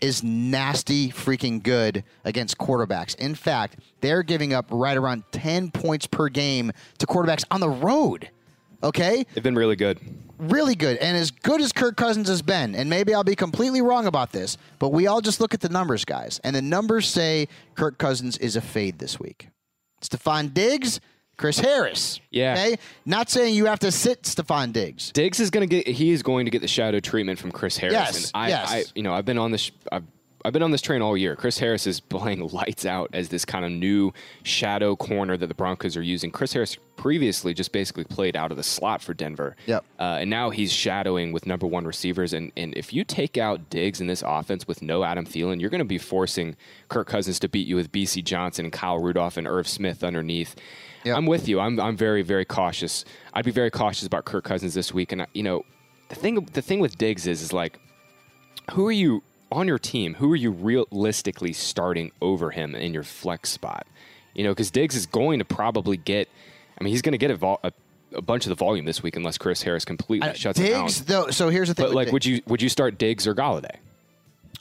is 0.00 0.22
nasty 0.22 1.10
freaking 1.10 1.62
good 1.62 2.04
against 2.24 2.58
quarterbacks. 2.58 3.14
In 3.16 3.34
fact, 3.34 3.78
they're 4.00 4.22
giving 4.22 4.52
up 4.52 4.66
right 4.70 4.96
around 4.96 5.24
10 5.32 5.70
points 5.70 6.06
per 6.06 6.28
game 6.28 6.72
to 6.98 7.06
quarterbacks 7.06 7.44
on 7.50 7.60
the 7.60 7.68
road. 7.68 8.30
Okay? 8.82 9.24
They've 9.34 9.44
been 9.44 9.56
really 9.56 9.76
good. 9.76 10.00
Really 10.38 10.74
good. 10.74 10.96
And 10.98 11.16
as 11.16 11.30
good 11.30 11.60
as 11.60 11.70
Kirk 11.70 11.96
Cousins 11.96 12.28
has 12.28 12.40
been, 12.40 12.74
and 12.74 12.88
maybe 12.88 13.12
I'll 13.12 13.24
be 13.24 13.36
completely 13.36 13.82
wrong 13.82 14.06
about 14.06 14.32
this, 14.32 14.56
but 14.78 14.88
we 14.88 15.06
all 15.06 15.20
just 15.20 15.40
look 15.40 15.52
at 15.52 15.60
the 15.60 15.68
numbers, 15.68 16.04
guys. 16.04 16.40
And 16.42 16.56
the 16.56 16.62
numbers 16.62 17.06
say 17.06 17.48
Kirk 17.74 17.98
Cousins 17.98 18.38
is 18.38 18.56
a 18.56 18.60
fade 18.60 18.98
this 18.98 19.20
week. 19.20 19.48
Stefon 20.00 20.54
Diggs, 20.54 21.00
Chris 21.40 21.58
Harris. 21.58 22.20
Yeah. 22.30 22.52
Okay? 22.52 22.78
Not 23.06 23.30
saying 23.30 23.54
you 23.54 23.64
have 23.64 23.78
to 23.78 23.90
sit 23.90 24.24
Stefon 24.24 24.74
Diggs. 24.74 25.10
Diggs 25.12 25.40
is 25.40 25.48
going 25.48 25.66
to 25.66 25.74
get 25.74 25.88
he 25.88 26.10
is 26.10 26.22
going 26.22 26.44
to 26.44 26.50
get 26.50 26.60
the 26.60 26.68
shadow 26.68 27.00
treatment 27.00 27.38
from 27.38 27.50
Chris 27.50 27.78
Harris. 27.78 27.94
Yes, 27.94 28.24
and 28.26 28.30
I, 28.34 28.48
yes. 28.48 28.70
I 28.70 28.84
you 28.94 29.02
know 29.02 29.14
I've 29.14 29.24
been 29.24 29.38
on 29.38 29.50
this 29.50 29.70
I've 29.90 30.04
I've 30.44 30.52
been 30.52 30.62
on 30.62 30.70
this 30.70 30.80
train 30.80 31.02
all 31.02 31.16
year. 31.16 31.36
Chris 31.36 31.58
Harris 31.58 31.86
is 31.86 32.00
playing 32.00 32.46
lights 32.52 32.86
out 32.86 33.10
as 33.12 33.28
this 33.28 33.44
kind 33.44 33.64
of 33.64 33.70
new 33.70 34.12
shadow 34.42 34.96
corner 34.96 35.36
that 35.36 35.46
the 35.46 35.54
Broncos 35.54 35.96
are 35.96 36.02
using. 36.02 36.30
Chris 36.30 36.52
Harris 36.52 36.76
previously 36.96 37.54
just 37.54 37.72
basically 37.72 38.04
played 38.04 38.36
out 38.36 38.50
of 38.50 38.56
the 38.56 38.62
slot 38.62 39.02
for 39.02 39.14
Denver. 39.14 39.56
Yep. 39.66 39.84
Uh, 39.98 40.18
and 40.20 40.30
now 40.30 40.50
he's 40.50 40.72
shadowing 40.72 41.32
with 41.32 41.46
number 41.46 41.66
one 41.66 41.86
receivers. 41.86 42.32
And, 42.32 42.52
and 42.56 42.74
if 42.76 42.92
you 42.92 43.04
take 43.04 43.38
out 43.38 43.70
Diggs 43.70 44.00
in 44.00 44.06
this 44.06 44.22
offense 44.26 44.66
with 44.66 44.82
no 44.82 45.04
Adam 45.04 45.26
Thielen, 45.26 45.60
you're 45.60 45.70
going 45.70 45.80
to 45.80 45.84
be 45.84 45.98
forcing 45.98 46.56
Kirk 46.88 47.08
Cousins 47.08 47.38
to 47.40 47.48
beat 47.48 47.66
you 47.66 47.76
with 47.76 47.92
Bisi 47.92 48.24
Johnson 48.24 48.70
Kyle 48.70 48.98
Rudolph 48.98 49.36
and 49.36 49.46
Irv 49.46 49.68
Smith 49.68 50.02
underneath. 50.02 50.56
Yep. 51.04 51.16
I'm 51.16 51.26
with 51.26 51.48
you. 51.48 51.60
I'm, 51.60 51.80
I'm 51.80 51.96
very, 51.96 52.22
very 52.22 52.44
cautious. 52.44 53.04
I'd 53.32 53.44
be 53.44 53.50
very 53.50 53.70
cautious 53.70 54.06
about 54.06 54.24
Kirk 54.24 54.44
Cousins 54.44 54.74
this 54.74 54.92
week. 54.92 55.12
And, 55.12 55.22
I, 55.22 55.26
you 55.32 55.42
know, 55.42 55.64
the 56.08 56.14
thing, 56.14 56.44
the 56.52 56.62
thing 56.62 56.80
with 56.80 56.98
Diggs 56.98 57.26
is, 57.26 57.40
is 57.42 57.52
like, 57.52 57.78
who 58.72 58.86
are 58.86 58.92
you 58.92 59.22
on 59.50 59.66
your 59.66 59.78
team? 59.78 60.14
Who 60.14 60.30
are 60.32 60.36
you 60.36 60.50
realistically 60.50 61.52
starting 61.52 62.12
over 62.20 62.50
him 62.50 62.74
in 62.74 62.92
your 62.92 63.02
flex 63.02 63.48
spot? 63.50 63.86
You 64.34 64.44
know, 64.44 64.50
because 64.50 64.70
Diggs 64.70 64.94
is 64.94 65.06
going 65.06 65.38
to 65.38 65.44
probably 65.44 65.96
get. 65.96 66.28
I 66.78 66.84
mean, 66.84 66.92
he's 66.92 67.02
going 67.02 67.12
to 67.12 67.18
get 67.18 67.30
a, 67.30 67.36
vol- 67.36 67.60
a, 67.64 67.72
a 68.14 68.22
bunch 68.22 68.44
of 68.46 68.50
the 68.50 68.54
volume 68.54 68.84
this 68.84 69.02
week 69.02 69.16
unless 69.16 69.38
Chris 69.38 69.62
Harris 69.62 69.84
completely 69.84 70.30
I- 70.30 70.34
shuts 70.34 70.58
him 70.58 70.70
down. 70.70 70.86
Diggs, 70.86 71.04
though. 71.04 71.30
So 71.30 71.48
here's 71.48 71.68
the 71.68 71.74
thing. 71.74 71.86
But 71.86 71.94
like, 71.94 72.06
Diggs. 72.06 72.12
would 72.12 72.24
you 72.26 72.42
would 72.46 72.62
you 72.62 72.68
start 72.68 72.96
Diggs 72.98 73.26
or 73.26 73.34
Golladay? 73.34 73.76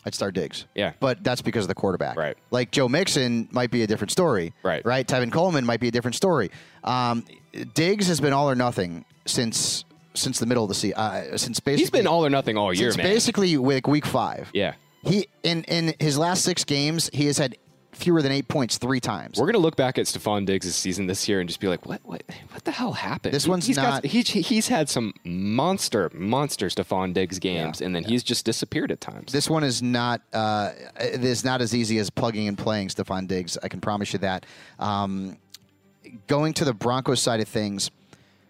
I'd 0.06 0.16
start 0.16 0.34
Diggs. 0.34 0.66
Yeah. 0.76 0.94
But 1.00 1.24
that's 1.24 1.42
because 1.42 1.66
of 1.66 1.68
the 1.68 1.76
quarterback. 1.76 2.16
Right. 2.18 2.38
Like 2.52 2.72
Joe 2.72 2.88
Mixon 2.88 3.48
might 3.52 3.70
be 3.72 3.84
a 3.84 3.88
different 3.88 4.12
story. 4.12 4.54
Right. 4.64 4.84
Right. 4.86 5.08
Tevin 5.08 5.32
Coleman 5.32 5.66
might 5.66 5.80
be 5.80 5.90
a 5.90 5.92
different 5.92 6.16
story. 6.16 6.52
Um, 6.84 7.26
Diggs 7.74 8.08
has 8.08 8.20
been 8.22 8.34
all 8.34 8.50
or 8.50 8.56
nothing 8.56 9.06
since 9.26 9.84
since 10.16 10.40
the 10.40 10.46
middle 10.46 10.64
of 10.64 10.70
the 10.70 10.76
season. 10.76 10.98
Uh, 10.98 11.38
since 11.38 11.60
basically 11.60 11.82
He's 11.82 11.90
been 11.92 12.08
all 12.08 12.26
or 12.26 12.30
nothing 12.30 12.58
all 12.58 12.74
year, 12.74 12.92
since 12.92 12.98
man. 12.98 13.06
basically 13.06 13.58
week 13.58 13.88
week 13.88 14.06
five. 14.06 14.50
yeah. 14.54 14.74
He 15.04 15.28
in 15.44 15.64
in 15.66 15.94
his 16.00 16.18
last 16.18 16.44
six 16.44 16.64
games, 16.66 17.10
he 17.14 17.26
has 17.28 17.38
had 17.38 17.56
fewer 17.92 18.22
than 18.22 18.32
eight 18.32 18.48
points 18.48 18.78
three 18.78 19.00
times. 19.00 19.40
We're 19.40 19.48
gonna 19.48 19.58
look 19.58 19.76
back 19.76 19.98
at 19.98 20.06
Stefon 20.06 20.46
Diggs' 20.46 20.74
season 20.76 21.08
this 21.08 21.28
year 21.28 21.40
and 21.40 21.50
just 21.50 21.60
be 21.60 21.68
like, 21.68 21.86
what, 21.86 22.00
what, 22.04 22.24
what 22.52 22.64
the 22.64 22.72
hell 22.72 22.94
happened? 22.94 23.34
This 23.34 23.48
one's 23.48 23.66
he's 23.66 23.78
not- 23.78 24.04
Got, 24.04 24.06
he, 24.06 24.22
he's 24.22 24.68
had 24.68 24.90
some 24.90 25.14
monster, 25.26 26.10
monster 26.14 26.68
Stefon 26.68 27.14
Diggs 27.14 27.40
games, 27.40 27.82
Yeah, 27.82 27.88
and 27.88 27.96
then 27.96 28.04
he's 28.04 28.24
just 28.24 28.46
disappeared 28.46 28.92
at 28.92 29.02
times. 29.02 29.32
This 29.32 29.50
one 29.50 29.64
is 29.64 29.82
not 29.82 30.22
uh, 30.34 30.72
it 31.00 31.24
is 31.24 31.44
not 31.44 31.62
as 31.62 31.76
easy 31.76 31.98
as 32.00 32.10
plugging 32.10 32.48
and 32.48 32.58
playing 32.58 32.90
Stefon 32.90 33.28
Diggs. 33.28 33.58
I 33.62 33.68
can 33.68 33.82
promise 33.82 34.14
you 34.14 34.20
that. 34.20 34.46
Um, 34.80 35.38
going 36.28 36.54
to 36.54 36.66
the 36.66 36.74
Broncos 36.74 37.22
side 37.22 37.40
of 37.42 37.48
things, 37.48 37.92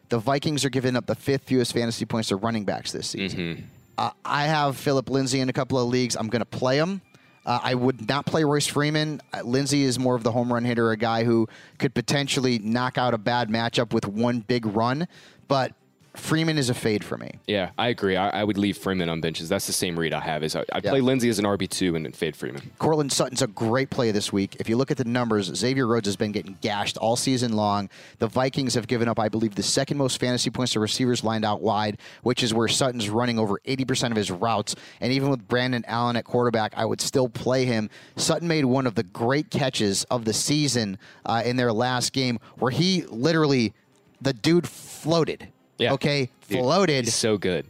the 0.10 0.20
Vikings 0.20 0.64
are 0.66 0.70
giving 0.70 0.96
up 0.96 1.06
the 1.06 1.16
fifth 1.16 1.44
fewest 1.44 1.74
fantasy 1.74 2.06
points 2.06 2.30
to 2.30 2.36
running 2.36 2.66
backs 2.66 2.92
this 2.92 3.08
season. 3.10 3.70
Uh, 3.98 4.12
I 4.24 4.46
have 4.46 4.78
Philip 4.78 5.10
Lindsay 5.10 5.40
in 5.42 5.50
a 5.50 5.54
couple 5.54 5.78
of 5.78 5.90
leagues. 5.90 6.16
I'm 6.16 6.28
going 6.30 6.40
to 6.40 6.46
play 6.46 6.78
him. 6.78 7.02
Uh, 7.46 7.60
I 7.64 7.76
would 7.76 8.08
not 8.08 8.26
play 8.26 8.44
Royce 8.44 8.68
Freeman. 8.68 9.22
Uh, 9.34 9.42
Lindsay 9.44 9.84
is 9.84 9.98
more 9.98 10.16
of 10.16 10.24
the 10.24 10.32
home 10.32 10.52
run 10.52 10.66
hitter, 10.66 10.92
a 10.92 10.98
guy 10.98 11.24
who 11.24 11.48
could 11.78 11.94
potentially 11.94 12.60
knock 12.60 12.98
out 12.98 13.14
a 13.14 13.18
bad 13.18 13.50
matchup 13.50 13.94
with 13.94 14.08
one 14.08 14.40
big 14.42 14.66
run. 14.66 15.08
But 15.48 15.74
Freeman 16.20 16.58
is 16.58 16.70
a 16.70 16.74
fade 16.74 17.04
for 17.04 17.18
me. 17.18 17.32
Yeah, 17.48 17.72
I 17.78 17.88
agree. 17.88 18.16
I, 18.16 18.42
I 18.42 18.44
would 18.44 18.58
leave 18.58 18.78
Freeman 18.78 19.10
on 19.10 19.22
benches. 19.22 19.50
That's 19.50 19.66
the 19.68 19.74
same 19.74 19.98
read 19.98 20.14
I 20.14 20.20
have. 20.20 20.44
Is 20.44 20.56
I, 20.56 20.64
I'd 20.72 20.84
Yeah. 20.84 20.92
play 20.92 21.02
Lindsay 21.02 21.30
as 21.30 21.40
an 21.40 21.46
RB 21.46 21.68
two 21.70 21.96
and 21.96 22.06
then 22.06 22.12
fade 22.12 22.36
Freeman. 22.36 22.72
Courtland 22.78 23.12
Sutton's 23.12 23.42
a 23.42 23.48
great 23.48 23.90
play 23.90 24.12
this 24.12 24.32
week. 24.32 24.58
If 24.60 24.70
you 24.70 24.78
look 24.78 24.92
at 24.92 24.98
the 24.98 25.06
numbers, 25.06 25.46
Xavier 25.56 25.88
Rhodes 25.88 26.08
has 26.08 26.16
been 26.16 26.32
getting 26.32 26.58
gashed 26.62 26.98
all 26.98 27.16
season 27.16 27.54
long. 27.54 27.90
The 28.20 28.28
Vikings 28.28 28.74
have 28.76 28.88
given 28.88 29.08
up, 29.08 29.20
I 29.20 29.30
believe, 29.30 29.56
the 29.56 29.64
second 29.64 29.98
most 29.98 30.20
fantasy 30.20 30.50
points 30.50 30.74
to 30.74 30.80
receivers 30.80 31.24
lined 31.24 31.46
out 31.46 31.62
wide, 31.62 31.98
which 32.24 32.44
is 32.44 32.54
where 32.54 32.68
Sutton's 32.68 33.10
running 33.10 33.40
over 33.40 33.60
80% 33.66 34.12
of 34.12 34.18
his 34.18 34.30
routes. 34.30 34.76
And 35.02 35.12
even 35.14 35.30
with 35.30 35.48
Brandon 35.48 35.84
Allen 35.88 36.16
at 36.16 36.26
quarterback, 36.26 36.74
I 36.76 36.86
would 36.86 37.02
still 37.02 37.30
play 37.30 37.66
him. 37.66 37.90
Sutton 38.18 38.48
made 38.48 38.66
one 38.66 38.86
of 38.86 38.96
the 38.96 39.04
great 39.04 39.50
catches 39.50 40.04
of 40.06 40.26
the 40.26 40.34
season 40.34 40.98
uh, 41.26 41.42
in 41.46 41.56
their 41.56 41.72
last 41.74 42.14
game 42.14 42.40
where 42.58 42.72
he 42.72 43.04
literally, 43.04 43.74
the 44.22 44.34
dude 44.34 44.68
floated. 44.68 45.48
Yeah. 45.80 45.94
Okay? 45.94 46.30
Dude, 46.48 46.60
floated 46.60 47.06
He's 47.06 47.16
so 47.16 47.38
good. 47.38 47.66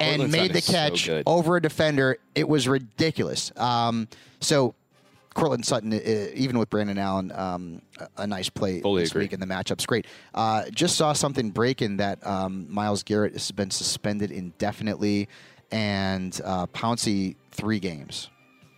and 0.00 0.22
made 0.22 0.30
Sutton 0.32 0.52
the 0.52 0.58
is 0.58 0.64
so 0.64 0.72
catch 0.72 1.06
good. 1.06 1.22
over 1.26 1.56
a 1.56 1.62
defender. 1.62 2.16
It 2.34 2.48
was 2.48 2.66
ridiculous. 2.66 3.52
Um, 3.56 4.08
so 4.40 4.74
Courtland 5.34 5.66
Sutton, 5.66 5.92
uh, 5.92 6.28
even 6.34 6.58
with 6.58 6.70
Brandon 6.70 6.96
Allen, 6.96 7.32
um, 7.32 7.82
a, 7.98 8.22
a 8.22 8.26
nice 8.26 8.48
play 8.48 8.80
Fully 8.80 9.02
this 9.02 9.10
agree. 9.10 9.24
week, 9.24 9.32
and 9.32 9.42
the 9.42 9.46
matchup's 9.46 9.84
great. 9.84 10.06
Uh, 10.32 10.64
just 10.70 10.94
saw 10.96 11.12
something 11.12 11.50
breaking 11.50 11.96
that 11.96 12.24
um, 12.26 12.66
Myles 12.72 13.02
Garrett 13.02 13.32
has 13.32 13.50
been 13.50 13.70
suspended 13.72 14.30
indefinitely, 14.30 15.28
and 15.72 16.40
uh, 16.44 16.66
Pouncey 16.68 17.34
three 17.50 17.80
games. 17.80 18.30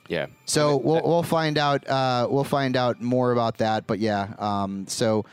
Yeah. 0.08 0.26
So 0.46 0.76
we'll 0.76 1.02
we'll 1.04 1.22
find 1.24 1.58
out 1.58 1.86
uh, 1.88 2.26
we'll 2.30 2.44
find 2.44 2.74
out 2.76 3.02
more 3.02 3.32
about 3.32 3.58
that. 3.58 3.86
But 3.86 3.98
yeah, 3.98 4.32
um, 4.38 4.86
so 4.86 5.26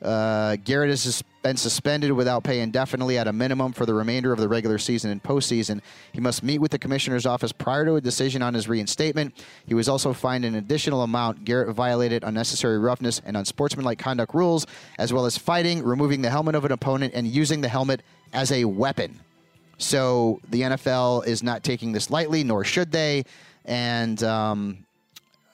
uh, 0.00 0.56
Garrett 0.64 0.90
is 0.90 1.02
sus- 1.02 1.22
been 1.42 1.56
suspended 1.56 2.12
without 2.12 2.44
pay 2.44 2.60
indefinitely 2.60 3.18
at 3.18 3.26
a 3.26 3.32
minimum 3.32 3.72
for 3.72 3.86
the 3.86 3.94
remainder 3.94 4.32
of 4.32 4.38
the 4.38 4.48
regular 4.48 4.78
season 4.78 5.10
and 5.10 5.22
postseason. 5.22 5.80
He 6.12 6.20
must 6.20 6.42
meet 6.42 6.58
with 6.58 6.70
the 6.70 6.78
commissioner's 6.78 7.26
office 7.26 7.52
prior 7.52 7.84
to 7.86 7.94
a 7.94 8.00
decision 8.00 8.42
on 8.42 8.54
his 8.54 8.68
reinstatement. 8.68 9.34
He 9.66 9.74
was 9.74 9.88
also 9.88 10.12
fined 10.12 10.44
an 10.44 10.54
additional 10.54 11.02
amount. 11.02 11.44
Garrett 11.44 11.74
violated 11.74 12.24
unnecessary 12.24 12.78
roughness 12.78 13.20
and 13.24 13.36
unsportsmanlike 13.36 13.98
conduct 13.98 14.34
rules, 14.34 14.66
as 14.98 15.12
well 15.12 15.26
as 15.26 15.38
fighting, 15.38 15.82
removing 15.82 16.22
the 16.22 16.30
helmet 16.30 16.54
of 16.54 16.64
an 16.64 16.72
opponent, 16.72 17.14
and 17.14 17.26
using 17.26 17.60
the 17.60 17.68
helmet 17.68 18.02
as 18.32 18.52
a 18.52 18.64
weapon. 18.64 19.20
So 19.78 20.40
the 20.50 20.62
NFL 20.62 21.26
is 21.26 21.42
not 21.42 21.64
taking 21.64 21.92
this 21.92 22.10
lightly, 22.10 22.44
nor 22.44 22.64
should 22.64 22.92
they. 22.92 23.24
And 23.64 24.22
um, 24.22 24.84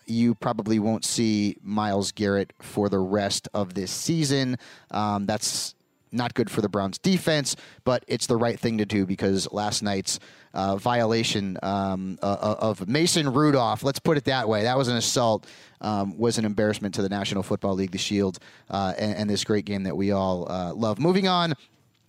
you 0.07 0.35
probably 0.35 0.79
won't 0.79 1.05
see 1.05 1.57
Myles 1.63 2.11
Garrett 2.13 2.53
for 2.61 2.89
the 2.89 2.99
rest 2.99 3.49
of 3.55 3.75
this 3.75 3.91
season. 3.91 4.59
Um, 4.91 5.27
that's 5.27 5.76
not 6.13 6.35
good 6.35 6.51
for 6.51 6.61
the 6.61 6.69
Browns 6.69 6.99
defense, 6.99 7.57
but 7.85 8.05
it's 8.07 8.27
the 8.27 8.37
right 8.37 8.59
thing 8.59 8.79
to 8.79 8.87
do 8.87 9.07
because 9.07 9.51
last 9.53 9.83
night's 9.83 10.19
uh, 10.55 10.77
violation 10.77 11.59
um, 11.63 12.19
uh, 12.23 12.57
of 12.59 12.89
Mason 12.89 13.33
Rudolph, 13.33 13.83
let's 13.83 13.99
put 13.99 14.17
it 14.17 14.25
that 14.25 14.49
way, 14.49 14.63
that 14.63 14.79
was 14.79 14.89
an 14.89 14.97
assault, 14.97 15.47
um, 15.81 16.17
was 16.17 16.39
an 16.39 16.45
embarrassment 16.45 16.95
to 16.95 17.03
the 17.03 17.09
National 17.09 17.43
Football 17.43 17.75
League, 17.75 17.91
the 17.91 17.99
Shield, 17.99 18.39
uh, 18.71 18.95
and, 18.99 19.17
and 19.17 19.31
this 19.31 19.45
great 19.45 19.65
game 19.65 19.83
that 19.83 19.97
we 19.97 20.13
all 20.13 20.51
uh, 20.51 20.73
love. 20.73 20.99
Moving 20.99 21.29
on, 21.29 21.55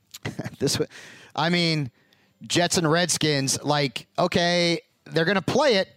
this, 0.60 0.80
I 1.36 1.50
mean, 1.50 1.92
Jets 2.44 2.78
and 2.78 2.90
Redskins, 2.90 3.62
like, 3.64 4.08
okay, 4.18 4.80
they're 5.06 5.26
going 5.26 5.36
to 5.36 5.42
play 5.42 5.76
it. 5.76 5.90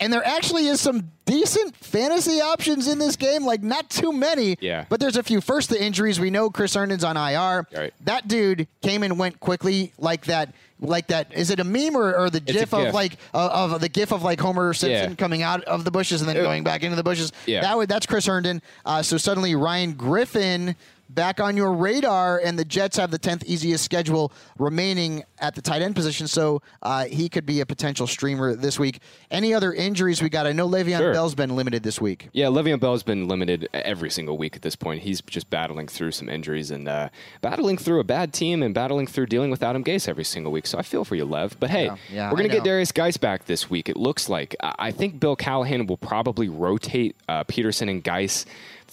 And 0.00 0.12
there 0.12 0.24
actually 0.26 0.66
is 0.66 0.80
some 0.80 1.10
decent 1.24 1.76
fantasy 1.76 2.40
options 2.40 2.88
in 2.88 2.98
this 2.98 3.16
game, 3.16 3.44
like 3.44 3.62
not 3.62 3.88
too 3.90 4.12
many. 4.12 4.56
Yeah. 4.60 4.84
But 4.88 5.00
there's 5.00 5.16
a 5.16 5.22
few. 5.22 5.40
First, 5.40 5.70
the 5.70 5.82
injuries. 5.82 6.18
We 6.20 6.30
know 6.30 6.50
Chris 6.50 6.74
Herndon's 6.74 7.04
on 7.04 7.16
IR. 7.16 7.66
Right. 7.74 7.94
That 8.04 8.26
dude 8.28 8.66
came 8.82 9.02
and 9.02 9.18
went 9.18 9.40
quickly, 9.40 9.92
like 9.98 10.24
that. 10.26 10.52
Like 10.80 11.06
that. 11.06 11.32
Is 11.32 11.50
it 11.50 11.60
a 11.60 11.64
meme 11.64 11.96
or, 11.96 12.14
or 12.14 12.28
the 12.28 12.38
a 12.38 12.40
gif 12.40 12.74
of 12.74 12.92
like 12.92 13.16
uh, 13.32 13.48
of 13.52 13.80
the 13.80 13.88
gif 13.88 14.12
of 14.12 14.22
like 14.22 14.40
Homer 14.40 14.74
Simpson 14.74 15.10
Yeah. 15.10 15.14
coming 15.16 15.42
out 15.42 15.62
of 15.64 15.84
the 15.84 15.90
bushes 15.90 16.20
and 16.20 16.28
then 16.28 16.36
going 16.36 16.64
back 16.64 16.82
into 16.82 16.96
the 16.96 17.04
bushes? 17.04 17.32
Yeah. 17.46 17.60
That 17.62 17.76
would 17.76 17.88
that's 17.88 18.04
Chris 18.04 18.26
Herndon. 18.26 18.60
Uh, 18.84 19.00
so 19.02 19.16
suddenly 19.16 19.54
Ryan 19.54 19.92
Griffin 19.92 20.74
back 21.14 21.40
on 21.40 21.56
your 21.56 21.72
radar, 21.72 22.40
and 22.42 22.58
the 22.58 22.64
Jets 22.64 22.96
have 22.96 23.10
the 23.10 23.18
tenth 23.18 23.44
easiest 23.44 23.84
schedule 23.84 24.32
remaining 24.58 25.24
at 25.38 25.54
the 25.54 25.62
tight 25.62 25.82
end 25.82 25.94
position. 25.94 26.26
So 26.26 26.62
uh, 26.82 27.04
he 27.06 27.28
could 27.28 27.44
be 27.46 27.60
a 27.60 27.66
potential 27.66 28.06
streamer 28.06 28.54
this 28.54 28.78
week. 28.78 29.00
Any 29.30 29.52
other 29.52 29.72
injuries 29.72 30.22
we 30.22 30.28
got? 30.28 30.46
I 30.46 30.52
know 30.52 30.68
Le'Veon 30.68 30.98
Sure. 30.98 31.12
Bell's 31.12 31.34
been 31.34 31.54
limited 31.56 31.82
this 31.82 32.00
week. 32.00 32.28
Yeah, 32.32 32.46
Le'Veon 32.46 32.80
Bell's 32.80 33.02
been 33.02 33.28
limited 33.28 33.68
every 33.72 34.10
single 34.10 34.38
week 34.38 34.56
at 34.56 34.62
this 34.62 34.76
point. 34.76 35.02
He's 35.02 35.20
just 35.22 35.50
battling 35.50 35.88
through 35.88 36.12
some 36.12 36.28
injuries 36.28 36.70
and 36.70 36.88
uh, 36.88 37.08
battling 37.40 37.76
through 37.78 38.00
a 38.00 38.04
bad 38.04 38.32
team 38.32 38.62
and 38.62 38.74
battling 38.74 39.06
through 39.06 39.26
dealing 39.26 39.50
with 39.50 39.62
Adam 39.62 39.84
Gase 39.84 40.08
every 40.08 40.24
single 40.24 40.52
week. 40.52 40.66
So 40.66 40.78
I 40.78 40.82
feel 40.82 41.04
for 41.04 41.14
you, 41.14 41.24
Lev. 41.24 41.56
But 41.60 41.70
hey, 41.70 41.84
Yeah, 41.86 41.96
yeah, 42.12 42.30
we're 42.30 42.38
going 42.38 42.48
to 42.50 42.56
get. 42.56 42.64
Derrius 42.64 42.94
Guice 42.94 43.16
back 43.16 43.44
this 43.46 43.68
week. 43.68 43.88
It 43.88 43.96
looks 43.96 44.28
like. 44.28 44.54
I 44.60 44.74
I 44.84 44.90
think 44.90 45.18
Bill 45.18 45.34
Callahan 45.34 45.86
will 45.86 45.96
probably 45.96 46.48
rotate 46.50 47.16
uh, 47.26 47.42
Peterson 47.44 47.88
and 47.88 48.04
Guice 48.04 48.44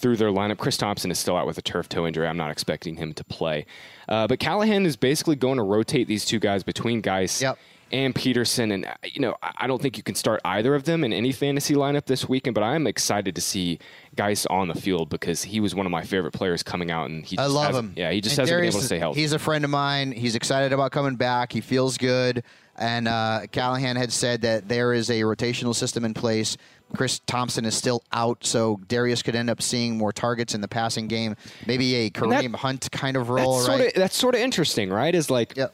through 0.02 0.18
their 0.18 0.30
lineup. 0.32 0.58
Chris 0.58 0.78
Thompson 0.78 1.12
is 1.12 1.20
still 1.20 1.38
out 1.38 1.45
with 1.47 1.58
a 1.58 1.62
turf 1.62 1.88
toe 1.88 2.06
injury. 2.08 2.28
I'm 2.28 2.38
not 2.38 2.52
expecting 2.52 2.95
him 2.95 3.14
to 3.14 3.24
play. 3.24 3.66
Uh, 4.10 4.28
but 4.28 4.39
Callahan 4.39 4.86
is 4.86 4.95
basically 4.97 5.36
going 5.36 5.58
to 5.58 5.64
rotate 5.64 6.08
these 6.08 6.26
two 6.26 6.39
guys 6.39 6.64
between 6.64 7.02
Guice 7.02 7.41
Yep. 7.41 7.58
and 7.91 8.14
Peterson. 8.16 8.72
And, 8.72 8.86
uh, 8.86 8.93
you 9.04 9.22
know, 9.22 9.36
I 9.41 9.52
I 9.64 9.68
don't 9.68 9.82
think 9.82 9.95
you 9.95 10.04
can 10.04 10.16
start 10.16 10.41
either 10.43 10.74
of 10.76 10.84
them 10.86 11.04
in 11.04 11.14
any 11.14 11.32
fantasy 11.32 11.76
lineup 11.76 12.06
this 12.06 12.28
weekend, 12.28 12.56
but 12.56 12.64
I'm 12.64 12.88
excited 12.88 13.36
to 13.36 13.41
see 13.41 13.78
Guice 14.16 14.45
on 14.47 14.68
the 14.68 14.74
field 14.74 15.10
because 15.10 15.43
he 15.43 15.60
was 15.60 15.76
one 15.76 15.86
of 15.86 15.91
my 15.91 16.04
favorite 16.04 16.32
players 16.34 16.64
coming 16.64 16.89
out. 16.91 17.10
And 17.10 17.24
he 17.26 17.38
I 17.38 17.45
love 17.45 17.76
him. 17.76 17.93
Yeah, 17.95 18.12
he 18.12 18.20
just 18.20 18.38
And 18.39 18.47
hasn't 18.49 18.58
Derrius 18.58 18.62
been 18.62 18.70
able 18.72 18.80
to 18.80 18.86
stay 18.86 18.99
healthy. 18.99 19.22
He's 19.22 19.34
a 19.34 19.39
friend 19.39 19.64
of 19.64 19.70
mine. 19.70 20.12
He's 20.14 20.36
excited 20.36 20.74
about 20.74 20.91
coming 20.91 21.16
back. 21.16 21.54
He 21.54 21.62
feels 21.62 21.97
good. 21.97 22.43
And 22.78 23.07
uh, 23.07 23.41
Callahan 23.51 23.95
had 23.95 24.11
said 24.11 24.41
that 24.41 24.67
there 24.67 24.93
is 24.93 25.09
a 25.09 25.22
rotational 25.22 25.76
system 25.76 26.05
in 26.05 26.13
place. 26.13 26.57
Chris 26.93 27.19
Thompson 27.19 27.65
is 27.65 27.76
still 27.76 28.03
out, 28.11 28.45
so 28.45 28.80
Derrius 28.88 29.24
could 29.24 29.36
end 29.36 29.49
up 29.49 29.61
seeing 29.61 29.97
more 29.97 30.11
targets 30.11 30.53
in 30.53 30.61
the 30.61 30.67
passing 30.67 31.07
game. 31.07 31.36
Maybe 31.65 31.95
a 31.95 32.09
Kareem 32.09 32.55
Hunt 32.55 32.91
kind 32.91 33.15
of 33.15 33.30
role, 33.30 33.57
that's 33.59 33.69
right? 33.69 33.78
sort 33.78 33.88
of 33.88 33.93
that's 33.95 34.15
sort 34.15 34.36
of 34.36 34.41
interesting, 34.41 34.89
right? 34.89 35.13
Is 35.13 35.30
like 35.30 35.55
Yep. 35.55 35.74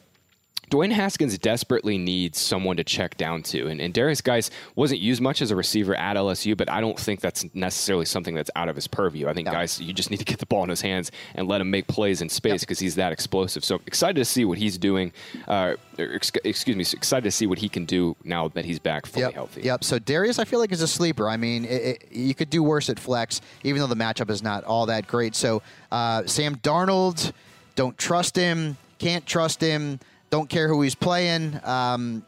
Dwayne 0.70 0.92
Haskins 0.92 1.36
desperately 1.38 1.98
needs 1.98 2.38
someone 2.38 2.76
to 2.76 2.84
check 2.84 3.16
down 3.16 3.42
to. 3.44 3.66
And, 3.68 3.80
and 3.80 3.92
Derrius 3.94 4.22
Guice 4.22 4.50
wasn't 4.76 5.00
used 5.00 5.20
much 5.20 5.40
as 5.40 5.50
a 5.50 5.56
receiver 5.56 5.94
at 5.94 6.16
LSU, 6.16 6.56
but 6.56 6.70
I 6.70 6.80
don't 6.80 6.98
think 6.98 7.20
that's 7.20 7.46
necessarily 7.54 8.04
something 8.04 8.34
that's 8.34 8.50
out 8.56 8.68
of 8.68 8.76
his 8.76 8.86
purview. 8.86 9.28
I 9.28 9.32
think, 9.34 9.46
No. 9.46 9.52
guys, 9.52 9.80
you 9.80 9.92
just 9.92 10.10
need 10.10 10.18
to 10.18 10.24
get 10.24 10.38
the 10.38 10.46
ball 10.46 10.62
in 10.64 10.68
his 10.70 10.80
hands 10.80 11.10
and 11.34 11.48
let 11.48 11.60
him 11.60 11.70
make 11.70 11.86
plays 11.86 12.20
in 12.22 12.28
space 12.28 12.60
because 12.60 12.78
he's 12.78 12.94
that 12.96 13.12
explosive. 13.12 13.64
So 13.64 13.80
excited 13.86 14.16
to 14.16 14.24
see 14.24 14.44
what 14.44 14.58
he's 14.58 14.76
doing. 14.78 15.12
Uh, 15.46 15.74
ex- 15.98 16.32
excuse 16.44 16.76
me, 16.76 16.82
excited 16.96 17.24
to 17.24 17.30
see 17.30 17.46
what 17.46 17.58
he 17.58 17.68
can 17.68 17.84
do 17.84 18.16
now 18.24 18.48
that 18.48 18.64
he's 18.64 18.78
back 18.78 19.06
fully 19.06 19.24
Yep. 19.26 19.34
healthy. 19.34 19.62
Yep. 19.62 19.84
So 19.84 19.98
Derrius, 19.98 20.38
I 20.38 20.44
feel 20.44 20.58
like 20.58 20.72
is 20.72 20.82
a 20.82 20.88
sleeper. 20.88 21.28
I 21.28 21.36
mean, 21.36 21.64
it, 21.64 21.68
it, 21.68 22.04
you 22.12 22.34
could 22.34 22.50
do 22.50 22.62
worse 22.62 22.88
at 22.90 22.98
flex, 22.98 23.40
even 23.64 23.80
though 23.80 23.86
the 23.86 23.96
matchup 23.96 24.30
is 24.30 24.42
not 24.42 24.64
all 24.64 24.86
that 24.86 25.06
great. 25.06 25.34
So 25.34 25.62
uh, 25.90 26.26
Sam 26.26 26.56
Darnold, 26.56 27.32
don't 27.74 27.96
trust 27.96 28.36
him. 28.36 28.76
Can't 28.98 29.24
trust 29.24 29.60
him. 29.60 30.00
Don't 30.30 30.48
care 30.48 30.68
who 30.68 30.82
he's 30.82 30.94
playing. 30.94 31.58
Um, 31.64 32.24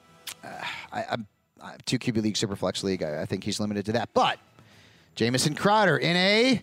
I, 0.92 1.04
I'm, 1.10 1.26
I'm 1.62 1.78
two 1.84 1.98
QB 1.98 2.22
league, 2.22 2.36
super 2.36 2.56
flex 2.56 2.82
league. 2.82 3.02
I, 3.02 3.22
I 3.22 3.26
think 3.26 3.44
he's 3.44 3.60
limited 3.60 3.84
to 3.86 3.92
that. 3.92 4.08
But 4.14 4.38
Jamison 5.14 5.54
Crowder 5.54 5.98
in 5.98 6.16
a. 6.16 6.62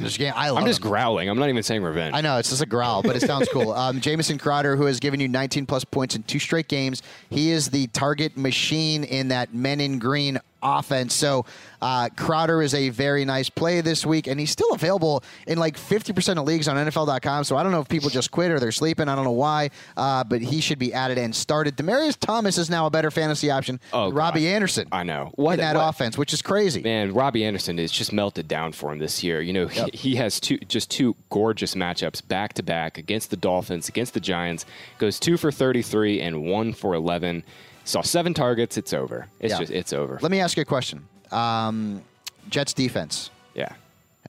This 0.00 0.18
game, 0.18 0.34
I 0.36 0.50
love 0.50 0.62
I'm 0.62 0.68
just 0.68 0.80
him. 0.84 0.90
growling. 0.90 1.30
I'm 1.30 1.38
not 1.38 1.48
even 1.48 1.62
saying 1.62 1.82
revenge. 1.82 2.14
I 2.14 2.20
know 2.20 2.36
it's 2.36 2.50
just 2.50 2.60
a 2.60 2.66
growl, 2.66 3.02
but 3.02 3.16
it 3.16 3.22
sounds 3.22 3.48
cool. 3.48 3.72
Um, 3.84 4.00
Jamison 4.00 4.38
Crowder, 4.38 4.76
who 4.76 4.84
has 4.84 5.00
given 5.00 5.18
you 5.20 5.26
19 5.28 5.66
plus 5.66 5.84
points 5.84 6.14
in 6.14 6.22
two 6.22 6.38
straight 6.38 6.68
games, 6.68 7.02
he 7.30 7.50
is 7.50 7.70
the 7.70 7.86
target 7.88 8.36
machine 8.36 9.02
in 9.02 9.28
that 9.28 9.52
Men 9.52 9.80
in 9.80 9.98
Green 9.98 10.38
offense. 10.64 11.14
So 11.14 11.44
uh, 11.82 12.08
Crowder 12.16 12.62
is 12.62 12.74
a 12.74 12.88
very 12.88 13.24
nice 13.26 13.50
play 13.50 13.82
this 13.82 14.04
week, 14.06 14.26
and 14.26 14.40
he's 14.40 14.50
still 14.50 14.72
available 14.72 15.22
in 15.46 15.58
like 15.58 15.76
50% 15.76 16.38
of 16.38 16.44
leagues 16.44 16.66
on 16.66 16.76
NFL.com. 16.76 17.44
So 17.44 17.56
I 17.56 17.62
don't 17.62 17.70
know 17.72 17.80
if 17.80 17.88
people 17.88 18.08
just 18.10 18.30
quit 18.30 18.50
or 18.50 18.58
they're 18.58 18.72
sleeping. 18.72 19.08
I 19.08 19.14
don't 19.14 19.24
know 19.24 19.30
why, 19.32 19.70
uh, 19.96 20.24
but 20.24 20.40
he 20.40 20.60
should 20.62 20.78
be 20.78 20.92
added 20.94 21.18
and 21.18 21.34
started. 21.36 21.76
Demaryius 21.76 22.16
Thomas 22.18 22.56
is 22.58 22.70
now 22.70 22.86
a 22.86 22.90
better 22.90 23.10
fantasy 23.10 23.50
option. 23.50 23.78
Oh, 23.92 24.10
Robbie 24.10 24.44
God. 24.44 24.48
Anderson. 24.48 24.88
I 24.90 25.02
know. 25.02 25.30
What- 25.34 25.54
in 25.54 25.60
that 25.60 25.76
what- 25.76 25.88
offense, 25.88 26.16
which 26.16 26.32
is 26.32 26.40
crazy. 26.42 26.80
Man, 26.82 27.12
Robbie 27.12 27.44
Anderson 27.44 27.78
is 27.78 27.92
just 27.92 28.12
melted 28.12 28.48
down 28.48 28.72
for 28.72 28.90
him 28.92 28.98
this 28.98 29.22
year. 29.22 29.40
You 29.42 29.52
know, 29.52 29.68
Yep. 29.68 29.90
he, 29.92 30.10
he 30.10 30.16
has 30.16 30.40
two 30.40 30.56
just 30.58 30.90
two 30.90 31.14
gorgeous 31.30 31.74
matchups 31.74 32.26
back 32.26 32.54
to 32.54 32.62
back 32.62 32.96
against 32.96 33.30
the 33.30 33.36
Dolphins, 33.36 33.88
against 33.88 34.14
the 34.14 34.20
Giants. 34.20 34.64
Goes 34.98 35.20
two 35.20 35.36
for 35.36 35.52
33 35.52 36.20
and 36.20 36.44
one 36.44 36.72
for 36.72 36.94
11. 36.94 37.44
Saw 37.84 38.00
seven 38.02 38.34
targets. 38.34 38.76
It's 38.76 38.92
over. 38.92 39.26
It's 39.40 39.52
Yeah. 39.52 39.58
just 39.60 39.72
it's 39.72 39.92
over. 39.92 40.18
Let 40.22 40.30
me 40.30 40.40
ask 40.40 40.56
you 40.56 40.62
a 40.62 40.64
question. 40.66 41.06
Um, 41.30 42.02
Jets 42.48 42.72
defense. 42.72 43.30
yeah. 43.54 43.72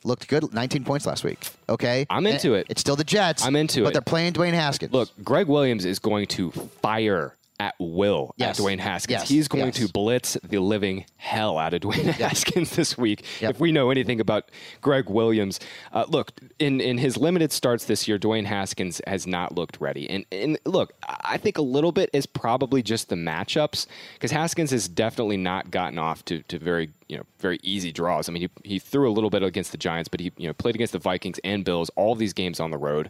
looked 0.03 0.27
good. 0.27 0.53
19 0.53 0.83
points 0.83 1.07
last 1.07 1.23
week. 1.23 1.39
Okay, 1.67 2.05
I'm 2.11 2.27
into 2.27 2.49
And 2.49 2.57
it. 2.57 2.67
It's 2.69 2.81
still 2.81 2.95
the 2.95 3.03
Jets. 3.03 3.43
I'm 3.43 3.55
into 3.55 3.79
but 3.79 3.81
it. 3.81 3.83
But 3.85 3.93
they're 3.93 4.01
playing 4.03 4.33
Dwayne 4.33 4.53
Haskins. 4.53 4.93
Look, 4.93 5.09
Gregg 5.23 5.47
Williams 5.47 5.83
is 5.83 5.97
going 5.97 6.27
to 6.27 6.51
fire 6.51 7.35
at 7.59 7.75
will 7.79 8.33
Yes. 8.37 8.59
at 8.59 8.65
Dwayne 8.65 8.79
Haskins. 8.79 9.21
Yes. 9.21 9.29
He's 9.29 9.47
going 9.47 9.65
Yes. 9.65 9.77
to 9.77 9.87
blitz 9.91 10.37
the 10.43 10.59
living 10.59 11.05
hell 11.17 11.57
out 11.57 11.73
of 11.73 11.81
Dwayne 11.81 12.03
Haskins 12.13 12.75
this 12.75 12.97
week. 12.97 13.23
Yep. 13.41 13.51
If 13.55 13.59
we 13.59 13.71
know 13.71 13.89
anything 13.91 14.19
about 14.19 14.49
Gregg 14.81 15.09
Williams, 15.09 15.59
uh, 15.93 16.05
look 16.07 16.31
in 16.59 16.81
in 16.81 16.97
his 16.97 17.17
limited 17.17 17.51
starts 17.51 17.85
this 17.85 18.07
year, 18.07 18.17
Dwayne 18.19 18.45
Haskins 18.45 19.01
has 19.07 19.25
not 19.25 19.55
looked 19.55 19.79
ready. 19.79 20.09
And 20.09 20.25
and 20.31 20.57
look, 20.65 20.93
I 21.07 21.37
think 21.37 21.57
a 21.57 21.61
little 21.61 21.91
bit 21.91 22.09
is 22.13 22.25
probably 22.25 22.81
just 22.83 23.09
the 23.09 23.15
matchups 23.15 23.87
because 24.13 24.31
Haskins 24.31 24.71
has 24.71 24.87
definitely 24.87 25.37
not 25.37 25.71
gotten 25.71 25.97
off 25.97 26.23
to, 26.25 26.41
to 26.43 26.59
very 26.59 26.91
you 27.07 27.17
know 27.17 27.23
very 27.39 27.59
easy 27.63 27.91
draws. 27.91 28.27
I 28.27 28.31
mean, 28.31 28.49
he, 28.63 28.69
he 28.69 28.79
threw 28.79 29.09
a 29.09 29.13
little 29.13 29.29
bit 29.29 29.43
against 29.43 29.71
the 29.71 29.77
Giants, 29.77 30.09
but 30.09 30.19
he 30.19 30.31
you 30.37 30.47
know 30.47 30.53
played 30.53 30.75
against 30.75 30.93
the 30.93 30.99
Vikings 30.99 31.39
and 31.43 31.63
Bills, 31.63 31.89
all 31.95 32.15
these 32.15 32.33
games 32.33 32.59
on 32.59 32.71
the 32.71 32.77
road. 32.77 33.09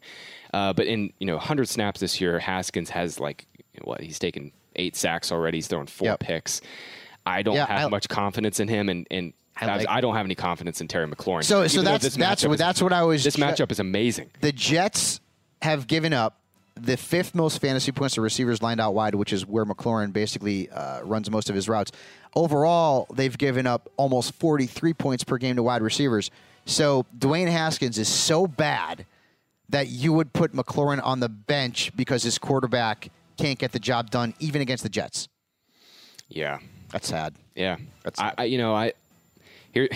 Uh, 0.54 0.74
but 0.74 0.86
in 0.86 1.12
you 1.20 1.26
know 1.28 1.36
100 1.36 1.68
snaps 1.68 2.00
this 2.00 2.20
year, 2.22 2.40
Haskins 2.40 2.90
has 2.92 3.20
like 3.20 3.46
what 3.86 4.02
he's 4.02 4.20
taken 4.20 4.52
eight 4.76 4.96
sacks 4.96 5.32
already. 5.32 5.58
He's 5.58 5.68
thrown 5.68 5.88
four 5.88 6.10
Yep. 6.10 6.20
picks. 6.20 6.62
I 7.26 7.42
don't 7.42 7.56
Yeah, 7.56 7.66
have 7.68 7.88
I- 7.88 7.90
much 7.90 8.08
confidence 8.10 8.60
in 8.60 8.68
him, 8.68 8.90
and 8.90 9.08
and 9.10 9.34
I 9.58 9.78
like- 9.78 9.88
I 9.90 10.02
don't 10.02 10.16
have 10.16 10.26
any 10.26 10.36
confidence 10.36 10.82
in 10.82 10.88
Terry 10.90 11.08
McLaurin. 11.08 11.44
So- 11.46 11.66
so 11.68 11.76
Even 11.80 11.86
that's- 11.86 12.16
that's 12.16 12.44
what- 12.46 12.54
is- 12.54 12.60
that's 12.60 12.82
what 12.82 12.92
I 12.92 13.04
was 13.04 13.24
This 13.24 13.38
matchup 13.38 13.72
is 13.72 13.80
amazing. 13.80 14.30
the 14.42 14.52
Jets 14.52 15.22
have 15.62 15.88
given 15.88 16.12
up 16.12 16.40
the 16.76 16.98
fifth 16.98 17.34
most 17.34 17.62
fantasy 17.62 17.94
points 17.94 18.16
to 18.16 18.22
receivers 18.22 18.62
lined 18.62 18.82
out 18.82 18.94
wide, 18.94 19.16
which 19.16 19.32
is 19.32 19.46
where 19.46 19.66
McLaurin 19.66 20.12
basically 20.12 20.70
uh, 20.72 21.02
runs 21.04 21.32
most 21.32 21.50
of 21.50 21.56
his 21.56 21.70
routes. 21.70 21.90
Overall, 22.36 23.08
they've 23.14 23.38
given 23.38 23.66
up 23.66 23.90
almost 23.96 24.34
43 24.34 24.94
points 24.94 25.24
per 25.24 25.38
game 25.38 25.56
to 25.56 25.64
wide 25.64 25.82
receivers. 25.82 26.30
So 26.66 27.06
Dwayne 27.18 27.50
Haskins 27.50 27.98
is 27.98 28.10
so 28.10 28.46
bad 28.46 29.06
that 29.70 29.88
you 29.88 30.12
would 30.12 30.34
put 30.34 30.52
McLaurin 30.54 31.00
on 31.02 31.22
the 31.22 31.30
bench 31.30 31.92
because 31.96 32.24
his 32.24 32.38
quarterback 32.38 33.10
can't 33.38 33.60
get 33.60 33.72
the 33.72 33.80
job 33.80 34.10
done, 34.12 34.34
even 34.40 34.62
against 34.62 34.84
the 34.84 34.90
Jets. 34.90 35.28
Yeah, 36.28 36.60
That's 36.92 37.08
sad. 37.08 37.34
yeah. 37.56 37.78
That's- 38.04 38.20
I, 38.38 38.44
I, 38.44 38.46
you 38.46 38.58
know, 38.58 38.74
I 38.74 38.94
here. 39.74 39.88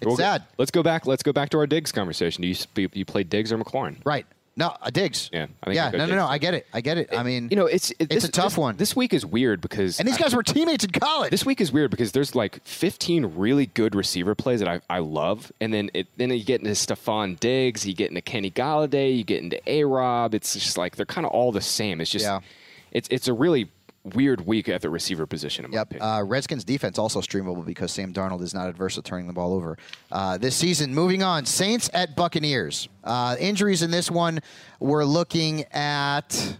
It's 0.00 0.16
sad. 0.16 0.44
Let's 0.58 0.70
go 0.70 0.82
back. 0.82 1.06
Let's 1.06 1.22
go 1.22 1.32
back 1.32 1.50
to 1.50 1.58
our 1.58 1.66
Diggs 1.66 1.90
conversation. 1.92 2.42
Do 2.42 2.48
you 2.48 2.88
you 2.92 3.04
play 3.04 3.24
Diggs 3.24 3.52
or 3.52 3.58
McLaurin? 3.58 3.96
Right. 4.04 4.26
No, 4.54 4.76
uh, 4.82 4.90
Diggs. 4.90 5.30
Yeah, 5.32 5.46
I 5.62 5.64
think 5.66 5.76
yeah, 5.76 5.88
no, 5.90 5.98
no, 5.98 6.06
Diggs. 6.06 6.16
no. 6.16 6.26
I 6.26 6.36
get 6.36 6.52
it. 6.52 6.66
I 6.74 6.82
get 6.82 6.98
it. 6.98 7.08
I 7.16 7.22
mean, 7.22 7.48
You 7.50 7.56
know, 7.56 7.64
it's 7.64 7.90
it, 7.92 7.96
It's 8.00 8.14
this, 8.16 8.24
a 8.24 8.30
tough 8.30 8.52
this- 8.52 8.58
one. 8.58 8.76
This 8.76 8.94
week 8.94 9.14
is 9.14 9.24
weird 9.24 9.62
because 9.62 9.98
and 9.98 10.06
these 10.06 10.18
guys 10.18 10.36
were 10.36 10.42
teammates 10.42 10.84
in 10.84 10.90
college. 10.90 11.30
This 11.30 11.46
week 11.46 11.60
is 11.62 11.72
weird 11.72 11.90
because 11.90 12.12
there's 12.12 12.34
like 12.34 12.62
15 12.64 13.34
really 13.34 13.66
good 13.66 13.94
receiver 13.94 14.34
plays 14.34 14.60
that 14.60 14.68
I, 14.68 14.80
I 14.90 14.98
love, 14.98 15.50
and 15.60 15.72
then 15.72 15.90
it, 15.94 16.06
then 16.18 16.28
you 16.30 16.44
get 16.44 16.60
into 16.60 16.72
Stefon 16.72 17.40
Diggs, 17.40 17.86
you 17.86 17.94
get 17.94 18.10
into 18.10 18.20
Kenny 18.20 18.50
Golladay, 18.50 19.16
you 19.16 19.24
get 19.24 19.42
into 19.42 19.58
A 19.66 19.84
Rob. 19.84 20.34
It's 20.34 20.52
just 20.52 20.76
like 20.76 20.96
they're 20.96 21.06
kind 21.06 21.26
of 21.26 21.32
all 21.32 21.50
the 21.50 21.62
same. 21.62 22.00
It's 22.02 22.10
just 22.10 22.26
Yeah. 22.26 22.40
It's 22.92 23.08
it's 23.10 23.26
a 23.28 23.32
really 23.32 23.70
weird 24.04 24.44
week 24.46 24.68
at 24.68 24.80
the 24.82 24.90
receiver 24.90 25.26
position. 25.26 25.64
In 25.64 25.72
Yep. 25.72 25.94
Uh, 26.00 26.22
Redskins 26.26 26.64
defense 26.64 26.98
also 26.98 27.20
streamable 27.20 27.64
because 27.64 27.92
Sam 27.92 28.12
Darnold 28.12 28.42
is 28.42 28.52
not 28.52 28.68
adverse 28.68 28.96
to 28.96 29.02
turning 29.02 29.28
the 29.28 29.32
ball 29.32 29.54
over 29.54 29.78
uh, 30.10 30.38
this 30.38 30.56
season. 30.56 30.92
Moving 30.94 31.22
on, 31.22 31.46
Saints 31.46 31.88
at 31.94 32.16
Buccaneers. 32.16 32.88
Uh, 33.04 33.36
injuries 33.38 33.82
in 33.82 33.90
this 33.92 34.10
one, 34.10 34.40
we're 34.80 35.04
looking 35.04 35.64
at. 35.72 36.56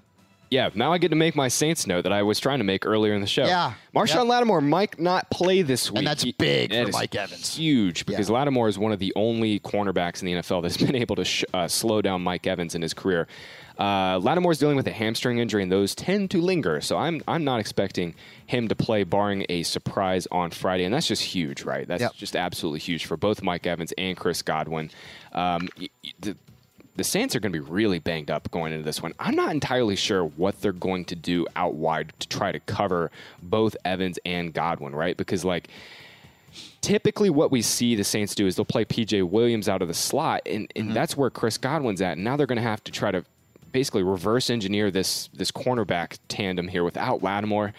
yeah, 0.51 0.71
now 0.77 0.93
I 0.93 0.99
get 0.99 1.09
to 1.09 1.17
make 1.17 1.35
my 1.35 1.49
Saints 1.49 1.85
note 1.87 2.03
that 2.03 2.13
I 2.13 2.23
was 2.23 2.39
trying 2.39 2.59
to 2.59 2.65
make 2.65 2.87
earlier 2.87 3.13
in 3.13 3.21
the 3.21 3.27
show. 3.27 3.45
Yeah. 3.45 3.75
Marshon 3.95 4.17
Yep. 4.19 4.27
Lattimore 4.27 4.61
might 4.61 5.01
not 5.01 5.29
play 5.31 5.63
this 5.63 5.91
week. 5.91 5.99
And 5.99 6.07
that's 6.07 6.23
He- 6.23 6.33
big 6.39 6.71
that 6.71 6.87
for 6.87 6.93
Mike 6.93 7.15
Evans. 7.17 7.57
Huge 7.57 8.07
because 8.07 8.29
Yeah. 8.29 8.37
Lattimore 8.37 8.69
is 8.69 8.79
one 8.79 8.93
of 8.93 9.01
the 9.01 9.13
only 9.17 9.59
cornerbacks 9.59 10.21
in 10.23 10.27
the 10.27 10.33
NFL 10.35 10.63
that's 10.63 10.77
been 10.87 10.95
able 10.95 11.17
to 11.17 11.25
sh- 11.25 11.45
uh, 11.53 11.67
slow 11.67 12.01
down 12.03 12.23
Mike 12.23 12.47
Evans 12.47 12.77
in 12.77 12.83
his 12.83 12.95
career. 12.95 13.27
Uh, 13.83 14.21
Lattimore's 14.21 14.59
dealing 14.61 14.77
with 14.77 14.87
a 14.87 14.93
hamstring 14.93 15.39
injury, 15.39 15.61
and 15.63 15.73
those 15.73 15.95
tend 15.95 16.31
to 16.31 16.41
linger. 16.41 16.81
So 16.81 16.97
I'm 16.97 17.21
I'm 17.27 17.43
not 17.43 17.59
expecting 17.59 18.15
him 18.47 18.69
to 18.69 18.77
play, 18.77 19.03
barring 19.03 19.45
a 19.49 19.65
surprise 19.65 20.29
on 20.31 20.51
Friday, 20.51 20.85
and 20.85 20.95
that's 20.95 21.09
just 21.09 21.23
huge, 21.23 21.63
right? 21.65 21.89
That's 21.89 22.01
Yep. 22.03 22.15
just 22.15 22.37
absolutely 22.37 22.79
huge 22.79 23.07
for 23.07 23.17
both 23.17 23.43
Mike 23.43 23.67
Evans 23.67 23.93
and 23.99 24.17
Chris 24.17 24.41
Godwin. 24.43 24.91
Um, 25.33 25.69
the, 26.21 26.37
the 26.95 27.03
Saints 27.03 27.35
are 27.35 27.41
going 27.41 27.53
to 27.53 27.59
be 27.61 27.67
really 27.71 27.99
banged 27.99 28.31
up 28.31 28.49
going 28.53 28.73
into 28.73 28.85
this 28.85 29.03
one. 29.03 29.15
I'm 29.19 29.35
not 29.35 29.51
entirely 29.51 29.97
sure 29.97 30.25
what 30.27 30.61
they're 30.61 30.73
going 30.73 31.05
to 31.07 31.17
do 31.17 31.47
out 31.57 31.75
wide 31.75 32.13
to 32.21 32.29
try 32.29 32.53
to 32.53 32.61
cover 32.61 33.11
both 33.43 33.77
Evans 33.85 34.19
and 34.25 34.53
Godwin, 34.55 34.95
right? 34.95 35.17
Because 35.17 35.45
like 35.45 35.69
typically 36.83 37.31
what 37.31 37.51
we 37.51 37.63
see 37.63 37.95
the 37.95 38.05
Saints 38.05 38.35
do 38.35 38.47
is 38.47 38.57
they'll 38.57 38.65
play 38.65 38.85
PJ 38.85 39.29
Williams 39.29 39.69
out 39.69 39.83
of 39.83 39.89
the 39.89 39.95
slot, 39.95 40.43
and, 40.47 40.71
and 40.77 40.85
Mm-hmm. 40.87 40.95
that's 40.95 41.17
where 41.17 41.31
Chris 41.31 41.59
Godwin's 41.59 42.01
at. 42.03 42.13
And 42.19 42.25
now 42.25 42.37
they're 42.37 42.47
going 42.47 42.57
to 42.57 42.63
have 42.63 42.85
to 42.85 42.93
try 42.93 43.11
to 43.11 43.25
basically 43.73 44.03
reverse 44.03 44.51
engineer 44.51 44.91
this 44.91 45.29
this 45.35 45.51
cornerback 45.51 46.19
tandem 46.29 46.69
here 46.69 46.85
without 46.85 47.23
Lattimore. 47.23 47.73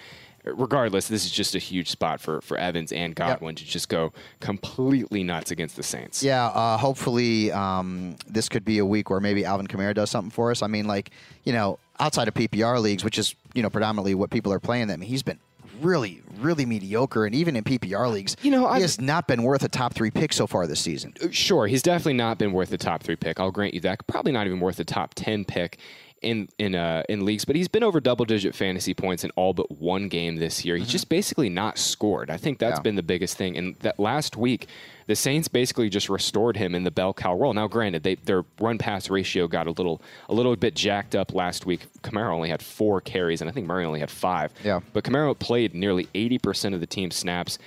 Regardless, 0.46 1.08
this 1.08 1.24
is 1.24 1.32
just 1.32 1.56
a 1.56 1.60
huge 1.60 1.90
spot 1.90 2.20
for, 2.20 2.42
for 2.42 2.58
Evans 2.58 2.92
and 2.92 3.16
Godwin 3.16 3.56
to 3.56 3.64
just 3.64 3.88
go 3.88 4.12
completely 4.42 5.24
nuts 5.24 5.52
against 5.52 5.78
the 5.78 5.84
Saints. 5.84 6.22
Yeah, 6.22 6.48
uh, 6.48 6.76
hopefully 6.76 7.50
um, 7.54 8.18
this 8.28 8.50
could 8.50 8.66
be 8.66 8.80
a 8.80 8.86
week 8.86 9.10
where 9.10 9.22
maybe 9.22 9.46
Alvin 9.46 9.68
Kamara 9.68 9.96
does 9.96 10.12
something 10.12 10.32
for 10.32 10.52
us. 10.52 10.62
I 10.62 10.68
mean, 10.68 10.86
like, 10.86 11.12
you 11.46 11.54
know, 11.54 11.80
outside 11.98 12.28
of 12.28 12.34
PPR 12.34 12.82
leagues, 12.82 13.06
which 13.06 13.18
is, 13.18 13.36
you 13.54 13.64
know, 13.64 13.70
predominantly 13.70 14.16
what 14.16 14.32
people 14.32 14.52
are 14.52 14.60
playing 14.60 14.88
them, 14.88 15.00
he's 15.00 15.24
been 15.24 15.40
really, 15.82 16.22
really 16.40 16.66
mediocre. 16.66 17.26
And 17.26 17.34
even 17.36 17.56
in 17.56 17.64
PPR 17.64 18.12
leagues, 18.12 18.36
You 18.42 18.52
know, 18.52 18.68
he 18.70 18.76
I- 18.76 18.82
has 18.82 19.00
not 19.00 19.28
been 19.28 19.44
worth 19.44 19.64
a 19.64 19.70
top 19.70 19.94
three 19.94 20.12
pick 20.12 20.34
so 20.34 20.48
far 20.48 20.68
this 20.68 20.80
season. 20.80 21.14
Sure, 21.32 21.68
he's 21.68 21.82
definitely 21.82 22.14
not 22.14 22.38
been 22.38 22.52
worth 22.54 22.70
the 22.70 22.78
top 22.78 23.04
three 23.04 23.16
pick. 23.16 23.40
I'll 23.40 23.52
grant 23.52 23.74
you 23.74 23.80
that. 23.82 24.06
Probably 24.08 24.32
not 24.32 24.48
even 24.48 24.60
worth 24.60 24.78
the 24.78 24.86
top 24.86 25.14
ten 25.16 25.46
pick 25.46 25.78
in 26.22 26.48
in 26.58 26.74
uh, 26.76 27.04
in 27.10 27.26
leagues. 27.26 27.44
But 27.46 27.56
he's 27.56 27.68
been 27.68 27.84
over 27.84 28.00
double 28.00 28.24
digit 28.26 28.56
fantasy 28.56 28.94
points 28.94 29.24
in 29.24 29.32
all 29.32 29.54
but 29.54 29.70
one 29.78 30.08
game 30.08 30.38
this 30.38 30.64
year. 30.64 30.78
He's 30.78 30.88
just 30.88 31.10
basically 31.10 31.50
not 31.50 31.78
scored. 31.78 32.30
I 32.30 32.38
think 32.38 32.60
that's 32.60 32.74
Mm-hmm. 32.74 32.80
Yeah. 32.80 32.84
been 32.84 32.96
the 32.96 33.04
biggest 33.04 33.36
thing. 33.38 33.58
And 33.58 33.76
that 33.80 34.00
last 34.00 34.38
week, 34.38 34.68
the 35.08 35.16
Saints 35.16 35.48
basically 35.48 35.90
just 35.90 36.10
restored 36.10 36.58
him 36.58 36.76
in 36.76 36.84
the 36.84 36.92
bell 36.92 37.14
cow 37.14 37.36
role. 37.36 37.54
Now, 37.54 37.68
granted, 37.68 38.04
they, 38.04 38.16
their 38.16 38.44
run 38.60 38.78
pass 38.78 39.10
ratio 39.10 39.48
got 39.48 39.68
a 39.68 39.72
little 39.72 40.02
a 40.30 40.34
little 40.34 40.56
bit 40.56 40.76
jacked 40.76 41.16
up 41.16 41.34
last 41.34 41.66
week. 41.66 41.88
Kamara 42.02 42.32
only 42.32 42.50
had 42.50 42.62
four 42.62 43.02
carries, 43.02 43.42
and 43.42 43.50
I 43.50 43.54
think 43.54 43.68
Murray 43.68 43.86
only 43.86 44.00
had 44.00 44.12
five. 44.12 44.54
Yeah. 44.64 44.80
But 44.94 45.04
Kamara 45.04 45.38
played 45.38 45.74
nearly 45.74 46.06
80% 46.16 46.74
of 46.74 46.80
the 46.80 46.88
team's 46.88 47.16
snaps, 47.16 47.58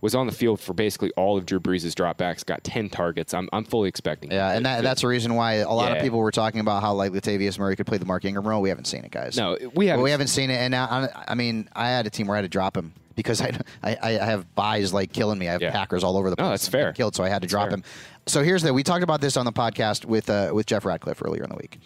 was 0.00 0.14
on 0.14 0.26
the 0.26 0.32
field 0.32 0.60
for 0.60 0.74
basically 0.74 1.10
all 1.16 1.36
of 1.36 1.46
Drew 1.46 1.58
Brees' 1.58 1.84
dropbacks, 1.94 2.44
got 2.44 2.62
10 2.64 2.90
targets. 2.90 3.34
I'm, 3.34 3.48
I'm 3.52 3.64
fully 3.64 3.88
expecting. 3.88 4.30
Yeah, 4.30 4.52
and 4.52 4.64
that, 4.66 4.82
that's 4.82 5.00
the 5.00 5.08
reason 5.08 5.34
why 5.34 5.54
a 5.54 5.70
lot 5.70 5.96
of 5.96 6.02
people 6.02 6.18
were 6.18 6.30
talking 6.30 6.60
about 6.60 6.82
how 6.82 6.92
like 6.94 7.12
Latavius 7.12 7.58
Murray 7.58 7.76
could 7.76 7.86
play 7.86 7.98
the 7.98 8.04
Mark 8.04 8.24
Ingram 8.24 8.46
role. 8.46 8.62
We 8.62 8.68
haven't 8.68 8.86
seen 8.86 9.04
it, 9.04 9.10
guys. 9.10 9.36
No, 9.36 9.56
we 9.74 9.86
haven't. 9.86 10.00
Well, 10.00 10.04
we 10.04 10.10
haven't 10.10 10.28
seen 10.28 10.50
it, 10.50 10.56
and 10.56 10.70
now, 10.70 10.86
I, 10.86 11.24
I 11.28 11.34
mean, 11.34 11.68
I 11.74 11.88
had 11.88 12.06
a 12.06 12.10
team 12.10 12.26
where 12.26 12.36
I 12.36 12.38
had 12.38 12.44
to 12.44 12.48
drop 12.48 12.76
him 12.76 12.92
because 13.16 13.40
I, 13.42 13.52
I, 13.82 13.96
I 14.02 14.10
have 14.12 14.54
byes 14.54 14.92
like 14.92 15.12
killing 15.12 15.38
me. 15.38 15.48
I 15.48 15.52
have 15.52 15.62
Yeah. 15.62 15.72
Packers 15.72 16.04
all 16.04 16.16
over 16.16 16.30
the 16.30 16.36
place. 16.36 16.44
No, 16.46 16.50
that's 16.50 16.68
fair. 16.68 16.92
Killed, 16.92 17.16
so 17.16 17.24
I 17.24 17.28
had 17.28 17.42
to 17.42 17.48
drop 17.48 17.68
fair. 17.68 17.74
him. 17.78 17.84
So 18.26 18.42
here's 18.42 18.62
the. 18.62 18.72
We 18.72 18.82
talked 18.84 19.02
about 19.02 19.20
this 19.20 19.36
on 19.36 19.44
the 19.44 19.52
podcast 19.52 20.04
with 20.04 20.30
uh, 20.30 20.50
with 20.54 20.66
Jeff 20.66 20.84
Ratcliffe 20.84 21.20
earlier 21.24 21.42
in 21.44 21.50
the 21.50 21.56
week, 21.56 21.78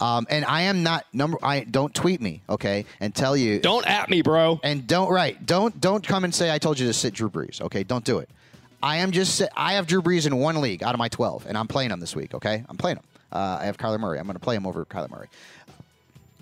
um, 0.00 0.26
and 0.30 0.44
I 0.44 0.62
am 0.62 0.82
not 0.82 1.04
number. 1.12 1.38
I 1.42 1.60
don't 1.60 1.94
tweet 1.94 2.20
me, 2.20 2.42
okay, 2.48 2.84
and 3.00 3.14
tell 3.14 3.36
you. 3.36 3.60
Don't 3.60 3.86
at 3.86 4.08
me, 4.08 4.22
bro. 4.22 4.60
And 4.62 4.86
don't 4.86 5.10
right. 5.10 5.44
Don't 5.44 5.80
don't 5.80 6.06
come 6.06 6.24
and 6.24 6.34
say 6.34 6.52
I 6.52 6.58
told 6.58 6.78
you 6.78 6.86
to 6.86 6.92
sit 6.92 7.14
Drew 7.14 7.28
Brees. 7.30 7.60
Okay, 7.60 7.82
don't 7.82 8.04
do 8.04 8.18
it. 8.18 8.30
I 8.82 8.98
am 8.98 9.10
just. 9.10 9.42
I 9.56 9.72
have 9.74 9.86
Drew 9.88 10.00
Brees 10.02 10.26
in 10.26 10.36
one 10.36 10.60
league 10.60 10.82
out 10.84 10.94
of 10.94 10.98
my 10.98 11.08
twelve, 11.08 11.46
and 11.46 11.58
I'm 11.58 11.66
playing 11.66 11.90
him 11.90 11.98
this 12.00 12.14
week. 12.14 12.32
Okay, 12.32 12.64
I'm 12.68 12.76
playing 12.76 12.98
him. 12.98 13.04
Uh, 13.32 13.58
I 13.60 13.64
have 13.66 13.76
Kyler 13.76 13.98
Murray. 13.98 14.18
I'm 14.20 14.24
going 14.26 14.36
to 14.36 14.40
play 14.40 14.54
him 14.54 14.66
over 14.66 14.84
Kyler 14.84 15.10
Murray. 15.10 15.26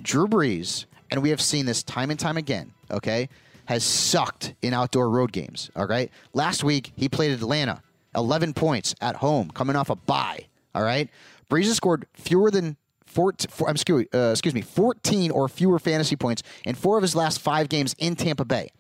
Drew 0.03 0.29
Brees, 0.29 0.85
and 1.11 1.23
we 1.23 1.31
have 1.31 1.41
seen 1.41 1.65
this 1.67 1.83
time 1.83 2.11
and 2.11 2.21
time 2.21 2.37
again, 2.37 2.73
okay, 2.91 3.29
has 3.67 3.85
sucked 3.85 4.55
in 4.63 4.73
outdoor 4.73 5.11
road 5.11 5.33
games. 5.33 5.71
All 5.77 5.87
right. 5.87 6.11
Last 6.33 6.65
week, 6.65 6.93
he 6.97 7.09
played 7.09 7.33
Atlanta, 7.33 7.83
11 8.15 8.55
points 8.55 8.95
at 9.01 9.17
home, 9.17 9.51
coming 9.51 9.77
off 9.77 9.91
a 9.91 9.97
bye. 9.97 10.47
All 10.75 10.83
right. 10.83 11.09
Brees 11.51 11.65
has 11.65 11.77
scored 11.77 12.07
fewer 12.15 12.51
than 12.51 12.77
14, 13.07 13.51
four, 13.51 13.69
I'm 13.69 13.75
excuse, 13.75 14.07
uh, 14.15 14.31
excuse 14.31 14.55
me, 14.55 14.61
14 14.61 15.31
or 15.31 15.49
fewer 15.49 15.79
fantasy 15.79 16.17
points 16.17 16.43
in 16.65 16.75
four 16.75 16.97
of 16.97 17.03
his 17.03 17.15
last 17.15 17.41
five 17.41 17.69
games 17.69 17.95
in 17.99 18.17
Tampa 18.17 18.45
Bay. 18.45 18.71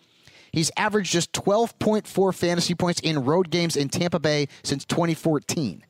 He's 0.53 0.71
averaged 0.77 1.13
just 1.13 1.33
12.4 1.33 2.35
fantasy 2.35 2.75
points 2.75 3.01
in 3.01 3.25
road 3.25 3.51
games 3.51 3.77
in 3.77 3.89
Tampa 3.89 4.19
Bay 4.19 4.49
since 4.63 4.85
2014. 4.85 5.85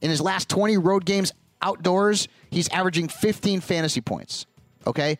In 0.00 0.10
his 0.10 0.20
last 0.20 0.48
20 0.48 0.78
road 0.78 1.04
games 1.04 1.32
outdoors, 1.62 2.28
he's 2.50 2.68
averaging 2.70 3.08
15 3.08 3.60
fantasy 3.60 4.00
points. 4.00 4.46
Okay? 4.86 5.18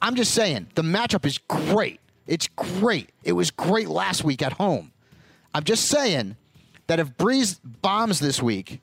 I'm 0.00 0.14
just 0.14 0.32
saying, 0.32 0.68
the 0.74 0.82
matchup 0.82 1.24
is 1.24 1.38
great. 1.48 2.00
It's 2.28 2.46
great. 2.54 3.10
It 3.24 3.32
was 3.32 3.50
great 3.50 3.88
last 3.88 4.22
week 4.22 4.42
at 4.42 4.52
home. 4.52 4.92
I'm 5.54 5.64
just 5.64 5.86
saying 5.86 6.36
that 6.86 7.00
if 7.00 7.16
Brees 7.16 7.58
bombs 7.82 8.20
this 8.20 8.40
week, 8.42 8.80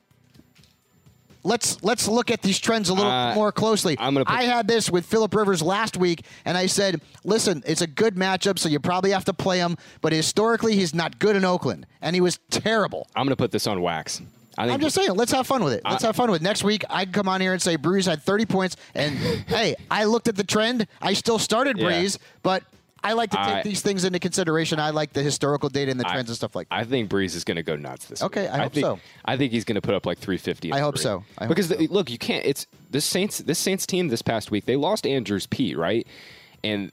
let's 1.44 1.82
let's 1.82 2.08
look 2.08 2.30
at 2.30 2.42
these 2.42 2.58
trends 2.58 2.88
a 2.88 2.94
little 2.94 3.10
Uh, 3.10 3.34
more 3.34 3.52
closely. 3.52 3.96
I'm 3.98 4.14
gonna 4.14 4.24
put- 4.24 4.34
I 4.34 4.42
had 4.42 4.66
this 4.66 4.90
with 4.90 5.06
Philip 5.06 5.32
Rivers 5.34 5.62
last 5.62 5.96
week, 5.96 6.24
and 6.44 6.58
I 6.58 6.66
said, 6.66 7.00
listen, 7.24 7.62
it's 7.66 7.80
a 7.82 7.86
good 7.86 8.16
matchup, 8.16 8.58
so 8.58 8.68
you 8.68 8.80
probably 8.80 9.12
have 9.12 9.24
to 9.26 9.32
play 9.32 9.58
him. 9.58 9.76
But 10.00 10.12
historically, 10.12 10.74
he's 10.74 10.92
not 10.94 11.18
good 11.18 11.36
in 11.36 11.44
Oakland, 11.44 11.86
and 12.02 12.14
he 12.16 12.20
was 12.20 12.38
terrible. 12.50 13.06
I'm 13.14 13.24
going 13.24 13.30
to 13.30 13.36
put 13.36 13.52
this 13.52 13.66
on 13.66 13.80
wax. 13.80 14.22
I 14.58 14.70
I'm 14.70 14.80
just 14.80 14.94
saying, 14.94 15.10
let's 15.14 15.32
have 15.32 15.46
fun 15.46 15.62
with 15.62 15.74
it. 15.74 15.82
Let's 15.84 16.02
have 16.02 16.16
fun 16.16 16.30
with 16.30 16.40
it. 16.40 16.44
Next 16.44 16.64
week, 16.64 16.82
I'd 16.88 17.12
come 17.12 17.28
on 17.28 17.42
here 17.42 17.52
and 17.52 17.60
say 17.60 17.76
Brees 17.76 18.06
had 18.06 18.22
30 18.22 18.46
points, 18.46 18.76
and 18.94 19.14
hey, 19.46 19.76
I 19.90 20.04
looked 20.04 20.28
at 20.28 20.36
the 20.36 20.44
trend. 20.44 20.86
I 21.00 21.12
still 21.12 21.38
started 21.38 21.78
Yeah. 21.78 21.86
Brees, 21.90 22.16
but 22.42 22.64
I 23.06 23.12
like 23.12 23.30
to 23.30 23.36
take 23.36 23.46
I- 23.46 23.62
these 23.62 23.80
things 23.82 24.04
into 24.04 24.18
consideration. 24.18 24.78
I 24.80 24.90
like 24.90 25.12
the 25.12 25.22
historical 25.22 25.68
data 25.68 25.90
and 25.90 26.00
the 26.00 26.04
trends 26.04 26.28
and 26.28 26.36
stuff 26.36 26.54
like 26.56 26.68
that. 26.68 26.74
I 26.74 26.84
think 26.84 27.10
Brees 27.10 27.34
is 27.34 27.44
going 27.44 27.56
to 27.56 27.62
go 27.62 27.76
nuts 27.76 28.06
this 28.06 28.22
Okay, 28.22 28.42
week. 28.42 28.50
I 28.50 28.58
hope 28.58 28.72
think, 28.72 28.84
so. 28.84 28.98
I 29.24 29.36
think 29.36 29.52
he's 29.52 29.64
going 29.64 29.76
to 29.76 29.80
put 29.80 29.94
up 29.94 30.06
like 30.06 30.18
350. 30.18 30.72
I 30.72 30.80
hope 30.80 30.98
so. 30.98 31.24
I 31.38 31.44
hope 31.44 31.48
because 31.50 31.68
the- 31.68 31.86
look, 31.88 32.10
you 32.10 32.18
can't. 32.18 32.44
It's 32.44 32.66
this 32.90 33.04
Saints. 33.04 33.38
This 33.38 33.58
Saints 33.58 33.86
team 33.86 34.08
this 34.08 34.22
past 34.22 34.50
week 34.50 34.64
they 34.66 34.76
lost 34.76 35.06
Andrus 35.06 35.46
Peat, 35.46 35.76
right? 35.78 36.06
And 36.64 36.90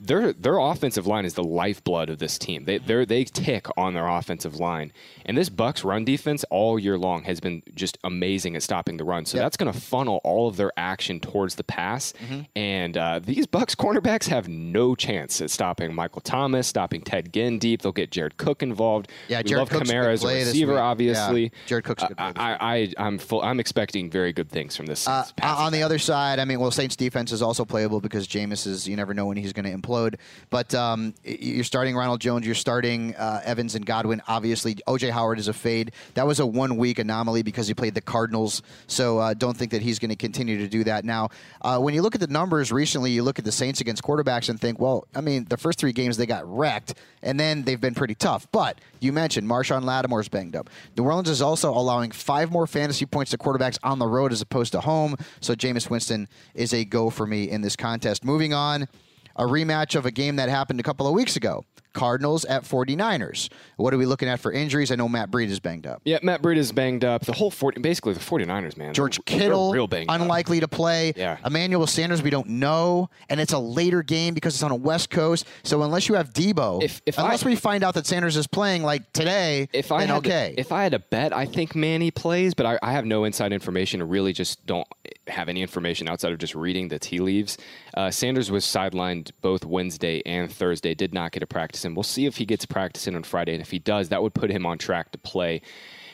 their 0.00 0.32
their 0.32 0.58
offensive 0.58 1.06
line 1.06 1.24
is 1.24 1.34
the 1.34 1.44
lifeblood 1.44 2.10
of 2.10 2.18
this 2.18 2.38
team. 2.38 2.64
They 2.64 2.78
they 2.78 3.04
they 3.04 3.24
tick 3.24 3.66
on 3.76 3.94
their 3.94 4.08
offensive 4.08 4.56
line, 4.56 4.92
and 5.26 5.36
this 5.36 5.48
Bucks 5.48 5.84
run 5.84 6.04
defense 6.04 6.44
all 6.50 6.78
year 6.78 6.96
long 6.98 7.24
has 7.24 7.40
been 7.40 7.62
just 7.74 7.98
amazing 8.04 8.56
at 8.56 8.62
stopping 8.62 8.96
the 8.96 9.04
run. 9.04 9.26
So 9.26 9.36
Yep. 9.36 9.44
that's 9.44 9.56
going 9.56 9.72
to 9.72 9.78
funnel 9.78 10.20
all 10.24 10.48
of 10.48 10.56
their 10.56 10.72
action 10.76 11.20
towards 11.20 11.54
the 11.54 11.64
pass. 11.64 12.12
Mm-hmm. 12.24 12.40
And 12.56 12.96
uh, 12.96 13.20
these 13.20 13.46
Bucks 13.46 13.74
cornerbacks 13.74 14.28
have 14.28 14.48
no 14.48 14.94
chance 14.94 15.40
at 15.40 15.50
stopping 15.50 15.94
Michael 15.94 16.20
Thomas, 16.20 16.66
stopping 16.66 17.02
Ted 17.02 17.32
Ginn 17.32 17.58
deep. 17.58 17.82
They'll 17.82 17.92
get 17.92 18.10
Jared 18.10 18.36
Cook 18.36 18.62
involved. 18.62 19.08
Yeah, 19.28 19.38
we 19.38 19.44
Jared 19.44 19.60
love 19.60 19.70
Cook's 19.70 19.90
a 19.90 19.92
Kamara 19.92 20.12
as 20.12 20.24
a 20.24 20.28
receiver, 20.28 20.78
obviously. 20.78 21.44
Yeah, 21.44 21.48
Jared 21.66 21.84
Cook's 21.84 22.02
a 22.02 22.08
good 22.08 22.16
this 22.16 22.32
I, 22.36 22.56
I, 22.60 22.92
I'm 22.98 23.18
full. 23.18 23.42
I'm 23.42 23.60
expecting 23.60 24.10
very 24.10 24.32
good 24.32 24.48
things 24.48 24.76
from 24.76 24.86
this. 24.86 25.06
Uh, 25.06 25.24
pass 25.36 25.58
on 25.58 25.72
the 25.72 25.82
other 25.82 25.98
side, 25.98 26.38
I 26.38 26.44
mean, 26.44 26.60
well, 26.60 26.70
Saints 26.70 26.96
defense 26.96 27.32
is 27.32 27.42
also 27.42 27.64
playable 27.64 28.00
because 28.00 28.26
Jameis 28.26 28.66
is, 28.66 28.88
you 28.88 28.96
never 28.96 29.14
know 29.14 29.26
when 29.26 29.36
he's 29.36 29.52
going 29.52 29.64
to 29.64 29.72
implode. 29.90 30.16
But 30.50 30.74
um, 30.74 31.14
you're 31.24 31.64
starting 31.64 31.96
Ronald 31.96 32.20
Jones, 32.20 32.46
you're 32.46 32.54
starting 32.54 33.14
uh, 33.16 33.42
Evans 33.44 33.74
and 33.74 33.84
Godwin. 33.84 34.22
Obviously, 34.28 34.76
OJ 34.86 35.10
Howard 35.10 35.38
is 35.38 35.48
a 35.48 35.52
fade. 35.52 35.92
That 36.14 36.26
was 36.26 36.40
a 36.40 36.46
one 36.46 36.76
week 36.76 36.98
anomaly 36.98 37.42
because 37.42 37.68
he 37.68 37.74
played 37.74 37.94
the 37.94 38.00
Cardinals. 38.00 38.62
So 38.86 39.18
uh, 39.18 39.34
don't 39.34 39.56
think 39.56 39.72
that 39.72 39.82
he's 39.82 39.98
going 39.98 40.10
to 40.10 40.16
continue 40.16 40.58
to 40.58 40.68
do 40.68 40.84
that. 40.84 41.04
Now, 41.04 41.30
uh, 41.62 41.78
when 41.78 41.94
you 41.94 42.02
look 42.02 42.14
at 42.14 42.20
the 42.20 42.26
numbers 42.26 42.72
recently, 42.72 43.10
you 43.10 43.22
look 43.22 43.38
at 43.38 43.44
the 43.44 43.52
Saints 43.52 43.80
against 43.80 44.02
quarterbacks 44.02 44.48
and 44.48 44.60
think, 44.60 44.78
well, 44.78 45.06
I 45.14 45.20
mean, 45.20 45.46
the 45.48 45.56
first 45.56 45.78
three 45.78 45.92
games 45.92 46.16
they 46.16 46.26
got 46.26 46.46
wrecked, 46.46 46.94
and 47.22 47.38
then 47.38 47.62
they've 47.62 47.80
been 47.80 47.94
pretty 47.94 48.14
tough. 48.14 48.46
But 48.52 48.80
you 49.00 49.12
mentioned 49.12 49.48
Marshon 49.48 49.84
Lattimore's 49.84 50.28
banged 50.28 50.56
up. 50.56 50.70
New 50.96 51.04
Orleans 51.04 51.28
is 51.28 51.42
also 51.42 51.70
allowing 51.70 52.10
five 52.10 52.50
more 52.50 52.66
fantasy 52.66 53.06
points 53.06 53.30
to 53.30 53.38
quarterbacks 53.38 53.78
on 53.82 53.98
the 53.98 54.06
road 54.06 54.32
as 54.32 54.42
opposed 54.42 54.72
to 54.72 54.80
home. 54.80 55.16
So 55.40 55.54
Jameis 55.54 55.90
Winston 55.90 56.28
is 56.54 56.72
a 56.72 56.84
go 56.84 57.10
for 57.10 57.26
me 57.26 57.50
in 57.50 57.62
this 57.62 57.76
contest. 57.76 58.24
Moving 58.24 58.52
on, 58.52 58.88
a 59.36 59.44
rematch 59.44 59.94
of 59.94 60.06
a 60.06 60.10
game 60.10 60.36
that 60.36 60.48
happened 60.48 60.80
a 60.80 60.82
couple 60.82 61.06
of 61.06 61.14
weeks 61.14 61.36
ago. 61.36 61.64
Cardinals 61.92 62.44
at 62.44 62.64
49ers. 62.64 63.48
What 63.76 63.92
are 63.94 63.98
we 63.98 64.06
looking 64.06 64.28
at 64.28 64.40
for 64.40 64.52
injuries? 64.52 64.90
I 64.90 64.96
know 64.96 65.08
Matt 65.08 65.30
Breed 65.30 65.50
is 65.50 65.60
banged 65.60 65.86
up. 65.86 66.00
Yeah, 66.04 66.18
Matt 66.22 66.42
Breida 66.42 66.56
is 66.56 66.72
banged 66.72 67.04
up. 67.04 67.24
The 67.24 67.32
whole 67.32 67.50
40, 67.50 67.80
basically 67.80 68.12
the 68.14 68.20
49ers, 68.20 68.76
man. 68.76 68.94
George 68.94 69.24
Kittle, 69.24 69.72
real 69.72 69.86
banged 69.86 70.10
up. 70.10 70.20
unlikely 70.20 70.60
to 70.60 70.68
play. 70.68 71.12
Yeah. 71.16 71.38
Emmanuel 71.44 71.86
Sanders, 71.86 72.22
we 72.22 72.30
don't 72.30 72.48
know, 72.48 73.08
and 73.28 73.40
it's 73.40 73.52
a 73.52 73.58
later 73.58 74.02
game 74.02 74.34
because 74.34 74.54
it's 74.54 74.62
on 74.62 74.70
a 74.70 74.76
West 74.76 75.10
Coast. 75.10 75.46
So 75.62 75.82
unless 75.82 76.08
you 76.08 76.14
have 76.14 76.32
Debo, 76.32 76.82
If- 76.82 77.00
if 77.06 77.18
unless 77.18 77.44
I- 77.44 77.48
we 77.48 77.56
find 77.56 77.82
out 77.84 77.94
that 77.94 78.06
Sanders 78.06 78.36
is 78.36 78.46
playing 78.46 78.82
like 78.82 79.12
today, 79.12 79.68
If 79.72 79.92
I 79.92 80.00
then 80.00 80.08
had 80.08 80.16
okay. 80.18 80.52
to, 80.54 80.60
if 80.60 80.72
I 80.72 80.82
had 80.82 80.92
to 80.92 80.98
bet, 80.98 81.34
I 81.34 81.46
think 81.46 81.74
Manny 81.74 82.10
plays, 82.10 82.54
but 82.54 82.66
I, 82.66 82.78
I 82.82 82.92
have 82.92 83.04
no 83.04 83.24
inside 83.24 83.52
information. 83.52 84.00
I 84.00 84.04
really 84.04 84.32
just 84.32 84.64
don't 84.66 84.86
have 85.26 85.48
any 85.48 85.62
information 85.62 86.08
outside 86.08 86.32
of 86.32 86.38
just 86.38 86.54
reading 86.54 86.88
the 86.88 86.98
tea 86.98 87.18
leaves. 87.20 87.56
Uh, 87.96 88.10
Sanders 88.10 88.50
was 88.50 88.64
sidelined 88.64 89.30
both 89.40 89.64
Wednesday 89.64 90.22
and 90.26 90.50
Thursday. 90.52 90.94
Did 90.94 91.14
not 91.14 91.32
get 91.32 91.42
a 91.42 91.46
practice 91.46 91.79
in. 91.84 91.94
We'll 91.94 92.02
see 92.02 92.26
if 92.26 92.36
he 92.36 92.44
gets 92.44 92.66
practice 92.66 93.06
in 93.06 93.14
on 93.14 93.22
Friday, 93.22 93.52
and 93.52 93.62
if 93.62 93.70
he 93.70 93.78
does, 93.78 94.08
that 94.10 94.22
would 94.22 94.34
put 94.34 94.50
him 94.50 94.66
on 94.66 94.78
track 94.78 95.12
to 95.12 95.18
play. 95.18 95.62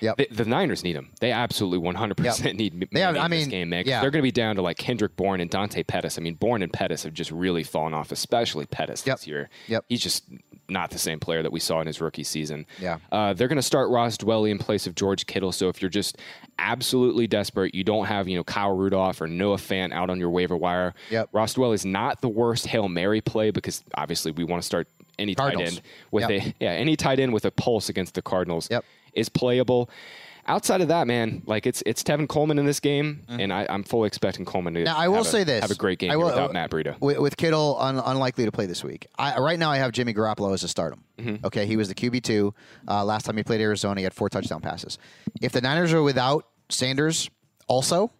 Yep. 0.00 0.16
The, 0.18 0.28
the 0.30 0.44
Niners 0.44 0.84
need 0.84 0.94
him. 0.94 1.08
They 1.20 1.32
absolutely 1.32 1.78
100% 1.78 2.44
Yep. 2.44 2.54
need 2.54 2.74
Manny 2.74 2.88
They 2.92 3.00
have- 3.00 3.16
in 3.16 3.20
I 3.22 3.28
this 3.28 3.40
mean, 3.44 3.48
game, 3.48 3.68
man. 3.70 3.84
yeah. 3.86 4.02
They're 4.02 4.10
going 4.10 4.20
to 4.20 4.26
be 4.26 4.30
down 4.30 4.56
to 4.56 4.62
like 4.62 4.76
Kendrick 4.76 5.16
Bourne 5.16 5.40
and 5.40 5.50
Dante 5.50 5.82
Pettis. 5.84 6.18
I 6.18 6.20
mean, 6.20 6.34
Bourne 6.34 6.62
and 6.62 6.70
Pettis 6.70 7.04
have 7.04 7.14
just 7.14 7.30
really 7.30 7.62
fallen 7.62 7.94
off, 7.94 8.12
especially 8.12 8.66
Pettis 8.66 9.06
Yep. 9.06 9.16
this 9.16 9.26
year. 9.26 9.48
Yep. 9.68 9.84
He's 9.88 10.02
just 10.02 10.24
not 10.68 10.90
the 10.90 10.98
same 10.98 11.18
player 11.18 11.42
that 11.42 11.50
we 11.50 11.60
saw 11.60 11.80
in 11.80 11.86
his 11.86 11.98
rookie 12.02 12.24
season. 12.24 12.66
Yeah. 12.78 12.98
Uh, 13.10 13.32
they're 13.32 13.48
going 13.48 13.56
to 13.56 13.62
start 13.62 13.88
Ross 13.88 14.18
Dwelley 14.18 14.50
in 14.50 14.58
place 14.58 14.86
of 14.86 14.94
George 14.96 15.24
Kittle. 15.24 15.50
So 15.50 15.70
if 15.70 15.80
you're 15.80 15.88
just 15.88 16.18
absolutely 16.58 17.26
desperate, 17.26 17.74
you 17.74 17.84
don't 17.84 18.06
have 18.06 18.28
you 18.28 18.36
know 18.36 18.44
Kyle 18.44 18.76
Rudolph 18.76 19.20
or 19.20 19.26
Noah 19.26 19.56
Fant 19.56 19.92
out 19.94 20.10
on 20.10 20.18
your 20.20 20.30
waiver 20.30 20.56
wire. 20.56 20.94
Yep. 21.10 21.30
Ross 21.32 21.54
Dwelley 21.54 21.74
is 21.74 21.86
not 21.86 22.20
the 22.20 22.28
worst 22.28 22.66
hail 22.66 22.88
mary 22.88 23.20
play 23.20 23.50
because 23.50 23.82
obviously 23.94 24.32
we 24.32 24.44
want 24.44 24.62
to 24.62 24.66
start 24.66 24.88
any 25.18 25.34
Cardinals. 25.34 25.70
tight 25.70 25.76
end 25.78 25.82
with 26.10 26.30
Yep. 26.30 26.42
a 26.42 26.54
yeah 26.60 26.70
any 26.72 26.96
tight 26.96 27.18
end 27.20 27.32
with 27.32 27.44
a 27.44 27.50
pulse 27.50 27.88
against 27.88 28.14
the 28.14 28.22
Cardinals 28.22 28.68
Yep. 28.70 28.84
is 29.14 29.28
playable. 29.28 29.88
Outside 30.48 30.80
of 30.80 30.86
that, 30.88 31.08
man, 31.08 31.42
like 31.46 31.66
it's 31.66 31.82
it's 31.86 32.04
Tevin 32.04 32.28
Coleman 32.28 32.56
in 32.60 32.66
this 32.66 32.78
game, 32.78 33.24
and 33.28 33.52
I, 33.52 33.66
I'm 33.68 33.82
fully 33.82 34.06
expecting 34.06 34.44
Coleman 34.44 34.74
to 34.74 34.80
Mm-hmm. 34.80 34.84
Now 34.84 34.96
I 34.96 35.08
will 35.08 35.16
have 35.16 35.26
a- 35.26 35.28
say 35.28 35.42
this: 35.42 35.60
have 35.60 35.72
a 35.72 35.74
great 35.74 35.98
game 35.98 36.16
will- 36.16 36.26
without 36.26 36.52
Matt 36.52 36.70
Breida. 36.70 37.00
With, 37.00 37.18
with 37.18 37.36
Kittle 37.36 37.76
un, 37.80 37.98
unlikely 37.98 38.44
to 38.44 38.52
play 38.52 38.66
this 38.66 38.84
week. 38.84 39.08
I, 39.18 39.40
right 39.40 39.58
now, 39.58 39.72
I 39.72 39.78
have 39.78 39.90
Jimmy 39.90 40.14
Garoppolo 40.14 40.54
as 40.54 40.62
a 40.62 40.68
stardom. 40.68 41.02
Mm-hmm. 41.18 41.44
Okay, 41.46 41.66
he 41.66 41.76
was 41.76 41.88
the 41.88 41.96
QB 41.96 42.22
two 42.22 42.54
uh, 42.86 43.04
last 43.04 43.24
time 43.26 43.36
he 43.36 43.42
played 43.42 43.60
Arizona. 43.60 43.98
He 44.00 44.04
had 44.04 44.14
four 44.14 44.28
touchdown 44.28 44.60
passes. 44.60 44.98
If 45.42 45.50
the 45.50 45.60
Niners 45.60 45.92
are 45.92 46.02
without 46.02 46.46
Sanders, 46.68 47.28
also, 47.66 48.12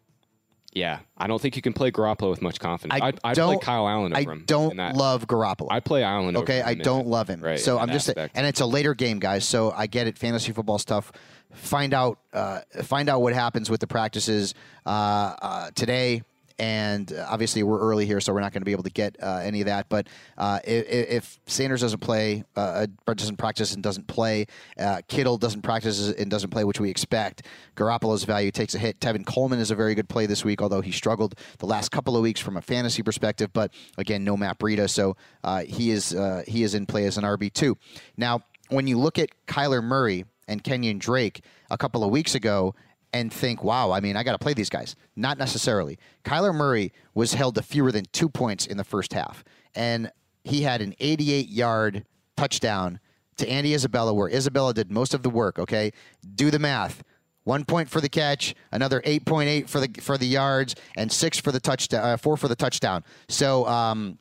Yeah, 0.76 0.98
I 1.16 1.26
don't 1.26 1.40
think 1.40 1.56
you 1.56 1.62
can 1.62 1.72
play 1.72 1.90
Garoppolo 1.90 2.28
with 2.28 2.42
much 2.42 2.60
confidence. 2.60 3.00
I 3.00 3.06
I'd, 3.06 3.18
I'd 3.24 3.34
don't. 3.36 3.54
play 3.56 3.64
Kyle 3.64 3.88
Allen 3.88 4.12
over 4.12 4.30
I 4.30 4.34
him. 4.34 4.44
don't 4.46 4.76
that. 4.76 4.94
love 4.94 5.26
Garoppolo. 5.26 5.68
I'd 5.70 5.86
play 5.86 6.02
Allen. 6.02 6.36
over 6.36 6.42
Okay, 6.44 6.60
I 6.60 6.74
don't 6.74 7.04
that- 7.04 7.10
love 7.10 7.28
him. 7.30 7.40
Right, 7.40 7.58
so 7.58 7.78
I'm 7.78 7.88
just, 7.88 8.10
aspect. 8.10 8.36
and 8.36 8.46
it's 8.46 8.60
a 8.60 8.66
later 8.66 8.92
game, 8.92 9.18
guys. 9.18 9.46
So 9.46 9.72
I 9.74 9.86
get 9.86 10.06
it. 10.06 10.18
Fantasy 10.18 10.52
football 10.52 10.78
stuff. 10.78 11.12
Find 11.54 11.94
out, 11.94 12.18
uh, 12.34 12.60
find 12.82 13.08
out 13.08 13.22
what 13.22 13.32
happens 13.32 13.70
with 13.70 13.80
the 13.80 13.86
practices 13.86 14.52
uh, 14.84 14.88
uh, 15.40 15.70
today. 15.74 16.22
And 16.59 17.12
uh, 17.12 17.26
obviously, 17.28 17.62
we're 17.62 17.80
early 17.80 18.07
here, 18.07 18.20
so 18.20 18.32
we're 18.32 18.40
not 18.40 18.52
going 18.52 18.62
to 18.62 18.66
be 18.66 18.72
able 18.72 18.84
to 18.84 18.90
get 18.90 19.16
uh, 19.22 19.40
any 19.42 19.61
of 19.61 19.66
that. 19.66 19.88
But 19.88 20.07
uh, 20.38 20.61
if, 20.64 20.86
if 20.88 21.38
Sanders 21.46 21.82
doesn't 21.82 22.00
play, 22.00 22.44
uh, 22.57 22.86
uh, 23.07 23.14
doesn't 23.14 23.36
practice 23.36 23.74
and 23.74 23.82
doesn't 23.82 24.07
play, 24.07 24.46
uh, 24.78 25.02
Kittle 25.09 25.36
doesn't 25.36 25.62
practice 25.62 26.09
and 26.11 26.30
doesn't 26.30 26.50
play, 26.50 26.64
which 26.64 26.80
we 26.80 26.88
expect, 26.88 27.42
Garoppolo's 27.76 28.24
value 28.24 28.50
takes 28.50 28.74
a 28.74 28.78
hit. 28.78 29.00
Tevin 29.00 29.26
Coleman 29.26 29.59
is 29.59 29.70
a 29.70 29.74
very 29.74 29.94
good 29.94 30.09
play 30.09 30.24
this 30.26 30.44
week, 30.44 30.62
although 30.62 30.80
he 30.80 30.92
struggled 30.92 31.34
the 31.59 31.66
last 31.66 31.90
couple 31.90 32.16
of 32.16 32.22
weeks 32.22 32.40
from 32.40 32.57
a 32.57 32.62
fantasy 32.62 33.02
perspective. 33.02 33.52
But 33.52 33.72
again, 33.98 34.24
no 34.24 34.36
Matt 34.36 34.59
Breida, 34.59 34.88
so 34.88 35.16
he 35.66 35.90
is 35.90 36.16
he 36.46 36.62
is 36.62 36.74
in 36.74 36.86
play 36.86 37.04
as 37.04 37.18
an 37.18 37.24
RB 37.24 37.52
two. 37.52 37.76
Now, 38.16 38.40
when 38.68 38.86
you 38.86 38.98
look 38.98 39.18
at 39.18 39.30
Kyler 39.46 39.82
Murray 39.82 40.24
and 40.48 40.62
Kenyon 40.62 40.98
Drake 40.98 41.42
a 41.70 41.78
couple 41.78 42.04
of 42.04 42.11
weeks 42.11 42.34
ago. 42.34 42.74
And 43.16 43.32
think, 43.32 43.64
wow, 43.64 43.92
I 43.92 44.00
mean, 44.00 44.16
I 44.16 44.22
got 44.22 44.32
to 44.32 44.38
play 44.38 44.52
these 44.52 44.68
guys. 44.68 44.94
Not 45.16 45.38
necessarily. 45.38 45.98
Kyler 46.24 46.54
Murray 46.54 46.92
was 47.14 47.32
held 47.32 47.54
to 47.54 47.62
fewer 47.62 47.90
than 47.90 48.04
two 48.12 48.28
points 48.28 48.66
in 48.66 48.76
the 48.76 48.84
first 48.84 49.12
half. 49.12 49.42
And 49.74 50.10
he 50.44 50.62
had 50.62 50.82
an 50.82 50.94
88 51.00 51.48
yard 51.48 52.04
touchdown 52.36 53.00
to 53.38 53.48
Andy 53.48 53.74
Isabella, 53.74 54.12
where 54.12 54.28
Isabella 54.28 54.74
did 54.74 54.90
most 54.90 55.14
of 55.14 55.22
the 55.22 55.30
work. 55.30 55.58
Okay, 55.58 55.92
do 56.34 56.50
the 56.50 56.58
math. 56.58 57.02
One 57.44 57.64
point 57.64 57.88
for 57.88 58.00
the 58.00 58.08
catch, 58.08 58.54
another 58.72 59.00
8.8 59.02 59.68
for 59.68 59.80
the 59.80 60.00
for 60.00 60.18
the 60.18 60.26
yards, 60.26 60.74
and 60.96 61.10
six 61.10 61.38
for 61.38 61.52
the 61.52 61.60
touchdown, 61.60 62.04
uh, 62.04 62.16
four 62.16 62.36
for 62.36 62.48
the 62.48 62.56
touchdown. 62.56 63.04
So 63.28 63.66
um, 63.66 64.18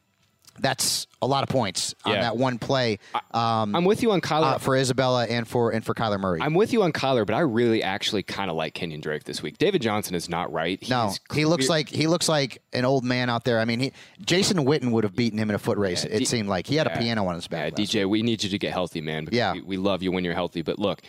that's 0.60 1.08
a 1.22 1.28
lot 1.28 1.44
of 1.44 1.50
points 1.50 1.94
on 2.06 2.14
Yeah. 2.14 2.22
that 2.22 2.38
one 2.38 2.60
play 2.60 3.00
um, 3.34 3.76
I'm 3.76 3.84
with 3.86 4.02
you 4.04 4.12
on 4.12 4.22
Kyler. 4.22 4.54
uh, 4.56 4.58
for 4.58 4.76
Isabella 4.76 5.26
and 5.26 5.48
for 5.48 5.72
and 5.72 5.84
for 5.86 5.94
Kyler 5.94 6.20
Murray. 6.20 6.42
I'm 6.42 6.54
with 6.54 6.72
you 6.72 6.84
on 6.84 6.92
Kyler, 6.94 7.26
but 7.26 7.34
I 7.36 7.40
really 7.40 7.84
actually 7.84 8.24
kind 8.24 8.50
of 8.50 8.56
like 8.56 8.74
Kenyon 8.74 9.02
Drake 9.02 9.24
this 9.26 9.42
week. 9.42 9.58
David 9.58 9.82
Johnson 9.82 10.16
is 10.16 10.30
not 10.30 10.52
right. 10.54 10.82
no, 10.90 11.08
He's 11.08 11.20
he 11.34 11.46
looks 11.46 11.68
like 11.70 11.90
he 11.90 12.08
looks 12.08 12.30
like 12.30 12.62
an 12.74 12.86
old 12.86 13.04
man 13.04 13.30
out 13.30 13.44
there. 13.44 13.60
I 13.60 13.66
mean, 13.66 13.80
he, 13.80 13.92
Jason 14.24 14.58
Witten 14.66 14.92
would 14.92 15.04
have 15.04 15.16
beaten 15.16 15.38
him 15.40 15.50
in 15.50 15.56
a 15.56 15.60
foot 15.60 15.78
race. 15.78 16.04
it 16.06 16.20
D- 16.20 16.26
seemed 16.26 16.48
like 16.48 16.68
he 16.68 16.76
had 16.76 16.88
a 16.88 16.98
piano 16.98 17.26
on 17.28 17.36
his 17.36 17.48
back. 17.48 17.78
last 17.78 17.92
DJ, 17.92 18.08
we 18.08 18.22
need 18.22 18.44
you 18.44 18.50
to 18.50 18.58
get 18.58 18.72
healthy, 18.72 19.02
man. 19.02 19.26
because 19.26 19.38
Yeah. 19.38 19.54
we, 19.54 19.62
we 19.62 19.78
love 19.78 20.04
you 20.04 20.12
when 20.12 20.24
you're 20.24 20.34
healthy. 20.34 20.62
But 20.62 20.80
look, 20.80 21.02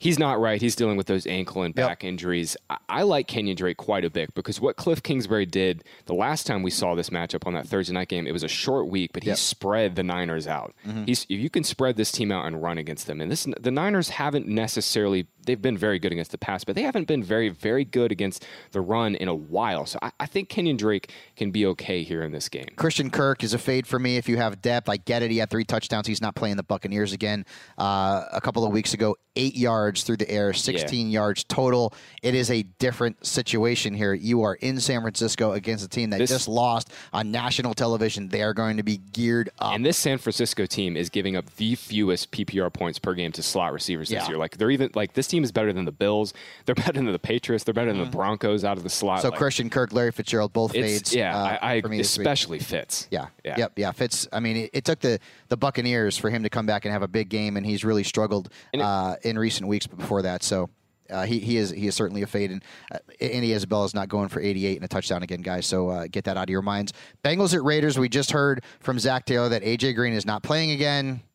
he's 0.00 0.18
not 0.18 0.40
right. 0.40 0.60
He's 0.60 0.74
dealing 0.74 0.96
with 0.96 1.06
those 1.06 1.24
ankle 1.28 1.62
and 1.62 1.72
Yep. 1.76 1.86
back 1.88 2.02
injuries. 2.04 2.56
I, 2.68 2.78
I 2.88 3.02
like 3.02 3.28
Kenyon 3.28 3.54
Drake 3.54 3.76
quite 3.76 4.04
a 4.04 4.10
bit 4.10 4.34
because 4.34 4.60
what 4.60 4.74
Cliff 4.76 5.00
Kingsbury 5.04 5.46
did 5.46 5.84
the 6.06 6.14
last 6.14 6.46
time 6.48 6.64
we 6.64 6.70
saw 6.72 6.96
this 6.96 7.10
matchup 7.10 7.46
on 7.46 7.52
that 7.52 7.68
Thursday 7.68 7.94
night 7.94 8.08
game, 8.08 8.26
it 8.26 8.32
was 8.32 8.42
a 8.42 8.48
short 8.48 8.88
week, 8.88 9.12
but 9.14 9.22
he 9.22 9.28
Yep. 9.28 9.36
Mm-hmm. 9.36 9.40
spread 9.42 9.94
the 9.94 10.02
Niners 10.02 10.48
out. 10.48 10.74
He's 11.06 11.22
if 11.28 11.38
you 11.38 11.48
can 11.50 11.62
spread 11.62 11.96
this 11.96 12.10
team 12.10 12.32
out 12.32 12.46
and 12.46 12.60
run 12.60 12.76
against 12.78 13.06
them, 13.06 13.20
and 13.20 13.30
this 13.30 13.46
the 13.60 13.70
Niners 13.70 14.08
haven't 14.08 14.48
necessarily 14.48 15.28
they've 15.44 15.60
been 15.60 15.76
very 15.78 15.98
good 15.98 16.12
against 16.12 16.30
the 16.30 16.38
pass, 16.38 16.64
but 16.64 16.74
they 16.76 16.82
haven't 16.82 17.06
been 17.06 17.22
very 17.22 17.48
very 17.48 17.84
good 17.84 18.12
against 18.12 18.44
the 18.72 18.80
run 18.80 19.14
in 19.14 19.28
a 19.28 19.34
while. 19.34 19.86
So 19.86 19.98
I, 20.02 20.10
I 20.20 20.26
think 20.26 20.48
Kenyon 20.48 20.76
Drake 20.76 21.12
can 21.36 21.50
be 21.50 21.66
okay 21.66 22.02
here 22.02 22.22
in 22.22 22.32
this 22.32 22.48
game. 22.48 22.66
Christian 22.76 23.10
Kirk 23.10 23.42
is 23.42 23.54
a 23.54 23.58
fade 23.58 23.86
for 23.86 23.98
me 23.98 24.16
if 24.16 24.28
you 24.28 24.36
have 24.36 24.60
depth. 24.62 24.88
I 24.88 24.96
get 24.96 25.22
it. 25.22 25.30
He 25.30 25.38
had 25.38 25.50
three 25.50 25.64
touchdowns. 25.64 26.06
He's 26.06 26.20
not 26.22 26.34
playing 26.34 26.56
the 26.56 26.62
Buccaneers 26.62 27.12
again. 27.12 27.44
Uh, 27.78 28.24
a 28.32 28.40
couple 28.40 28.64
of 28.64 28.72
weeks 28.72 28.94
ago, 28.94 29.16
eight 29.36 29.56
yards 29.56 30.02
through 30.02 30.16
the 30.18 30.28
air, 30.30 30.52
16 30.52 31.10
yards 31.10 31.44
total. 31.44 31.94
It 32.22 32.34
is 32.34 32.50
a 32.50 32.62
different 32.78 33.24
situation 33.24 33.94
here. 33.94 34.12
You 34.12 34.42
are 34.42 34.54
in 34.56 34.80
San 34.80 35.00
Francisco 35.00 35.52
against 35.52 35.84
a 35.84 35.88
team 35.88 36.10
that 36.10 36.18
This- 36.18 36.30
just 36.30 36.48
lost 36.48 36.92
on 37.12 37.30
national 37.30 37.74
television. 37.74 38.28
They 38.28 38.42
are 38.42 38.52
going 38.52 38.76
to 38.76 38.82
be 38.82 38.98
geared 38.98 39.50
up. 39.58 39.74
And 39.74 39.84
this 39.86 39.96
San 39.96 40.18
Francisco 40.18 40.66
team 40.66 40.96
is 40.96 41.08
giving 41.10 41.36
up 41.36 41.46
the 41.56 41.74
fewest 41.76 42.32
PPR 42.32 42.72
points 42.72 42.98
per 42.98 43.14
game 43.14 43.32
to 43.32 43.42
slot 43.42 43.72
receivers 43.72 44.08
this 44.08 44.22
Yeah. 44.22 44.28
year. 44.28 44.36
Like 44.38 44.56
they're 44.58 44.70
even 44.70 44.90
like 44.94 45.12
this 45.14 45.28
team 45.30 45.44
is 45.44 45.52
better 45.52 45.72
than 45.72 45.84
the 45.84 45.92
Bills. 45.92 46.34
They're 46.66 46.74
better 46.76 46.92
than 46.92 47.06
the 47.06 47.18
Patriots. 47.18 47.64
They're 47.64 47.74
better 47.74 47.92
than 47.92 48.04
the 48.04 48.10
Broncos 48.10 48.64
out 48.64 48.76
of 48.76 48.82
the 48.82 48.90
slot. 48.90 49.18
Mm-hmm. 49.18 49.22
so 49.22 49.28
Like, 49.30 49.38
Christian 49.38 49.70
Kirk, 49.70 49.92
Larry 49.92 50.12
Fitzgerald, 50.12 50.52
both 50.52 50.72
fades. 50.72 51.14
yeah, 51.14 51.36
uh, 51.36 51.58
I, 51.62 51.74
I 51.74 51.82
especially 51.94 52.58
fits. 52.58 53.08
Yeah. 53.10 53.26
yeah. 53.44 53.56
Yep. 53.58 53.72
Yeah. 53.76 53.92
Fitz. 53.92 54.28
I 54.32 54.40
mean, 54.40 54.56
it, 54.56 54.70
it 54.72 54.84
took 54.84 55.00
the 55.00 55.18
the 55.48 55.56
Buccaneers 55.56 56.16
for 56.18 56.28
him 56.30 56.42
to 56.42 56.50
come 56.50 56.66
back 56.66 56.84
and 56.84 56.92
have 56.92 57.02
a 57.02 57.08
big 57.08 57.28
game, 57.28 57.56
and 57.56 57.64
he's 57.64 57.84
really 57.84 58.04
struggled 58.04 58.50
it- 58.72 58.80
uh, 58.80 59.16
in 59.22 59.38
recent 59.38 59.68
weeks 59.68 59.86
before 59.86 60.22
that. 60.22 60.42
So 60.42 60.68
uh, 61.10 61.24
he 61.24 61.38
he 61.40 61.56
is 61.56 61.70
he 61.70 61.86
is 61.86 61.94
certainly 61.94 62.22
a 62.22 62.26
fade, 62.26 62.50
and 62.52 62.62
uh, 62.92 62.98
Andy 63.20 63.52
Isabella 63.52 63.84
is 63.84 63.94
not 63.94 64.08
going 64.08 64.28
for 64.28 64.40
88 64.40 64.76
and 64.76 64.84
a 64.84 64.88
touchdown 64.88 65.22
again, 65.22 65.40
guys. 65.42 65.66
So 65.66 65.88
uh, 65.88 66.06
get 66.10 66.24
that 66.24 66.36
out 66.36 66.44
of 66.44 66.50
your 66.50 66.62
minds. 66.62 66.92
Bengals 67.24 67.54
at 67.54 67.62
Raiders. 67.64 67.98
We 67.98 68.08
just 68.08 68.30
heard 68.30 68.62
from 68.80 68.98
Zac 68.98 69.24
Taylor 69.26 69.48
that 69.48 69.62
AJ 69.62 69.94
Green 69.96 70.12
is 70.12 70.24
not 70.26 70.42
playing 70.42 70.70
again. 70.72 71.20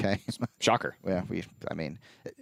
Okay, 0.00 0.20
Shocker. 0.60 0.94
yeah, 1.04 1.22
we. 1.28 1.42
I 1.68 1.74
mean, 1.74 1.98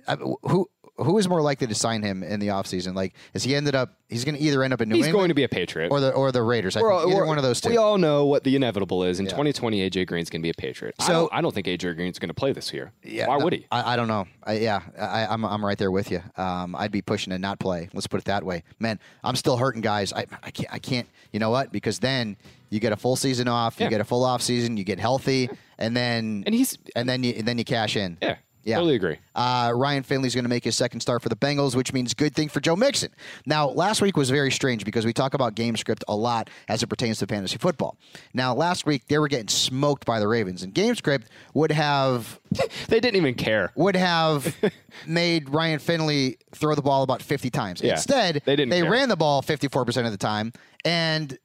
I, 0.06 0.16
who 0.16 0.68
who 0.98 1.18
is 1.18 1.28
more 1.28 1.42
likely 1.42 1.66
to 1.66 1.74
sign 1.74 2.02
him 2.02 2.22
in 2.22 2.40
the 2.40 2.48
offseason? 2.48 2.94
Like, 2.94 3.14
is 3.34 3.42
he 3.44 3.54
ended 3.54 3.74
up? 3.74 3.94
He's 4.08 4.24
going 4.24 4.36
to 4.36 4.40
either 4.40 4.62
end 4.62 4.72
up 4.72 4.80
in 4.80 4.88
New 4.88 4.94
England? 4.94 5.04
He's 5.04 5.08
England 5.08 5.20
going 5.22 5.28
to 5.30 5.34
be 5.34 5.42
a 5.44 5.48
Patriot. 5.48 5.88
or 5.90 6.00
the 6.00 6.12
or 6.12 6.30
the 6.32 6.42
Raiders. 6.42 6.76
I 6.76 6.80
think 6.80 6.92
either 7.12 7.26
one 7.26 7.38
of 7.38 7.42
those 7.44 7.60
two. 7.60 7.70
We 7.70 7.76
all 7.76 7.98
know 7.98 8.24
what 8.26 8.44
the 8.44 8.54
inevitable 8.56 9.02
is. 9.04 9.18
In 9.20 9.26
2020, 9.26 9.90
AJ 9.90 10.06
Green's 10.06 10.30
going 10.30 10.40
to 10.40 10.46
be 10.46 10.50
a 10.50 10.54
Patriot. 10.54 10.94
I 11.00 11.06
So- 11.06 11.12
don't, 11.12 11.32
I 11.34 11.40
don't 11.40 11.54
think 11.54 11.66
AJ 11.66 11.96
Green's 11.96 12.18
going 12.18 12.28
to 12.28 12.34
play 12.34 12.52
this 12.52 12.72
year. 12.72 12.92
Yeah, 13.02 13.26
Why 13.28 13.38
no, 13.38 13.44
would 13.44 13.52
he? 13.52 13.66
I, 13.70 13.94
I 13.94 13.96
don't 13.96 14.08
know. 14.08 14.26
I, 14.44 14.58
yeah, 14.58 14.80
I, 14.98 15.26
I'm 15.26 15.44
I'm 15.44 15.64
right 15.64 15.76
there 15.78 15.90
with 15.90 16.10
you. 16.10 16.22
Um, 16.36 16.76
I'd 16.76 16.92
be 16.92 17.02
pushing 17.02 17.30
to 17.32 17.38
not 17.38 17.58
play. 17.58 17.88
Let's 17.92 18.06
put 18.06 18.18
it 18.20 18.24
that 18.26 18.44
way. 18.44 18.62
Man, 18.78 18.98
I'm 19.24 19.36
still 19.36 19.56
hurting, 19.56 19.82
guys. 19.82 20.12
I 20.12 20.26
I 20.42 20.50
can't 20.50 20.72
I 20.72 20.78
can't. 20.78 21.08
You 21.32 21.40
know 21.40 21.50
what? 21.50 21.72
Because 21.72 21.98
then 21.98 22.36
you 22.70 22.80
get 22.80 22.92
a 22.92 22.96
full 22.96 23.16
season 23.16 23.48
off. 23.48 23.78
You 23.80 23.88
get 23.90 24.00
a 24.00 24.04
full 24.04 24.24
off 24.24 24.40
season. 24.42 24.76
You 24.76 24.84
get 24.84 24.98
healthy, 25.00 25.50
and 25.78 25.96
then 25.96 26.44
And 26.46 26.54
he's 26.54 26.78
and 26.94 27.08
then 27.08 27.22
you 27.24 27.34
and 27.36 27.46
then 27.46 27.58
you 27.58 27.64
cash 27.64 27.96
in. 27.96 28.18
yeah, 28.22 28.36
Yeah. 28.66 28.76
totally 28.76 28.96
agree. 28.96 29.16
Uh, 29.34 29.72
Ryan 29.74 30.02
Finley's 30.02 30.34
going 30.34 30.44
to 30.44 30.48
make 30.50 30.64
his 30.64 30.76
second 30.76 31.00
start 31.00 31.22
for 31.22 31.28
the 31.28 31.36
Bengals, 31.36 31.74
which 31.76 31.92
means 31.92 32.12
good 32.14 32.34
thing 32.34 32.48
for 32.48 32.60
Joe 32.60 32.74
Mixon. 32.76 33.10
Now, 33.46 33.68
last 33.68 34.02
week 34.02 34.16
was 34.16 34.28
very 34.28 34.50
strange 34.50 34.84
because 34.84 35.04
we 35.06 35.12
talk 35.12 35.34
about 35.34 35.54
game 35.54 35.76
script 35.76 36.02
a 36.08 36.16
lot 36.16 36.50
as 36.68 36.82
it 36.82 36.88
pertains 36.88 37.18
to 37.20 37.26
fantasy 37.26 37.58
football. 37.58 37.96
Now, 38.34 38.54
last 38.54 38.84
week 38.84 39.06
they 39.06 39.18
were 39.18 39.28
getting 39.28 39.48
smoked 39.48 40.04
by 40.04 40.18
the 40.20 40.26
Ravens, 40.28 40.62
and 40.64 40.74
game 40.74 40.94
script 40.96 41.28
would 41.54 41.70
have 41.72 42.40
They 42.88 42.98
didn't 43.00 43.16
even 43.16 43.34
care. 43.34 43.70
would 43.76 43.94
have 43.96 44.54
made 45.06 45.48
Ryan 45.48 45.78
Finley 45.78 46.38
throw 46.52 46.74
the 46.74 46.82
ball 46.82 47.04
about 47.04 47.22
50 47.22 47.48
times. 47.50 47.80
Yeah, 47.80 47.92
Instead, 47.92 48.42
they 48.44 48.56
didn't 48.56 48.72
care. 48.72 48.90
ran 48.90 49.08
the 49.08 49.16
ball 49.16 49.42
54% 49.42 50.06
of 50.06 50.10
the 50.10 50.18
time, 50.18 50.52
and 50.84 51.38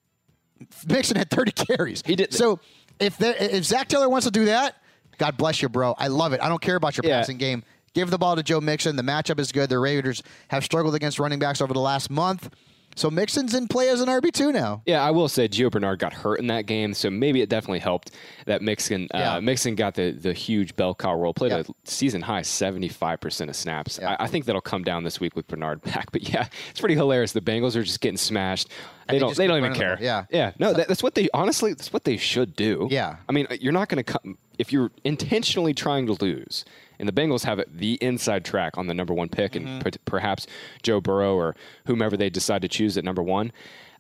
Mixon 0.88 1.18
had 1.18 1.30
30 1.30 1.52
carries. 1.66 2.04
He 2.06 2.16
did- 2.16 2.34
So 2.34 2.60
if 3.00 3.18
there, 3.18 3.36
if 3.40 3.64
Zac 3.66 3.88
Taylor 3.88 4.10
wants 4.10 4.26
to 4.26 4.32
do 4.32 4.46
that, 4.46 4.76
God 5.22 5.38
bless 5.38 5.62
you, 5.62 5.70
bro. 5.70 5.94
I 6.00 6.08
love 6.08 6.34
it. 6.34 6.42
I 6.42 6.50
don't 6.50 6.60
care 6.64 6.76
about 6.76 6.98
your 6.98 7.06
Yeah. 7.06 7.20
passing 7.20 7.38
game. 7.38 7.64
Give 7.94 8.10
the 8.10 8.18
ball 8.18 8.36
to 8.36 8.42
Joe 8.42 8.60
Mixon. 8.60 8.96
The 8.96 9.04
matchup 9.04 9.38
is 9.40 9.52
good. 9.52 9.70
The 9.70 9.78
Raiders 9.78 10.24
have 10.48 10.64
struggled 10.66 10.96
against 10.96 11.20
running 11.20 11.38
backs 11.38 11.62
over 11.62 11.74
the 11.76 11.80
last 11.80 12.10
month. 12.10 12.50
So 12.96 13.10
Mixon's 13.10 13.54
in 13.54 13.68
play 13.68 13.90
as 13.90 14.02
an 14.02 14.10
RB2 14.10 14.54
now. 14.54 14.82
Yeah, 14.86 15.02
I 15.04 15.12
will 15.12 15.30
say 15.30 15.48
Gio 15.48 15.72
Bernard 15.72 16.00
got 16.00 16.14
hurt 16.14 16.40
in 16.40 16.48
that 16.48 16.66
game, 16.66 16.94
so 16.94 17.10
maybe 17.10 17.42
it 17.42 17.50
definitely 17.50 17.80
helped 17.80 18.12
that 18.46 18.62
Mixon. 18.62 19.08
Yeah. 19.14 19.36
Uh, 19.36 19.42
Mixon 19.42 19.76
got 19.76 19.96
the 19.96 20.12
the 20.12 20.34
huge 20.34 20.76
bell 20.76 20.94
cow 20.94 21.16
role, 21.16 21.34
played 21.34 21.52
Yeah. 21.52 21.60
a 21.60 21.66
season 21.86 22.22
high 22.22 22.42
seventy 22.42 22.90
five 22.90 23.20
percent 23.22 23.50
of 23.50 23.56
snaps. 23.56 23.98
Yeah. 24.02 24.16
I, 24.20 24.26
I 24.26 24.28
think 24.28 24.46
that'll 24.46 24.62
come 24.62 24.84
down 24.84 25.04
this 25.04 25.20
week 25.20 25.36
with 25.36 25.48
Bernard 25.48 25.82
back. 25.84 26.12
But 26.12 26.30
yeah, 26.30 26.48
it's 26.70 26.80
pretty 26.80 26.96
hilarious. 26.96 27.32
The 27.32 27.42
Bengals 27.42 27.76
are 27.76 27.84
just 27.84 28.02
getting 28.02 28.18
smashed. 28.18 28.68
They 29.08 29.16
they 29.16 29.20
don't. 29.20 29.36
They 29.38 29.48
don't 29.48 29.58
even 29.58 29.74
care. 29.74 29.98
Yeah. 30.00 30.26
yeah. 30.30 30.52
No, 30.60 30.74
that, 30.74 30.88
that's 30.88 31.02
what 31.04 31.16
they 31.16 31.30
honestly. 31.34 31.74
That's 31.74 31.92
what 31.94 32.04
they 32.04 32.18
should 32.18 32.56
do. 32.56 32.88
Yeah. 32.92 33.18
I 33.28 33.32
mean, 33.32 33.48
you're 33.60 33.74
not 33.74 33.90
going 33.90 34.04
to 34.04 34.14
come 34.14 34.38
if 34.60 34.72
you're 34.72 34.92
intentionally 35.04 35.74
trying 35.74 36.06
to 36.08 36.14
lose. 36.24 36.66
And 37.02 37.10
the 37.10 37.12
Bengals 37.14 37.44
have 37.46 37.60
the 37.68 37.96
inside 37.96 38.46
track 38.46 38.78
on 38.78 38.86
the 38.88 38.94
number 38.94 39.14
one 39.14 39.28
pick, 39.28 39.54
Mm-hmm. 39.54 39.68
and 39.68 39.84
per- 39.84 39.92
perhaps 40.06 40.46
Joe 40.84 41.02
Burrow 41.02 41.36
or 41.36 41.56
whomever 41.88 42.16
they 42.16 42.30
decide 42.30 42.62
to 42.62 42.68
choose 42.70 42.96
at 42.98 43.04
number 43.04 43.24
one. 43.24 43.52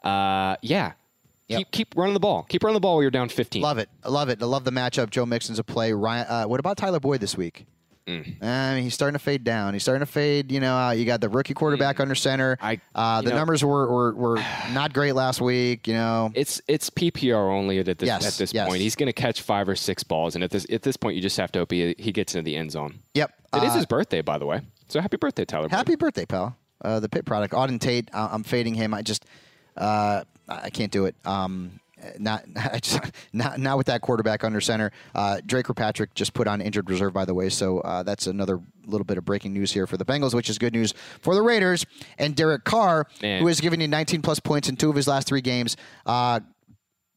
Uh, 0.03 0.55
yeah, 0.61 0.93
Yep. 1.47 1.57
keep 1.57 1.71
keep 1.71 1.97
running 1.97 2.13
the 2.13 2.19
ball. 2.19 2.43
Keep 2.47 2.63
running 2.63 2.75
the 2.75 2.79
ball 2.79 2.93
while 2.95 3.01
you're 3.01 3.11
down 3.11 3.27
15. 3.27 3.61
Love 3.61 3.77
it. 3.79 3.89
I 4.03 4.09
love 4.09 4.29
it. 4.29 4.41
I 4.41 4.45
love 4.45 4.63
the 4.63 4.71
matchup. 4.71 5.09
Joe 5.09 5.25
Mixon's 5.25 5.59
a 5.59 5.63
play. 5.63 5.91
Ryan, 5.91 6.25
uh, 6.29 6.43
what 6.45 6.59
about 6.61 6.77
Tyler 6.77 6.99
Boyd 7.01 7.19
this 7.19 7.35
week? 7.35 7.65
Mm. 8.07 8.43
I 8.43 8.73
mean, 8.75 8.83
he's 8.83 8.93
starting 8.93 9.13
to 9.13 9.23
fade 9.23 9.43
down. 9.43 9.73
He's 9.73 9.83
starting 9.83 9.99
to 9.99 10.11
fade. 10.11 10.51
You 10.51 10.59
know, 10.59 10.75
uh, 10.75 10.91
you 10.91 11.05
got 11.05 11.21
the 11.21 11.29
rookie 11.29 11.53
quarterback 11.53 11.99
under 11.99 12.15
center. 12.15 12.55
Mm. 12.57 12.63
I- 12.63 12.81
uh, 12.95 13.21
the 13.21 13.29
know- 13.29 13.35
numbers 13.37 13.63
were, 13.63 13.87
were 13.91 14.13
were 14.15 14.43
not 14.73 14.91
great 14.93 15.13
last 15.13 15.39
week. 15.41 15.87
You 15.87 15.93
know, 15.93 16.31
It's 16.33 16.61
it's 16.67 16.89
PPR 16.89 17.51
only 17.51 17.79
at 17.79 17.85
this 17.85 17.95
Yes, 18.07 18.25
at 18.25 18.33
this 18.33 18.53
yes. 18.53 18.67
point. 18.67 18.81
He's 18.81 18.95
going 18.95 19.07
to 19.07 19.13
catch 19.13 19.41
five 19.41 19.69
or 19.69 19.75
six 19.75 20.03
balls, 20.03 20.35
and 20.35 20.43
at 20.43 20.49
this 20.51 20.65
at 20.71 20.81
this 20.81 20.97
point, 20.97 21.15
you 21.15 21.21
just 21.21 21.37
have 21.37 21.51
to 21.51 21.59
hope 21.59 21.71
he, 21.71 21.93
he 21.99 22.11
gets 22.11 22.33
into 22.35 22.45
the 22.45 22.55
end 22.55 22.71
zone. 22.71 22.99
yep. 23.13 23.33
It 23.53 23.63
is 23.63 23.71
Uh, 23.71 23.75
his 23.77 23.85
birthday, 23.85 24.21
by 24.21 24.37
the 24.37 24.45
way. 24.45 24.61
So 24.87 25.01
happy 25.01 25.17
birthday, 25.17 25.43
Tyler. 25.45 25.63
Boyd. 25.67 25.75
Happy 25.75 25.95
birthday, 25.95 26.25
pal. 26.25 26.55
Uh, 26.83 26.99
the 27.01 27.09
Pitt 27.09 27.25
product, 27.25 27.53
Auden 27.53 27.79
Tate. 27.79 28.09
I'm 28.13 28.43
fading 28.43 28.73
him. 28.75 28.93
I 28.93 29.01
just, 29.01 29.25
uh, 29.77 30.23
I 30.47 30.69
can't 30.69 30.91
do 30.91 31.05
it. 31.05 31.15
Um, 31.25 31.79
not, 32.19 32.45
I 32.55 32.79
just, 32.79 32.99
not, 33.33 33.59
not 33.59 33.77
with 33.77 33.87
that 33.87 34.01
quarterback 34.01 34.43
under 34.43 34.61
center. 34.61 34.91
Uh, 35.13 35.41
Drake 35.45 35.67
Patrick 35.75 36.13
just 36.13 36.33
put 36.33 36.47
on 36.47 36.61
injured 36.61 36.89
reserve, 36.89 37.13
by 37.13 37.25
the 37.25 37.33
way. 37.33 37.49
So 37.49 37.79
uh, 37.79 38.03
that's 38.03 38.27
another 38.27 38.59
little 38.85 39.05
bit 39.05 39.17
of 39.17 39.25
breaking 39.25 39.53
news 39.53 39.71
here 39.71 39.87
for 39.87 39.97
the 39.97 40.05
Bengals, 40.05 40.33
which 40.33 40.49
is 40.49 40.57
good 40.57 40.73
news 40.73 40.93
for 41.21 41.35
the 41.35 41.41
Raiders. 41.41 41.85
And 42.17 42.35
Derek 42.35 42.63
Carr, 42.63 43.07
Man. 43.21 43.41
who 43.41 43.47
has 43.47 43.61
given 43.61 43.79
you 43.79 43.87
19 43.87 44.21
plus 44.21 44.39
points 44.39 44.69
in 44.69 44.75
two 44.75 44.89
of 44.89 44.95
his 44.95 45.07
last 45.07 45.27
three 45.27 45.41
games. 45.41 45.77
Uh, 46.05 46.39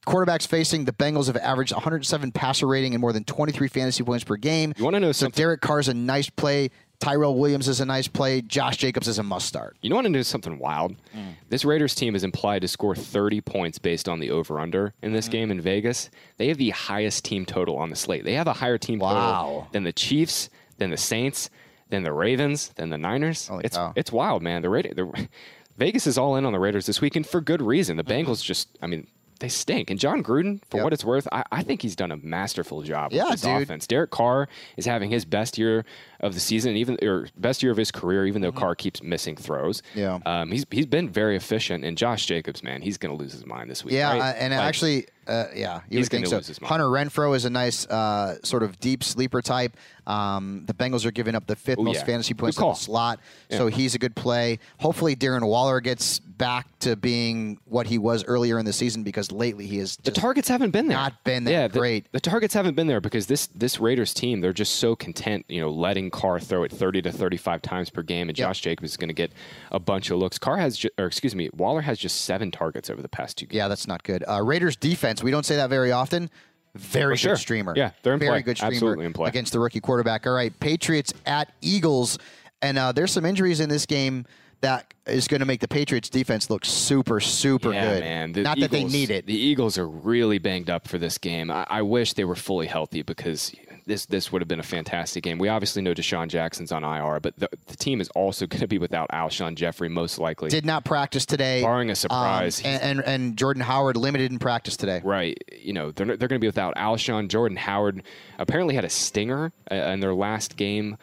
quarterbacks 0.06 0.46
facing 0.46 0.84
the 0.84 0.92
Bengals 0.92 1.26
have 1.26 1.36
averaged 1.36 1.72
107 1.72 2.32
passer 2.32 2.66
rating 2.66 2.94
and 2.94 3.00
more 3.00 3.12
than 3.12 3.24
23 3.24 3.68
fantasy 3.68 4.04
points 4.04 4.24
per 4.24 4.36
game. 4.36 4.74
You 4.76 4.84
wanna 4.84 5.00
know 5.00 5.12
so 5.12 5.24
something? 5.24 5.40
Derek 5.40 5.60
Carr's 5.60 5.88
a 5.88 5.94
nice 5.94 6.28
play. 6.30 6.70
Tyrell 7.04 7.34
Williams 7.34 7.68
is 7.68 7.80
a 7.80 7.84
nice 7.84 8.08
play. 8.08 8.40
Josh 8.40 8.78
Jacobs 8.78 9.08
is 9.08 9.18
a 9.18 9.22
must 9.22 9.46
start. 9.46 9.76
You 9.82 9.90
know 9.90 9.96
want 9.96 10.06
to 10.06 10.10
know 10.10 10.22
something 10.22 10.58
wild? 10.58 10.96
Mm. 11.14 11.34
This 11.50 11.64
Raiders 11.64 11.94
team 11.94 12.14
is 12.14 12.24
implied 12.24 12.62
to 12.62 12.68
score 12.68 12.94
30 12.96 13.40
points 13.42 13.78
based 13.78 14.08
on 14.08 14.20
the 14.20 14.30
over 14.30 14.58
under 14.58 14.94
in 15.02 15.10
Mm. 15.10 15.14
this 15.14 15.28
game 15.28 15.50
in 15.50 15.60
Vegas. 15.60 16.08
They 16.38 16.48
have 16.48 16.56
the 16.56 16.70
highest 16.70 17.24
team 17.24 17.44
total 17.44 17.76
on 17.76 17.90
the 17.90 17.96
slate. 17.96 18.24
They 18.24 18.34
have 18.34 18.46
a 18.48 18.54
higher 18.54 18.78
team 18.78 19.00
Wow. 19.00 19.10
total 19.12 19.68
than 19.72 19.84
the 19.84 19.92
Chiefs, 19.92 20.48
than 20.78 20.90
the 20.90 20.96
Saints, 20.96 21.50
than 21.90 22.04
the 22.04 22.12
Ravens, 22.12 22.68
than 22.76 22.88
the 22.90 22.98
Niners. 22.98 23.48
Holy 23.48 23.64
it's 23.64 23.76
cow. 23.76 23.92
it's 23.94 24.10
wild, 24.10 24.42
man. 24.42 24.62
The 24.62 24.70
Raiders, 24.70 24.94
the, 24.96 25.28
Vegas 25.76 26.06
is 26.06 26.16
all 26.16 26.36
in 26.36 26.46
on 26.46 26.52
the 26.54 26.58
Raiders 26.58 26.86
this 26.86 27.00
week, 27.02 27.16
and 27.16 27.26
for 27.26 27.40
good 27.42 27.60
reason. 27.60 27.96
The 27.98 28.04
Mm-hmm. 28.04 28.30
Bengals 28.30 28.42
just, 28.42 28.68
I 28.80 28.86
mean, 28.86 29.06
they 29.40 29.48
stink. 29.48 29.90
And 29.90 29.98
Jon 29.98 30.22
Gruden, 30.22 30.60
for 30.70 30.76
Yep. 30.78 30.84
what 30.84 30.92
it's 30.92 31.04
worth, 31.04 31.26
I, 31.32 31.42
I 31.50 31.62
think 31.64 31.82
he's 31.82 31.96
done 31.96 32.12
a 32.12 32.16
masterful 32.16 32.82
job 32.82 33.12
Yeah, 33.12 33.24
with 33.24 33.32
his 33.32 33.40
dude. 33.42 33.62
offense. 33.62 33.86
Derek 33.86 34.10
Carr 34.12 34.48
is 34.76 34.86
having 34.86 35.10
his 35.10 35.24
best 35.24 35.58
year 35.58 35.84
of 36.24 36.34
the 36.34 36.40
season, 36.40 36.74
even 36.76 36.96
or 37.02 37.28
best 37.36 37.62
year 37.62 37.70
of 37.70 37.78
his 37.78 37.90
career, 37.90 38.26
even 38.26 38.42
though 38.42 38.50
Carr 38.52 38.74
keeps 38.74 39.02
missing 39.02 39.36
throws. 39.36 39.82
Mm-hmm. 39.94 39.98
Yeah. 40.00 40.18
um, 40.26 40.50
he's 40.50 40.64
he's 40.70 40.86
been 40.86 41.08
very 41.08 41.36
efficient. 41.36 41.84
And 41.84 41.96
Josh 41.96 42.26
Jacobs, 42.26 42.62
man, 42.62 42.82
he's 42.82 42.98
going 42.98 43.16
to 43.16 43.22
lose 43.22 43.32
his 43.32 43.46
mind 43.46 43.70
this 43.70 43.84
week. 43.84 43.94
Yeah, 43.94 44.10
right? 44.12 44.20
uh, 44.20 44.38
and 44.38 44.52
Like, 44.54 44.62
actually, 44.62 45.06
uh, 45.26 45.46
yeah, 45.54 45.80
you 45.88 45.98
he's 45.98 46.06
would 46.06 46.12
gonna 46.12 46.26
so. 46.26 46.36
lose 46.36 46.46
his 46.46 46.60
mind. 46.60 46.68
Hunter 46.70 46.86
Renfrow 46.86 47.36
is 47.36 47.44
a 47.44 47.50
nice 47.50 47.86
uh, 47.86 48.36
sort 48.42 48.62
of 48.62 48.80
deep 48.80 49.04
sleeper 49.04 49.40
type. 49.42 49.76
Um, 50.06 50.64
the 50.66 50.74
Bengals 50.74 51.06
are 51.06 51.10
giving 51.10 51.34
up 51.34 51.46
the 51.46 51.56
fifth 51.56 51.78
Ooh, 51.78 51.82
most 51.84 52.00
yeah. 52.00 52.04
fantasy 52.04 52.34
points 52.34 52.58
in 52.58 52.64
the 52.66 52.74
slot, 52.74 53.20
so 53.50 53.68
he's 53.68 53.94
a 53.94 53.98
good 53.98 54.14
play. 54.14 54.58
Hopefully, 54.78 55.16
Darren 55.16 55.46
Waller 55.46 55.80
gets 55.80 56.18
back 56.18 56.66
to 56.80 56.94
being 56.96 57.58
what 57.64 57.86
he 57.86 57.96
was 57.96 58.22
earlier 58.24 58.58
in 58.58 58.66
the 58.66 58.72
season 58.72 59.02
because 59.02 59.30
lately 59.32 59.66
he 59.66 59.78
is 59.78 59.96
the 59.98 60.10
targets 60.10 60.48
haven't 60.48 60.72
been 60.72 60.88
there. 60.88 60.96
not 60.98 61.22
been 61.24 61.44
that 61.44 61.50
yeah, 61.50 61.68
the- 61.68 61.78
great. 61.78 62.10
The, 62.12 62.20
targets 62.20 62.52
haven't 62.52 62.74
been 62.74 62.86
there 62.86 63.00
because 63.00 63.26
this 63.28 63.46
this 63.54 63.80
Raiders 63.80 64.12
team 64.12 64.40
they're 64.42 64.52
just 64.52 64.76
so 64.76 64.94
content, 64.94 65.46
you 65.48 65.60
know, 65.60 65.70
letting 65.70 66.10
Carr 66.14 66.38
throw 66.38 66.62
it 66.62 66.70
thirty 66.70 67.02
to 67.02 67.10
thirty 67.10 67.36
five 67.36 67.60
times 67.60 67.90
per 67.90 68.02
game, 68.02 68.28
and 68.28 68.38
Yep. 68.38 68.48
Josh 68.48 68.60
Jacobs 68.60 68.92
is 68.92 68.96
going 68.96 69.08
to 69.08 69.14
get 69.14 69.32
a 69.72 69.80
bunch 69.80 70.10
of 70.10 70.18
looks. 70.18 70.38
Carr 70.38 70.58
has, 70.58 70.78
ju- 70.78 70.88
or 70.96 71.06
excuse 71.06 71.34
me, 71.34 71.50
Waller 71.54 71.80
has 71.80 71.98
just 71.98 72.22
seven 72.22 72.50
targets 72.50 72.88
over 72.88 73.02
the 73.02 73.08
past 73.08 73.36
two 73.36 73.46
games. 73.46 73.56
Yeah, 73.56 73.68
that's 73.68 73.86
not 73.88 74.02
good. 74.04 74.22
Uh, 74.28 74.40
Raiders 74.42 74.76
defense, 74.76 75.22
we 75.22 75.30
don't 75.32 75.44
say 75.44 75.56
that 75.56 75.70
very 75.70 75.90
often. 75.92 76.30
Very 76.76 77.04
For 77.04 77.10
good 77.10 77.18
sure. 77.18 77.36
streamer. 77.36 77.72
Yeah, 77.76 77.90
they're 78.02 78.14
in 78.14 78.18
very 78.20 78.30
play. 78.30 78.42
good 78.42 78.56
streamer 78.56 78.74
Absolutely 78.74 79.06
in 79.06 79.12
play. 79.12 79.28
against 79.28 79.52
the 79.52 79.58
rookie 79.60 79.80
quarterback. 79.80 80.26
All 80.26 80.32
right, 80.32 80.52
Patriots 80.60 81.12
at 81.26 81.52
Eagles, 81.60 82.18
and 82.62 82.78
uh, 82.78 82.92
there's 82.92 83.12
some 83.12 83.24
injuries 83.24 83.60
in 83.60 83.68
this 83.68 83.86
game 83.86 84.24
that 84.60 84.94
is 85.06 85.28
going 85.28 85.40
to 85.40 85.46
make 85.46 85.60
the 85.60 85.68
Patriots 85.68 86.08
defense 86.08 86.48
look 86.48 86.64
super, 86.64 87.20
super 87.20 87.72
yeah, 87.72 87.94
good. 87.94 88.00
man. 88.00 88.32
The 88.32 88.42
Not 88.42 88.58
that 88.60 88.70
they 88.70 88.84
need 88.84 89.10
it. 89.10 89.26
The 89.26 89.36
Eagles 89.36 89.76
are 89.76 89.86
really 89.86 90.38
banged 90.38 90.70
up 90.70 90.88
for 90.88 90.96
this 90.96 91.18
game. 91.18 91.50
I, 91.50 91.66
I 91.68 91.82
wish 91.82 92.14
they 92.14 92.24
were 92.24 92.34
fully 92.36 92.66
healthy 92.66 93.02
because 93.02 93.54
this 93.86 94.06
this 94.06 94.32
would 94.32 94.40
have 94.42 94.48
been 94.48 94.60
a 94.60 94.64
fantastic 94.64 95.22
game. 95.24 95.38
We 95.38 95.48
obviously 95.48 95.82
know 95.82 95.94
DeSean 95.94 96.28
Jackson's 96.28 96.72
on 96.72 96.84
IR, 96.84 97.20
but 97.20 97.34
the, 97.38 97.48
the 97.66 97.76
team 97.76 98.00
is 98.00 98.08
also 98.10 98.46
going 98.48 98.60
to 98.60 98.66
be 98.68 98.78
without 98.78 99.08
Alshon 99.10 99.54
Jeffery 99.54 99.88
most 99.88 100.18
likely. 100.18 100.48
Did 100.50 100.64
not 100.66 100.84
practice 100.84 101.26
today, 101.26 101.62
Barring 101.62 101.88
a 101.88 101.92
Um, 101.92 101.96
surprise. 101.96 102.62
and, 102.64 102.82
and 102.82 103.00
and 103.04 103.36
Jordan 103.36 103.62
Howard 103.62 103.96
limited 103.96 104.30
in 104.32 104.38
practice 104.38 104.76
today. 104.76 105.00
Right. 105.04 105.36
You 105.60 105.72
know, 105.72 105.90
they're, 105.90 106.06
they're 106.06 106.28
going 106.28 106.38
to 106.40 106.44
be 106.44 106.46
without 106.48 106.74
Alshon. 106.76 107.28
Jordan 107.28 107.56
Howard 107.56 108.02
apparently 108.38 108.74
had 108.74 108.84
a 108.84 108.90
stinger 108.90 109.52
uh, 109.70 109.74
in 109.74 110.00
their 110.00 110.14
last 110.14 110.56
game, 110.56 110.96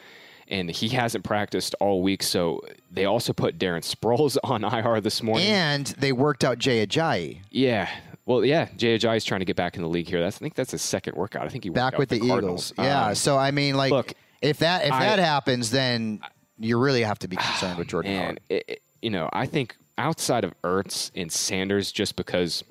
and 0.48 0.70
he 0.70 0.88
hasn't 0.90 1.24
practiced 1.24 1.74
all 1.80 2.02
week. 2.02 2.22
So 2.22 2.60
they 2.90 3.04
also 3.04 3.32
put 3.32 3.58
Darren 3.58 3.82
Sproles 3.82 4.36
on 4.44 4.64
IR 4.64 5.00
this 5.00 5.22
morning. 5.22 5.46
And 5.46 5.86
they 5.98 6.12
worked 6.12 6.44
out 6.44 6.58
Jay 6.58 6.84
Ajayi 6.86 7.40
yeah. 7.50 7.88
Well, 8.24 8.44
yeah, 8.44 8.66
Ajayi 8.66 9.16
is 9.16 9.24
trying 9.24 9.40
to 9.40 9.44
get 9.44 9.56
back 9.56 9.76
in 9.76 9.82
the 9.82 9.88
league 9.88 10.06
here. 10.08 10.20
That's, 10.20 10.36
I 10.36 10.38
think 10.38 10.54
that's 10.54 10.70
his 10.70 10.82
second 10.82 11.16
workout. 11.16 11.44
I 11.44 11.48
think 11.48 11.64
he 11.64 11.70
back 11.70 11.98
with 11.98 12.08
the, 12.08 12.20
Cardinals. 12.20 12.72
Eagles. 12.72 12.86
Yeah. 12.86 13.06
Um, 13.06 13.14
so 13.16 13.36
I 13.36 13.50
mean, 13.50 13.74
like, 13.76 13.90
look, 13.90 14.12
if 14.40 14.58
that 14.58 14.84
if 14.86 14.92
I- 14.92 15.06
that 15.06 15.18
happens, 15.18 15.70
then 15.70 16.20
you 16.58 16.78
really 16.78 17.02
have 17.02 17.18
to 17.20 17.28
be 17.28 17.36
concerned 17.36 17.78
with 17.78 17.88
Jordan 17.88 18.12
and 18.12 18.40
it, 18.48 18.64
it- 18.68 18.82
you 19.02 19.10
know, 19.10 19.28
I 19.32 19.46
think 19.46 19.76
outside 19.98 20.44
of 20.44 20.54
Ertz 20.62 21.10
and 21.16 21.30
Sanders, 21.32 21.90
just 21.90 22.14
because 22.14 22.62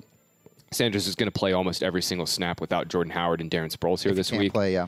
Sanders 0.70 1.06
is 1.06 1.14
going 1.14 1.26
to 1.30 1.38
play 1.38 1.52
almost 1.52 1.82
every 1.82 2.00
single 2.00 2.24
snap 2.26 2.58
without 2.58 2.88
Jordan 2.88 3.12
Howard 3.12 3.42
and 3.42 3.50
Darren 3.50 3.70
Sproles 3.70 4.02
here 4.02 4.12
If 4.12 4.16
this 4.16 4.32
week. 4.32 4.54
play, 4.54 4.72
yeah. 4.72 4.86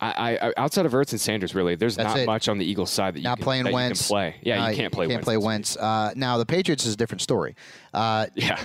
I, 0.00 0.38
I 0.40 0.52
outside 0.56 0.84
of 0.86 0.92
Ertz 0.92 1.12
and 1.12 1.20
Sanders, 1.20 1.54
really, 1.54 1.74
there's 1.74 1.96
That's 1.96 2.08
not 2.14 2.18
it. 2.18 2.26
much 2.26 2.48
on 2.48 2.58
the 2.58 2.64
Eagles 2.66 2.90
side 2.90 3.14
that 3.14 3.20
you 3.20 3.28
can, 3.28 3.36
playing 3.38 3.64
that 3.64 3.72
Wentz. 3.72 4.00
You 4.02 4.04
can 4.04 4.08
play. 4.32 4.34
Yeah, 4.42 4.64
Uh, 4.64 4.68
you 4.68 4.76
can't 4.76 4.92
play. 4.92 5.06
Can't 5.06 5.16
Wentz 5.16 5.24
play. 5.24 5.36
Wentz. 5.36 5.76
Uh, 5.76 6.12
now 6.16 6.36
the 6.38 6.46
Patriots 6.46 6.84
is 6.84 6.94
a 6.94 6.96
different 6.96 7.22
story. 7.22 7.54
Uh, 7.94 8.26
Yeah, 8.34 8.60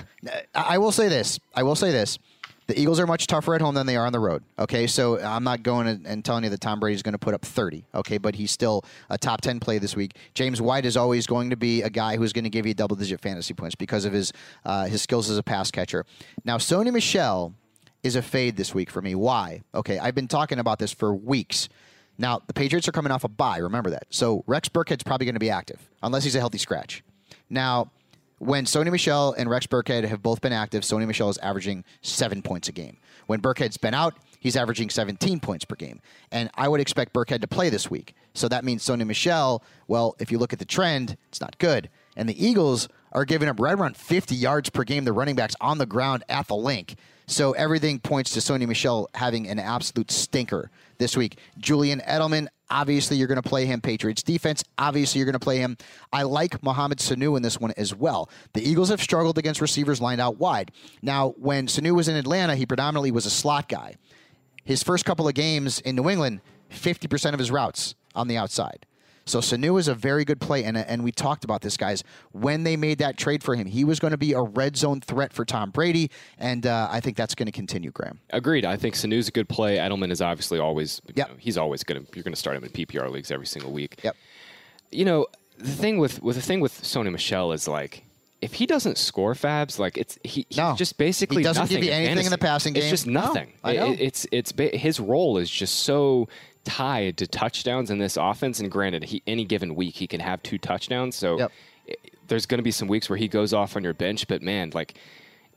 I 0.53 0.75
I 0.75 0.77
will 0.77 0.91
say 0.91 1.07
this. 1.07 1.39
I 1.55 1.63
will 1.63 1.75
say 1.75 1.91
this. 1.91 2.19
The 2.67 2.79
Eagles 2.79 2.99
are 3.01 3.07
much 3.07 3.27
tougher 3.27 3.53
at 3.55 3.59
home 3.59 3.75
than 3.75 3.85
they 3.85 3.97
are 3.97 4.05
on 4.05 4.13
the 4.13 4.19
road. 4.19 4.43
Okay, 4.57 4.87
so 4.87 5.19
I'm 5.19 5.43
not 5.43 5.61
going 5.61 5.87
and- 5.87 6.05
and 6.07 6.23
telling 6.23 6.45
you 6.45 6.49
that 6.51 6.61
Tom 6.61 6.79
Brady's 6.79 7.01
going 7.01 7.11
to 7.13 7.17
put 7.19 7.33
up 7.33 7.41
30. 7.43 7.83
Okay, 7.95 8.17
but 8.17 8.35
he's 8.35 8.51
still 8.51 8.85
a 9.09 9.17
top 9.17 9.41
10 9.41 9.59
play 9.59 9.77
this 9.77 9.93
week. 9.95 10.15
James 10.35 10.61
White 10.61 10.85
is 10.85 10.95
always 10.95 11.27
going 11.27 11.49
to 11.49 11.57
be 11.57 11.81
a 11.81 11.89
guy 11.89 12.15
who's 12.15 12.31
going 12.31 12.45
to 12.45 12.49
give 12.49 12.65
you 12.65 12.73
double-digit 12.73 13.19
fantasy 13.19 13.53
points 13.53 13.75
because 13.75 14.05
of 14.05 14.13
his 14.13 14.31
uh, 14.63 14.85
his 14.85 15.01
skills 15.01 15.29
as 15.29 15.37
a 15.37 15.43
pass 15.43 15.69
catcher. 15.71 16.05
Now, 16.45 16.57
Sony 16.59 16.93
Michel 16.93 17.53
is 18.03 18.15
a 18.15 18.21
fade 18.21 18.57
this 18.57 18.73
week 18.73 18.89
for 18.89 19.01
me. 19.01 19.15
Why? 19.15 19.61
Okay, 19.73 19.99
I've 19.99 20.15
been 20.15 20.27
talking 20.27 20.59
about 20.59 20.79
this 20.79 20.91
for 20.91 21.13
weeks. 21.13 21.69
Now, 22.17 22.41
the 22.45 22.53
Patriots 22.53 22.87
are 22.87 22.91
coming 22.91 23.11
off 23.11 23.23
a 23.23 23.27
bye. 23.27 23.57
Remember 23.57 23.89
that. 23.91 24.07
So 24.09 24.43
Rex 24.47 24.69
Burkhead's 24.69 25.03
probably 25.03 25.25
going 25.25 25.35
to 25.35 25.39
be 25.39 25.49
active 25.49 25.89
unless 26.03 26.23
he's 26.23 26.35
a 26.35 26.39
healthy 26.39 26.57
scratch. 26.57 27.03
Now, 27.49 27.91
when 28.41 28.65
Sony 28.65 28.91
Michel 28.91 29.33
and 29.37 29.49
Rex 29.49 29.67
Burkhead 29.67 30.03
have 30.07 30.23
both 30.23 30.41
been 30.41 30.53
active, 30.53 30.81
Sony 30.81 31.05
Michel 31.05 31.29
is 31.29 31.37
averaging 31.39 31.83
seven 32.01 32.41
points 32.41 32.67
a 32.67 32.71
game. 32.71 32.97
When 33.27 33.39
Burkhead's 33.39 33.77
been 33.77 33.93
out, 33.93 34.15
he's 34.39 34.55
averaging 34.55 34.89
17 34.89 35.39
points 35.39 35.63
per 35.63 35.75
game. 35.75 36.01
And 36.31 36.49
I 36.55 36.67
would 36.67 36.81
expect 36.81 37.13
Burkhead 37.13 37.41
to 37.41 37.47
play 37.47 37.69
this 37.69 37.91
week. 37.91 38.15
So 38.33 38.47
that 38.47 38.65
means 38.65 38.83
Sony 38.83 39.05
Michel, 39.05 39.63
well, 39.87 40.15
if 40.19 40.31
you 40.31 40.39
look 40.39 40.53
at 40.53 40.59
the 40.59 40.65
trend, 40.65 41.17
it's 41.29 41.39
not 41.39 41.57
good. 41.59 41.89
And 42.17 42.27
the 42.27 42.45
Eagles 42.45 42.89
are 43.11 43.25
giving 43.25 43.49
up 43.49 43.59
right 43.59 43.73
around 43.73 43.97
50 43.97 44.35
yards 44.35 44.69
per 44.69 44.83
game, 44.83 45.05
the 45.05 45.13
running 45.13 45.35
backs 45.35 45.55
on 45.61 45.77
the 45.77 45.85
ground 45.85 46.23
at 46.29 46.47
the 46.47 46.55
link. 46.55 46.95
So 47.27 47.53
everything 47.53 47.99
points 47.99 48.31
to 48.31 48.39
Sony 48.39 48.67
Michel 48.67 49.09
having 49.15 49.47
an 49.47 49.57
absolute 49.57 50.11
stinker 50.11 50.69
this 50.97 51.15
week. 51.15 51.37
Julian 51.57 52.01
Edelman, 52.01 52.47
obviously 52.69 53.15
you're 53.15 53.27
going 53.27 53.41
to 53.41 53.49
play 53.49 53.65
him. 53.65 53.79
Patriots 53.79 54.21
defense, 54.21 54.63
obviously 54.77 55.19
you're 55.19 55.25
going 55.25 55.33
to 55.33 55.39
play 55.39 55.59
him. 55.59 55.77
I 56.11 56.23
like 56.23 56.61
Mohamed 56.61 56.97
Sanu 56.97 57.37
in 57.37 57.43
this 57.43 57.57
one 57.57 57.73
as 57.77 57.95
well. 57.95 58.29
The 58.53 58.61
Eagles 58.61 58.89
have 58.89 59.01
struggled 59.01 59.37
against 59.37 59.61
receivers 59.61 60.01
lined 60.01 60.19
out 60.19 60.39
wide. 60.39 60.71
Now, 61.01 61.29
when 61.37 61.67
Sanu 61.67 61.95
was 61.95 62.09
in 62.09 62.15
Atlanta, 62.15 62.55
he 62.55 62.65
predominantly 62.65 63.11
was 63.11 63.25
a 63.25 63.29
slot 63.29 63.69
guy. 63.69 63.95
His 64.65 64.83
first 64.83 65.05
couple 65.05 65.27
of 65.27 65.33
games 65.33 65.79
in 65.79 65.95
New 65.95 66.09
England, 66.09 66.41
50% 66.69 67.33
of 67.33 67.39
his 67.39 67.49
routes 67.49 67.95
on 68.13 68.27
the 68.27 68.37
outside. 68.37 68.85
So 69.31 69.39
Sanu 69.39 69.79
is 69.79 69.87
a 69.87 69.95
very 69.95 70.25
good 70.25 70.41
play, 70.41 70.63
and 70.65 70.77
and 70.77 71.03
we 71.03 71.11
talked 71.11 71.43
about 71.45 71.61
this, 71.61 71.77
guys. 71.77 72.03
When 72.33 72.63
they 72.63 72.75
made 72.75 72.97
that 72.97 73.17
trade 73.17 73.41
for 73.43 73.55
him, 73.55 73.65
he 73.65 73.85
was 73.85 73.99
going 73.99 74.11
to 74.11 74.17
be 74.17 74.33
a 74.33 74.41
red 74.41 74.75
zone 74.75 74.99
threat 74.99 75.31
for 75.31 75.45
Tom 75.45 75.71
Brady, 75.71 76.11
and 76.37 76.65
uh, 76.67 76.89
I 76.91 76.99
think 76.99 77.15
that's 77.15 77.33
going 77.33 77.45
to 77.45 77.51
continue, 77.53 77.91
Graham. 77.91 78.19
agreed. 78.31 78.65
I 78.65 78.75
think 78.75 78.95
Sanu's 78.95 79.29
a 79.29 79.31
good 79.31 79.47
play. 79.47 79.77
Edelman 79.77 80.11
is 80.11 80.21
obviously 80.21 80.59
always. 80.59 81.01
You 81.15 81.23
know, 81.23 81.29
he's 81.39 81.57
always 81.57 81.83
going 81.83 82.05
to. 82.05 82.07
You're 82.13 82.23
going 82.23 82.33
to 82.33 82.39
start 82.39 82.57
him 82.57 82.63
in 82.65 82.69
PPR 82.71 83.09
leagues 83.09 83.31
every 83.31 83.47
single 83.47 83.71
week. 83.71 84.01
Yep. 84.03 84.15
You 84.91 85.05
know, 85.05 85.27
the 85.57 85.71
thing 85.71 85.97
with 85.97 86.21
with 86.21 86.35
the 86.35 86.41
thing 86.41 86.59
with 86.59 86.81
Sony 86.81 87.11
Michel 87.11 87.51
is 87.53 87.67
like. 87.67 88.03
If 88.41 88.53
he 88.55 88.65
doesn't 88.65 88.97
score 88.97 89.35
Fabs, 89.35 89.77
like 89.77 89.99
it's 89.99 90.17
he, 90.23 90.47
he's 90.49 90.57
No. 90.57 90.73
just 90.75 90.97
basically 90.97 91.37
He 91.37 91.43
doesn't 91.43 91.61
nothing 91.61 91.77
give 91.77 91.83
you 91.85 91.91
anything 91.91 92.25
in 92.25 92.31
the 92.31 92.39
fantasy. 92.39 92.71
passing 92.71 92.75
It's 92.75 92.85
game. 92.85 92.89
just 92.89 93.05
No, 93.05 93.21
nothing. 93.21 93.53
I 93.63 93.73
know. 93.75 93.91
It- 93.91 94.01
it's 94.01 94.25
it's 94.31 94.51
ba- 94.51 94.75
his 94.75 94.99
role 94.99 95.37
is 95.37 95.47
just 95.47 95.75
so 95.83 96.27
tied 96.63 97.17
to 97.17 97.27
touchdowns 97.27 97.89
in 97.89 97.97
this 97.97 98.17
offense. 98.17 98.59
And 98.59 98.69
granted, 98.71 99.05
he 99.05 99.23
any 99.27 99.45
given 99.45 99.75
week 99.75 99.95
he 99.95 100.07
can 100.07 100.19
have 100.19 100.41
two 100.43 100.57
touchdowns. 100.57 101.15
So 101.15 101.37
Yep. 101.39 101.51
i- 101.89 101.95
there's 102.27 102.45
going 102.45 102.59
to 102.59 102.63
be 102.63 102.71
some 102.71 102.87
weeks 102.87 103.09
where 103.09 103.17
he 103.17 103.27
goes 103.27 103.53
off 103.53 103.75
on 103.75 103.83
your 103.83 103.93
bench. 103.93 104.27
But 104.27 104.41
man, 104.41 104.71
like 104.73 104.95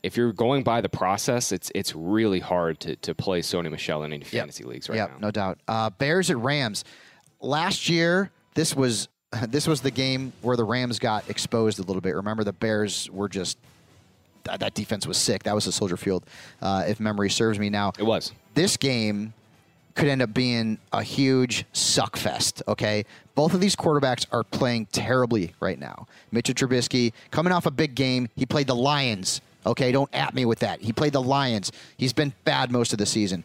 if 0.03 0.17
you're 0.17 0.33
going 0.33 0.63
by 0.63 0.81
the 0.81 0.89
process, 0.89 1.51
it's 1.51 1.71
it's 1.73 1.95
really 1.95 2.39
hard 2.39 2.79
to, 2.81 2.95
to 2.97 3.15
play 3.15 3.41
Sony 3.41 3.71
Michel 3.71 4.03
in 4.03 4.13
any 4.13 4.23
fantasy 4.23 4.63
leagues 4.63 4.89
right 4.89 4.95
yep, 4.97 5.11
now. 5.11 5.17
no 5.27 5.31
doubt. 5.31 5.59
Uh, 5.67 5.89
Bears 5.89 6.29
at 6.29 6.37
Rams. 6.37 6.83
Last 7.41 7.89
year, 7.89 8.31
this 8.55 8.75
was 8.75 9.07
this 9.47 9.67
was 9.67 9.81
the 9.81 9.91
game 9.91 10.33
where 10.41 10.57
the 10.57 10.63
Rams 10.63 10.99
got 10.99 11.29
exposed 11.29 11.79
a 11.79 11.83
little 11.83 12.01
bit. 12.01 12.15
Remember, 12.15 12.43
the 12.43 12.53
Bears 12.53 13.09
were 13.11 13.29
just 13.29 13.57
that, 14.43 14.59
that 14.59 14.73
defense 14.75 15.07
was 15.07 15.17
sick. 15.17 15.43
That 15.43 15.55
was 15.55 15.65
a 15.67 15.71
Soldier 15.71 15.97
Field, 15.97 16.23
uh, 16.61 16.83
if 16.87 16.99
memory 16.99 17.29
serves 17.31 17.57
me. 17.57 17.69
Now, 17.69 17.93
It 17.97 18.03
was. 18.05 18.31
this 18.53 18.77
game 18.77 19.33
could 19.95 20.07
end 20.07 20.21
up 20.21 20.33
being 20.33 20.77
a 20.93 21.01
huge 21.01 21.65
suck 21.73 22.17
fest. 22.17 22.61
Okay, 22.67 23.05
both 23.33 23.53
of 23.53 23.61
these 23.61 23.75
quarterbacks 23.75 24.25
are 24.31 24.43
playing 24.43 24.87
terribly 24.87 25.53
right 25.59 25.79
now. 25.79 26.07
Mitchell 26.31 26.55
Trubisky 26.55 27.13
coming 27.31 27.51
off 27.51 27.65
a 27.65 27.71
big 27.71 27.95
game. 27.95 28.29
He 28.35 28.45
played 28.45 28.67
the 28.67 28.75
Lions. 28.75 29.41
Okay, 29.65 29.91
don't 29.91 30.13
at 30.13 30.35
me 30.35 30.45
with 30.45 30.59
that. 30.59 30.81
He 30.81 30.93
played 30.93 31.13
the 31.13 31.21
Lions. 31.21 31.71
He's 31.97 32.13
been 32.13 32.33
bad 32.43 32.71
most 32.71 32.93
of 32.93 32.99
the 32.99 33.05
season. 33.05 33.43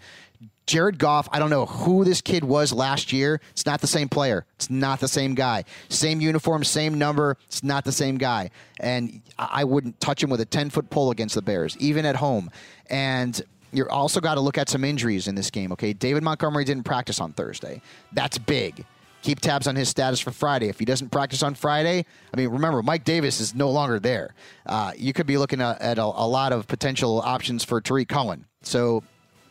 Jared 0.66 0.98
Goff, 0.98 1.28
I 1.32 1.40
don't 1.40 1.50
know 1.50 1.66
who 1.66 2.04
this 2.04 2.20
kid 2.20 2.44
was 2.44 2.72
last 2.72 3.12
year. 3.12 3.40
It's 3.50 3.66
not 3.66 3.80
the 3.80 3.88
same 3.88 4.08
player. 4.08 4.44
It's 4.54 4.70
not 4.70 5.00
the 5.00 5.08
same 5.08 5.34
guy. 5.34 5.64
Same 5.88 6.20
uniform, 6.20 6.62
same 6.62 6.96
number. 6.96 7.36
It's 7.46 7.64
not 7.64 7.84
the 7.84 7.90
same 7.90 8.18
guy. 8.18 8.50
And 8.78 9.22
I 9.36 9.48
I 9.60 9.64
wouldn't 9.64 9.98
touch 10.00 10.22
him 10.22 10.30
with 10.30 10.40
a 10.40 10.44
10 10.44 10.70
foot 10.70 10.88
pole 10.90 11.10
against 11.10 11.34
the 11.34 11.42
Bears, 11.42 11.76
even 11.78 12.06
at 12.06 12.16
home. 12.16 12.50
And 12.88 13.42
you're 13.72 13.90
also 13.90 14.20
got 14.20 14.34
to 14.34 14.40
look 14.40 14.58
at 14.58 14.68
some 14.68 14.84
injuries 14.84 15.28
in 15.28 15.34
this 15.34 15.50
game, 15.50 15.72
okay? 15.72 15.92
David 15.92 16.22
Montgomery 16.22 16.64
didn't 16.64 16.84
practice 16.84 17.20
on 17.20 17.32
Thursday. 17.32 17.80
That's 18.12 18.38
big. 18.38 18.84
Keep 19.22 19.40
tabs 19.40 19.66
on 19.66 19.76
his 19.76 19.88
status 19.88 20.18
for 20.18 20.30
Friday. 20.30 20.68
If 20.68 20.78
he 20.78 20.84
doesn't 20.86 21.10
practice 21.10 21.42
on 21.42 21.54
Friday, 21.54 22.06
I 22.32 22.36
mean, 22.36 22.48
remember, 22.48 22.82
Mike 22.82 23.04
Davis 23.04 23.38
is 23.38 23.54
no 23.54 23.70
longer 23.70 24.00
there. 24.00 24.34
Uh, 24.64 24.92
you 24.96 25.12
could 25.12 25.26
be 25.26 25.36
looking 25.36 25.60
at, 25.60 25.80
at 25.82 25.98
a, 25.98 26.02
a 26.04 26.26
lot 26.26 26.52
of 26.52 26.66
potential 26.66 27.20
options 27.20 27.62
for 27.62 27.80
Tarik 27.82 28.08
Cohen. 28.08 28.46
So 28.62 29.02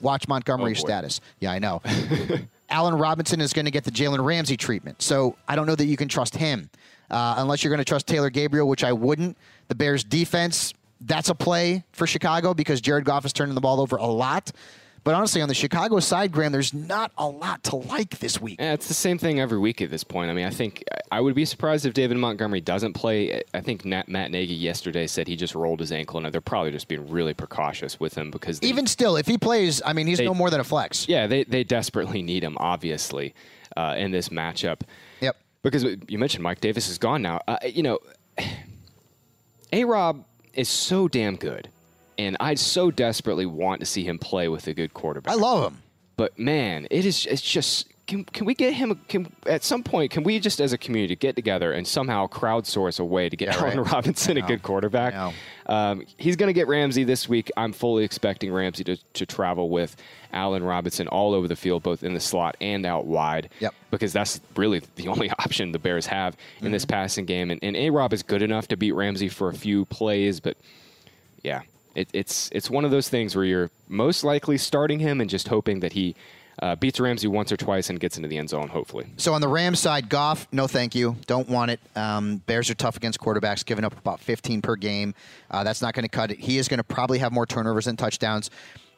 watch 0.02 0.28
Montgomery's 0.28 0.80
Oh, 0.80 0.88
status. 0.88 1.22
Yeah, 1.40 1.52
I 1.52 1.60
know. 1.60 1.82
Allen 2.72 2.96
Robinson 2.96 3.42
is 3.42 3.54
going 3.54 3.66
to 3.66 3.72
get 3.72 3.84
the 3.84 3.92
Jalen 3.92 4.24
Ramsey 4.24 4.58
treatment. 4.58 5.02
So 5.02 5.36
I 5.48 5.56
don't 5.56 5.68
know 5.68 5.76
that 5.76 5.86
you 5.86 5.98
can 5.98 6.08
trust 6.08 6.36
him 6.36 6.70
uh, 7.12 7.36
unless 7.38 7.64
you're 7.64 7.72
going 7.72 7.80
to 7.80 7.86
trust 7.86 8.08
Taylor 8.08 8.30
Gabriel, 8.30 8.68
which 8.68 8.84
I 8.84 8.92
wouldn't. 8.94 9.38
The 9.68 9.76
Bears 9.76 10.04
defense, 10.04 10.74
that's 11.02 11.30
a 11.30 11.36
play 11.36 11.84
for 11.92 12.06
Chicago 12.08 12.54
because 12.54 12.82
Jared 12.82 13.06
Goff 13.06 13.26
is 13.26 13.34
turning 13.34 13.56
the 13.56 13.62
ball 13.62 13.80
over 13.82 13.96
a 13.98 14.06
lot. 14.06 14.52
But 15.06 15.16
honestly, 15.16 15.42
on 15.42 15.48
the 15.48 15.54
Chicago 15.56 16.02
side, 16.02 16.34
Graham, 16.34 16.52
there's 16.52 16.74
not 16.74 17.14
a 17.18 17.26
lot 17.26 17.64
to 17.64 17.78
like 17.78 18.20
this 18.20 18.42
week. 18.42 18.58
Yeah, 18.60 18.74
it's 18.74 18.90
the 18.90 18.94
same 18.94 19.18
thing 19.18 19.40
every 19.40 19.58
week 19.58 19.82
at 19.82 19.90
this 19.90 20.04
point. 20.04 20.30
I 20.30 20.34
mean, 20.34 20.46
I 20.46 20.50
think 20.50 20.84
I 21.10 21.22
would 21.22 21.36
be 21.36 21.46
surprised 21.46 21.86
if 21.86 21.94
David 21.94 22.18
Montgomery 22.18 22.60
doesn't 22.60 22.94
play. 22.94 23.42
I 23.54 23.62
think 23.62 23.86
Nat, 23.86 24.10
Matt 24.10 24.30
Nagy 24.30 24.54
yesterday 24.54 25.08
said 25.08 25.30
he 25.30 25.38
just 25.38 25.56
rolled 25.56 25.80
his 25.80 25.94
ankle, 25.94 26.18
and 26.24 26.34
they're 26.34 26.42
probably 26.42 26.72
just 26.72 26.90
being 26.90 27.10
really 27.10 27.34
precautious 27.34 27.98
with 27.98 28.14
him 28.16 28.30
because 28.30 28.60
they, 28.60 28.68
Even 28.68 28.86
still, 28.86 29.16
if 29.16 29.26
he 29.26 29.38
plays, 29.38 29.82
I 29.86 29.94
mean, 29.94 30.06
he's 30.06 30.18
They- 30.18 30.26
no 30.26 30.34
more 30.34 30.50
than 30.50 30.60
a 30.60 30.66
flex. 30.66 31.08
yeah, 31.08 31.28
they 31.28 31.46
they 31.46 31.64
desperately 31.64 32.22
need 32.22 32.44
him, 32.44 32.58
obviously, 32.60 33.34
uh, 33.78 33.96
in 33.98 34.12
this 34.12 34.28
matchup. 34.30 34.82
Yep. 35.22 35.38
Because 35.64 35.86
you 36.10 36.18
mentioned 36.20 36.44
Mike 36.44 36.60
Davis 36.60 36.90
is 36.90 36.98
gone 36.98 37.22
now. 37.22 37.40
Uh, 37.48 37.58
you 37.66 37.84
know, 37.84 38.00
A 39.72 39.84
Rob 39.86 40.26
is 40.60 40.68
so 40.68 41.08
damn 41.08 41.38
good, 41.38 41.70
and 42.18 42.36
I 42.42 42.56
so 42.56 42.92
desperately 42.92 43.46
want 43.46 43.80
to 43.80 43.86
see 43.86 44.04
him 44.04 44.20
play 44.20 44.50
with 44.50 44.68
a 44.68 44.74
good 44.74 44.94
quarterback. 44.94 45.34
I 45.34 45.38
love 45.38 45.72
him. 45.72 45.82
But 46.18 46.38
man, 46.38 46.86
it 46.92 47.06
is 47.06 47.26
it's 47.26 47.42
just 47.42 47.88
can, 48.10 48.24
can 48.26 48.46
we 48.46 48.54
get 48.56 48.74
him 48.74 49.00
can 49.08 49.32
at 49.46 49.64
some 49.64 49.84
point 49.84 50.12
can 50.12 50.24
we 50.24 50.40
just 50.40 50.60
as 50.60 50.74
a 50.74 50.78
community 50.78 51.16
get 51.16 51.36
together 51.36 51.72
and 51.72 51.88
somehow 51.88 52.28
crowdsource 52.28 53.00
a 53.00 53.06
way 53.06 53.30
to 53.30 53.36
get 53.38 53.50
Yeah, 53.54 53.62
Allen 53.62 53.78
right. 53.80 53.92
Robinson 53.94 54.38
a 54.38 54.42
good 54.42 54.64
quarterback? 54.64 55.14
Um, 55.68 56.04
he's 56.18 56.36
going 56.36 56.48
to 56.48 56.54
get 56.54 56.68
Ramsey 56.68 57.04
this 57.04 57.30
week. 57.30 57.52
I'm 57.56 57.72
fully 57.72 58.04
expecting 58.04 58.52
Ramsey 58.52 58.84
to, 58.86 58.98
to 59.14 59.26
travel 59.28 59.70
with 59.70 59.96
Allen 60.34 60.64
Robinson 60.64 61.08
all 61.08 61.36
over 61.36 61.48
the 61.48 61.56
field, 61.56 61.84
both 61.84 62.04
in 62.04 62.16
the 62.16 62.20
slot 62.20 62.58
and 62.60 62.86
out 62.86 63.06
wide. 63.06 63.50
Yep. 63.60 63.76
Because 63.92 64.12
that's 64.12 64.42
really 64.56 64.82
the 64.96 65.08
only 65.08 65.30
option 65.40 65.72
the 65.72 65.78
Bears 65.80 66.08
have 66.08 66.36
in 66.62 66.72
this 66.72 66.86
Mm-hmm. 66.86 66.90
passing 66.94 67.26
game. 67.26 67.52
And, 67.52 67.60
and 67.64 67.76
A 67.76 67.92
Rob 67.92 68.14
is 68.14 68.24
good 68.24 68.42
enough 68.42 68.68
to 68.70 68.78
beat 68.78 68.94
Ramsey 68.94 69.30
for 69.30 69.50
a 69.50 69.54
few 69.54 69.86
plays, 69.86 70.40
but 70.40 70.58
yeah, 71.44 71.62
it, 71.96 72.10
it's 72.14 72.50
it's 72.52 72.70
one 72.70 72.84
of 72.86 72.92
those 72.92 73.08
things 73.10 73.36
where 73.36 73.46
you're 73.46 73.70
most 73.88 74.24
likely 74.24 74.58
starting 74.58 75.00
him 75.00 75.22
and 75.22 75.30
just 75.30 75.48
hoping 75.50 75.80
that 75.82 75.94
he 75.94 76.16
uh, 76.62 76.76
beats 76.76 77.00
Ramsey 77.00 77.28
once 77.28 77.52
or 77.52 77.58
twice 77.58 77.90
and 77.90 78.00
gets 78.00 78.18
into 78.18 78.30
the 78.30 78.38
end 78.38 78.50
zone. 78.50 78.68
Hopefully, 78.68 79.08
So 79.18 79.34
on 79.34 79.42
the 79.42 79.48
Rams 79.48 79.80
side, 79.80 80.10
Goff, 80.10 80.48
no 80.52 80.68
thank 80.68 80.96
you. 80.96 81.16
Don't 81.28 81.48
want 81.50 81.72
it. 81.72 81.80
Um, 81.96 82.38
Bears 82.46 82.70
are 82.70 82.76
tough 82.76 82.98
against 82.98 83.20
quarterbacks, 83.20 83.66
giving 83.66 83.86
up 83.86 83.98
about 83.98 84.20
15 84.20 84.62
per 84.62 84.76
game. 84.76 85.14
Uh, 85.50 85.64
that's 85.64 85.82
not 85.82 85.94
going 85.94 86.04
to 86.04 86.10
cut 86.10 86.32
it. 86.32 86.40
He 86.40 86.58
is 86.58 86.68
going 86.68 86.80
to 86.80 86.84
probably 86.84 87.20
have 87.20 87.32
more 87.32 87.46
turnovers 87.46 87.86
than 87.86 87.96
touchdowns. 87.96 88.50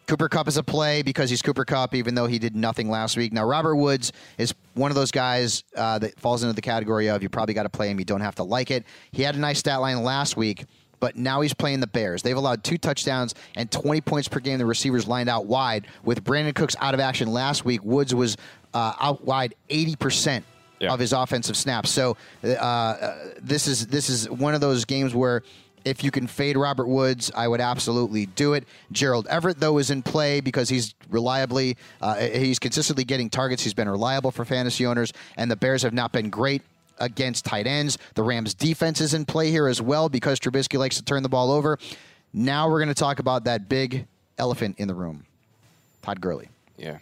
Cooper 0.08 0.28
Kupp 0.28 0.48
is 0.48 0.58
a 0.58 0.64
play 0.64 1.04
because 1.04 1.30
he's 1.30 1.42
Cooper 1.42 1.64
Kupp, 1.64 1.94
even 1.96 2.16
though 2.16 2.26
he 2.26 2.38
did 2.40 2.56
nothing 2.56 2.90
last 2.90 3.16
week. 3.16 3.32
Now, 3.32 3.46
Robert 3.46 3.76
Woods 3.76 4.12
is 4.38 4.54
one 4.74 4.92
of 4.92 4.96
those 4.96 5.12
guys 5.12 5.64
uh, 5.76 6.00
that 6.00 6.20
falls 6.20 6.44
into 6.44 6.54
the 6.54 6.62
category 6.62 7.08
of 7.08 7.24
you 7.24 7.30
probably 7.30 7.54
got 7.54 7.64
to 7.64 7.70
play 7.70 7.90
him. 7.90 8.00
You 8.00 8.04
don't 8.06 8.22
have 8.22 8.36
to 8.36 8.44
like 8.44 8.72
it. 8.72 8.84
He 9.12 9.22
had 9.24 9.36
a 9.36 9.40
nice 9.40 9.60
stat 9.60 9.80
line 9.80 10.04
last 10.04 10.36
week, 10.36 10.66
but 11.02 11.18
now 11.18 11.42
he's 11.42 11.54
playing 11.54 11.82
the 11.82 11.88
Bears. 11.88 12.22
They've 12.22 12.38
allowed 12.38 12.64
two 12.64 12.78
touchdowns 12.78 13.36
and 13.58 13.70
20 13.70 14.00
points 14.00 14.30
per 14.30 14.40
game. 14.40 14.58
The 14.60 14.66
receivers 14.66 15.06
lined 15.06 15.28
out 15.28 15.48
wide. 15.48 15.88
With 16.06 16.24
Brandin 16.24 16.56
Cooks 16.56 16.78
out 16.80 16.94
of 16.94 17.02
action 17.02 17.28
last 17.34 17.66
week, 17.66 17.84
Woods 17.84 18.16
was 18.16 18.38
uh, 18.74 18.94
out 19.02 19.26
wide 19.26 19.54
80% 19.70 20.44
Yeah. 20.80 20.94
of 20.94 21.00
his 21.00 21.12
offensive 21.12 21.58
snaps. 21.58 21.90
So 21.90 22.16
uh, 22.44 22.48
uh, 22.48 23.16
this 23.42 23.68
is 23.68 23.88
this 23.88 24.10
is 24.10 24.30
one 24.30 24.54
of 24.56 24.62
those 24.62 24.86
games 24.86 25.14
where 25.14 25.44
If 25.84 26.04
you 26.04 26.12
can 26.12 26.28
fade 26.28 26.58
Robert 26.58 26.86
Woods, 26.88 27.32
I 27.36 27.48
would 27.48 27.60
absolutely 27.60 28.28
do 28.28 28.54
it. 28.54 28.66
Gerald 28.92 29.26
Everett, 29.28 29.60
though, 29.60 29.80
is 29.80 29.90
in 29.90 30.04
play 30.04 30.40
because 30.40 30.70
he's 30.70 30.94
reliably, 31.10 31.76
uh, 32.02 32.18
he's 32.18 32.60
consistently 32.60 33.04
getting 33.04 33.32
targets. 33.32 33.64
He's 33.64 33.74
been 33.74 33.90
reliable 33.90 34.30
for 34.30 34.46
fantasy 34.46 34.86
owners, 34.86 35.12
and 35.38 35.50
the 35.50 35.56
Bears 35.56 35.82
have 35.82 35.92
not 35.92 36.12
been 36.12 36.30
great 36.30 36.62
against 37.02 37.44
tight 37.46 37.68
ends. 37.68 37.98
The 38.16 38.24
Rams' 38.24 38.54
defense 38.54 39.02
is 39.02 39.14
in 39.14 39.26
play 39.26 39.52
here 39.52 39.68
as 39.68 39.82
well 39.82 40.08
because 40.08 40.40
Trubisky 40.40 40.80
likes 40.80 40.96
to 40.98 41.04
turn 41.04 41.24
the 41.24 41.30
ball 41.30 41.52
over. 41.52 41.78
Now 42.34 42.70
we're 42.70 42.80
going 42.80 42.90
to 42.90 42.96
talk 42.96 43.20
about 43.20 43.44
that 43.44 43.68
big 43.68 44.08
elephant 44.38 44.76
in 44.80 44.88
the 44.88 44.96
room, 44.96 45.26
Todd 46.02 46.22
Gurley. 46.22 46.50
Yeah. 46.78 47.00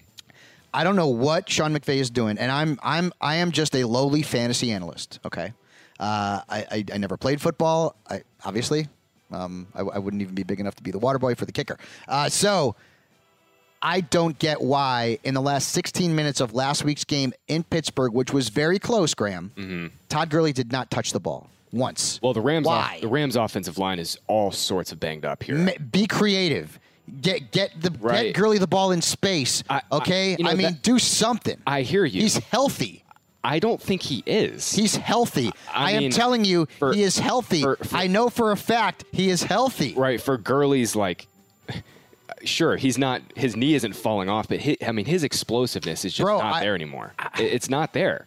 I 0.73 0.83
don't 0.83 0.95
know 0.95 1.07
what 1.07 1.49
Sean 1.49 1.73
McVay 1.75 1.97
is 1.97 2.09
doing, 2.09 2.37
and 2.37 2.51
I'm 2.51 2.79
I'm 2.83 3.11
I 3.19 3.35
am 3.35 3.51
just 3.51 3.75
a 3.75 3.85
lowly 3.85 4.21
fantasy 4.21 4.71
analyst. 4.71 5.19
Okay, 5.25 5.53
uh, 5.99 6.41
I, 6.47 6.65
I 6.71 6.85
I 6.93 6.97
never 6.97 7.17
played 7.17 7.41
football. 7.41 7.95
I 8.07 8.21
obviously 8.45 8.87
um, 9.31 9.67
I, 9.73 9.81
I 9.81 9.97
wouldn't 9.97 10.21
even 10.21 10.35
be 10.35 10.43
big 10.43 10.59
enough 10.59 10.75
to 10.75 10.83
be 10.83 10.91
the 10.91 10.99
water 10.99 11.19
boy 11.19 11.35
for 11.35 11.45
the 11.45 11.51
kicker. 11.51 11.77
Uh, 12.07 12.29
so 12.29 12.75
I 13.81 14.01
don't 14.01 14.37
get 14.39 14.61
why 14.61 15.19
in 15.23 15.33
the 15.33 15.41
last 15.41 15.69
16 15.69 16.13
minutes 16.13 16.41
of 16.41 16.53
last 16.53 16.83
week's 16.83 17.05
game 17.05 17.33
in 17.47 17.63
Pittsburgh, 17.63 18.13
which 18.13 18.33
was 18.33 18.49
very 18.49 18.77
close, 18.79 19.13
Graham, 19.13 19.51
mm-hmm. 19.55 19.87
Todd 20.09 20.29
Gurley 20.29 20.51
did 20.53 20.71
not 20.71 20.91
touch 20.91 21.13
the 21.13 21.19
ball 21.19 21.49
once. 21.71 22.19
Well, 22.21 22.33
the 22.33 22.41
Rams 22.41 22.67
off, 22.67 22.99
the 22.99 23.07
Rams 23.07 23.35
offensive 23.35 23.77
line 23.77 23.99
is 23.99 24.17
all 24.27 24.51
sorts 24.51 24.91
of 24.91 24.99
banged 24.99 25.23
up 25.23 25.43
here. 25.43 25.73
Be 25.91 26.07
creative. 26.07 26.77
Get 27.21 27.51
get 27.51 27.71
the 27.81 27.91
Right. 27.99 28.25
get 28.33 28.35
Gurley 28.35 28.57
the 28.59 28.67
ball 28.67 28.91
in 28.91 29.01
space. 29.01 29.63
I- 29.69 29.81
I- 29.91 29.95
okay, 29.97 30.33
I, 30.33 30.35
you 30.37 30.43
know, 30.43 30.51
mean, 30.51 30.61
that- 30.63 30.83
do 30.83 30.99
something. 30.99 31.57
I 31.65 31.81
hear 31.81 32.05
you. 32.05 32.21
He's 32.21 32.37
healthy. 32.37 33.03
I 33.43 33.59
don't 33.59 33.81
think 33.81 34.01
he 34.01 34.21
is. 34.25 34.73
He's 34.73 34.97
healthy. 34.97 35.51
I, 35.73 35.89
I 35.89 35.91
am 35.91 35.99
mean, 36.03 36.11
telling 36.11 36.43
you, 36.43 36.67
for- 36.77 36.93
he 36.93 37.01
is 37.03 37.17
healthy. 37.17 37.61
for- 37.61 37.77
for- 37.77 37.95
I 37.97 38.07
know 38.07 38.29
for 38.29 38.51
a 38.51 38.57
fact 38.57 39.05
he 39.13 39.29
is 39.29 39.41
healthy. 39.43 39.93
right 39.95 40.19
for 40.21 40.37
Gurley's 40.37 40.95
like. 40.95 41.27
Sure, 42.43 42.75
he's 42.77 42.97
not. 42.97 43.21
His 43.35 43.55
knee 43.55 43.73
isn't 43.75 43.93
falling 43.93 44.29
off, 44.29 44.47
but 44.47 44.61
hi 44.61 44.77
I 44.85 44.91
mean, 44.91 45.05
his 45.05 45.23
explosiveness 45.23 46.05
is 46.05 46.13
just 46.13 46.23
Bro, 46.25 46.39
not 46.39 46.55
I- 46.55 46.59
there 46.61 46.75
anymore. 46.75 47.13
It- 47.39 47.53
it's 47.53 47.69
not 47.69 47.93
there. 47.93 48.25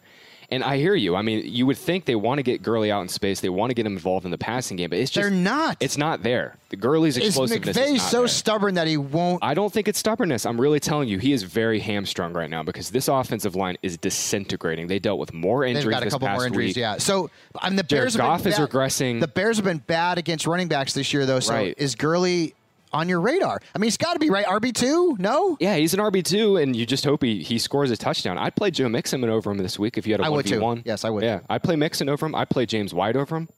And 0.50 0.62
I 0.62 0.76
hear 0.76 0.94
you. 0.94 1.16
I 1.16 1.22
mean, 1.22 1.44
you 1.46 1.64
would 1.64 1.78
think 1.78 2.04
they 2.04 2.14
want 2.14 2.36
to 2.38 2.42
get 2.42 2.62
Gurley 2.62 2.92
out 2.92 3.00
in 3.00 3.08
space. 3.08 3.40
They 3.40 3.48
want 3.48 3.70
to 3.70 3.74
get 3.74 3.86
him 3.86 3.94
involved 3.94 4.26
in 4.26 4.30
the 4.30 4.36
passing 4.36 4.76
game, 4.76 4.90
but 4.90 4.98
it's 4.98 5.10
just 5.10 5.22
They're 5.26 5.30
not. 5.30 5.78
It's 5.80 5.96
not 5.96 6.22
there. 6.22 6.56
The 6.68 6.76
Gurley's 6.76 7.16
Is 7.16 7.28
explosiveness 7.28 7.74
is 7.74 7.82
McVay 7.82 7.92
not 7.96 8.02
so 8.10 8.18
there. 8.18 8.28
stubborn 8.28 8.74
that 8.74 8.86
he 8.86 8.98
won't? 8.98 9.42
I 9.42 9.54
don't 9.54 9.72
think 9.72 9.88
it's 9.88 9.98
stubbornness. 9.98 10.44
I'm 10.44 10.60
really 10.60 10.78
telling 10.78 11.08
you, 11.08 11.18
he 11.18 11.32
is 11.32 11.42
very 11.42 11.80
hamstrung 11.80 12.34
right 12.34 12.50
now 12.50 12.62
because 12.62 12.90
this 12.90 13.08
offensive 13.08 13.56
line 13.56 13.78
is 13.82 13.96
disintegrating. 13.96 14.88
They 14.88 14.98
dealt 14.98 15.18
with 15.18 15.32
more 15.32 15.64
injuries 15.64 15.84
They've 15.86 15.90
got 15.92 16.06
a 16.06 16.10
couple 16.10 16.28
more 16.28 16.46
injuries. 16.46 16.70
week. 16.70 16.76
Yeah. 16.76 16.98
So 16.98 17.30
I 17.58 17.70
mean, 17.70 17.76
the 17.76 17.82
Jared 17.82 18.02
Bears 18.02 18.12
have 18.14 18.20
Goff 18.20 18.42
been 18.42 18.52
is 18.52 18.58
bad. 18.58 18.68
regressing. 18.68 19.20
The 19.20 19.28
Bears 19.28 19.56
have 19.56 19.64
been 19.64 19.78
bad 19.78 20.18
against 20.18 20.46
running 20.46 20.68
backs 20.68 20.92
this 20.92 21.14
year, 21.14 21.24
though. 21.24 21.40
So 21.40 21.54
Right. 21.54 21.74
is 21.78 21.94
Gurley 21.94 22.52
on 22.92 23.08
your 23.08 23.20
radar? 23.20 23.60
I 23.74 23.78
mean, 23.78 23.86
he's 23.86 23.96
got 23.96 24.14
to 24.14 24.18
be 24.18 24.30
right. 24.30 24.46
RB 24.46 24.74
two? 24.74 25.16
No. 25.18 25.56
Yeah, 25.60 25.76
he's 25.76 25.94
an 25.94 26.00
RB 26.00 26.24
two, 26.24 26.56
and 26.56 26.74
you 26.76 26.86
just 26.86 27.04
hope 27.04 27.22
he, 27.22 27.42
he 27.42 27.58
scores 27.58 27.90
a 27.90 27.96
touchdown. 27.96 28.38
I'd 28.38 28.54
play 28.56 28.70
Joe 28.70 28.88
Mixon 28.88 29.22
over 29.24 29.50
him 29.50 29.58
this 29.58 29.78
week 29.78 29.98
if 29.98 30.06
you 30.06 30.14
had 30.14 30.20
a 30.24 30.30
one 30.30 30.42
v 30.42 30.58
one. 30.58 30.82
Yes, 30.84 31.04
I 31.04 31.10
would. 31.10 31.22
Yeah, 31.24 31.40
I'd 31.48 31.62
play 31.62 31.76
Mixon 31.76 32.08
over 32.08 32.26
him. 32.26 32.34
I'd 32.34 32.50
play 32.50 32.66
James 32.66 32.92
White 32.94 33.16
over 33.16 33.36
him. 33.36 33.48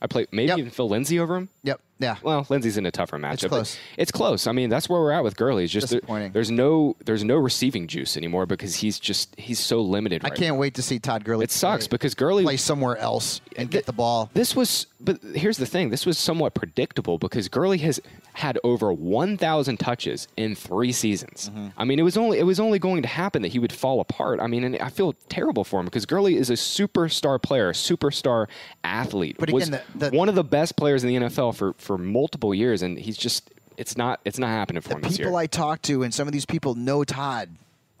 I 0.00 0.06
play 0.06 0.26
maybe 0.30 0.48
Yep. 0.48 0.58
even 0.58 0.70
Phil 0.70 0.88
Lindsay 0.88 1.18
over 1.18 1.36
him. 1.36 1.48
Yep. 1.62 1.80
Yeah. 1.98 2.16
Well, 2.22 2.46
Lindsay's 2.50 2.76
in 2.76 2.84
a 2.84 2.90
tougher 2.90 3.18
matchup. 3.18 3.42
but 3.42 3.48
close. 3.48 3.78
It's 3.96 4.12
close. 4.12 4.46
I 4.46 4.52
mean, 4.52 4.68
that's 4.68 4.88
where 4.88 5.00
we're 5.00 5.12
at 5.12 5.24
with 5.24 5.36
Gurley. 5.36 5.64
It's 5.64 5.72
just 5.72 5.88
there- 5.90 6.00
Disappointing. 6.00 6.32
there's 6.32 6.50
no 6.50 6.94
there's 7.04 7.24
no 7.24 7.36
receiving 7.36 7.86
juice 7.86 8.16
anymore 8.16 8.44
because 8.46 8.76
he's 8.76 8.98
just 8.98 9.34
he's 9.38 9.58
so 9.58 9.80
limited. 9.80 10.22
I 10.24 10.28
can't 10.30 10.54
now. 10.56 10.60
wait 10.60 10.74
to 10.74 10.82
see 10.82 10.98
Todd 10.98 11.24
Gurley. 11.24 11.44
It 11.44 11.50
sucks 11.50 11.86
play, 11.86 11.94
because 11.96 12.14
Gurley 12.14 12.44
play 12.44 12.56
somewhere 12.58 12.96
else 12.98 13.40
and 13.56 13.70
get 13.70 13.86
the 13.86 13.92
ball. 13.94 14.30
This 14.34 14.54
was, 14.54 14.86
but 15.00 15.20
here's 15.34 15.56
the 15.56 15.64
thing: 15.66 15.88
this 15.90 16.04
was 16.04 16.18
somewhat 16.18 16.52
predictable 16.54 17.16
because 17.18 17.48
Gurley 17.48 17.78
has 17.78 17.98
had 18.34 18.58
over 18.62 18.92
1,000 18.92 19.78
touches 19.78 20.28
in 20.36 20.54
three 20.54 20.92
seasons. 20.92 21.48
Mm-hmm. 21.48 21.68
I 21.78 21.84
mean, 21.84 21.98
it 21.98 22.02
was 22.02 22.18
only 22.18 22.38
it 22.38 22.42
was 22.44 22.60
only 22.60 22.78
going 22.78 23.00
to 23.00 23.08
happen 23.08 23.40
that 23.40 23.48
he 23.52 23.58
would 23.58 23.72
fall 23.72 24.00
apart. 24.00 24.40
I 24.40 24.46
mean, 24.46 24.64
and 24.64 24.76
I 24.78 24.90
feel 24.90 25.14
terrible 25.30 25.64
for 25.64 25.80
him 25.80 25.86
because 25.86 26.04
Gurley 26.04 26.36
is 26.36 26.50
a 26.50 26.54
superstar 26.54 27.40
player, 27.42 27.70
a 27.70 27.72
superstar 27.72 28.48
athlete. 28.84 29.36
But 29.38 29.50
was 29.50 29.68
again, 29.68 29.80
the- 29.96 30.10
the- 30.10 30.16
one 30.16 30.28
of 30.28 30.34
the 30.34 30.44
best 30.44 30.76
players 30.76 31.02
in 31.02 31.08
the 31.08 31.16
NFL 31.26 31.54
for 31.54 31.72
for 31.86 31.96
multiple 31.98 32.54
years, 32.54 32.82
and 32.82 32.98
he's 32.98 33.16
just 33.16 33.50
it's 33.76 33.96
not 33.96 34.20
it's 34.24 34.38
not 34.38 34.48
happening 34.48 34.82
for 34.82 34.90
the 34.90 34.94
him 34.96 35.02
this 35.02 35.18
year. 35.18 35.26
people 35.28 35.36
I 35.36 35.46
talk 35.46 35.82
to, 35.82 36.02
and 36.02 36.12
some 36.12 36.26
of 36.28 36.32
these 36.32 36.46
people 36.46 36.74
know 36.74 37.04
Todd 37.04 37.50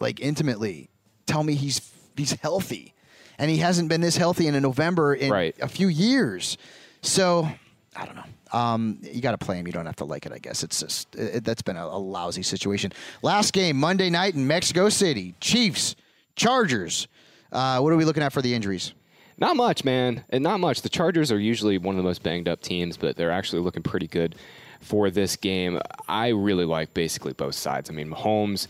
like 0.00 0.20
intimately, 0.20 0.88
tell 1.26 1.42
me 1.42 1.54
he's 1.54 1.80
he's 2.16 2.32
healthy, 2.32 2.92
and 3.38 3.50
he 3.50 3.58
hasn't 3.58 3.88
been 3.88 4.00
this 4.00 4.16
healthy 4.16 4.46
in 4.46 4.54
a 4.54 4.60
November 4.60 5.14
in 5.14 5.30
Right. 5.30 5.54
a 5.60 5.68
few 5.68 5.88
years. 5.88 6.58
So 7.02 7.48
I 7.94 8.04
don't 8.04 8.16
know. 8.16 8.24
Um, 8.52 8.98
you 9.02 9.20
got 9.20 9.32
to 9.32 9.38
play 9.44 9.56
him. 9.58 9.66
You 9.66 9.72
don't 9.72 9.86
have 9.86 9.96
to 9.96 10.04
like 10.04 10.24
it. 10.24 10.32
I 10.32 10.38
guess 10.38 10.62
it's 10.62 10.80
just 10.80 11.14
it, 11.16 11.44
that's 11.44 11.62
been 11.62 11.76
a, 11.76 11.84
a 11.84 11.98
lousy 11.98 12.42
situation. 12.42 12.92
Last 13.22 13.52
game 13.52 13.76
Monday 13.76 14.08
night 14.10 14.34
in 14.34 14.46
Mexico 14.46 14.88
City, 14.88 15.34
Chiefs, 15.40 15.96
Chargers. 16.36 17.08
Uh, 17.52 17.78
what 17.80 17.92
are 17.92 17.96
we 17.96 18.04
looking 18.04 18.22
at 18.22 18.32
for 18.32 18.42
the 18.42 18.54
injuries? 18.54 18.92
Not 19.38 19.56
much, 19.56 19.84
man, 19.84 20.24
and 20.30 20.42
not 20.42 20.60
much. 20.60 20.82
The 20.82 20.88
Chargers 20.88 21.30
are 21.30 21.38
usually 21.38 21.76
one 21.76 21.94
of 21.94 21.98
the 21.98 22.08
most 22.08 22.22
banged 22.22 22.48
up 22.48 22.62
teams, 22.62 22.96
but 22.96 23.16
they're 23.16 23.30
actually 23.30 23.60
looking 23.60 23.82
pretty 23.82 24.06
good 24.06 24.34
for 24.80 25.10
this 25.10 25.36
game. 25.36 25.80
I 26.08 26.28
really 26.28 26.64
like 26.64 26.94
basically 26.94 27.34
both 27.34 27.54
sides. 27.54 27.90
I 27.90 27.92
mean, 27.92 28.10
Mahomes. 28.10 28.66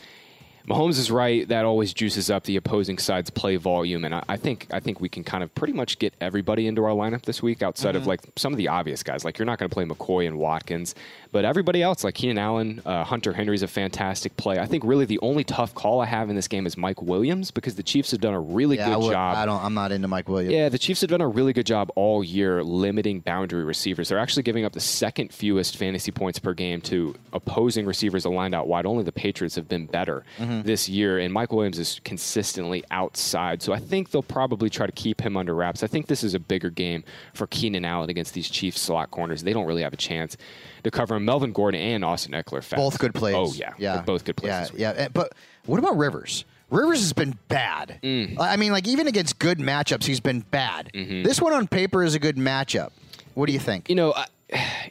Mahomes 0.68 0.98
is 0.98 1.10
right. 1.10 1.46
That 1.48 1.64
always 1.64 1.94
juices 1.94 2.28
up 2.30 2.44
the 2.44 2.56
opposing 2.56 2.98
side's 2.98 3.30
play 3.30 3.56
volume, 3.56 4.04
and 4.04 4.14
I, 4.14 4.22
I 4.28 4.36
think 4.36 4.66
I 4.72 4.80
think 4.80 5.00
we 5.00 5.08
can 5.08 5.22
kind 5.22 5.44
of 5.44 5.54
pretty 5.54 5.72
much 5.72 5.98
get 5.98 6.12
everybody 6.20 6.66
into 6.66 6.82
our 6.84 6.90
lineup 6.90 7.22
this 7.22 7.42
week, 7.42 7.62
outside 7.62 7.94
of 7.94 8.06
like 8.06 8.20
some 8.36 8.52
of 8.52 8.56
the 8.56 8.68
obvious 8.68 9.02
guys. 9.02 9.24
Like 9.24 9.38
you're 9.38 9.46
not 9.46 9.58
going 9.58 9.68
to 9.70 9.74
play 9.74 9.84
McCoy 9.84 10.26
and 10.26 10.38
Watkins, 10.38 10.94
but 11.30 11.44
everybody 11.44 11.82
else, 11.82 12.02
like 12.02 12.14
Keenan 12.16 12.38
Allen, 12.38 12.82
uh, 12.84 13.04
Hunter 13.04 13.32
Henry's 13.32 13.62
a 13.62 13.68
fantastic 13.68 14.36
play. 14.36 14.58
I 14.58 14.66
think 14.66 14.82
really 14.84 15.04
the 15.04 15.20
only 15.20 15.44
tough 15.44 15.74
call 15.74 16.00
I 16.00 16.06
have 16.06 16.30
in 16.30 16.36
this 16.36 16.48
game 16.48 16.66
is 16.66 16.76
Mike 16.76 17.00
Williams 17.00 17.50
because 17.52 17.76
the 17.76 17.82
Chiefs 17.84 18.10
have 18.10 18.20
done 18.20 18.34
a 18.34 18.40
really 18.40 18.76
Yeah, 18.76 18.88
I, 18.88 18.94
good 18.94 19.04
would, 19.04 19.12
job. 19.12 19.36
I 19.36 19.46
don't. 19.46 19.62
I'm 19.62 19.74
not 19.74 19.92
into 19.92 20.08
Mike 20.08 20.28
Williams. 20.28 20.52
Yeah, 20.52 20.68
the 20.68 20.78
Chiefs 20.78 21.00
have 21.02 21.10
done 21.10 21.20
a 21.20 21.28
really 21.28 21.52
good 21.52 21.66
job 21.66 21.90
all 21.94 22.24
year 22.24 22.64
limiting 22.64 23.20
boundary 23.20 23.62
receivers. 23.64 24.08
They're 24.08 24.18
actually 24.18 24.42
giving 24.42 24.64
up 24.64 24.72
the 24.72 24.80
second 24.80 25.32
fewest 25.32 25.76
fantasy 25.76 26.10
points 26.10 26.40
per 26.40 26.54
game 26.54 26.80
to 26.82 27.14
opposing 27.32 27.86
receivers 27.86 28.24
aligned 28.24 28.54
out 28.54 28.66
wide. 28.66 28.84
Only 28.84 29.04
the 29.04 29.12
Patriots 29.12 29.54
have 29.54 29.68
been 29.68 29.86
better 29.86 30.24
this 30.62 30.88
year, 30.88 31.18
and 31.18 31.32
Mike 31.32 31.52
Williams 31.52 31.78
is 31.78 32.00
consistently 32.04 32.84
outside. 32.90 33.62
So 33.62 33.72
I 33.72 33.78
think 33.78 34.11
they'll 34.11 34.22
probably 34.22 34.70
try 34.70 34.86
to 34.86 34.92
keep 34.92 35.20
him 35.20 35.36
under 35.36 35.54
wraps. 35.54 35.82
I 35.82 35.86
think 35.86 36.07
this 36.07 36.24
is 36.24 36.34
a 36.34 36.38
bigger 36.38 36.70
game 36.70 37.04
for 37.34 37.46
Keenan 37.46 37.84
Allen 37.84 38.11
against 38.11 38.34
these 38.34 38.48
Chiefs 38.48 38.80
slot 38.80 39.11
corners. 39.11 39.42
They 39.42 39.52
don't 39.52 39.66
really 39.66 39.82
have 39.82 39.92
a 39.92 39.98
chance 39.98 40.36
to 40.84 40.90
cover 40.90 41.16
him. 41.16 41.24
Melvin 41.24 41.52
Gordon 41.52 41.80
and 41.80 42.04
Austin 42.04 42.32
Ekeler, 42.32 42.62
fast. 42.62 42.76
Both 42.76 42.98
good 42.98 43.14
plays. 43.14 43.34
Oh 43.36 43.52
yeah, 43.54 43.72
yeah, 43.78 43.94
They're 43.94 44.02
both 44.02 44.24
good 44.24 44.36
plays. 44.36 44.70
Yeah, 44.74 44.94
yeah. 44.96 45.09
But 45.09 45.32
what 45.66 45.78
about 45.78 45.96
Rivers? 45.96 46.44
Rivers 46.70 47.00
has 47.00 47.12
been 47.12 47.38
bad. 47.48 48.00
Mm. 48.02 48.38
I 48.40 48.57
mean, 48.57 48.72
like 48.72 48.88
even 48.88 49.07
against 49.07 49.38
good 49.38 49.59
matchups, 49.59 50.04
he's 50.04 50.20
been 50.20 50.40
bad. 50.40 50.90
Mm-hmm. 50.92 51.22
This 51.22 51.40
one 51.40 51.52
on 51.52 51.68
paper 51.68 52.02
is 52.02 52.14
a 52.14 52.18
good 52.18 52.36
matchup. 52.36 52.90
What 53.34 53.46
do 53.46 53.52
you 53.52 53.59
think? 53.59 53.88
You 53.88 53.94
know, 53.94 54.12
I, 54.14 54.26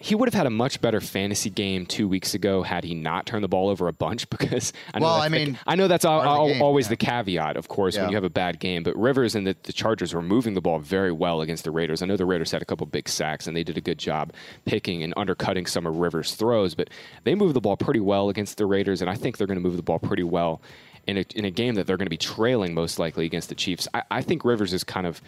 he 0.01 0.15
would 0.15 0.27
have 0.27 0.33
had 0.33 0.45
a 0.45 0.49
much 0.49 0.81
better 0.81 0.99
fantasy 0.99 1.49
game 1.49 1.85
two 1.85 2.09
weeks 2.09 2.33
ago 2.33 2.61
had 2.61 2.83
he 2.83 2.93
not 2.93 3.25
turned 3.25 3.41
the 3.43 3.47
ball 3.47 3.69
over 3.69 3.87
a 3.87 3.93
bunch. 3.93 4.27
Because 4.35 4.73
I 4.93 4.99
know 4.99 5.05
Well, 5.05 5.15
that's 5.21 5.25
I 5.25 5.29
the- 5.37 5.45
mean, 5.45 5.59
I 5.65 5.75
know 5.75 5.87
that's 5.87 6.03
al- 6.03 6.21
part 6.21 6.47
the 6.49 6.53
game, 6.55 6.61
always 6.61 6.85
yeah. 6.87 6.89
the 6.89 6.95
caveat, 6.97 7.55
of 7.55 7.67
course, 7.69 7.95
Yeah. 7.95 8.01
when 8.01 8.09
you 8.11 8.17
have 8.17 8.25
a 8.25 8.29
bad 8.29 8.59
game. 8.59 8.83
But 8.83 8.97
Rivers 8.97 9.33
and 9.33 9.47
the, 9.47 9.55
the 9.63 9.71
Chargers 9.71 10.13
were 10.13 10.21
moving 10.21 10.55
the 10.55 10.61
ball 10.61 10.79
very 10.79 11.11
well 11.13 11.39
against 11.41 11.63
the 11.63 11.71
Raiders. 11.71 12.01
I 12.01 12.05
know 12.05 12.17
the 12.17 12.25
Raiders 12.25 12.51
had 12.51 12.61
a 12.61 12.65
couple 12.65 12.85
big 12.87 13.07
sacks 13.07 13.47
and 13.47 13.55
they 13.55 13.63
did 13.63 13.77
a 13.77 13.81
good 13.81 13.97
job 13.97 14.33
picking 14.65 15.03
and 15.03 15.13
undercutting 15.15 15.65
some 15.67 15.85
of 15.85 15.97
Rivers' 15.97 16.35
throws, 16.35 16.75
but 16.75 16.89
they 17.23 17.33
moved 17.33 17.53
the 17.53 17.61
ball 17.61 17.77
pretty 17.77 18.01
well 18.01 18.27
against 18.29 18.57
the 18.57 18.65
Raiders, 18.65 19.01
and 19.01 19.09
I 19.09 19.15
think 19.15 19.37
they're 19.37 19.47
going 19.47 19.57
to 19.59 19.63
move 19.63 19.77
the 19.77 19.83
ball 19.83 19.99
pretty 19.99 20.23
well. 20.23 20.61
In 21.07 21.17
a, 21.17 21.25
in 21.35 21.45
a 21.45 21.51
game 21.51 21.75
that 21.75 21.85
they're 21.85 21.97
going 21.97 22.07
to 22.07 22.09
be 22.09 22.17
trailing 22.17 22.73
most 22.73 22.97
likely 22.99 23.25
against 23.27 23.49
the 23.49 23.55
Chiefs, 23.55 23.87
I, 23.93 24.01
I 24.09 24.21
think 24.23 24.43
Rivers 24.43 24.73
is 24.73 24.83
kind 24.83 25.05
of 25.05 25.21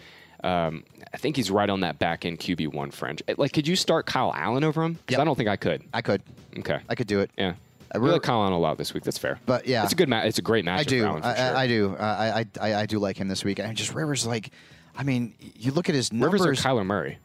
um, 0.44 0.82
I 1.12 1.16
think 1.16 1.36
he's 1.36 1.50
right 1.50 1.68
on 1.70 1.80
that 1.80 1.98
back 1.98 2.24
end 2.24 2.38
QB 2.38 2.72
one 2.74 2.90
fringe. 2.90 3.22
Like, 3.36 3.52
could 3.52 3.66
you 3.66 3.76
start 3.76 4.06
Kyle 4.06 4.32
Allen 4.34 4.64
over 4.64 4.82
him? 4.82 4.94
'Cause 4.94 5.02
Yep. 5.10 5.20
I 5.20 5.24
don't 5.24 5.36
think 5.36 5.48
I 5.48 5.56
could. 5.56 5.82
I 5.94 6.02
could, 6.02 6.22
Okay. 6.58 6.78
I 6.88 6.94
could 6.94 7.06
do 7.06 7.20
it. 7.20 7.30
Yeah. 7.38 7.54
I 7.94 7.98
really 7.98 8.12
like 8.12 8.22
Kyle 8.22 8.42
Allen 8.42 8.52
a 8.52 8.58
lot 8.58 8.76
this 8.76 8.92
week. 8.92 9.04
That's 9.04 9.16
fair. 9.16 9.38
But, 9.46 9.66
yeah. 9.66 9.82
it's 9.84 9.92
a 9.92 9.96
good 9.96 10.08
match. 10.10 10.26
It's 10.26 10.38
a 10.38 10.42
great 10.42 10.64
matchup 10.66 10.78
I 10.78 10.84
do. 10.84 11.00
for 11.00 11.06
Allen 11.08 11.22
I, 11.24 11.34
sure. 11.34 11.56
I, 11.56 11.62
I 11.62 11.66
do. 11.66 11.96
Uh, 11.98 12.42
I, 12.60 12.66
I, 12.68 12.74
I 12.82 12.86
do 12.86 12.98
like 12.98 13.16
him 13.16 13.28
this 13.28 13.44
week. 13.44 13.58
And 13.58 13.74
just 13.76 13.94
Rivers, 13.94 14.26
like, 14.26 14.50
I 14.96 15.02
mean, 15.04 15.34
you 15.56 15.72
look 15.72 15.88
at 15.88 15.94
his 15.94 16.12
numbers. 16.12 16.40
Rivers 16.42 16.64
or 16.64 16.68
Kyler 16.68 16.84
Murray. 16.84 17.18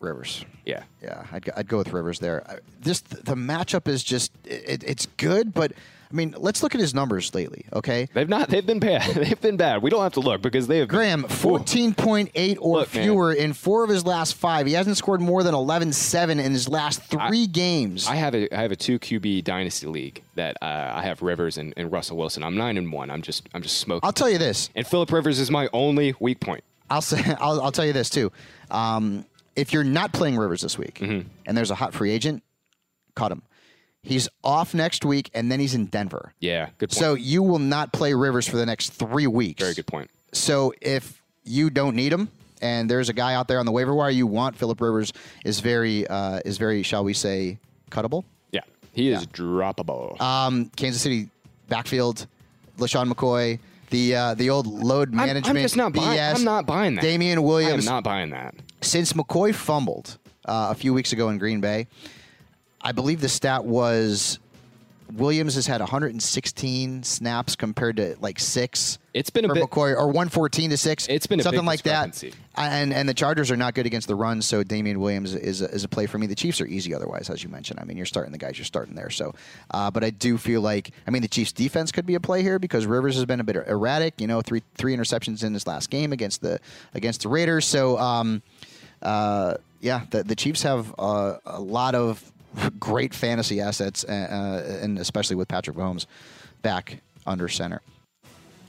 Rivers. 0.00 0.44
Yeah. 0.64 0.82
Yeah, 1.02 1.24
I'd, 1.32 1.48
I'd 1.56 1.68
go 1.68 1.78
with 1.78 1.92
Rivers 1.92 2.18
there. 2.18 2.60
This 2.80 3.00
the 3.00 3.34
matchup 3.36 3.86
is 3.88 4.02
just 4.02 4.32
it, 4.44 4.82
it's 4.84 5.06
good, 5.16 5.54
but 5.54 5.72
I 6.12 6.14
mean, 6.14 6.34
let's 6.38 6.62
look 6.62 6.74
at 6.74 6.80
his 6.80 6.92
numbers 6.94 7.34
lately. 7.34 7.64
Okay, 7.72 8.08
They've 8.12 8.28
not. 8.28 8.48
They've 8.50 8.66
been 8.66 8.80
bad. 8.80 9.02
they've 9.14 9.40
been 9.40 9.56
bad. 9.56 9.82
We 9.82 9.88
don't 9.90 10.02
have 10.02 10.12
to 10.14 10.20
look 10.20 10.42
because 10.42 10.66
they 10.66 10.78
have. 10.78 10.88
Graham, 10.88 11.24
14.8 11.24 12.58
or 12.60 12.78
Look, 12.80 12.94
man. 12.94 13.04
fewer 13.04 13.32
in 13.32 13.52
four 13.52 13.84
of 13.84 13.90
his 13.90 14.04
last 14.04 14.34
five. 14.34 14.66
He 14.66 14.72
hasn't 14.74 14.96
scored 14.96 15.20
more 15.20 15.42
than 15.42 15.54
11-7 15.54 16.30
in 16.32 16.38
his 16.52 16.68
last 16.68 17.02
three 17.04 17.46
games. 17.46 18.06
I 18.06 18.16
have 18.16 18.34
a 18.34 18.54
I 18.56 18.62
have 18.62 18.72
a 18.72 18.76
two 18.76 18.98
QB 18.98 19.44
dynasty 19.44 19.86
league 19.86 20.22
that 20.34 20.56
uh, 20.62 20.92
I 20.94 21.02
have 21.02 21.22
Rivers 21.22 21.58
and, 21.58 21.72
and 21.76 21.90
Russell 21.90 22.16
Wilson. 22.16 22.42
I'm 22.42 22.56
nine 22.56 22.76
and 22.76 22.92
one. 22.92 23.10
I'm 23.10 23.22
just 23.22 23.48
I'm 23.54 23.62
just 23.62 23.78
smoking. 23.78 24.06
I'll 24.06 24.12
tell 24.12 24.30
you 24.30 24.38
this. 24.38 24.70
and 24.74 24.86
Philip 24.86 25.10
Rivers 25.12 25.38
is 25.38 25.50
my 25.50 25.68
only 25.72 26.14
weak 26.20 26.40
point. 26.40 26.62
I'll 26.90 27.00
say 27.02 27.22
I'll, 27.40 27.60
I'll 27.62 27.72
tell 27.72 27.86
you 27.86 27.92
this 27.92 28.10
too. 28.10 28.30
Um, 28.70 29.24
if 29.56 29.72
you're 29.72 29.84
not 29.84 30.12
playing 30.12 30.36
Rivers 30.36 30.60
this 30.62 30.78
week 30.78 30.98
Mm-hmm. 31.00 31.28
and 31.46 31.56
there's 31.56 31.70
a 31.70 31.74
hot 31.74 31.94
free 31.94 32.10
agent, 32.10 32.42
cut 33.14 33.32
him. 33.32 33.42
He's 34.02 34.28
off 34.42 34.74
next 34.74 35.04
week 35.04 35.30
and 35.32 35.50
then 35.50 35.60
he's 35.60 35.74
in 35.74 35.86
Denver. 35.86 36.32
Yeah, 36.40 36.70
good 36.78 36.90
point. 36.90 36.98
So 36.98 37.14
you 37.14 37.42
will 37.42 37.60
not 37.60 37.92
play 37.92 38.14
Rivers 38.14 38.48
for 38.48 38.56
the 38.56 38.66
next 38.66 38.90
three 38.90 39.28
weeks. 39.28 39.62
Very 39.62 39.74
good 39.74 39.86
point. 39.86 40.10
So 40.32 40.74
if 40.80 41.22
you 41.44 41.70
don't 41.70 41.94
need 41.94 42.12
him 42.12 42.28
and 42.60 42.90
there's 42.90 43.08
a 43.08 43.12
guy 43.12 43.34
out 43.34 43.46
there 43.46 43.60
on 43.60 43.66
the 43.66 43.70
waiver 43.72 43.94
wire 43.94 44.10
you 44.10 44.26
want, 44.26 44.56
Philip 44.56 44.80
Rivers 44.80 45.12
is 45.44 45.60
very 45.60 46.06
uh, 46.08 46.40
is 46.44 46.58
very, 46.58 46.82
shall 46.82 47.04
we 47.04 47.14
say, 47.14 47.58
cuttable. 47.90 48.24
Yeah, 48.50 48.62
he 48.92 49.10
is 49.10 49.24
droppable. 49.28 50.20
Um, 50.20 50.70
Kansas 50.74 51.00
City 51.00 51.28
backfield, 51.68 52.26
LeSean 52.78 53.08
McCoy, 53.12 53.60
the 53.90 54.16
uh, 54.16 54.34
the 54.34 54.50
old 54.50 54.66
load 54.66 55.08
I'm- 55.10 55.16
management. 55.28 55.56
I'm, 55.58 55.62
just 55.62 55.76
not 55.76 55.92
buying. 55.92 56.18
BS. 56.18 56.34
I'm 56.36 56.44
not 56.44 56.66
buying 56.66 56.96
that. 56.96 57.02
Damien 57.02 57.40
Williams. 57.44 57.86
I 57.86 57.90
am 57.90 57.94
not 57.96 58.02
buying 58.04 58.30
that. 58.30 58.56
Since 58.80 59.12
McCoy 59.12 59.54
fumbled 59.54 60.18
uh, 60.46 60.68
a 60.70 60.74
few 60.74 60.92
weeks 60.92 61.12
ago 61.12 61.28
in 61.28 61.38
Green 61.38 61.60
Bay, 61.60 61.86
I 62.82 62.92
believe 62.92 63.20
the 63.20 63.28
stat 63.28 63.64
was 63.64 64.38
Williams 65.12 65.56
has 65.56 65.66
had 65.66 65.80
116 65.80 67.02
snaps 67.02 67.54
compared 67.54 67.96
to 67.96 68.16
like 68.20 68.38
six. 68.38 68.98
It's 69.12 69.28
been 69.30 69.44
a 69.44 69.52
bit- 69.52 69.64
McCoy, 69.64 69.94
or 69.94 70.06
114 70.06 70.70
to 70.70 70.76
six. 70.76 71.06
It's 71.08 71.26
been 71.26 71.40
a 71.40 71.42
something 71.42 71.66
like 71.66 71.82
that. 71.82 72.22
And 72.56 72.92
and 72.92 73.08
the 73.08 73.14
Chargers 73.14 73.50
are 73.50 73.56
not 73.56 73.74
good 73.74 73.86
against 73.86 74.08
the 74.08 74.14
run, 74.14 74.40
so 74.42 74.62
Damien 74.62 75.00
Williams 75.00 75.34
is 75.34 75.60
a, 75.60 75.70
is 75.70 75.84
a 75.84 75.88
play 75.88 76.06
for 76.06 76.18
me. 76.18 76.26
The 76.26 76.34
Chiefs 76.34 76.60
are 76.60 76.66
easy 76.66 76.94
otherwise, 76.94 77.28
as 77.28 77.42
you 77.42 77.50
mentioned. 77.50 77.80
I 77.80 77.84
mean, 77.84 77.96
you're 77.96 78.06
starting 78.06 78.32
the 78.32 78.38
guys 78.38 78.58
you're 78.58 78.64
starting 78.64 78.94
there. 78.94 79.10
So, 79.10 79.34
uh, 79.70 79.90
but 79.90 80.02
I 80.02 80.10
do 80.10 80.38
feel 80.38 80.60
like 80.60 80.92
I 81.06 81.10
mean 81.10 81.22
the 81.22 81.28
Chiefs 81.28 81.52
defense 81.52 81.92
could 81.92 82.06
be 82.06 82.14
a 82.14 82.20
play 82.20 82.42
here 82.42 82.58
because 82.58 82.86
Rivers 82.86 83.16
has 83.16 83.24
been 83.26 83.40
a 83.40 83.44
bit 83.44 83.56
erratic. 83.56 84.20
You 84.20 84.26
know, 84.26 84.40
three 84.40 84.62
three 84.76 84.96
interceptions 84.96 85.44
in 85.44 85.52
his 85.52 85.66
last 85.66 85.90
game 85.90 86.12
against 86.12 86.40
the 86.40 86.58
against 86.94 87.22
the 87.22 87.28
Raiders. 87.28 87.66
So. 87.66 87.98
Um, 87.98 88.42
uh, 89.02 89.56
yeah, 89.80 90.02
the, 90.10 90.22
the 90.22 90.36
Chiefs 90.36 90.62
have 90.62 90.94
uh, 90.96 91.38
a 91.44 91.60
lot 91.60 91.96
of 91.96 92.31
great 92.78 93.14
fantasy 93.14 93.60
assets, 93.60 94.04
uh, 94.04 94.12
uh, 94.12 94.78
and 94.82 94.98
especially 94.98 95.36
with 95.36 95.48
Patrick 95.48 95.76
Mahomes 95.76 96.06
back 96.62 97.00
under 97.26 97.48
center. 97.48 97.80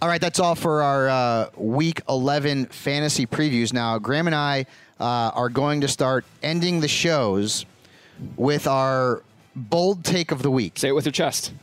All 0.02 0.10
right, 0.10 0.20
that's 0.20 0.40
all 0.40 0.56
for 0.56 0.82
our 0.82 1.08
uh, 1.10 1.50
Week 1.56 2.02
11 2.10 2.66
fantasy 2.68 3.26
previews. 3.26 3.72
Now, 3.72 3.98
Graham 4.00 4.28
and 4.28 4.36
I 4.36 4.66
uh, 5.00 5.32
are 5.34 5.50
going 5.50 5.82
to 5.82 5.88
start 5.88 6.26
ending 6.42 6.82
the 6.82 6.90
shows 6.90 7.66
with 8.36 8.68
our 8.68 9.24
bold 9.56 10.04
take 10.04 10.32
of 10.32 10.42
the 10.42 10.52
week. 10.52 10.78
Say 10.78 10.90
it 10.90 10.92
with 10.92 11.06
your 11.06 11.14
chest. 11.14 11.54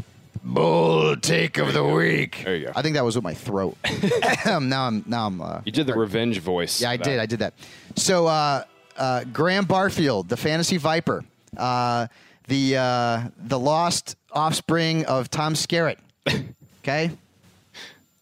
Bold 0.43 1.23
take 1.23 1.59
of 1.59 1.75
the 1.75 1.85
week. 1.85 2.41
There 2.45 2.57
you 2.57 2.67
go. 2.67 2.73
I 2.75 2.81
think 2.81 2.95
that 2.95 3.05
was 3.05 3.15
with 3.15 3.25
my 3.25 3.35
throat. 3.35 3.77
now 4.47 4.87
I'm 4.87 5.05
now 5.07 5.27
I'm. 5.27 5.41
Uh, 5.43 5.61
You 5.67 5.73
did 5.73 5.87
the 5.87 5.93
revenge 5.95 6.39
voice. 6.39 6.81
yeah, 6.81 6.91
I 6.91 6.97
did. 6.97 7.19
I 7.19 7.27
did 7.27 7.41
that. 7.41 7.53
So, 7.97 8.27
uh, 8.27 8.65
uh, 8.97 9.25
Graham 9.25 9.67
Barfield, 9.67 10.31
the 10.31 10.37
fantasy 10.39 10.79
viper, 10.79 11.25
uh, 11.57 12.07
the 12.49 12.77
uh, 12.77 13.23
the 13.39 13.59
lost 13.59 14.17
offspring 14.33 15.05
of 15.07 15.31
Tom 15.31 15.55
Skerritt. 15.55 15.99
Okay, 16.83 17.11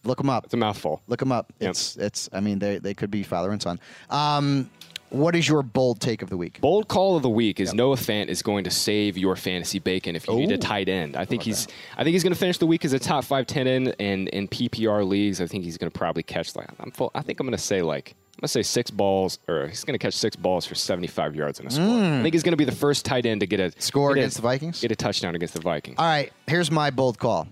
look 0.03 0.19
them 0.19 0.29
up. 0.29 0.47
It's 0.47 0.53
a 0.55 0.57
mouthful. 0.57 1.01
Look 1.07 1.21
them 1.21 1.31
up. 1.31 1.53
Yep. 1.61 1.71
It's 1.71 1.97
it's. 1.97 2.29
I 2.33 2.41
mean, 2.41 2.59
they 2.59 2.79
they 2.79 2.93
could 2.93 3.09
be 3.09 3.23
father 3.23 3.53
and 3.53 3.63
son. 3.63 3.79
Um, 4.11 4.69
what 5.11 5.35
is 5.35 5.49
your 5.49 5.63
bold 5.63 6.01
take 6.01 6.23
of 6.23 6.29
the 6.29 6.37
week? 6.37 6.61
Bold 6.61 6.89
call 6.89 7.17
of 7.17 7.23
the 7.23 7.31
week 7.31 7.61
is 7.61 7.73
Noah 7.73 7.97
Fant 7.97 8.27
is 8.29 8.43
going 8.43 8.65
to 8.65 8.71
save 8.71 9.17
your 9.17 9.37
fantasy 9.37 9.79
bacon 9.79 10.17
if 10.17 10.27
you 10.29 10.35
need 10.35 10.53
a 10.53 10.59
tight 10.59 10.89
end. 10.89 11.17
I 11.17 11.25
think 11.25 11.43
he's 11.43 11.67
I 11.97 12.05
think 12.05 12.13
he's 12.13 12.23
going 12.23 12.33
to 12.33 12.39
finish 12.39 12.59
the 12.59 12.67
week 12.67 12.85
as 12.85 12.93
a 12.93 12.99
top 12.99 13.25
five 13.25 13.47
tight 13.47 13.67
end 13.67 13.95
and 13.99 14.29
in 14.29 14.49
PPR 14.49 15.07
leagues. 15.07 15.41
I 15.41 15.47
think 15.47 15.65
he's 15.65 15.79
going 15.79 15.91
to 15.91 15.97
probably 15.97 16.23
catch 16.23 16.55
like 16.57 16.69
I'm 16.81 16.91
full, 16.91 17.11
I 17.15 17.23
think 17.23 17.41
I'm 17.41 17.47
going 17.47 17.57
to 17.57 17.63
say 17.63 17.81
like 17.83 18.15
To 18.43 18.47
say 18.49 18.63
six 18.63 18.91
balls 18.91 19.41
or 19.49 19.67
he's 19.67 19.83
going 19.85 19.95
to 19.95 19.99
catch 19.99 20.15
six 20.15 20.37
balls 20.37 20.65
for 20.65 20.77
75 20.77 21.35
yards 21.35 21.59
and 21.59 21.69
a 21.69 21.73
score. 21.73 21.85
I 21.85 22.23
think 22.23 22.33
he's 22.35 22.45
going 22.45 22.53
to 22.53 22.57
be 22.57 22.65
the 22.65 22.71
first 22.73 23.05
tight 23.05 23.27
end 23.27 23.41
to 23.41 23.47
get 23.47 23.59
a. 23.59 23.73
Score 23.81 24.11
get 24.15 24.21
a- 24.21 24.23
against 24.23 24.37
the 24.37 24.43
Vikings? 24.43 24.81
Get 24.81 24.93
a 24.93 24.97
touchdown 24.97 25.35
against 25.35 25.55
the 25.55 25.61
Vikings. 25.61 25.97
All 25.99 26.07
right, 26.07 26.33
here's 26.47 26.71
my 26.71 26.91
bold 26.91 27.19
call, 27.19 27.49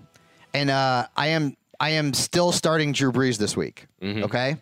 and 0.54 0.70
uh, 0.70 1.08
I 1.16 1.28
am 1.28 1.56
I 1.80 1.90
am 1.90 2.14
still 2.14 2.52
starting 2.52 2.92
Drew 2.92 3.10
Brees 3.10 3.36
this 3.36 3.56
week. 3.56 3.86
Okay, 4.02 4.56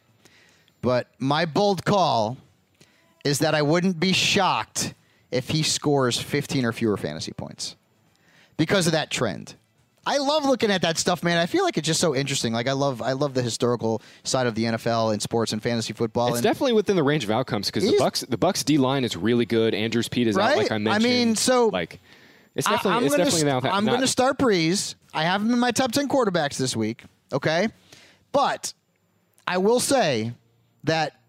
but 0.80 1.08
my 1.18 1.44
bold 1.44 1.84
call 1.84 2.38
is 3.24 3.40
that 3.40 3.54
I 3.54 3.60
wouldn't 3.62 4.00
be 4.00 4.12
shocked 4.14 4.94
if 5.30 5.48
he 5.50 5.62
scores 5.62 6.18
15 6.18 6.64
or 6.64 6.72
fewer 6.72 6.96
fantasy 6.96 7.32
points 7.32 7.76
because 8.56 8.86
of 8.86 8.92
that 8.92 9.10
trend. 9.10 9.56
I 10.06 10.18
love 10.18 10.44
looking 10.44 10.70
at 10.70 10.82
that 10.82 10.98
stuff, 10.98 11.22
man. 11.22 11.38
I 11.38 11.46
feel 11.46 11.64
like 11.64 11.78
it's 11.78 11.86
just 11.86 12.00
so 12.00 12.14
interesting. 12.14 12.52
Like 12.52 12.68
I 12.68 12.72
love 12.72 13.00
I 13.00 13.12
love 13.12 13.34
the 13.34 13.42
historical 13.42 14.02
side 14.22 14.46
of 14.46 14.54
the 14.54 14.64
NFL 14.64 15.12
and 15.12 15.22
sports 15.22 15.52
and 15.52 15.62
fantasy 15.62 15.92
football. 15.92 16.28
It's 16.28 16.36
and, 16.36 16.42
definitely 16.42 16.74
within 16.74 16.96
the 16.96 17.02
range 17.02 17.24
of 17.24 17.30
outcomes 17.30 17.66
because 17.66 17.84
the 17.84 17.96
Bucs 17.96 18.28
the 18.28 18.36
Bucs 18.38 18.64
D 18.64 18.78
line 18.78 19.04
is 19.04 19.16
really 19.16 19.46
good. 19.46 19.74
Andrus 19.74 20.08
Peat 20.08 20.26
is 20.26 20.36
out 20.36 20.56
Right? 20.56 20.70
like 20.70 20.72
I 20.72 20.94
I 20.94 20.98
mean, 20.98 21.36
so- 21.36 21.68
like 21.68 22.00
it's 22.54 22.68
definitely 22.68 22.92
I'm 22.98 23.04
it's 23.04 23.12
gonna, 23.14 23.24
definitely 23.24 23.50
st- 23.50 23.64
not, 23.64 23.72
I'm 23.74 23.84
going 23.84 24.00
to 24.00 24.06
start 24.06 24.38
Brees. 24.38 24.94
I 25.12 25.24
have 25.24 25.40
him 25.42 25.52
in 25.52 25.58
my 25.58 25.72
top 25.72 25.90
10 25.90 26.08
quarterbacks 26.08 26.56
this 26.56 26.76
week. 26.76 27.02
Okay. 27.32 27.68
But 28.30 28.72
I 29.46 29.58
will 29.58 29.80
say 29.80 30.34
that 30.84 31.20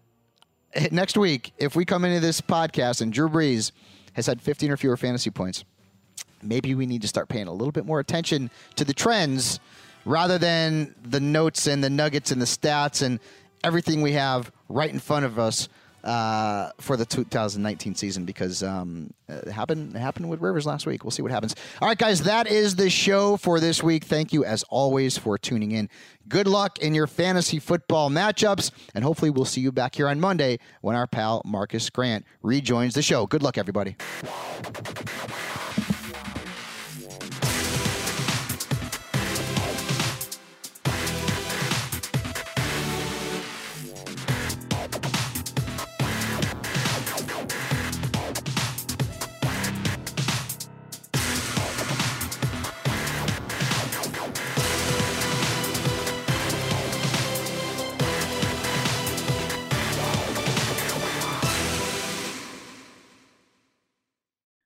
next 0.92 1.16
week, 1.16 1.52
if 1.58 1.74
we 1.74 1.84
come 1.84 2.04
into 2.04 2.20
this 2.20 2.40
podcast 2.40 3.00
and 3.00 3.12
Drew 3.12 3.28
Brees 3.28 3.72
has 4.12 4.26
had 4.26 4.40
15 4.40 4.70
or 4.70 4.76
fewer 4.76 4.96
fantasy 4.96 5.30
points, 5.30 5.64
maybe 6.42 6.74
we 6.74 6.86
need 6.86 7.02
to 7.02 7.08
start 7.08 7.28
paying 7.28 7.48
a 7.48 7.52
little 7.52 7.72
bit 7.72 7.84
more 7.84 8.00
attention 8.00 8.50
to 8.76 8.84
the 8.84 8.94
trends 8.94 9.60
rather 10.04 10.38
than 10.38 10.94
the 11.02 11.20
notes 11.20 11.66
and 11.66 11.82
the 11.82 11.90
nuggets 11.90 12.30
and 12.30 12.40
the 12.40 12.46
stats 12.46 13.02
and 13.02 13.20
everything 13.64 14.02
we 14.02 14.12
have 14.12 14.52
right 14.68 14.90
in 14.90 14.98
front 14.98 15.24
of 15.24 15.38
us 15.38 15.68
uh, 16.06 16.70
for 16.78 16.96
the 16.96 17.04
2019 17.04 17.96
season 17.96 18.24
because 18.24 18.62
um, 18.62 19.12
it 19.28 19.48
happened 19.48 19.94
it 19.94 19.98
happened 19.98 20.30
with 20.30 20.40
Rivers 20.40 20.64
last 20.64 20.86
week. 20.86 21.02
We'll 21.02 21.10
see 21.10 21.22
what 21.22 21.32
happens. 21.32 21.56
All 21.82 21.88
right, 21.88 21.98
guys, 21.98 22.22
that 22.22 22.46
is 22.46 22.76
the 22.76 22.88
show 22.88 23.36
for 23.36 23.58
this 23.58 23.82
week. 23.82 24.04
Thank 24.04 24.32
you 24.32 24.44
as 24.44 24.62
always 24.70 25.18
for 25.18 25.36
tuning 25.36 25.72
in. 25.72 25.90
Good 26.28 26.46
luck 26.46 26.78
in 26.78 26.94
your 26.94 27.08
fantasy 27.08 27.58
football 27.58 28.08
matchups, 28.08 28.70
and 28.94 29.02
hopefully 29.02 29.30
we'll 29.30 29.44
see 29.44 29.60
you 29.60 29.72
back 29.72 29.96
here 29.96 30.08
on 30.08 30.20
Monday 30.20 30.60
when 30.80 30.94
our 30.94 31.08
pal 31.08 31.42
Marcus 31.44 31.90
Grant 31.90 32.24
rejoins 32.40 32.94
the 32.94 33.02
show. 33.02 33.26
Good 33.26 33.42
luck, 33.42 33.58
everybody. 33.58 33.96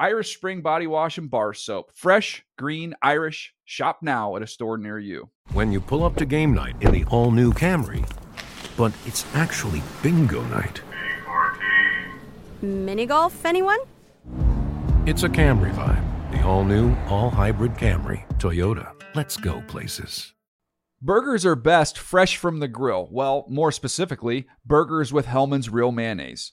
Irish 0.00 0.36
Spring 0.36 0.62
Body 0.62 0.86
Wash 0.86 1.18
and 1.18 1.28
Bar 1.28 1.54
Soap. 1.54 1.90
Fresh, 1.92 2.44
green, 2.56 2.94
Irish. 3.02 3.52
Shop 3.64 3.98
now 4.00 4.36
at 4.36 4.42
a 4.42 4.46
store 4.46 4.78
near 4.78 4.98
you. 4.98 5.30
when 5.52 5.72
you 5.72 5.80
pull 5.80 6.04
up 6.04 6.14
to 6.16 6.24
game 6.26 6.54
night 6.54 6.76
in 6.80 6.92
the 6.92 7.04
all 7.06 7.32
new 7.32 7.52
Camry. 7.52 8.08
But 8.76 8.92
it's 9.06 9.26
actually 9.34 9.82
bingo 10.02 10.42
night. 10.44 10.82
Mini 12.62 13.06
golf, 13.06 13.44
anyone? 13.44 13.78
It's 15.06 15.24
a 15.24 15.28
Camry 15.28 15.74
vibe. 15.74 16.04
The 16.30 16.42
all 16.44 16.64
new, 16.64 16.94
all 17.08 17.30
hybrid 17.30 17.74
Camry. 17.74 18.28
Toyota. 18.38 18.92
Let's 19.16 19.36
go 19.36 19.62
places. 19.66 20.32
Burgers 21.02 21.44
are 21.46 21.56
best 21.56 21.98
fresh 21.98 22.36
from 22.36 22.60
the 22.60 22.68
grill. 22.68 23.08
Well, 23.10 23.46
more 23.48 23.72
specifically, 23.72 24.46
burgers 24.64 25.12
with 25.12 25.26
Hellmann's 25.26 25.68
Real 25.70 25.90
Mayonnaise. 25.92 26.52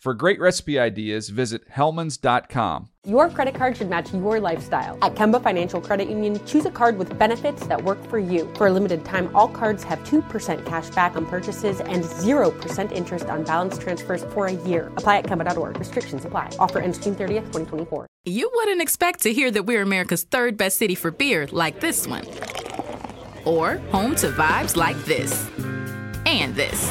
For 0.00 0.14
great 0.14 0.40
recipe 0.40 0.78
ideas, 0.78 1.28
visit 1.28 1.68
hellmanns.com. 1.68 2.88
Your 3.06 3.28
credit 3.28 3.54
card 3.54 3.76
should 3.76 3.90
match 3.90 4.14
your 4.14 4.40
lifestyle. 4.40 4.98
At 5.04 5.14
Kemba 5.14 5.42
Financial 5.42 5.78
Credit 5.78 6.08
Union, 6.08 6.40
choose 6.46 6.64
a 6.64 6.70
card 6.70 6.96
with 6.96 7.18
benefits 7.18 7.66
that 7.66 7.84
work 7.84 8.02
for 8.08 8.18
you. 8.18 8.50
For 8.54 8.68
a 8.68 8.72
limited 8.72 9.04
time, 9.04 9.30
all 9.34 9.48
cards 9.48 9.84
have 9.84 9.98
2% 10.04 10.64
cash 10.64 10.88
back 10.90 11.16
on 11.16 11.26
purchases 11.26 11.82
and 11.82 12.02
0% 12.02 12.92
interest 12.92 13.26
on 13.26 13.44
balance 13.44 13.76
transfers 13.76 14.24
for 14.30 14.46
a 14.46 14.52
year. 14.52 14.90
Apply 14.96 15.18
at 15.18 15.26
Kemba.org. 15.26 15.78
Restrictions 15.78 16.24
apply. 16.24 16.48
Offer 16.58 16.80
ends 16.80 16.98
June 16.98 17.14
30th, 17.14 17.52
2024. 17.52 18.06
You 18.24 18.50
wouldn't 18.54 18.80
expect 18.80 19.20
to 19.24 19.34
hear 19.34 19.50
that 19.50 19.64
we're 19.66 19.82
America's 19.82 20.24
third 20.24 20.56
best 20.56 20.78
city 20.78 20.94
for 20.94 21.10
beer 21.10 21.46
like 21.52 21.80
this 21.80 22.06
one. 22.06 22.24
Or 23.44 23.76
home 23.90 24.14
to 24.16 24.30
vibes 24.30 24.76
like 24.76 24.96
this. 25.04 25.46
And 26.24 26.54
this. 26.54 26.90